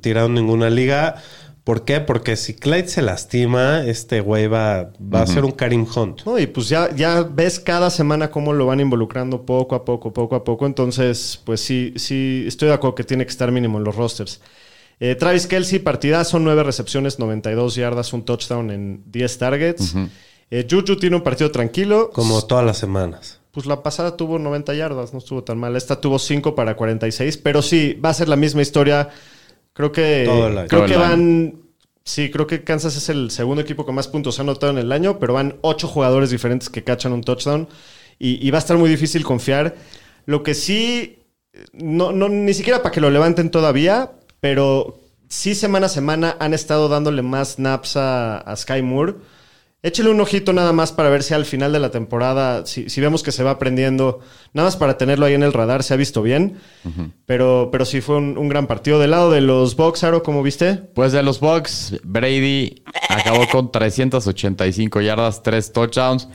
tirado 0.01 0.27
en 0.27 0.33
ninguna 0.33 0.69
liga. 0.69 1.15
¿Por 1.67 1.83
qué? 1.83 1.99
Porque 1.99 2.37
si 2.37 2.53
Clyde 2.53 2.87
se 2.87 3.01
lastima, 3.01 3.83
este 3.85 4.21
güey 4.21 4.47
va, 4.47 4.93
va 5.01 5.23
a 5.23 5.27
ser 5.27 5.43
un 5.43 5.51
Karim 5.51 5.85
Hunt. 5.93 6.21
No, 6.25 6.39
y 6.39 6.47
pues 6.47 6.69
ya, 6.69 6.95
ya 6.95 7.23
ves 7.23 7.59
cada 7.59 7.89
semana 7.89 8.31
cómo 8.31 8.53
lo 8.53 8.67
van 8.67 8.79
involucrando 8.79 9.45
poco 9.45 9.75
a 9.75 9.83
poco, 9.83 10.13
poco 10.13 10.37
a 10.37 10.45
poco. 10.45 10.65
Entonces, 10.65 11.41
pues 11.43 11.59
sí, 11.59 11.91
sí, 11.97 12.45
estoy 12.47 12.69
de 12.69 12.75
acuerdo 12.75 12.95
que 12.95 13.03
tiene 13.03 13.25
que 13.25 13.31
estar 13.31 13.51
mínimo 13.51 13.79
en 13.79 13.83
los 13.83 13.97
rosters. 13.97 14.39
Eh, 15.01 15.15
Travis 15.15 15.45
Kelsey, 15.45 15.79
partidazo, 15.79 16.39
nueve 16.39 16.63
recepciones, 16.63 17.19
92 17.19 17.75
yardas, 17.75 18.13
un 18.13 18.23
touchdown 18.23 18.71
en 18.71 19.03
10 19.11 19.37
targets. 19.37 19.93
Eh, 20.49 20.65
Juju 20.71 20.95
tiene 20.95 21.17
un 21.17 21.21
partido 21.21 21.51
tranquilo. 21.51 22.11
Como 22.13 22.41
todas 22.43 22.65
las 22.65 22.77
semanas. 22.77 23.41
Pues 23.51 23.65
la 23.65 23.83
pasada 23.83 24.15
tuvo 24.15 24.39
90 24.39 24.73
yardas, 24.73 25.11
no 25.11 25.19
estuvo 25.19 25.43
tan 25.43 25.57
mal. 25.57 25.75
Esta 25.75 25.99
tuvo 25.99 26.17
5 26.17 26.55
para 26.55 26.77
46, 26.77 27.35
pero 27.35 27.61
sí, 27.61 27.95
va 27.95 28.11
a 28.11 28.13
ser 28.13 28.29
la 28.29 28.37
misma 28.37 28.61
historia. 28.61 29.09
Creo 29.77 29.91
que, 29.91 30.65
creo 30.67 30.85
que 30.87 30.97
van. 30.97 31.61
Sí, 32.03 32.31
creo 32.31 32.47
que 32.47 32.63
Kansas 32.63 32.95
es 32.95 33.09
el 33.09 33.29
segundo 33.29 33.61
equipo 33.61 33.85
con 33.85 33.93
más 33.93 34.07
puntos 34.07 34.39
anotado 34.39 34.71
en 34.71 34.79
el 34.79 34.91
año, 34.91 35.19
pero 35.19 35.35
van 35.35 35.57
ocho 35.61 35.87
jugadores 35.87 36.31
diferentes 36.31 36.67
que 36.71 36.83
cachan 36.83 37.13
un 37.13 37.21
touchdown 37.21 37.67
y, 38.17 38.43
y 38.43 38.49
va 38.49 38.57
a 38.57 38.59
estar 38.59 38.75
muy 38.75 38.89
difícil 38.89 39.23
confiar. 39.23 39.75
Lo 40.25 40.41
que 40.41 40.55
sí, 40.55 41.19
no, 41.73 42.11
no, 42.11 42.27
ni 42.27 42.55
siquiera 42.55 42.81
para 42.81 42.91
que 42.91 43.01
lo 43.01 43.11
levanten 43.11 43.51
todavía, 43.51 44.13
pero 44.39 44.97
sí 45.29 45.53
semana 45.53 45.85
a 45.85 45.89
semana 45.89 46.35
han 46.39 46.55
estado 46.55 46.89
dándole 46.89 47.21
más 47.21 47.49
snaps 47.49 47.97
a, 47.97 48.39
a 48.39 48.55
Sky 48.55 48.81
Moore. 48.81 49.13
Échale 49.83 50.09
un 50.09 50.19
ojito 50.19 50.53
nada 50.53 50.73
más 50.73 50.91
para 50.91 51.09
ver 51.09 51.21
si 51.21 51.35
al 51.35 51.45
final 51.45 51.71
de 51.71 51.79
la 51.79 51.91
temporada, 51.91 52.65
si, 52.65 52.89
si 52.89 52.99
vemos 52.99 53.21
que 53.21 53.31
se 53.31 53.43
va 53.43 53.51
aprendiendo, 53.51 54.19
nada 54.53 54.67
más 54.67 54.75
para 54.75 54.97
tenerlo 54.97 55.25
ahí 55.27 55.35
en 55.35 55.43
el 55.43 55.53
radar, 55.53 55.83
se 55.83 55.93
ha 55.93 55.97
visto 55.97 56.23
bien. 56.23 56.57
pero, 57.25 57.69
pero 57.71 57.85
sí 57.85 58.01
fue 58.01 58.17
un, 58.17 58.37
un 58.37 58.49
gran 58.49 58.65
partido. 58.65 58.99
Del 58.99 59.11
lado 59.11 59.29
de 59.29 59.41
los 59.41 59.75
Bucks, 59.75 60.03
Aro, 60.03 60.23
¿cómo 60.23 60.41
viste? 60.41 60.73
Pues 60.75 61.11
de 61.11 61.21
los 61.21 61.39
Bucks, 61.39 61.95
Brady 62.03 62.83
acabó 63.07 63.47
con 63.49 63.71
385 63.71 65.01
yardas, 65.01 65.43
3 65.43 65.71
touchdowns. 65.71 66.27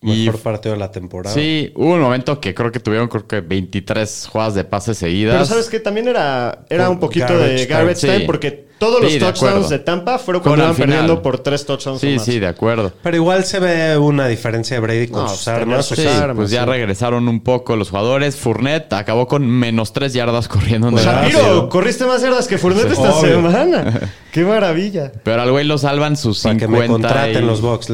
Y 0.00 0.26
Mejor 0.26 0.40
partido 0.42 0.74
de 0.74 0.78
la 0.78 0.92
temporada. 0.92 1.34
sí, 1.34 1.72
hubo 1.74 1.94
un 1.94 2.00
momento 2.00 2.40
que 2.40 2.54
creo 2.54 2.70
que 2.70 2.78
tuvieron 2.78 3.08
creo 3.08 3.26
que 3.26 3.40
23 3.40 4.28
jugadas 4.30 4.54
de 4.54 4.62
pases 4.62 4.96
seguidas. 4.98 5.34
Pero 5.34 5.44
sabes 5.46 5.68
que 5.68 5.80
también 5.80 6.06
era, 6.06 6.60
era 6.70 6.88
un 6.88 7.00
poquito 7.00 7.26
garbage 7.26 7.52
de 7.54 7.66
garbage 7.66 8.00
time, 8.02 8.18
Sí. 8.20 8.24
porque 8.24 8.68
todos 8.78 9.02
los 9.02 9.10
Sí, 9.10 9.18
touchdowns 9.18 9.68
de 9.70 9.80
Tampa 9.80 10.18
fueron 10.20 10.44
cuando 10.44 10.62
iban 10.62 10.74
final. 10.76 10.88
perdiendo 10.90 11.20
por 11.20 11.40
tres 11.40 11.66
touchdowns 11.66 11.96
o 11.96 12.06
Sí, 12.06 12.14
más. 12.14 12.24
sí, 12.24 12.38
de 12.38 12.46
acuerdo. 12.46 12.92
Pero 13.02 13.16
igual 13.16 13.42
se 13.42 13.58
ve 13.58 13.98
una 13.98 14.28
diferencia 14.28 14.76
de 14.76 14.80
Brady 14.80 15.08
con 15.08 15.24
No, 15.24 15.28
sus 15.30 15.48
armas. 15.48 15.84
sus 15.86 15.98
Sí, 15.98 16.06
armas, 16.06 16.36
pues 16.36 16.50
ya 16.52 16.64
regresaron 16.64 17.26
un 17.26 17.40
poco 17.42 17.74
los 17.74 17.90
jugadores. 17.90 18.36
Fournette 18.36 18.92
acabó 18.92 19.26
con 19.26 19.48
menos 19.50 19.92
3 19.92 20.12
yardas 20.12 20.46
corriendo 20.46 20.90
en 20.90 20.98
el 20.98 21.04
Shapiro, 21.04 21.38
partido. 21.40 21.68
corriste 21.70 22.06
más 22.06 22.22
yardas 22.22 22.46
que 22.46 22.56
Fournette 22.56 22.92
esta 22.92 23.16
Obvio. 23.16 23.30
semana. 23.50 24.12
¡Qué 24.30 24.44
maravilla! 24.44 25.10
Pero 25.24 25.42
al 25.42 25.50
güey 25.50 25.64
lo 25.66 25.76
salvan 25.76 26.16
sus 26.16 26.40
Para 26.40 26.52
50 26.54 26.66
que 26.76 26.80
me 26.82 26.86
contraten 26.86 27.42
y- 27.42 27.46
los 27.48 27.60
Bucks. 27.60 27.88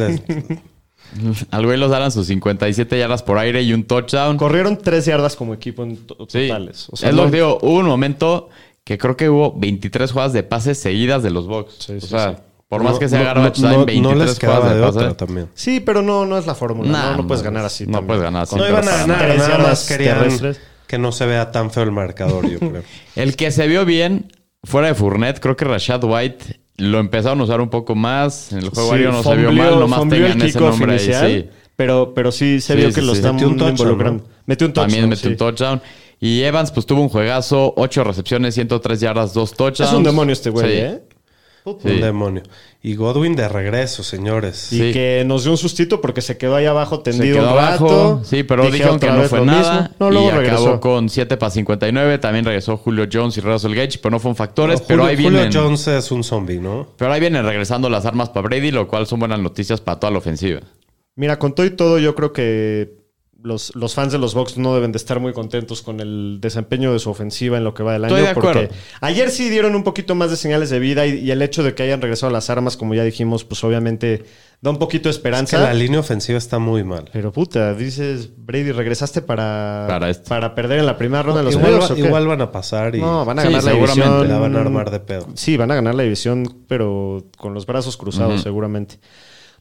Al 1.51 1.65
güey 1.67 1.79
lo 1.79 1.89
salvan 1.89 2.11
sus 2.11 2.27
57 2.27 2.99
yardas 2.99 3.23
por 3.23 3.39
aire 3.39 3.63
y 3.63 3.73
un 3.73 3.85
touchdown. 3.85 4.37
Corrieron 4.37 4.79
tres 4.79 5.05
yardas 5.07 5.37
como 5.37 5.55
equipo 5.55 5.83
en 5.85 5.97
Sí. 6.29 6.49
totales. 6.49 6.89
O 6.91 6.97
sea, 6.97 7.11
es 7.11 7.15
lo 7.15 7.25
que 7.27 7.37
digo, 7.37 7.59
hubo 7.63 7.79
un 7.79 7.87
momento 7.87 8.49
que 8.85 8.99
creo 8.99 9.17
que 9.17 9.29
hubo 9.31 9.53
23 9.57 10.11
jugadas 10.13 10.33
de 10.33 10.43
pases 10.43 10.79
seguidas 10.79 11.23
de 11.23 11.31
los 11.31 11.47
Bucks. 11.47 11.75
Sí, 11.79 12.01
sí, 12.01 12.07
o 12.07 12.09
sea, 12.09 12.31
sí. 12.37 12.43
por 12.69 12.83
más 12.83 12.95
No- 12.95 12.99
que 12.99 13.09
sea 13.09 13.21
no- 13.21 13.25
garbage 13.25 13.63
no- 13.63 13.71
no 13.71 13.85
23 13.87 14.29
les 14.29 14.39
quedaba 14.39 14.57
jugadas 14.71 14.95
de 14.95 15.05
de 15.09 15.15
también. 15.15 15.49
Sí, 15.55 15.81
pero 15.81 16.03
no, 16.03 16.27
no 16.27 16.37
es 16.37 16.47
la 16.47 16.55
fórmula. 16.55 16.91
Nah, 16.91 17.11
no, 17.13 17.17
no 17.19 17.27
puedes 17.27 17.43
ganar 17.43 17.65
así. 17.65 17.87
no 17.87 17.93
también. 17.93 18.07
puedes 18.09 18.23
ganar 18.23 18.43
así. 18.43 18.57
No 18.57 18.69
iban 18.69 18.89
a 18.89 18.93
ganar, 18.93 19.09
nada 19.09 19.37
yardas 19.37 19.69
más 19.69 19.87
querían 19.89 20.19
terrestres. 20.19 20.61
que 20.87 20.99
no 20.99 21.13
se 21.13 21.25
vea 21.27 21.51
tan 21.51 21.71
feo 21.71 21.83
el 21.85 21.93
marcador, 21.93 22.49
yo 22.49 22.59
creo. 22.59 22.83
El 23.17 23.37
que 23.37 23.51
se 23.51 23.67
vio 23.69 23.85
bien, 23.85 24.33
fuera 24.65 24.89
de 24.89 24.95
Fournette, 24.95 25.41
creo 25.41 25.57
que 25.57 25.65
Rashad 25.65 26.03
White 26.05 26.61
lo 26.77 26.99
empezaron 26.99 27.41
a 27.41 27.45
usar 27.45 27.61
un 27.61 27.69
poco 27.71 27.95
más. 27.95 28.53
En 28.53 28.59
el 28.59 28.69
juego 28.71 28.91
Sí, 28.91 28.95
aéreo 28.97 29.13
no 29.13 29.23
se 29.23 29.37
vio 29.37 29.53
mal, 29.53 29.79
nomás 29.81 30.09
tenían 30.09 30.41
el 30.41 30.49
ese 30.49 30.61
nombre 30.61 30.93
ahí. 30.93 30.99
inicial, 30.99 31.31
Sí. 31.31 31.49
Pero, 31.77 32.13
pero 32.15 32.31
sí 32.31 32.61
se 32.61 32.75
Sí, 32.75 32.79
vio 32.79 32.89
sí, 32.91 32.95
que 32.95 33.03
lo 33.03 33.13
sí. 33.13 33.19
están 33.19 33.35
Metió 33.35 33.49
un 33.49 33.57
touchdown, 33.57 33.77
involucrando. 33.79 34.23
¿no? 34.25 34.31
Metió 34.47 34.67
un 34.67 34.73
touchdown. 34.73 34.91
También 34.91 35.09
metió 35.09 35.23
sí. 35.23 35.29
un 35.29 35.37
touchdown. 35.37 35.83
Y 36.21 36.43
Evans, 36.43 36.71
pues 36.71 36.87
tuvo 36.87 37.01
un 37.03 37.09
juegazo, 37.09 37.75
8 37.77 38.05
recepciones, 38.05 38.55
103 38.55 39.01
yardas, 39.01 39.35
2 39.35 39.53
touchdowns. 39.55 39.91
Es 39.91 39.97
un 39.97 40.05
demonio 40.05 40.33
este 40.33 40.51
güey, 40.51 40.81
Sí. 40.91 40.99
Sí. 41.83 41.89
Un 41.89 42.01
demonio. 42.03 42.43
Y 42.83 42.95
Godwin 42.95 43.35
de 43.37 43.49
regreso, 43.49 44.03
señores. 44.03 44.71
Y 44.73 44.79
Sí. 44.79 44.93
que 44.93 45.23
nos 45.27 45.45
dio 45.45 45.53
un 45.53 45.57
sustito 45.59 46.01
porque 46.03 46.21
se 46.21 46.37
quedó 46.37 46.57
ahí 46.57 46.67
abajo 46.67 46.97
Se 46.97 47.11
tendido 47.13 47.39
quedó 47.39 47.51
un 47.53 47.57
rato. 47.57 47.85
abajo, 47.89 48.21
sí, 48.25 48.43
pero 48.43 48.65
Dije 48.65 48.75
dijeron 48.75 48.99
que 49.01 49.07
no 49.11 49.23
fue 49.23 49.41
nada. 49.41 49.81
mismo. 49.83 49.97
No, 49.99 50.11
luego 50.11 50.29
y 50.29 50.31
regresó. 50.33 50.57
acabó 50.69 50.81
con 50.81 51.09
7 51.09 51.37
para 51.39 51.51
59. 51.51 52.19
También 52.19 52.45
regresó 52.45 52.77
Julio 52.77 53.07
Jones 53.11 53.39
y 53.39 53.41
Russell 53.41 53.75
Gage, 53.75 53.99
pero 54.03 54.11
no 54.11 54.19
fueron 54.21 54.37
factores. 54.37 54.81
Julio, 54.81 54.89
pero 54.89 55.05
ahí 55.07 55.17
Julio 55.17 55.31
vienen. 55.41 55.53
Jones 55.53 55.87
es 55.89 56.11
un 56.11 56.23
zombie, 56.23 56.59
¿no? 56.59 56.89
Pero 56.99 57.13
ahí 57.13 57.21
vienen 57.21 57.45
regresando 57.47 57.89
las 57.89 58.05
armas 58.05 58.29
para 58.29 58.47
Brady, 58.47 58.71
lo 58.71 58.87
cual 58.87 59.07
son 59.07 59.21
buenas 59.21 59.39
noticias 59.41 59.81
para 59.81 59.99
toda 59.99 60.11
la 60.11 60.19
ofensiva. 60.19 60.61
Mira, 61.17 61.39
con 61.39 61.55
todo 61.55 61.65
y 61.65 61.71
todo, 61.71 61.99
yo 61.99 62.15
creo 62.15 62.33
que 62.35 63.04
los, 63.45 63.77
los 63.77 63.95
fans 63.95 64.11
de 64.11 64.19
los 64.19 64.35
Bucks 64.35 64.57
no 64.59 64.75
deben 64.75 64.91
de 64.91 64.97
estar 64.99 65.21
muy 65.21 65.33
contentos 65.33 65.83
con 65.83 66.01
el 66.01 66.39
desempeño 66.41 66.93
de 66.93 66.99
su 66.99 67.11
ofensiva 67.11 67.57
en 67.59 67.63
lo 67.65 67.75
que 67.75 67.83
va 67.83 67.93
del 67.93 68.07
año. 68.07 68.17
Estoy 68.17 68.29
de 68.29 68.35
porque 68.35 68.49
acuerdo. 68.49 68.75
ayer 69.03 69.31
sí 69.31 69.51
dieron 69.51 69.75
un 69.77 69.85
poquito 69.85 70.15
más 70.15 70.31
de 70.31 70.37
señales 70.37 70.71
de 70.71 70.79
vida 70.79 71.07
y, 71.07 71.19
y 71.21 71.31
el 71.31 71.43
hecho 71.43 71.63
de 71.63 71.75
que 71.75 71.83
hayan 71.83 72.01
regresado 72.01 72.31
a 72.31 72.33
las 72.33 72.51
armas, 72.51 72.77
como 72.77 72.95
ya 72.95 73.05
dijimos, 73.05 73.45
pues 73.45 73.63
obviamente 73.63 74.25
da 74.63 74.71
un 74.71 74.79
poquito 74.79 75.05
de 75.05 75.11
Es 75.11 75.17
esperanza. 75.17 75.59
que 75.59 75.63
la 75.63 75.75
línea 75.75 76.01
ofensiva 76.01 76.39
está 76.39 76.59
muy 76.59 76.85
mal. 76.85 77.11
Pero 77.13 77.33
puta, 77.33 77.75
dices, 77.75 78.31
Brady, 78.35 78.73
regresaste 78.73 79.21
para, 79.21 80.01
Para 80.27 80.55
perder 80.55 80.79
en 80.79 80.87
la 80.87 80.97
primera 80.97 81.23
ronda 81.23 81.41
de 81.41 81.45
los 81.45 81.53
Igual, 81.55 81.67
playoffs, 81.67 81.91
va- 81.91 81.93
¿o 81.93 81.97
qué? 81.97 82.03
igual 82.07 82.27
van 82.27 82.41
a 82.41 82.51
pasar 82.51 82.95
y 82.97 83.01
No, 83.01 83.27
van 83.27 83.39
a 83.41 83.43
Sí, 83.43 83.49
ganar 83.49 83.63
la 83.65 83.71
seguramente 83.73 84.05
división. 84.09 84.29
la 84.29 84.39
van 84.39 84.57
a 84.57 84.61
armar 84.61 84.91
de 84.91 85.01
pedo. 85.01 85.29
Sí, 85.35 85.59
van 85.59 85.71
a 85.71 85.75
ganar 85.75 85.95
la 85.95 86.03
división, 86.03 86.61
pero 86.67 87.27
con 87.37 87.53
los 87.53 87.67
brazos 87.67 87.99
cruzados, 87.99 88.41
seguramente. 88.43 88.99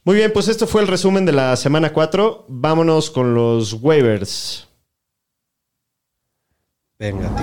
Muy 0.06 0.16
bien, 0.16 0.34
pues 0.34 0.48
esto 0.48 0.66
fue 0.66 0.82
el 0.82 0.88
resumen 0.88 1.24
de 1.24 1.32
la 1.32 1.56
semana 1.56 1.90
4. 1.90 2.44
Vámonos 2.48 3.10
con 3.10 3.34
los 3.34 3.72
waivers. 3.72 4.68
Venga, 6.98 7.30
Doc. 7.30 7.40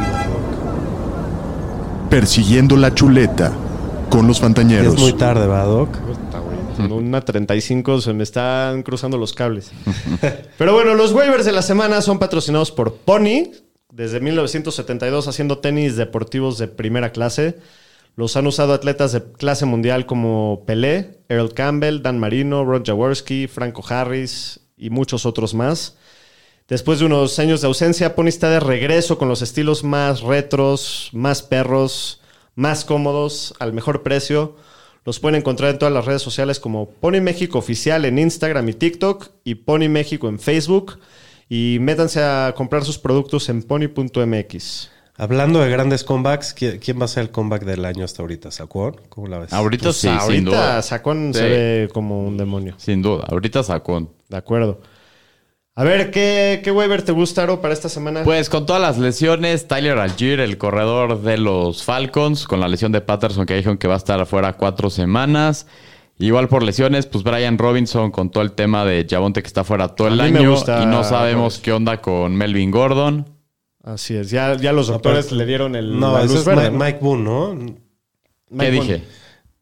Persiguiendo 2.11 2.77
la 2.77 2.93
chuleta 2.93 3.51
con 4.11 4.27
los 4.27 4.39
Fantañeros. 4.39 4.93
Es 4.93 5.01
muy 5.01 5.13
tarde, 5.13 5.47
¿va, 5.47 5.63
Doc? 5.63 5.97
Una 6.77 7.21
35 7.21 7.99
se 7.99 8.13
me 8.13 8.21
están 8.21 8.83
cruzando 8.83 9.17
los 9.17 9.33
cables. 9.33 9.71
Pero 10.59 10.73
bueno, 10.73 10.93
los 10.93 11.13
waivers 11.13 11.45
de 11.45 11.53
la 11.53 11.63
semana 11.63 12.01
son 12.01 12.19
patrocinados 12.19 12.69
por 12.69 12.93
Pony. 12.93 13.53
Desde 13.91 14.19
1972 14.19 15.27
haciendo 15.27 15.57
tenis 15.57 15.95
deportivos 15.95 16.59
de 16.59 16.67
primera 16.67 17.11
clase. 17.11 17.57
Los 18.15 18.35
han 18.35 18.47
usado 18.47 18.73
atletas 18.73 19.13
de 19.13 19.23
clase 19.33 19.65
mundial 19.65 20.05
como 20.05 20.63
Pelé, 20.65 21.19
Earl 21.29 21.53
Campbell, 21.53 22.01
Dan 22.01 22.19
Marino, 22.19 22.65
Ron 22.65 22.83
Jaworski, 22.83 23.47
Franco 23.47 23.83
Harris 23.87 24.59
y 24.77 24.89
muchos 24.89 25.25
otros 25.25 25.53
más. 25.53 25.97
Después 26.67 26.99
de 26.99 27.05
unos 27.05 27.37
años 27.39 27.61
de 27.61 27.67
ausencia, 27.67 28.15
Pony 28.15 28.27
está 28.27 28.49
de 28.49 28.59
regreso 28.59 29.17
con 29.17 29.27
los 29.27 29.41
estilos 29.41 29.83
más 29.83 30.21
retros, 30.21 31.09
más 31.13 31.41
perros, 31.41 32.21
más 32.55 32.85
cómodos, 32.85 33.53
al 33.59 33.73
mejor 33.73 34.03
precio. 34.03 34.55
Los 35.03 35.19
pueden 35.19 35.39
encontrar 35.39 35.71
en 35.71 35.79
todas 35.79 35.93
las 35.93 36.05
redes 36.05 36.21
sociales 36.21 36.59
como 36.59 36.89
Pony 36.89 37.21
México 37.21 37.57
Oficial 37.57 38.05
en 38.05 38.19
Instagram 38.19 38.69
y 38.69 38.73
TikTok 38.73 39.29
y 39.43 39.55
Pony 39.55 39.89
México 39.89 40.29
en 40.29 40.39
Facebook. 40.39 40.99
Y 41.49 41.77
métanse 41.81 42.21
a 42.21 42.53
comprar 42.55 42.85
sus 42.85 42.97
productos 42.97 43.49
en 43.49 43.63
pony.mx. 43.63 44.89
Hablando 45.17 45.59
de 45.59 45.69
grandes 45.69 46.03
comebacks, 46.03 46.55
¿qui- 46.55 46.79
¿quién 46.79 46.99
va 46.99 47.05
a 47.05 47.07
ser 47.07 47.23
el 47.23 47.29
comeback 47.31 47.63
del 47.63 47.85
año 47.85 48.05
hasta 48.05 48.21
ahorita? 48.23 48.49
¿Sacón? 48.49 48.95
¿Cómo 49.09 49.27
la 49.27 49.39
ves? 49.39 49.53
Ahorita 49.53 49.83
Pues 49.85 49.97
sí, 49.97 50.07
sin 50.07 50.17
ahorita 50.17 50.49
duda. 50.49 50.81
Sacón 50.81 51.31
Sí. 51.33 51.39
se 51.39 51.47
ve 51.47 51.89
como 51.93 52.25
un 52.25 52.37
demonio. 52.37 52.73
Sin 52.77 53.01
duda. 53.01 53.25
Ahorita 53.29 53.61
Sacón. 53.63 54.09
De 54.29 54.37
acuerdo. 54.37 54.79
A 55.75 55.83
ver, 55.83 56.11
¿qué, 56.11 56.61
qué 56.63 56.71
waiver 56.71 57.01
te 57.01 57.11
gusta, 57.11 57.43
Aro, 57.43 57.61
para 57.61 57.73
esta 57.73 57.87
semana? 57.87 58.23
Pues 58.23 58.49
con 58.49 58.65
todas 58.65 58.81
las 58.81 58.97
lesiones, 58.97 59.67
Tyler 59.67 59.97
Algier, 59.99 60.39
el 60.39 60.57
corredor 60.57 61.21
de 61.21 61.37
los 61.37 61.83
Falcons, 61.83 62.45
con 62.45 62.59
la 62.59 62.67
lesión 62.67 62.91
de 62.91 62.99
Patterson 63.01 63.45
que 63.45 63.55
dijeron 63.55 63.77
que 63.77 63.87
va 63.87 63.93
a 63.93 63.97
estar 63.97 64.19
afuera 64.19 64.53
cuatro 64.57 64.89
semanas. 64.89 65.67
Igual 66.19 66.49
por 66.49 66.61
lesiones, 66.63 67.05
pues 67.07 67.23
Brian 67.23 67.57
Robinson 67.57 68.11
con 68.11 68.29
todo 68.31 68.43
el 68.43 68.51
tema 68.51 68.85
de 68.85 69.07
Javonte 69.09 69.41
que 69.41 69.47
está 69.47 69.63
fuera 69.63 69.87
todo 69.89 70.07
A 70.07 70.11
el 70.11 70.19
año 70.21 70.51
gusta 70.51 70.83
y 70.83 70.85
no 70.85 71.03
sabemos 71.03 71.53
Robinson. 71.55 71.61
qué 71.63 71.71
onda 71.73 72.01
con 72.01 72.35
Melvin 72.35 72.69
Gordon. 72.71 73.25
Así 73.83 74.15
es. 74.15 74.29
Ya, 74.29 74.55
ya 74.57 74.71
los 74.73 74.87
doctores 74.87 75.25
pero- 75.25 75.37
le 75.37 75.45
dieron 75.45 75.75
el, 75.75 75.99
No, 75.99 76.13
la 76.13 76.19
ese 76.19 76.27
luz 76.29 76.39
es 76.39 76.45
verde. 76.45 76.69
Mi- 76.71 76.77
¿no? 76.77 76.83
Mike 76.85 76.99
Boone, 77.01 77.23
¿no? 77.23 77.53
Mike 77.55 77.75
¿Qué 78.49 78.55
Boone. 78.77 78.93
dije? 78.93 79.03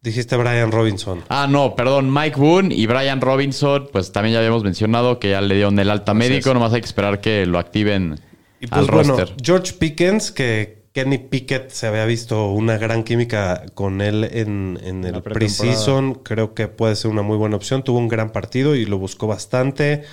Dijiste 0.02 0.38
Brian 0.38 0.72
Robinson. 0.72 1.24
Ah, 1.28 1.46
no, 1.50 1.76
perdón, 1.76 2.14
Mike 2.14 2.40
Boone 2.40 2.74
y 2.74 2.86
Brian 2.88 3.20
Robinson, 3.20 3.90
pues 3.92 4.12
también 4.14 4.34
ya 4.34 4.40
habíamos 4.40 4.64
mencionado 4.64 5.20
que 5.20 5.32
ya 5.32 5.42
le 5.42 5.56
dieron 5.56 5.78
el 5.78 5.90
alta 5.90 6.14
médico, 6.14 6.54
nomás 6.54 6.72
hay 6.74 6.80
que 6.82 6.88
esperar 6.88 7.20
que 7.20 7.46
lo 7.46 7.60
activen 7.60 8.18
Y 8.62 8.68
pues 8.68 8.80
al 8.80 8.88
bueno, 8.88 9.18
roster. 9.18 9.36
George 9.44 9.74
Pickens, 9.74 10.32
que 10.32 10.88
Kenny 10.94 11.18
Pickett 11.18 11.70
se 11.72 11.86
había 11.88 12.06
visto 12.06 12.48
una 12.50 12.78
gran 12.78 13.04
química 13.04 13.66
con 13.74 14.00
él 14.00 14.24
en, 14.32 14.80
en 14.84 15.04
el 15.04 15.22
preseason, 15.22 16.14
creo 16.16 16.54
que 16.54 16.70
puede 16.70 16.96
ser 16.96 17.12
una 17.12 17.22
muy 17.22 17.36
buena 17.38 17.58
opción. 17.58 17.84
Tuvo 17.84 17.98
un 18.00 18.08
gran 18.08 18.32
partido 18.32 18.76
y 18.76 18.86
lo 18.86 18.98
buscó 19.00 19.28
bastante. 19.28 20.04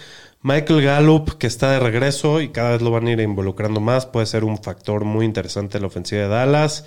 Michael 0.46 0.80
Gallup, 0.80 1.38
que 1.38 1.48
está 1.48 1.72
de 1.72 1.80
regreso 1.80 2.40
y 2.40 2.50
cada 2.50 2.70
vez 2.70 2.80
lo 2.80 2.92
van 2.92 3.08
a 3.08 3.10
ir 3.10 3.18
involucrando 3.18 3.80
más, 3.80 4.06
puede 4.06 4.26
ser 4.26 4.44
un 4.44 4.62
factor 4.62 5.04
muy 5.04 5.24
interesante 5.24 5.76
en 5.78 5.82
la 5.82 5.88
ofensiva 5.88 6.22
de 6.22 6.28
Dallas. 6.28 6.84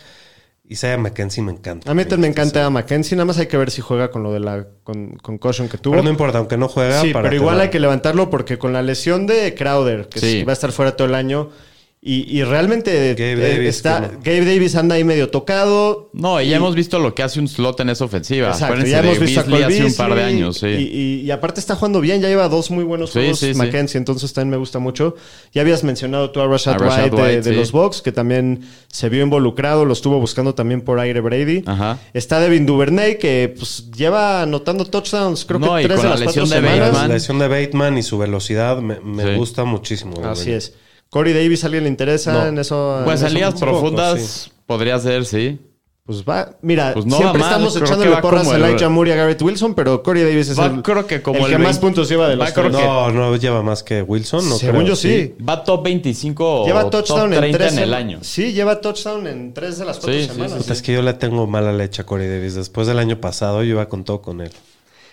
Isaiah 0.70 0.98
McKenzie 0.98 1.44
me 1.44 1.52
encanta. 1.52 1.92
A 1.92 1.94
mí 1.94 2.04
también 2.06 2.22
me 2.22 2.28
encanta 2.28 2.66
a 2.66 2.70
Mackenzie. 2.70 3.18
Nada 3.18 3.26
más 3.26 3.38
hay 3.38 3.48
que 3.48 3.58
ver 3.58 3.70
si 3.70 3.82
juega 3.82 4.12
con 4.12 4.24
lo 4.24 4.32
de 4.32 4.40
la 4.40 4.66
con, 4.86 5.18
concussion 5.18 5.68
que 5.68 5.78
tuvo. 5.78 5.92
Pero 5.92 6.04
no 6.04 6.10
importa, 6.10 6.38
aunque 6.38 6.56
no 6.56 6.70
juega. 6.70 7.02
sí, 7.02 7.12
para 7.12 7.24
pero 7.24 7.36
igual 7.36 7.60
hay 7.60 7.70
que 7.70 7.82
levantarlo 7.82 8.30
porque 8.30 8.58
con 8.58 8.72
la 8.72 8.82
lesión 8.82 9.28
de 9.28 9.54
Crowder, 9.56 10.08
que 10.08 10.20
Sí. 10.22 10.44
va 10.46 10.52
a 10.52 10.54
estar 10.54 10.72
fuera 10.72 10.96
todo 10.96 11.10
el 11.10 11.16
año, 11.16 11.50
y, 12.02 12.40
y 12.40 12.44
realmente 12.46 13.14
Gabe 13.14 13.34
eh, 13.34 13.56
Davis, 13.56 13.68
está. 13.76 14.12
Gabe 14.24 14.46
Davis 14.46 14.74
anda 14.76 14.96
ahí 14.96 15.04
medio 15.04 15.30
tocado. 15.30 16.10
No, 16.14 16.40
y 16.42 16.48
ya 16.48 16.56
hemos 16.56 16.74
visto 16.74 16.98
lo 16.98 17.14
que 17.14 17.24
hace 17.24 17.42
un 17.42 17.50
slot 17.50 17.78
en 17.82 17.90
esa 17.90 18.06
ofensiva. 18.06 18.48
Exacto, 18.52 18.86
ya 18.86 19.02
de 19.02 19.08
hemos 19.10 19.20
visto 19.20 19.42
a 19.42 19.44
Cole 19.44 19.66
hace 19.66 19.84
un 19.84 19.94
par 19.96 20.10
de 20.12 20.16
Beasley, 20.16 20.36
años, 20.38 20.58
sí. 20.60 20.68
Y, 20.68 20.72
y- 20.72 21.22
y 21.26 21.32
aparte 21.32 21.60
está 21.60 21.76
jugando 21.76 22.00
bien, 22.00 22.22
ya 22.22 22.30
lleva 22.30 22.48
dos 22.48 22.72
muy 22.72 22.86
buenos 22.86 23.10
Sí, 23.12 23.20
juegos 23.20 23.40
sí, 23.40 23.52
sí. 23.52 23.58
Mackenzie, 23.58 23.98
entonces 23.98 24.32
también 24.32 24.52
me 24.52 24.58
gusta 24.58 24.80
mucho. 24.80 25.16
Ya 25.54 25.62
habías 25.62 25.84
mencionado 25.84 26.32
tú 26.32 26.40
a 26.40 26.48
Rashad, 26.48 26.76
A 26.76 26.78
Rashad 26.78 27.04
White, 27.06 27.16
de, 27.18 27.22
White, 27.22 27.42
de 27.42 27.50
sí. 27.52 27.56
los 27.56 27.72
Bucks, 27.74 28.02
que 28.02 28.14
también 28.14 28.62
se 28.88 29.10
vio 29.10 29.22
involucrado, 29.22 29.84
lo 29.84 29.92
estuvo 29.92 30.20
buscando 30.22 30.56
también 30.56 30.80
por 30.82 31.00
aire 31.02 31.20
Brady. 31.20 31.64
Ajá. 31.66 32.00
Está 32.14 32.40
Devin 32.40 32.66
Duvernay, 32.66 33.18
que 33.18 33.54
pues 33.58 33.92
lleva 33.92 34.42
anotando 34.44 34.86
touchdowns, 34.86 35.44
creo 35.44 35.60
No, 35.60 35.76
que 35.76 35.82
y 35.84 35.86
tres 35.86 35.98
con 35.98 36.04
de 36.06 36.10
la 36.12 36.16
las 36.16 36.24
cuatro 36.24 36.44
lesión 36.44 36.50
de 36.64 36.68
semanas. 36.70 36.88
Bateman. 36.92 37.08
La 37.10 37.14
lesión 37.16 37.40
de 37.40 37.48
Bateman 37.50 37.98
y 37.98 38.04
su 38.04 38.18
velocidad 38.18 38.78
me, 38.78 39.02
me 39.02 39.24
Sí. 39.24 39.36
gusta 39.36 39.66
muchísimo. 39.66 40.14
Así 40.24 40.54
es. 40.54 40.74
Corey 41.10 41.34
Davis, 41.34 41.64
¿a 41.64 41.68
alguien 41.68 41.84
le 41.84 41.90
interesa 41.90 42.34
No. 42.34 42.46
en 42.48 42.58
eso? 42.60 43.02
Pues 43.04 43.22
en 43.22 43.28
en 43.30 43.38
eso? 43.38 43.48
un 43.48 43.54
poco, 43.54 43.66
profundas 43.66 44.22
sí. 44.22 44.52
podría 44.66 45.00
ser, 45.00 45.26
sí. 45.26 45.60
Pues 46.06 46.24
va, 46.24 46.56
mira, 46.64 46.94
Pues 46.94 47.06
no 47.06 47.18
siempre 47.18 47.40
mal, 47.40 47.52
estamos 47.52 47.76
echándole 47.78 48.16
porras 48.18 48.48
a 48.48 48.56
el- 48.56 48.64
Elijah 48.64 48.90
Moore 48.90 49.12
y 49.12 49.14
a 49.14 49.16
Garrett 49.16 49.40
Wilson, 49.44 49.76
pero 49.76 50.02
Corey 50.02 50.24
Davis 50.24 50.50
es 50.50 50.60
Va, 50.60 50.66
el, 50.66 50.82
creo 50.82 51.06
que 51.06 51.22
como 51.22 51.38
el 51.38 51.46
el 51.46 51.52
que 51.52 51.58
más 51.60 51.68
20 51.80 51.82
puntos 51.82 52.10
lleva 52.10 52.28
de 52.28 52.36
los 52.36 52.48
va, 52.52 52.70
No, 52.72 53.12
no 53.12 53.36
lleva 53.36 53.62
más 53.62 53.84
que 53.84 54.02
Wilson. 54.02 54.50
No 54.50 54.56
Según 54.56 54.78
creo. 54.78 54.88
yo 54.88 54.96
sí. 54.96 55.36
Va 55.48 55.64
top 55.64 55.84
25 55.84 56.66
Lleva 56.66 56.86
o 56.86 56.90
touchdown 56.90 57.30
top 57.30 57.34
en 57.34 57.40
30 57.40 57.58
tres 57.60 57.74
en 57.74 57.80
el 57.80 57.94
año. 57.94 58.20
Sí, 58.24 58.54
lleva 58.54 58.82
touchdown 58.82 59.28
en 59.28 59.54
tres 59.54 59.78
de 59.78 59.86
las 59.86 59.98
cuatro 60.00 60.14
Sí, 60.14 60.22
sí, 60.28 60.34
semanas. 60.34 60.66
sí, 60.66 60.72
Es 60.72 60.82
que 60.82 60.94
yo 60.94 61.04
le 61.04 61.14
tengo 61.14 61.46
mala 61.46 61.72
leche 61.74 62.02
a 62.02 62.06
Corey 62.08 62.28
Davis. 62.28 62.56
Después 62.56 62.88
del 62.88 62.98
año 62.98 63.22
pasado 63.22 63.62
yo 63.62 63.70
iba 63.70 63.88
con 63.88 64.04
todo 64.04 64.20
con 64.24 64.42
él. 64.42 64.52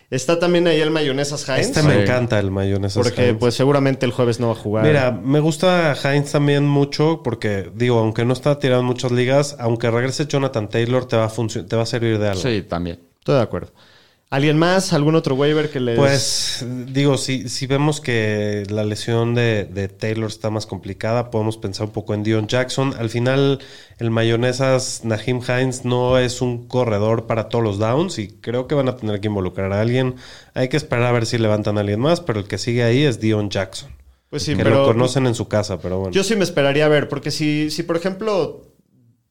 Está 0.09 0.39
también 0.39 0.67
ahí 0.69 0.81
el 0.81 0.91
Mayonesas 0.91 1.49
Hines. 1.49 1.67
Este 1.67 1.81
Sí. 1.83 1.87
me 1.89 2.03
encanta 2.03 2.39
el 2.39 2.51
mayonesa. 2.53 3.01
porque 3.03 3.35
pues 3.35 3.55
seguramente 3.55 4.07
el 4.07 4.13
jueves 4.13 4.39
no 4.39 4.47
va 4.49 4.53
a 4.53 4.57
jugar. 4.57 4.85
Mira, 4.87 5.11
me 5.11 5.41
gusta 5.41 5.95
Heinz 5.95 6.31
también 6.33 6.65
mucho 6.67 7.23
porque, 7.25 7.71
digo, 7.75 7.99
aunque 7.99 8.25
no 8.25 8.33
está 8.33 8.59
tirado 8.61 8.83
en 8.83 8.87
muchas 8.87 9.11
ligas, 9.11 9.57
aunque 9.59 9.91
regrese 9.91 10.27
Jonathan 10.27 10.69
Taylor, 10.69 11.07
te 11.09 11.17
va 11.17 11.25
a, 11.27 11.33
te 11.67 11.77
va 11.77 11.83
a 11.83 11.87
servir 11.87 12.19
de 12.21 12.29
algo. 12.29 12.41
Sí, 12.41 12.63
también. 12.63 13.01
Estoy 13.19 13.35
de 13.37 13.43
acuerdo. 13.43 13.73
¿Alguien 14.29 14.59
más? 14.59 14.93
¿Algún 14.93 15.15
otro 15.15 15.37
waiver 15.37 15.71
que 15.71 15.79
les...? 15.79 15.97
Pues, 15.97 16.67
digo, 16.89 17.17
si, 17.17 17.49
si 17.49 17.69
vemos 17.69 18.01
que 18.01 18.65
la 18.69 18.83
lesión 18.83 19.37
de, 19.37 19.65
de 19.65 19.87
Taylor 19.87 20.29
está 20.29 20.51
más 20.51 20.67
complicada, 20.67 21.31
podemos 21.31 21.57
pensar 21.57 21.87
un 21.87 21.93
poco 21.93 22.13
en 22.13 22.25
Dion 22.25 22.49
Jackson. 22.49 22.93
Al 22.99 23.09
final, 23.09 23.61
el 23.99 24.11
mayonesas 24.11 25.03
Nahim 25.05 25.41
Hines 25.47 25.85
no 25.85 26.19
es 26.19 26.43
un 26.43 26.67
corredor 26.67 27.27
para 27.27 27.49
todos 27.49 27.63
los 27.63 27.79
downs 27.79 28.19
y 28.19 28.27
creo 28.29 28.67
que 28.67 28.75
van 28.75 28.89
a 28.89 28.97
tener 28.97 29.21
que 29.21 29.29
involucrar 29.29 29.73
a 29.73 29.81
alguien. 29.81 30.17
Hay 30.55 30.69
que 30.69 30.77
esperar 30.77 31.05
a 31.05 31.13
ver 31.13 31.25
si 31.25 31.39
levantan 31.39 31.79
a 31.79 31.83
alguien 31.83 32.01
más, 32.01 32.21
pero 32.21 32.41
el 32.41 32.49
que 32.49 32.59
sigue 32.59 32.83
ahí 32.83 33.05
es 33.05 33.21
Dion 33.21 33.49
Jackson. 33.49 33.91
Pues 34.29 34.43
sí, 34.43 34.57
que 34.57 34.65
pero... 34.65 34.81
lo 34.81 34.87
conocen 34.87 35.29
en 35.29 35.37
su 35.37 35.47
casa, 35.47 35.79
pero 35.79 36.01
bueno. 36.01 36.13
Yo 36.13 36.25
sí 36.25 36.35
me 36.35 36.43
esperaría 36.43 36.87
a 36.87 36.89
ver, 36.89 37.09
porque 37.09 37.31
si, 37.31 37.71
si 37.71 37.85
por 37.85 37.97
ejemplo 37.97 38.65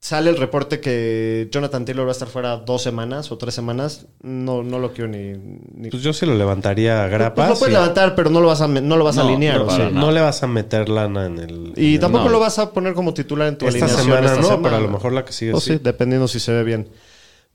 sale 0.08 0.30
el 0.30 0.38
reporte 0.38 0.80
que 0.80 1.48
Jonathan 1.52 1.84
Taylor 1.84 2.06
va 2.06 2.10
a 2.10 2.12
estar 2.12 2.28
fuera 2.28 2.58
dos 2.58 2.84
semanas 2.84 3.32
o 3.32 3.40
tres 3.40 3.56
semanas, 3.56 4.06
no, 4.22 4.62
no 4.62 4.78
lo 4.78 4.94
quiero 4.94 5.10
ni... 5.10 5.34
ni- 5.74 5.90
Pues 5.90 6.04
yo 6.04 6.14
sí 6.14 6.28
lo 6.28 6.36
levantaría 6.36 7.00
a 7.00 7.08
Pues 7.08 7.12
grapas. 7.14 7.50
lo 7.50 7.56
puedes 7.58 7.72
y- 7.74 7.76
levantar, 7.76 8.14
pero 8.14 8.30
no 8.30 8.40
lo 8.40 8.46
vas 8.48 8.62
a, 8.62 8.68
no 8.68 8.98
lo 8.98 9.04
vas 9.04 9.18
a 9.18 9.22
alinear. 9.22 9.58
no, 9.58 9.66
o 9.66 9.76
sea. 9.76 9.90
Le 9.90 10.22
vas 10.22 10.44
a 10.44 10.48
meter 10.48 10.90
lana 10.90 11.26
en 11.26 11.40
el. 11.40 11.74
Y 11.76 11.88
en 11.88 11.94
el- 11.96 12.00
tampoco 12.00 12.26
No. 12.26 12.30
lo 12.30 12.40
vas 12.40 12.60
a 12.60 12.72
poner 12.72 12.94
como 12.94 13.16
titular 13.16 13.48
en 13.48 13.58
tu 13.58 13.66
Esta 13.68 13.86
alineación 13.86 14.06
semana 14.06 14.28
esta 14.28 14.42
no, 14.42 14.48
semana. 14.48 14.64
pero 14.64 14.76
a 14.76 14.80
lo 14.82 14.90
mejor 14.90 15.12
la 15.12 15.26
que 15.26 15.34
sigue 15.34 15.54
O 15.54 15.60
sí. 15.60 15.74
sí, 15.74 15.80
dependiendo 15.82 16.28
si 16.28 16.40
se 16.40 16.52
ve 16.54 16.64
bien. 16.64 16.88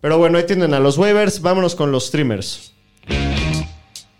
Pero 0.01 0.18
bueno, 0.18 0.36
ahí 0.36 0.44
tienen 0.44 0.74
a 0.74 0.81
los 0.81 0.98
waivers. 0.98 1.43
Vámonos 1.43 1.77
con 1.77 1.93
los 1.93 2.06
streamers. 2.09 2.72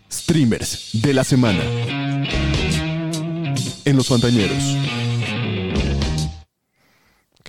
Streamers 0.09 0.89
de 0.93 1.13
la 1.13 1.25
semana. 1.25 1.59
En 3.83 3.97
los 3.97 4.07
Fantañeros. 4.07 4.77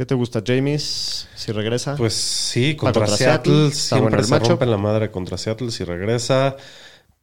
¿Qué 0.03 0.07
te 0.07 0.16
gusta, 0.16 0.43
James? 0.45 1.29
Si 1.37 1.53
regresa. 1.53 1.95
Pues 1.95 2.12
sí, 2.15 2.74
contra, 2.74 3.03
contra 3.03 3.16
Seattle, 3.16 3.53
Seattle, 3.53 3.69
está 3.69 3.97
bueno 4.01 4.16
siempre 4.16 4.19
el 4.19 4.24
se 4.27 4.31
matchup. 4.33 4.49
rompe 4.49 4.66
la 4.66 4.77
madre 4.77 5.11
contra 5.12 5.39
Seattle 5.39 5.70
si 5.70 5.85
regresa. 5.85 6.57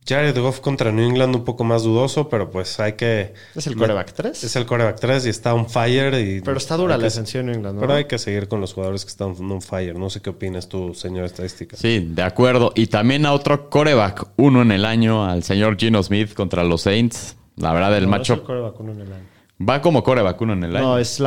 Jared 0.07 0.39
Goff 0.39 0.61
contra 0.61 0.89
New 0.89 1.05
England 1.05 1.35
un 1.35 1.43
poco 1.43 1.65
más 1.65 1.83
dudoso, 1.83 2.29
pero 2.29 2.49
pues 2.49 2.79
hay 2.79 2.93
que... 2.93 3.33
¿Es 3.53 3.67
el 3.67 3.75
coreback 3.75 4.13
3? 4.13 4.43
Es 4.45 4.55
el 4.55 4.65
coreback 4.65 4.97
3 4.97 5.25
y 5.25 5.29
está 5.29 5.53
on 5.53 5.69
fire. 5.69 6.13
Y 6.25 6.39
Pero 6.39 6.55
está 6.57 6.77
dura 6.77 6.97
la 6.97 7.03
defensiva 7.03 7.39
de 7.43 7.47
New 7.47 7.55
England, 7.55 7.75
¿no? 7.75 7.81
Pero 7.81 7.95
hay 7.95 8.05
que 8.05 8.17
seguir 8.17 8.47
con 8.47 8.61
los 8.61 8.71
jugadores 8.71 9.03
que 9.03 9.11
están 9.11 9.31
on 9.37 9.61
fire. 9.61 9.99
No 9.99 10.09
sé 10.09 10.21
qué 10.21 10.29
opinas 10.29 10.69
tú, 10.69 10.93
señor 10.93 11.25
estadística. 11.25 11.75
Sí, 11.75 11.99
de 12.11 12.23
acuerdo. 12.23 12.71
Y 12.75 12.87
también 12.87 13.25
a 13.25 13.33
otro 13.33 13.69
coreback, 13.69 14.25
uno 14.37 14.61
en 14.61 14.71
el 14.71 14.85
año, 14.85 15.25
al 15.25 15.43
señor 15.43 15.75
Gino 15.77 16.01
Smith 16.01 16.33
contra 16.33 16.63
los 16.63 16.83
Saints. 16.83 17.35
La 17.57 17.73
verdad, 17.73 17.97
el 17.97 18.05
No, 18.05 18.11
macho 18.11 18.35
es 18.35 18.39
el 18.39 18.45
coreback 18.45 18.79
uno 18.79 18.93
en 18.93 19.01
el 19.01 19.11
año. 19.11 19.25
va 19.69 19.81
como 19.81 20.01
coreback 20.01 20.39
uno 20.39 20.53
en 20.53 20.63
el 20.63 20.77
año. 20.77 20.85
No, 20.85 20.97
es 20.97 21.19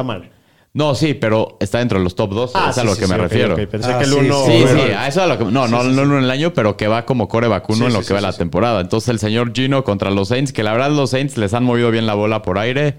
Lamar. 0.74 0.96
sí, 0.96 1.14
pero 1.14 1.56
está 1.60 1.78
dentro 1.78 1.98
de 1.98 2.04
los 2.04 2.14
top 2.14 2.30
2. 2.32 2.52
Ah, 2.54 2.68
es 2.70 2.78
a 2.78 2.84
lo 2.84 2.94
sí, 2.94 3.00
que 3.00 3.06
sí, 3.06 3.12
me 3.12 3.18
refiero. 3.18 3.56
Pensé 3.68 3.92
Ah, 3.92 3.98
que 3.98 4.04
el 4.04 4.10
sí, 4.10 4.16
uno... 4.18 4.44
Sí, 4.46 4.64
sí, 4.66 4.80
a 4.92 5.06
eso 5.08 5.20
es 5.20 5.24
a 5.24 5.26
lo 5.26 5.38
que. 5.38 5.44
No, 5.44 5.68
no, 5.68 5.82
no 5.84 6.02
uno 6.02 6.18
en 6.18 6.24
el 6.24 6.30
año, 6.30 6.52
pero 6.54 6.76
que 6.76 6.88
va 6.88 7.04
como 7.04 7.28
coreback 7.28 7.68
uno 7.68 7.78
Sí, 7.78 7.84
en 7.84 7.92
lo 7.92 8.00
sí, 8.02 8.08
que 8.08 8.14
va 8.14 8.20
sí, 8.20 8.26
la 8.26 8.32
sí. 8.32 8.38
temporada. 8.38 8.80
Entonces, 8.80 9.08
el 9.10 9.18
señor 9.18 9.52
Gino 9.54 9.84
contra 9.84 10.10
los 10.10 10.28
Saints, 10.28 10.52
que 10.52 10.62
la 10.62 10.72
verdad 10.72 10.90
los 10.90 11.10
Saints 11.10 11.36
les 11.36 11.52
han 11.54 11.64
movido 11.64 11.90
bien 11.90 12.06
la 12.06 12.14
bola 12.14 12.42
por 12.42 12.58
aire. 12.58 12.96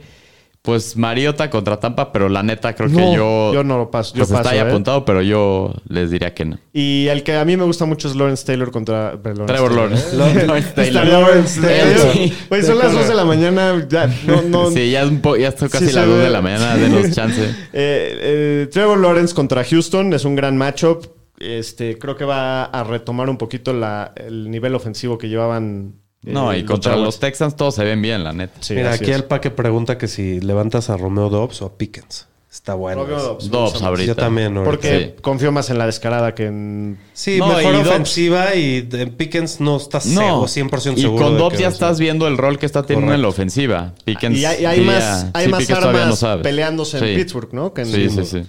Pues 0.63 0.95
Mariota 0.95 1.49
contra 1.49 1.77
Tampa, 1.77 2.13
pero 2.13 2.29
la 2.29 2.41
neta 2.41 2.73
creo 2.73 2.87
que 2.87 2.95
No, 2.95 3.13
yo. 3.13 3.53
yo 3.53 3.63
no 3.65 3.77
lo 3.77 3.91
paso, 3.91 4.13
yo 4.15 4.19
Pues 4.19 4.29
está 4.29 4.43
paso, 4.43 4.49
ahí 4.51 4.59
¿eh? 4.59 4.61
apuntado, 4.61 5.03
pero 5.03 5.21
yo 5.21 5.73
les 5.89 6.09
diría 6.09 6.33
que 6.33 6.45
no. 6.45 6.57
Y 6.71 7.07
el 7.09 7.23
que 7.23 7.35
a 7.35 7.43
mí 7.43 7.57
me 7.57 7.65
gusta 7.65 7.83
mucho 7.83 8.07
es 8.07 8.15
Lawrence 8.15 8.45
Taylor 8.45 8.71
contra... 8.71 9.21
perdón, 9.21 9.45
Trevor 9.47 9.71
Lawrence 9.75 10.15
Lawrence. 10.15 10.39
Taylor. 10.39 10.47
Lawrence 10.47 10.69
Está 10.69 10.81
Taylor. 10.83 11.05
Lawrence 11.05 11.61
Taylor. 11.61 12.13
Sí. 12.13 12.33
Güey, 12.49 12.63
son 12.63 12.77
las 12.79 12.93
2 12.93 13.07
de 13.09 13.13
la 13.13 13.25
mañana. 13.25 13.85
Ya, 13.89 14.07
no, 14.25 14.41
no, 14.43 14.71
Sí, 14.71 14.89
ya 14.89 15.01
es 15.03 15.09
un 15.09 15.19
po- 15.19 15.35
ya 15.35 15.49
está 15.49 15.67
casi 15.67 15.87
Sí, 15.87 15.93
la 15.95 16.01
se 16.03 16.07
luz 16.07 16.17
ve. 16.19 16.23
de 16.23 16.29
la 16.29 16.41
mañana 16.41 16.77
de 16.77 16.87
los 16.87 17.11
chances. 17.15 17.49
Eh, 17.73 18.17
eh, 18.63 18.67
Trevor 18.71 18.99
Lawrence 18.99 19.35
contra 19.35 19.65
Houston 19.65 20.13
es 20.13 20.23
un 20.23 20.37
gran 20.37 20.55
matchup. 20.55 21.07
Este, 21.39 21.97
creo 21.97 22.15
que 22.15 22.23
va 22.23 22.63
a 22.63 22.83
retomar 22.85 23.29
un 23.29 23.37
poquito 23.37 23.73
la- 23.73 24.13
el 24.15 24.49
nivel 24.49 24.75
ofensivo 24.75 25.17
que 25.17 25.27
llevaban. 25.27 25.95
Eh, 26.25 26.31
No, 26.31 26.55
y 26.55 26.63
contra 26.65 26.91
Jaguars. 26.93 27.05
los 27.05 27.19
Texans 27.19 27.55
todos 27.55 27.75
se 27.75 27.83
ven 27.83 28.01
bien, 28.01 28.23
la 28.23 28.33
neta. 28.33 28.53
Sí, 28.61 28.73
Mira, 28.75 28.93
aquí 28.93 29.05
es. 29.11 29.15
el 29.17 29.25
paque 29.25 29.51
pregunta 29.51 29.97
que 29.97 30.07
si 30.07 30.39
levantas 30.41 30.89
a 30.89 30.97
Romeo 30.97 31.29
Dobbs 31.29 31.61
o 31.61 31.65
a 31.65 31.77
Pickens. 31.77 32.27
Está 32.51 32.75
bueno. 32.75 33.01
Romeo. 33.03 33.19
Dobbs, 33.19 33.49
Dobbs 33.49 33.81
ahorita. 33.81 34.05
Yo 34.09 34.15
también. 34.15 34.55
ahorita. 34.55 34.63
Porque 34.69 35.13
Sí. 35.17 35.21
confío 35.23 35.51
más 35.51 35.71
en 35.71 35.79
la 35.79 35.87
descarada 35.87 36.35
que 36.35 36.45
en. 36.45 36.99
Sí, 37.13 37.39
No, 37.39 37.47
mejor 37.47 37.73
y 37.73 37.77
Dobbs- 37.79 37.87
ofensiva 37.89 38.53
y 38.53 38.87
en 38.91 39.15
Pickens 39.15 39.59
no 39.59 39.77
estás 39.77 40.05
No, 40.05 40.21
seguro, 40.21 40.47
100% 40.47 40.99
y 40.99 41.01
seguro. 41.01 41.23
con 41.25 41.33
de 41.33 41.39
Dobbs 41.39 41.57
ya 41.57 41.67
estás 41.69 41.99
viendo 41.99 42.27
el 42.27 42.37
rol 42.37 42.59
que 42.59 42.67
está 42.67 42.83
teniendo 42.83 43.11
en 43.11 43.23
la 43.23 43.27
ofensiva. 43.27 43.95
Pickens 44.05 44.37
Y 44.37 44.45
hay, 44.45 44.61
y 44.61 44.65
hay 44.65 44.79
diría- 44.81 44.93
más, 44.99 45.25
hay 45.33 45.45
sí, 45.45 45.51
más 45.51 45.59
Pickens 45.61 45.79
todavía 45.79 46.05
no 46.05 46.13
armas 46.13 46.43
peleándose 46.43 46.97
en 46.99 47.03
Sí. 47.05 47.15
Pittsburgh, 47.15 47.53
¿no? 47.53 47.73
Que 47.73 47.81
en 47.81 47.87
Sí, 47.87 48.09
sí, 48.11 48.23
sí. 48.23 48.43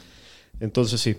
Entonces 0.61 1.01
sí. 1.01 1.17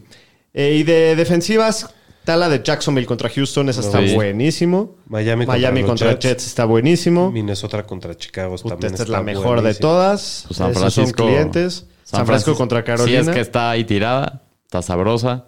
Eh, 0.53 0.75
y 0.79 0.83
de 0.83 1.15
defensivas, 1.15 1.89
Está 2.25 2.37
la 2.37 2.49
de 2.49 2.63
Jacksonville 2.63 3.05
contra 3.05 3.29
Houston, 3.29 3.69
esa 3.69 3.81
está 3.81 3.99
Sí. 4.03 4.15
buenísimo. 4.15 4.95
Miami 5.05 5.45
contra 5.45 5.59
Miami 5.59 5.83
contra 5.83 6.09
Jets. 6.13 6.25
Jets. 6.25 6.47
está 6.47 6.65
buenísimo. 6.65 7.29
Minnesota 7.31 7.83
contra 7.83 8.17
Chicago 8.17 8.55
Puta, 8.55 8.69
también 8.69 8.93
esta 8.93 9.03
es 9.03 9.09
la 9.09 9.21
mejor 9.21 9.61
de 9.61 9.75
todas. 9.75 10.45
Pues 10.47 10.57
San 10.57 10.71
Esos 10.71 10.79
Francisco. 10.81 11.19
son 11.23 11.27
clientes. 11.27 11.85
San, 12.03 12.25
Francisco 12.25 12.53
Francis- 12.53 12.57
contra 12.57 12.83
Carolina. 12.83 13.21
Sí, 13.25 13.29
es 13.29 13.35
que 13.35 13.41
está 13.41 13.69
ahí 13.69 13.83
tirada. 13.83 14.41
Está 14.63 14.81
sabrosa. 14.81 15.45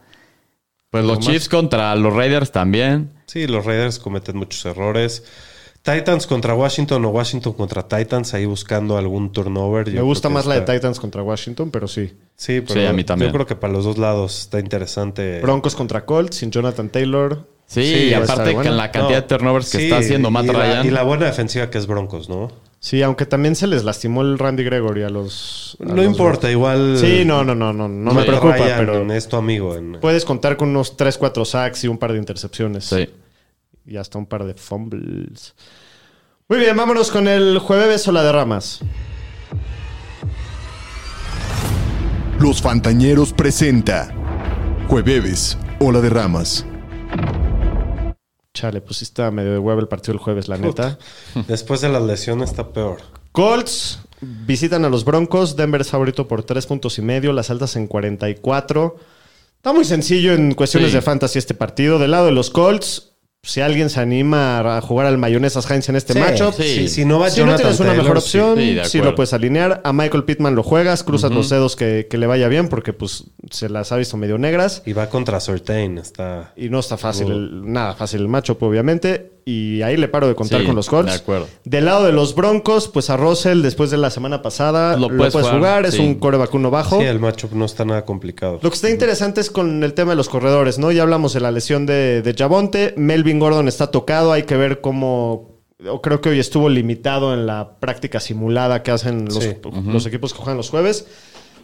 Pues 0.91 1.04
los 1.04 1.18
más? 1.18 1.26
Chiefs 1.26 1.49
contra 1.49 1.95
los 1.95 2.14
Raiders 2.14 2.52
también. 2.52 3.12
Sí, 3.26 3.48
los 3.48 3.66
Raiders 3.66 3.98
cometen 3.98 4.38
muchos 4.38 4.64
errores. 4.68 5.24
Titans 5.90 6.28
contra 6.28 6.54
Washington 6.54 7.06
o 7.06 7.10
Washington 7.10 7.54
contra 7.54 7.88
Titans, 7.88 8.34
ahí 8.34 8.46
buscando 8.46 8.98
algún 8.98 9.32
turnover. 9.32 9.90
Me 9.92 10.02
gusta 10.02 10.28
más 10.28 10.46
la 10.46 10.56
de 10.60 10.62
Titans 10.62 11.00
contra 11.00 11.24
Washington, 11.24 11.72
pero 11.72 11.88
sí. 11.88 12.14
Sí, 12.36 12.60
pero 12.62 12.80
Sí, 12.82 12.86
a 12.86 12.92
mí 12.92 13.04
también. 13.06 13.30
Yo 13.32 13.34
creo 13.34 13.46
que 13.46 13.56
para 13.56 13.72
los 13.72 13.86
dos 13.86 13.98
lados 13.98 14.40
está 14.42 14.60
interesante. 14.60 15.40
Broncos 15.42 15.76
contra 15.76 16.04
Colts 16.06 16.36
sin 16.38 16.52
Jonathan 16.52 16.90
Taylor. 16.90 17.48
Sí, 17.68 17.84
Sí, 17.84 17.96
y 18.10 18.14
aparte 18.14 18.50
estar 18.52 18.54
con 18.64 18.78
la 18.78 18.92
cantidad 18.92 19.18
No, 19.20 19.22
de 19.22 19.28
turnovers 19.28 19.72
que 19.72 19.78
sí, 19.78 19.84
está 19.86 19.98
haciendo 19.98 20.30
Matt 20.32 20.46
y 20.46 20.48
la- 20.48 20.54
Ryan. 20.54 20.88
y 20.88 20.90
la 20.90 21.04
buena 21.04 21.26
defensiva 21.26 21.70
que 21.70 21.78
es 21.78 21.88
Broncos, 21.88 22.30
¿no? 22.30 22.50
Sí, 22.80 23.02
aunque 23.02 23.26
también 23.26 23.56
se 23.56 23.66
les 23.68 23.84
lastimó 23.84 24.22
el 24.22 24.38
Randy 24.40 24.64
Gregory 24.64 25.04
a 25.04 25.10
los. 25.10 25.76
a 25.82 25.86
No 25.86 25.96
los- 25.96 26.06
importa, 26.06 26.50
igual. 26.52 26.98
Sí, 26.98 27.24
no, 27.26 27.44
no, 27.44 27.56
no, 27.56 27.74
no, 27.74 27.88
no 27.90 28.14
me 28.14 28.24
preocupa, 28.24 28.56
Ryan 28.58 28.78
pero 28.86 29.14
es 29.14 29.28
tu 29.28 29.36
amigo. 29.36 29.76
En, 29.76 30.00
puedes 30.00 30.24
contar 30.26 30.56
con 30.58 30.70
unos 30.70 30.96
3, 30.96 31.18
4 31.18 31.44
sacks 31.44 31.84
y 31.84 31.88
un 31.88 31.98
par 31.98 32.14
de 32.14 32.20
intercepciones. 32.20 32.86
Sí. 32.86 33.10
Y 33.88 33.98
hasta 33.98 34.18
un 34.18 34.26
par 34.26 34.44
de 34.44 34.54
fumbles. 34.54 35.56
Muy 36.50 36.60
bien, 36.60 36.76
vámonos 36.78 37.10
con 37.10 37.28
el 37.28 37.58
jueves 37.60 38.08
o 38.08 38.12
la 38.12 38.22
de 38.24 38.32
ramas. 38.32 38.82
Los 42.40 42.62
Fantañeros 42.62 43.34
presenta 43.34 44.14
Jueves 44.88 45.58
o 45.80 45.92
la 45.92 46.02
de 46.02 46.10
Ramas. 46.10 46.66
Chale, 48.54 48.82
pues 48.82 48.98
sí 48.98 49.04
está 49.06 49.30
medio 49.32 49.52
de 49.54 49.60
huevo 49.60 49.80
el 49.80 49.88
partido 49.88 50.14
el 50.14 50.20
jueves, 50.20 50.48
la 50.48 50.58
neta. 50.58 50.98
Después 51.48 51.82
de 51.82 51.90
las 51.90 52.02
lesiones 52.04 52.52
está 52.52 52.70
peor. 52.70 52.98
Colts 53.32 54.00
visitan 54.22 54.86
a 54.86 54.90
los 54.90 55.04
Broncos. 55.04 55.56
Denver 55.56 55.82
es 55.82 55.90
favorito 55.90 56.28
por 56.28 56.44
3 56.44 56.66
puntos 56.68 56.98
y 56.98 57.02
medio. 57.02 57.34
Las 57.34 57.50
altas 57.50 57.76
en 57.76 57.88
44. 57.88 58.96
Está 59.58 59.74
muy 59.74 59.84
sencillo 59.86 60.34
en 60.34 60.54
cuestiones 60.54 60.92
Sí. 60.92 60.96
de 60.96 61.02
fantasy 61.02 61.40
este 61.40 61.54
partido. 61.54 62.00
Del 62.00 62.12
lado 62.12 62.28
de 62.28 62.32
los 62.32 62.50
Colts, 62.50 63.07
si 63.48 63.61
alguien 63.61 63.90
se 63.90 63.99
anima 63.99 64.60
a 64.78 64.82
jugar 64.82 65.07
al 65.07 65.18
Mayonesas 65.18 65.69
Heinz 65.72 65.88
en 65.90 65.95
este 65.95 66.14
Sí, 66.14 66.19
matchup, 66.19 66.53
sí. 66.53 66.64
Si, 66.64 66.88
si 66.90 67.06
no 67.06 67.19
va 67.19 67.30
si 67.30 67.40
no 67.40 67.45
Jonathan 67.45 67.61
tienes 67.64 67.80
una 67.80 67.90
Taylor, 67.90 68.03
mejor 68.03 68.18
opción, 68.18 68.57
Sí, 68.57 68.78
acuerdo. 68.80 69.03
lo 69.11 69.15
puedes 69.15 69.34
alinear. 69.34 69.82
A 69.84 69.94
Michael 69.94 70.24
Pittman 70.26 70.53
lo 70.56 70.64
juegas, 70.64 71.03
cruzas 71.03 71.32
los 71.32 71.49
dedos 71.49 71.76
que, 71.76 72.07
que 72.10 72.18
le 72.18 72.28
vaya 72.28 72.48
bien 72.49 72.68
porque 72.68 72.94
pues 72.94 73.24
se 73.49 73.69
las 73.69 73.91
ha 73.91 73.98
visto 73.98 74.18
medio 74.18 74.38
negras. 74.38 74.84
Y 74.86 74.94
va 74.94 75.10
contra 75.10 75.40
Sortain. 75.40 75.98
Está. 75.98 76.52
Y 76.57 76.69
no 76.69 76.80
está 76.80 76.98
fácil, 76.98 77.32
el- 77.32 77.72
nada 77.72 77.95
fácil 77.95 78.22
el 78.22 78.28
matchup, 78.28 78.61
obviamente. 78.64 79.32
Y 79.49 79.82
ahí 79.82 79.95
le 79.95 80.10
paro 80.10 80.28
de 80.28 80.36
contar 80.36 80.60
Sí, 80.60 80.65
con 80.65 80.76
los 80.76 80.90
Colts. 80.90 81.10
de 81.14 81.18
acuerdo. 81.19 81.48
Del 81.64 81.86
lado 81.86 82.03
de 82.06 82.11
los 82.11 82.36
Broncos, 82.36 82.90
pues 82.90 83.10
a 83.10 83.15
Russell, 83.15 83.61
después 83.61 83.90
de 83.90 83.95
la 83.98 84.10
semana 84.10 84.41
pasada, 84.41 84.98
lo, 84.98 85.07
Lo 85.10 85.15
puedes, 85.18 85.34
jugar. 85.34 85.56
jugar, 85.56 85.86
Es 85.86 85.94
sí. 85.94 86.02
un 86.02 86.15
core 86.15 86.36
vacuno 86.38 86.69
bajo. 86.69 86.99
Sí, 86.99 87.06
el 87.06 87.19
matchup 87.22 87.53
no 87.53 87.64
está 87.64 87.86
nada 87.86 88.03
complicado. 88.03 88.60
Lo 88.61 88.69
que 88.69 88.76
está 88.76 88.90
interesante 88.90 89.40
es 89.40 89.49
con 89.49 89.86
el 89.86 89.94
tema 89.94 90.11
de 90.11 90.18
los 90.18 90.28
corredores, 90.28 90.80
¿no? 90.80 90.91
Ya 90.91 91.03
hablamos 91.03 91.34
de 91.34 91.40
la 91.40 91.52
lesión 91.52 91.86
de, 91.86 92.22
de 92.22 92.34
Javonte. 92.34 92.94
Melvin 92.98 93.40
Gordon 93.40 93.69
está 93.69 93.90
tocado. 93.90 94.34
Hay 94.34 94.44
que 94.44 94.57
ver 94.57 94.82
cómo. 94.82 95.56
o 95.88 96.02
creo 96.02 96.19
que 96.19 96.28
hoy 96.28 96.40
estuvo 96.40 96.68
limitado 96.68 97.34
en 97.34 97.45
la 97.48 97.78
práctica 97.80 98.19
simulada 98.19 98.84
que 98.84 98.91
hacen 98.91 99.26
los, 99.26 99.41
Sí. 99.41 99.53
los 99.86 100.06
equipos 100.07 100.34
que 100.34 100.40
juegan 100.40 100.57
los 100.57 100.69
jueves. 100.69 101.07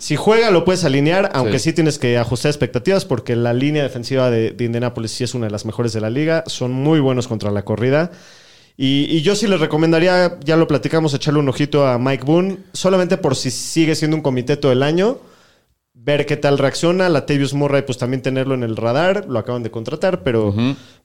Si 0.04 0.18
juega, 0.18 0.52
lo 0.52 0.66
puedes 0.66 0.84
alinear, 0.84 1.32
aunque 1.34 1.60
sí, 1.60 1.70
Sí. 1.70 1.74
tienes 1.76 1.98
que 1.98 2.18
ajustar 2.18 2.50
expectativas 2.50 3.06
porque 3.06 3.38
la 3.38 3.54
línea 3.54 3.84
defensiva 3.84 4.30
de, 4.30 4.52
de 4.52 4.66
Indianapolis 4.66 5.12
sí 5.12 5.24
es 5.24 5.34
una 5.34 5.46
de 5.46 5.52
las 5.52 5.66
mejores 5.66 5.94
de 5.94 6.02
la 6.02 6.10
liga. 6.10 6.44
Son 6.48 6.72
muy 6.74 7.00
buenos 7.00 7.30
contra 7.30 7.52
la 7.52 7.64
corrida. 7.64 8.12
Y, 8.76 9.06
y 9.10 9.22
yo 9.22 9.34
sí 9.36 9.48
les 9.48 9.62
recomendaría, 9.62 10.38
ya 10.44 10.58
lo 10.58 10.68
platicamos, 10.68 11.14
echarle 11.14 11.40
un 11.40 11.48
ojito 11.48 11.88
a 11.88 12.00
Mike 12.00 12.26
Boone, 12.26 12.58
solamente 12.74 13.18
por 13.18 13.36
si 13.38 13.50
sigue 13.50 13.96
siendo 13.96 14.18
un 14.18 14.24
comité 14.24 14.58
todo 14.58 14.72
el 14.74 14.84
año, 14.84 15.20
ver 15.94 16.26
qué 16.26 16.36
tal 16.36 16.58
reacciona. 16.58 17.08
Latavius 17.08 17.54
Murray, 17.54 17.84
pues 17.84 17.98
también 17.98 18.22
tenerlo 18.22 18.56
en 18.56 18.64
el 18.64 18.76
radar, 18.76 19.26
lo 19.30 19.40
acaban 19.40 19.64
de 19.64 19.72
contratar, 19.72 20.22
pero, 20.24 20.54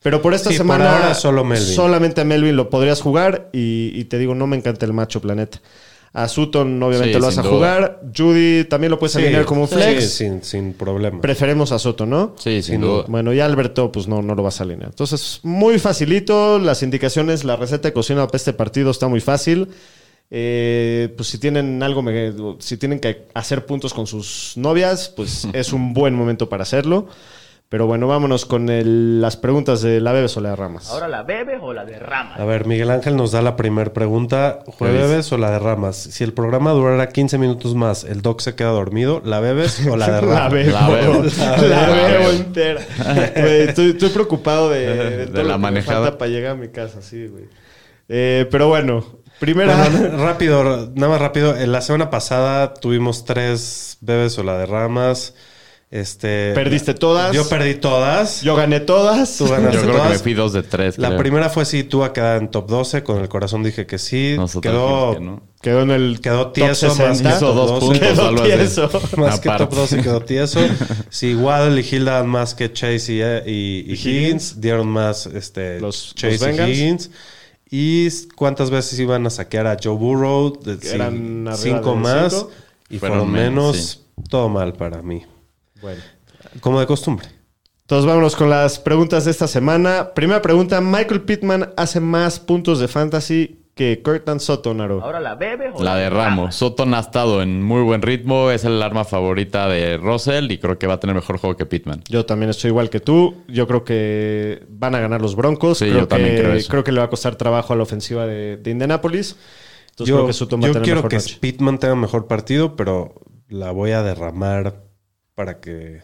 pero 0.03 0.21
por 0.23 0.35
esta 0.35 0.51
Sí, 0.51 0.57
por 0.57 0.65
semana 0.65 0.93
ahora 0.97 1.15
solo 1.15 1.45
Melvin. 1.45 1.75
solamente 1.77 2.23
a 2.23 2.25
Melvin 2.25 2.57
lo 2.57 2.69
podrías 2.69 3.01
jugar 3.01 3.49
y, 3.53 3.93
y 3.95 4.05
te 4.07 4.19
digo, 4.19 4.35
no 4.35 4.47
me 4.49 4.57
encanta 4.57 4.85
el 4.87 4.93
macho, 4.93 5.21
planeta. 5.21 5.61
A 6.15 6.27
Sutton 6.27 6.83
obviamente 6.83 7.15
Sí, 7.15 7.21
lo 7.21 7.27
vas 7.27 7.39
a 7.39 7.43
duda. 7.43 7.53
jugar. 7.53 8.01
Judy 8.17 8.65
también 8.65 8.91
lo 8.91 8.99
puedes 8.99 9.13
Sí, 9.13 9.19
alinear 9.19 9.45
como 9.45 9.63
un 9.63 9.69
sí, 9.69 9.75
flex. 9.75 10.11
sin, 10.11 10.43
sin 10.43 10.73
problema. 10.73 11.21
Preferemos 11.21 11.71
a 11.73 11.79
Soto, 11.79 12.07
¿no? 12.07 12.35
Sí, 12.39 12.63
sin 12.63 12.75
Sin 12.75 12.81
duda. 12.81 13.05
Bueno, 13.09 13.33
ya 13.33 13.45
Alberto, 13.45 13.93
pues 13.93 14.09
no, 14.09 14.23
no 14.23 14.35
lo 14.35 14.43
vas 14.43 14.61
a 14.61 14.65
alinear. 14.65 14.89
Entonces, 14.91 15.41
muy 15.43 15.79
facilito. 15.79 16.59
Las 16.59 16.83
indicaciones, 16.83 17.45
la 17.45 17.57
receta 17.57 17.89
de 17.89 17.93
cocina 17.93 18.27
para 18.27 18.37
este 18.37 18.53
partido 18.53 18.91
está 18.91 19.07
muy 19.09 19.21
fácil. 19.21 19.69
Eh, 20.31 21.13
pues 21.17 21.29
si 21.29 21.39
tienen 21.39 21.83
algo, 21.83 22.05
si 22.59 22.77
tienen 22.77 23.01
que 23.01 23.27
hacer 23.35 23.65
puntos 23.65 23.95
con 23.95 24.07
sus 24.07 24.53
novias, 24.57 25.09
pues 25.15 25.47
es 25.53 25.73
un 25.73 25.95
buen 25.95 26.15
momento 26.15 26.49
para 26.49 26.63
hacerlo. 26.65 27.09
Pero 27.71 27.87
bueno, 27.87 28.07
vámonos 28.07 28.47
con 28.47 28.71
el- 28.71 29.21
las 29.21 29.37
preguntas 29.37 29.83
de 29.83 30.01
la 30.01 30.13
Bebes 30.13 30.35
o 30.39 30.41
la 30.41 30.51
de 30.51 30.57
Ramas. 30.57 30.91
¿Ahora 30.91 31.07
la 31.07 31.23
bebes 31.23 31.59
o 31.61 31.75
la 31.75 31.85
derramas? 31.85 32.41
A 32.41 32.45
ver, 32.47 32.67
Miguel 32.67 32.91
Ángel 32.91 33.15
nos 33.15 33.31
da 33.33 33.43
la 33.43 33.57
primera 33.57 33.93
pregunta. 33.93 34.61
¿Jueves 34.67 35.31
o 35.33 35.37
la 35.37 35.51
derramas? 35.51 35.97
Si 35.97 36.25
el 36.25 36.33
programa 36.33 36.71
durara 36.71 37.11
15 37.11 37.37
minutos 37.37 37.75
más, 37.75 38.05
el 38.05 38.23
doc 38.23 38.41
se 38.41 38.55
queda 38.55 38.71
dormido, 38.71 39.21
¿la 39.23 39.41
bebes 39.41 39.87
o 39.87 39.99
la 39.99 40.07
La 40.09 40.15
derramas? 40.15 40.53
bebo. 40.53 40.73
La 40.73 40.89
bebo. 40.89 41.23
La, 41.25 41.57
La 41.69 41.87
bebo 41.91 42.19
bebo. 42.29 42.31
entera. 42.31 42.81
Estoy, 43.35 43.91
estoy 43.91 44.09
preocupado 44.11 44.71
de, 44.71 44.87
de, 44.87 45.17
De 45.19 45.27
todo 45.27 45.37
la 45.37 45.43
lo 45.43 45.49
que 45.49 45.53
me 45.59 45.59
manejada. 45.59 46.01
falta 46.05 46.17
para 46.19 46.31
llegar 46.31 46.53
a 46.53 46.57
mi 46.57 46.69
casa, 46.69 47.03
sí, 47.03 47.27
güey. 47.27 47.45
Eh, 48.09 48.47
pero 48.51 48.69
bueno, 48.69 49.05
primera... 49.41 49.77
Bueno, 49.91 50.17
rápido, 50.25 50.91
nada 50.95 51.09
más 51.13 51.21
rápido. 51.21 51.55
En 51.55 51.71
la 51.73 51.83
semana 51.83 52.09
pasada 52.09 52.73
tuvimos 52.73 53.27
tres 53.27 53.99
bebes 54.01 54.39
o 54.39 54.43
la 54.43 54.57
derramas. 54.57 55.35
Este, 55.91 56.53
Perdiste 56.55 56.93
todas. 56.93 57.35
Yo 57.35 57.49
perdí 57.49 57.75
todas. 57.77 58.43
Yo 58.43 58.55
gané 58.57 58.81
todas. 58.81 59.39
Tú 59.39 59.49
ganaste 59.49 59.77
Yo 59.77 59.81
creo 59.83 59.93
que 59.95 59.99
todas. 59.99 60.13
me 60.13 60.19
fui 60.19 60.35
dos 60.35 60.53
de 60.53 60.63
tres. 60.63 60.99
La 60.99 61.09
creo. 61.09 61.19
primera 61.21 61.49
fue 61.49 61.65
si 61.65 61.83
tú 61.83 62.05
a 62.05 62.13
quedar 62.13 62.43
en 62.43 62.51
top 62.51 62.69
12. 62.69 63.03
Con 63.03 63.19
el 63.23 63.29
corazón 63.31 63.63
dije 63.63 63.87
que 63.87 63.97
sí. 63.99 64.35
Nosotros 64.37 64.71
quedó 64.71 65.15
que 65.15 65.21
no. 65.21 65.43
Quedó 65.63 65.81
en 65.83 65.91
el 65.91 66.21
Quedó 66.21 66.45
top 66.49 66.53
tieso 66.53 66.89
más 66.89 66.97
60. 67.19 67.31
que 67.31 67.37
Hizo 67.37 67.47
top 67.47 67.57
dos 67.57 67.71
12. 67.81 67.87
puntos, 67.87 68.19
Quedó 68.19 68.43
tieso. 68.43 68.91
Más 69.17 69.41
que 69.41 69.49
top 69.49 69.75
12 69.75 70.03
quedó 70.03 70.21
tieso. 70.21 70.61
Si 71.09 71.35
Waddle 71.35 71.81
y 71.81 71.89
Hilda 71.97 72.13
dan 72.19 72.29
más 72.29 72.55
que 72.55 72.71
Chase 72.71 73.43
y, 73.47 73.51
y- 73.51 73.85
y 73.91 73.93
Higgins, 73.95 74.61
dieron 74.61 74.89
más 74.89 75.25
este, 75.25 75.81
Los- 75.81 76.15
Chase 76.15 76.53
los 76.59 76.69
y. 76.69 76.71
Higgins. 76.73 77.11
¿Y 77.71 78.11
cuántas 78.37 78.71
veces 78.71 78.99
iban 79.01 79.27
a 79.27 79.31
saquear 79.31 79.67
a 79.67 79.77
Joe 79.83 79.95
Burrow? 79.97 80.61
De- 80.63 80.77
sí, 80.81 80.95
Eran 80.95 81.49
cinco 81.55 81.95
más. 81.97 82.33
cinco. 82.35 82.51
Y 82.91 82.99
Fueron 82.99 83.19
fueron, 83.19 83.33
menos, 83.33 83.75
menos. 83.77 84.01
Todo 84.29 84.49
mal 84.51 84.75
para 84.75 85.01
mí. 85.03 85.23
Bueno. 85.81 86.03
Como 86.61 86.81
de 86.81 86.87
costumbre. 86.87 87.29
Entonces 87.83 88.07
vámonos 88.07 88.37
con 88.37 88.51
las 88.51 88.79
preguntas 88.79 89.25
de 89.25 89.31
esta 89.31 89.49
semana. 89.49 90.13
Primera 90.15 90.43
pregunta, 90.43 90.81
Michael 90.81 91.23
Pittman 91.23 91.71
hace 91.77 92.01
más 92.01 92.39
puntos 92.39 92.81
de 92.81 92.89
fantasy 92.89 93.59
que 93.75 94.03
Curtin 94.03 94.41
Sotonaro. 94.41 95.01
¿Ahora 95.03 95.21
la 95.21 95.37
bebes 95.37 95.71
o 95.73 95.83
La 95.83 95.95
de 95.95 96.11
Ramos. 96.11 96.55
Sutton 96.57 96.93
ha 96.95 96.99
estado 96.99 97.41
en 97.43 97.63
muy 97.63 97.81
buen 97.83 98.03
ritmo. 98.03 98.51
Es 98.51 98.65
el 98.65 98.83
arma 98.83 99.05
favorita 99.05 99.69
de 99.69 99.97
Russell 99.97 100.51
y 100.51 100.59
creo 100.59 100.79
que 100.79 100.89
va 100.89 100.95
a 100.95 101.01
tener 101.01 101.15
mejor 101.15 101.39
juego 101.39 101.57
que 101.57 101.65
Pittman. 101.65 102.03
Yo 102.09 102.27
también 102.27 102.51
estoy 102.51 102.71
igual 102.71 102.91
que 102.91 102.99
tú. 102.99 103.37
Yo 103.47 103.67
creo 103.69 103.85
que 103.85 104.65
van 104.69 104.97
a 104.97 105.01
ganar 105.01 105.23
los 105.23 105.37
Broncos. 105.37 105.79
Sí, 105.79 105.85
creo, 105.87 106.01
yo 106.01 106.09
que, 106.09 106.15
también 106.17 106.37
creo 106.37 106.53
eso. 106.55 106.69
creo 106.69 106.85
que 106.85 106.91
le 106.91 106.99
va 106.99 107.07
a 107.07 107.11
costar 107.11 107.37
trabajo 107.37 107.73
a 107.73 107.77
la 107.77 107.85
ofensiva 107.85 108.27
de, 108.27 108.57
de 108.57 108.71
Indianapolis. 108.71 109.37
Entonces 109.91 110.13
creo 110.13 110.25
Yo, 110.25 110.27
que 110.27 110.33
Sutton 110.33 110.61
va 110.61 110.65
a 110.65 110.67
yo 110.67 110.73
tener 110.73 110.85
quiero 110.85 110.99
mejor 110.99 111.11
que 111.11 111.17
noche. 111.17 111.39
Pittman 111.41 111.79
tenga 111.79 111.95
mejor 111.95 112.27
partido, 112.27 112.75
pero 112.75 113.15
la 113.49 113.71
voy 113.71 113.93
a 113.93 114.03
derramar 114.03 114.88
para 115.39 115.61
que 115.61 116.01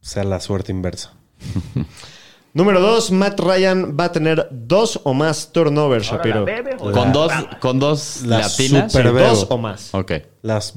sea 0.00 0.24
la 0.24 0.40
suerte 0.40 0.72
inversa. 0.72 1.12
Número 2.52 2.80
dos, 2.80 3.12
Matt 3.12 3.38
Ryan 3.38 3.96
va 3.98 4.06
a 4.06 4.12
tener 4.12 4.48
dos 4.50 5.00
o 5.04 5.14
más 5.14 5.52
turnovers, 5.52 6.10
¿Ahora 6.10 6.24
la 6.26 6.40
Shapiro. 6.56 6.92
Con 6.92 7.12
dos, 7.12 7.32
con 7.60 7.78
dos 7.78 8.22
La 8.26 8.38
latinas. 8.40 8.90
super- 8.90 9.12
Pero 9.12 9.12
dos 9.28 9.46
o 9.50 9.56
más. 9.58 9.94
Ok. 9.94 10.12
Las, 10.42 10.74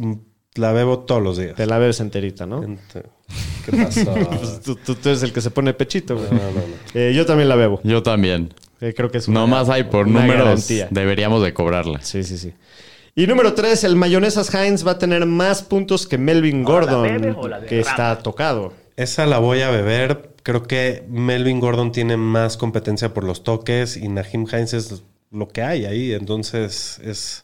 la 0.53 0.71
bebo 0.71 0.99
todos 0.99 1.23
los 1.23 1.37
días. 1.39 1.55
Te 1.55 1.65
la 1.65 1.79
bebes 1.79 1.99
enterita, 1.99 2.45
¿no? 2.45 2.61
Ent- 2.61 2.77
¿Qué 3.65 3.71
pasó? 3.71 4.13
Pues 4.39 4.61
tú, 4.61 4.75
tú- 4.75 4.93
tú 4.93 5.09
eres 5.09 5.23
el 5.23 5.33
que 5.33 5.41
se 5.41 5.49
pone 5.49 5.73
pechito, 5.73 6.15
güey. 6.15 6.29
No, 6.29 6.37
no, 6.37 6.51
no. 6.51 6.75
Eh, 6.93 7.13
yo 7.15 7.25
también 7.25 7.49
la 7.49 7.55
bebo. 7.55 7.79
Yo 7.83 8.03
también. 8.03 8.53
Eh, 8.81 8.93
creo 8.95 9.09
que 9.09 9.17
es 9.17 9.27
una, 9.27 9.39
No 9.39 9.47
más 9.47 9.67
hay 9.69 9.85
por 9.85 10.05
números. 10.07 10.37
garantía. 10.45 10.89
Deberíamos 10.91 11.41
de 11.41 11.55
cobrarla. 11.55 12.01
Sí, 12.01 12.23
sí, 12.23 12.37
sí. 12.37 12.53
Y 13.19 13.27
número 13.27 13.53
tres, 13.53 13.83
el 13.83 13.97
Mayonesas 13.97 14.55
Heinz 14.55 14.87
va 14.87 14.91
a 14.91 14.97
tener 14.97 15.25
más 15.25 15.61
puntos 15.61 16.07
que 16.07 16.17
Melvin 16.17 16.63
¿Ahora 16.65 16.85
la 16.85 16.93
Gordon, 16.93 17.65
que 17.67 17.81
está 17.81 18.17
tocado. 18.19 18.71
Esa 18.95 19.25
la 19.25 19.39
voy 19.39 19.59
a 19.59 19.69
beber. 19.69 20.35
Creo 20.41 20.63
que 20.63 21.03
Melvin 21.09 21.59
Gordon 21.59 21.91
tiene 21.91 22.15
más 22.15 22.55
competencia 22.55 23.13
por 23.13 23.25
los 23.25 23.43
toques 23.43 23.97
y 23.97 24.07
Nahim 24.07 24.47
Hines 24.49 24.73
es 24.73 25.03
lo 25.31 25.49
que 25.49 25.61
hay 25.61 25.83
ahí. 25.83 26.13
Entonces 26.13 26.97
es 27.03 27.43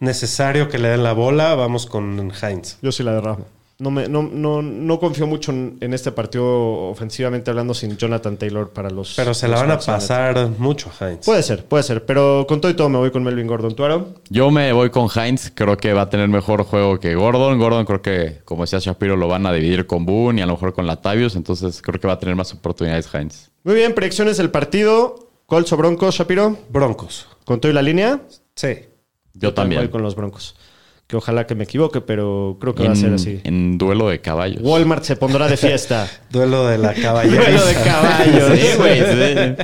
necesario 0.00 0.68
que 0.68 0.78
le 0.78 0.88
den 0.88 1.02
la 1.02 1.14
bola. 1.14 1.54
Vamos 1.54 1.86
con 1.86 2.30
Hines. 2.42 2.76
Yo 2.82 2.92
sí 2.92 3.02
la 3.02 3.14
derramo. 3.14 3.46
No, 3.78 3.90
me, 3.90 4.08
no, 4.08 4.22
no, 4.22 4.62
no 4.62 4.98
confío 4.98 5.26
mucho 5.26 5.52
en, 5.52 5.76
en 5.80 5.92
este 5.92 6.10
partido 6.10 6.44
ofensivamente 6.88 7.50
hablando 7.50 7.74
sin 7.74 7.96
Jonathan 7.96 8.38
Taylor 8.38 8.70
para 8.70 8.88
los. 8.88 9.14
Pero 9.16 9.34
se 9.34 9.48
la 9.48 9.56
van 9.56 9.70
a 9.70 9.78
pasar 9.78 10.48
mucho 10.58 10.90
a 10.98 11.10
Heinz. 11.10 11.26
Puede 11.26 11.42
ser, 11.42 11.64
puede 11.64 11.82
ser. 11.82 12.06
Pero 12.06 12.46
con 12.48 12.60
todo 12.60 12.72
y 12.72 12.74
todo 12.74 12.88
me 12.88 12.96
voy 12.96 13.10
con 13.10 13.22
Melvin 13.22 13.46
Gordon. 13.46 13.74
¿Tú, 13.74 13.84
Aaron? 13.84 14.16
Yo 14.30 14.50
me 14.50 14.72
voy 14.72 14.88
con 14.88 15.08
Heinz. 15.14 15.52
Creo 15.54 15.76
que 15.76 15.92
va 15.92 16.02
a 16.02 16.10
tener 16.10 16.28
mejor 16.28 16.64
juego 16.64 16.98
que 16.98 17.14
Gordon. 17.14 17.58
Gordon 17.58 17.84
creo 17.84 18.00
que, 18.00 18.40
como 18.44 18.62
decía 18.62 18.78
Shapiro, 18.78 19.16
lo 19.16 19.28
van 19.28 19.44
a 19.44 19.52
dividir 19.52 19.86
con 19.86 20.06
Boone 20.06 20.40
y 20.40 20.42
a 20.42 20.46
lo 20.46 20.54
mejor 20.54 20.72
con 20.72 20.86
Latavius. 20.86 21.36
Entonces 21.36 21.82
creo 21.82 22.00
que 22.00 22.06
va 22.06 22.14
a 22.14 22.18
tener 22.18 22.34
más 22.34 22.52
oportunidades 22.54 23.12
Heinz. 23.12 23.50
Muy 23.62 23.74
bien, 23.74 23.94
predicciones 23.94 24.38
del 24.38 24.50
partido. 24.50 25.28
Colts 25.44 25.72
o 25.72 25.76
Broncos, 25.76 26.14
Shapiro. 26.14 26.56
Broncos. 26.70 27.28
¿Con 27.44 27.60
todo 27.60 27.70
y 27.70 27.74
la 27.74 27.82
línea? 27.82 28.20
Sí. 28.54 28.86
Yo 29.34 29.52
también. 29.52 29.82
Voy 29.82 29.90
con 29.90 30.02
los 30.02 30.16
Broncos. 30.16 30.56
Que 31.06 31.16
ojalá 31.16 31.46
que 31.46 31.54
me 31.54 31.64
equivoque, 31.64 32.00
pero 32.00 32.56
creo 32.60 32.74
que 32.74 32.84
va 32.84 32.92
a 32.92 32.96
ser 32.96 33.12
así. 33.14 33.40
en 33.44 33.78
duelo 33.78 34.08
de 34.08 34.20
caballos. 34.20 34.60
Walmart 34.62 35.04
se 35.04 35.14
pondrá 35.14 35.46
de 35.46 35.56
fiesta. 35.56 36.08
Duelo 36.30 36.66
de 36.66 36.78
la 36.78 36.88
Duelo 36.92 37.02
caballeriza. 37.02 37.64
de 37.64 37.74
caballos. 37.74 38.58
Sí, 38.58 38.66
güey, 38.76 39.00
sí. 39.00 39.56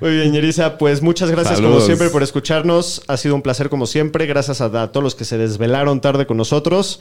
Muy 0.00 0.10
bien, 0.16 0.32
Yerisa, 0.32 0.78
pues 0.78 1.02
muchas 1.02 1.30
gracias 1.30 1.60
como 1.60 1.80
siempre 1.80 2.08
por 2.08 2.22
escucharnos. 2.22 3.02
Ha 3.08 3.16
sido 3.18 3.34
un 3.34 3.42
placer 3.42 3.68
como 3.68 3.86
siempre. 3.86 4.24
Gracias 4.26 4.60
a, 4.62 4.64
a 4.82 4.90
todos 4.90 5.04
los 5.04 5.14
que 5.14 5.24
se 5.26 5.36
desvelaron 5.36 6.00
tarde 6.00 6.26
con 6.26 6.38
nosotros. 6.38 7.00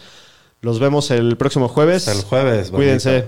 Los 0.60 0.80
vemos 0.80 1.10
el 1.10 1.38
próximo 1.38 1.68
jueves. 1.70 2.08
El 2.10 2.22
jueves. 2.24 2.70
Cuídense. 2.70 3.26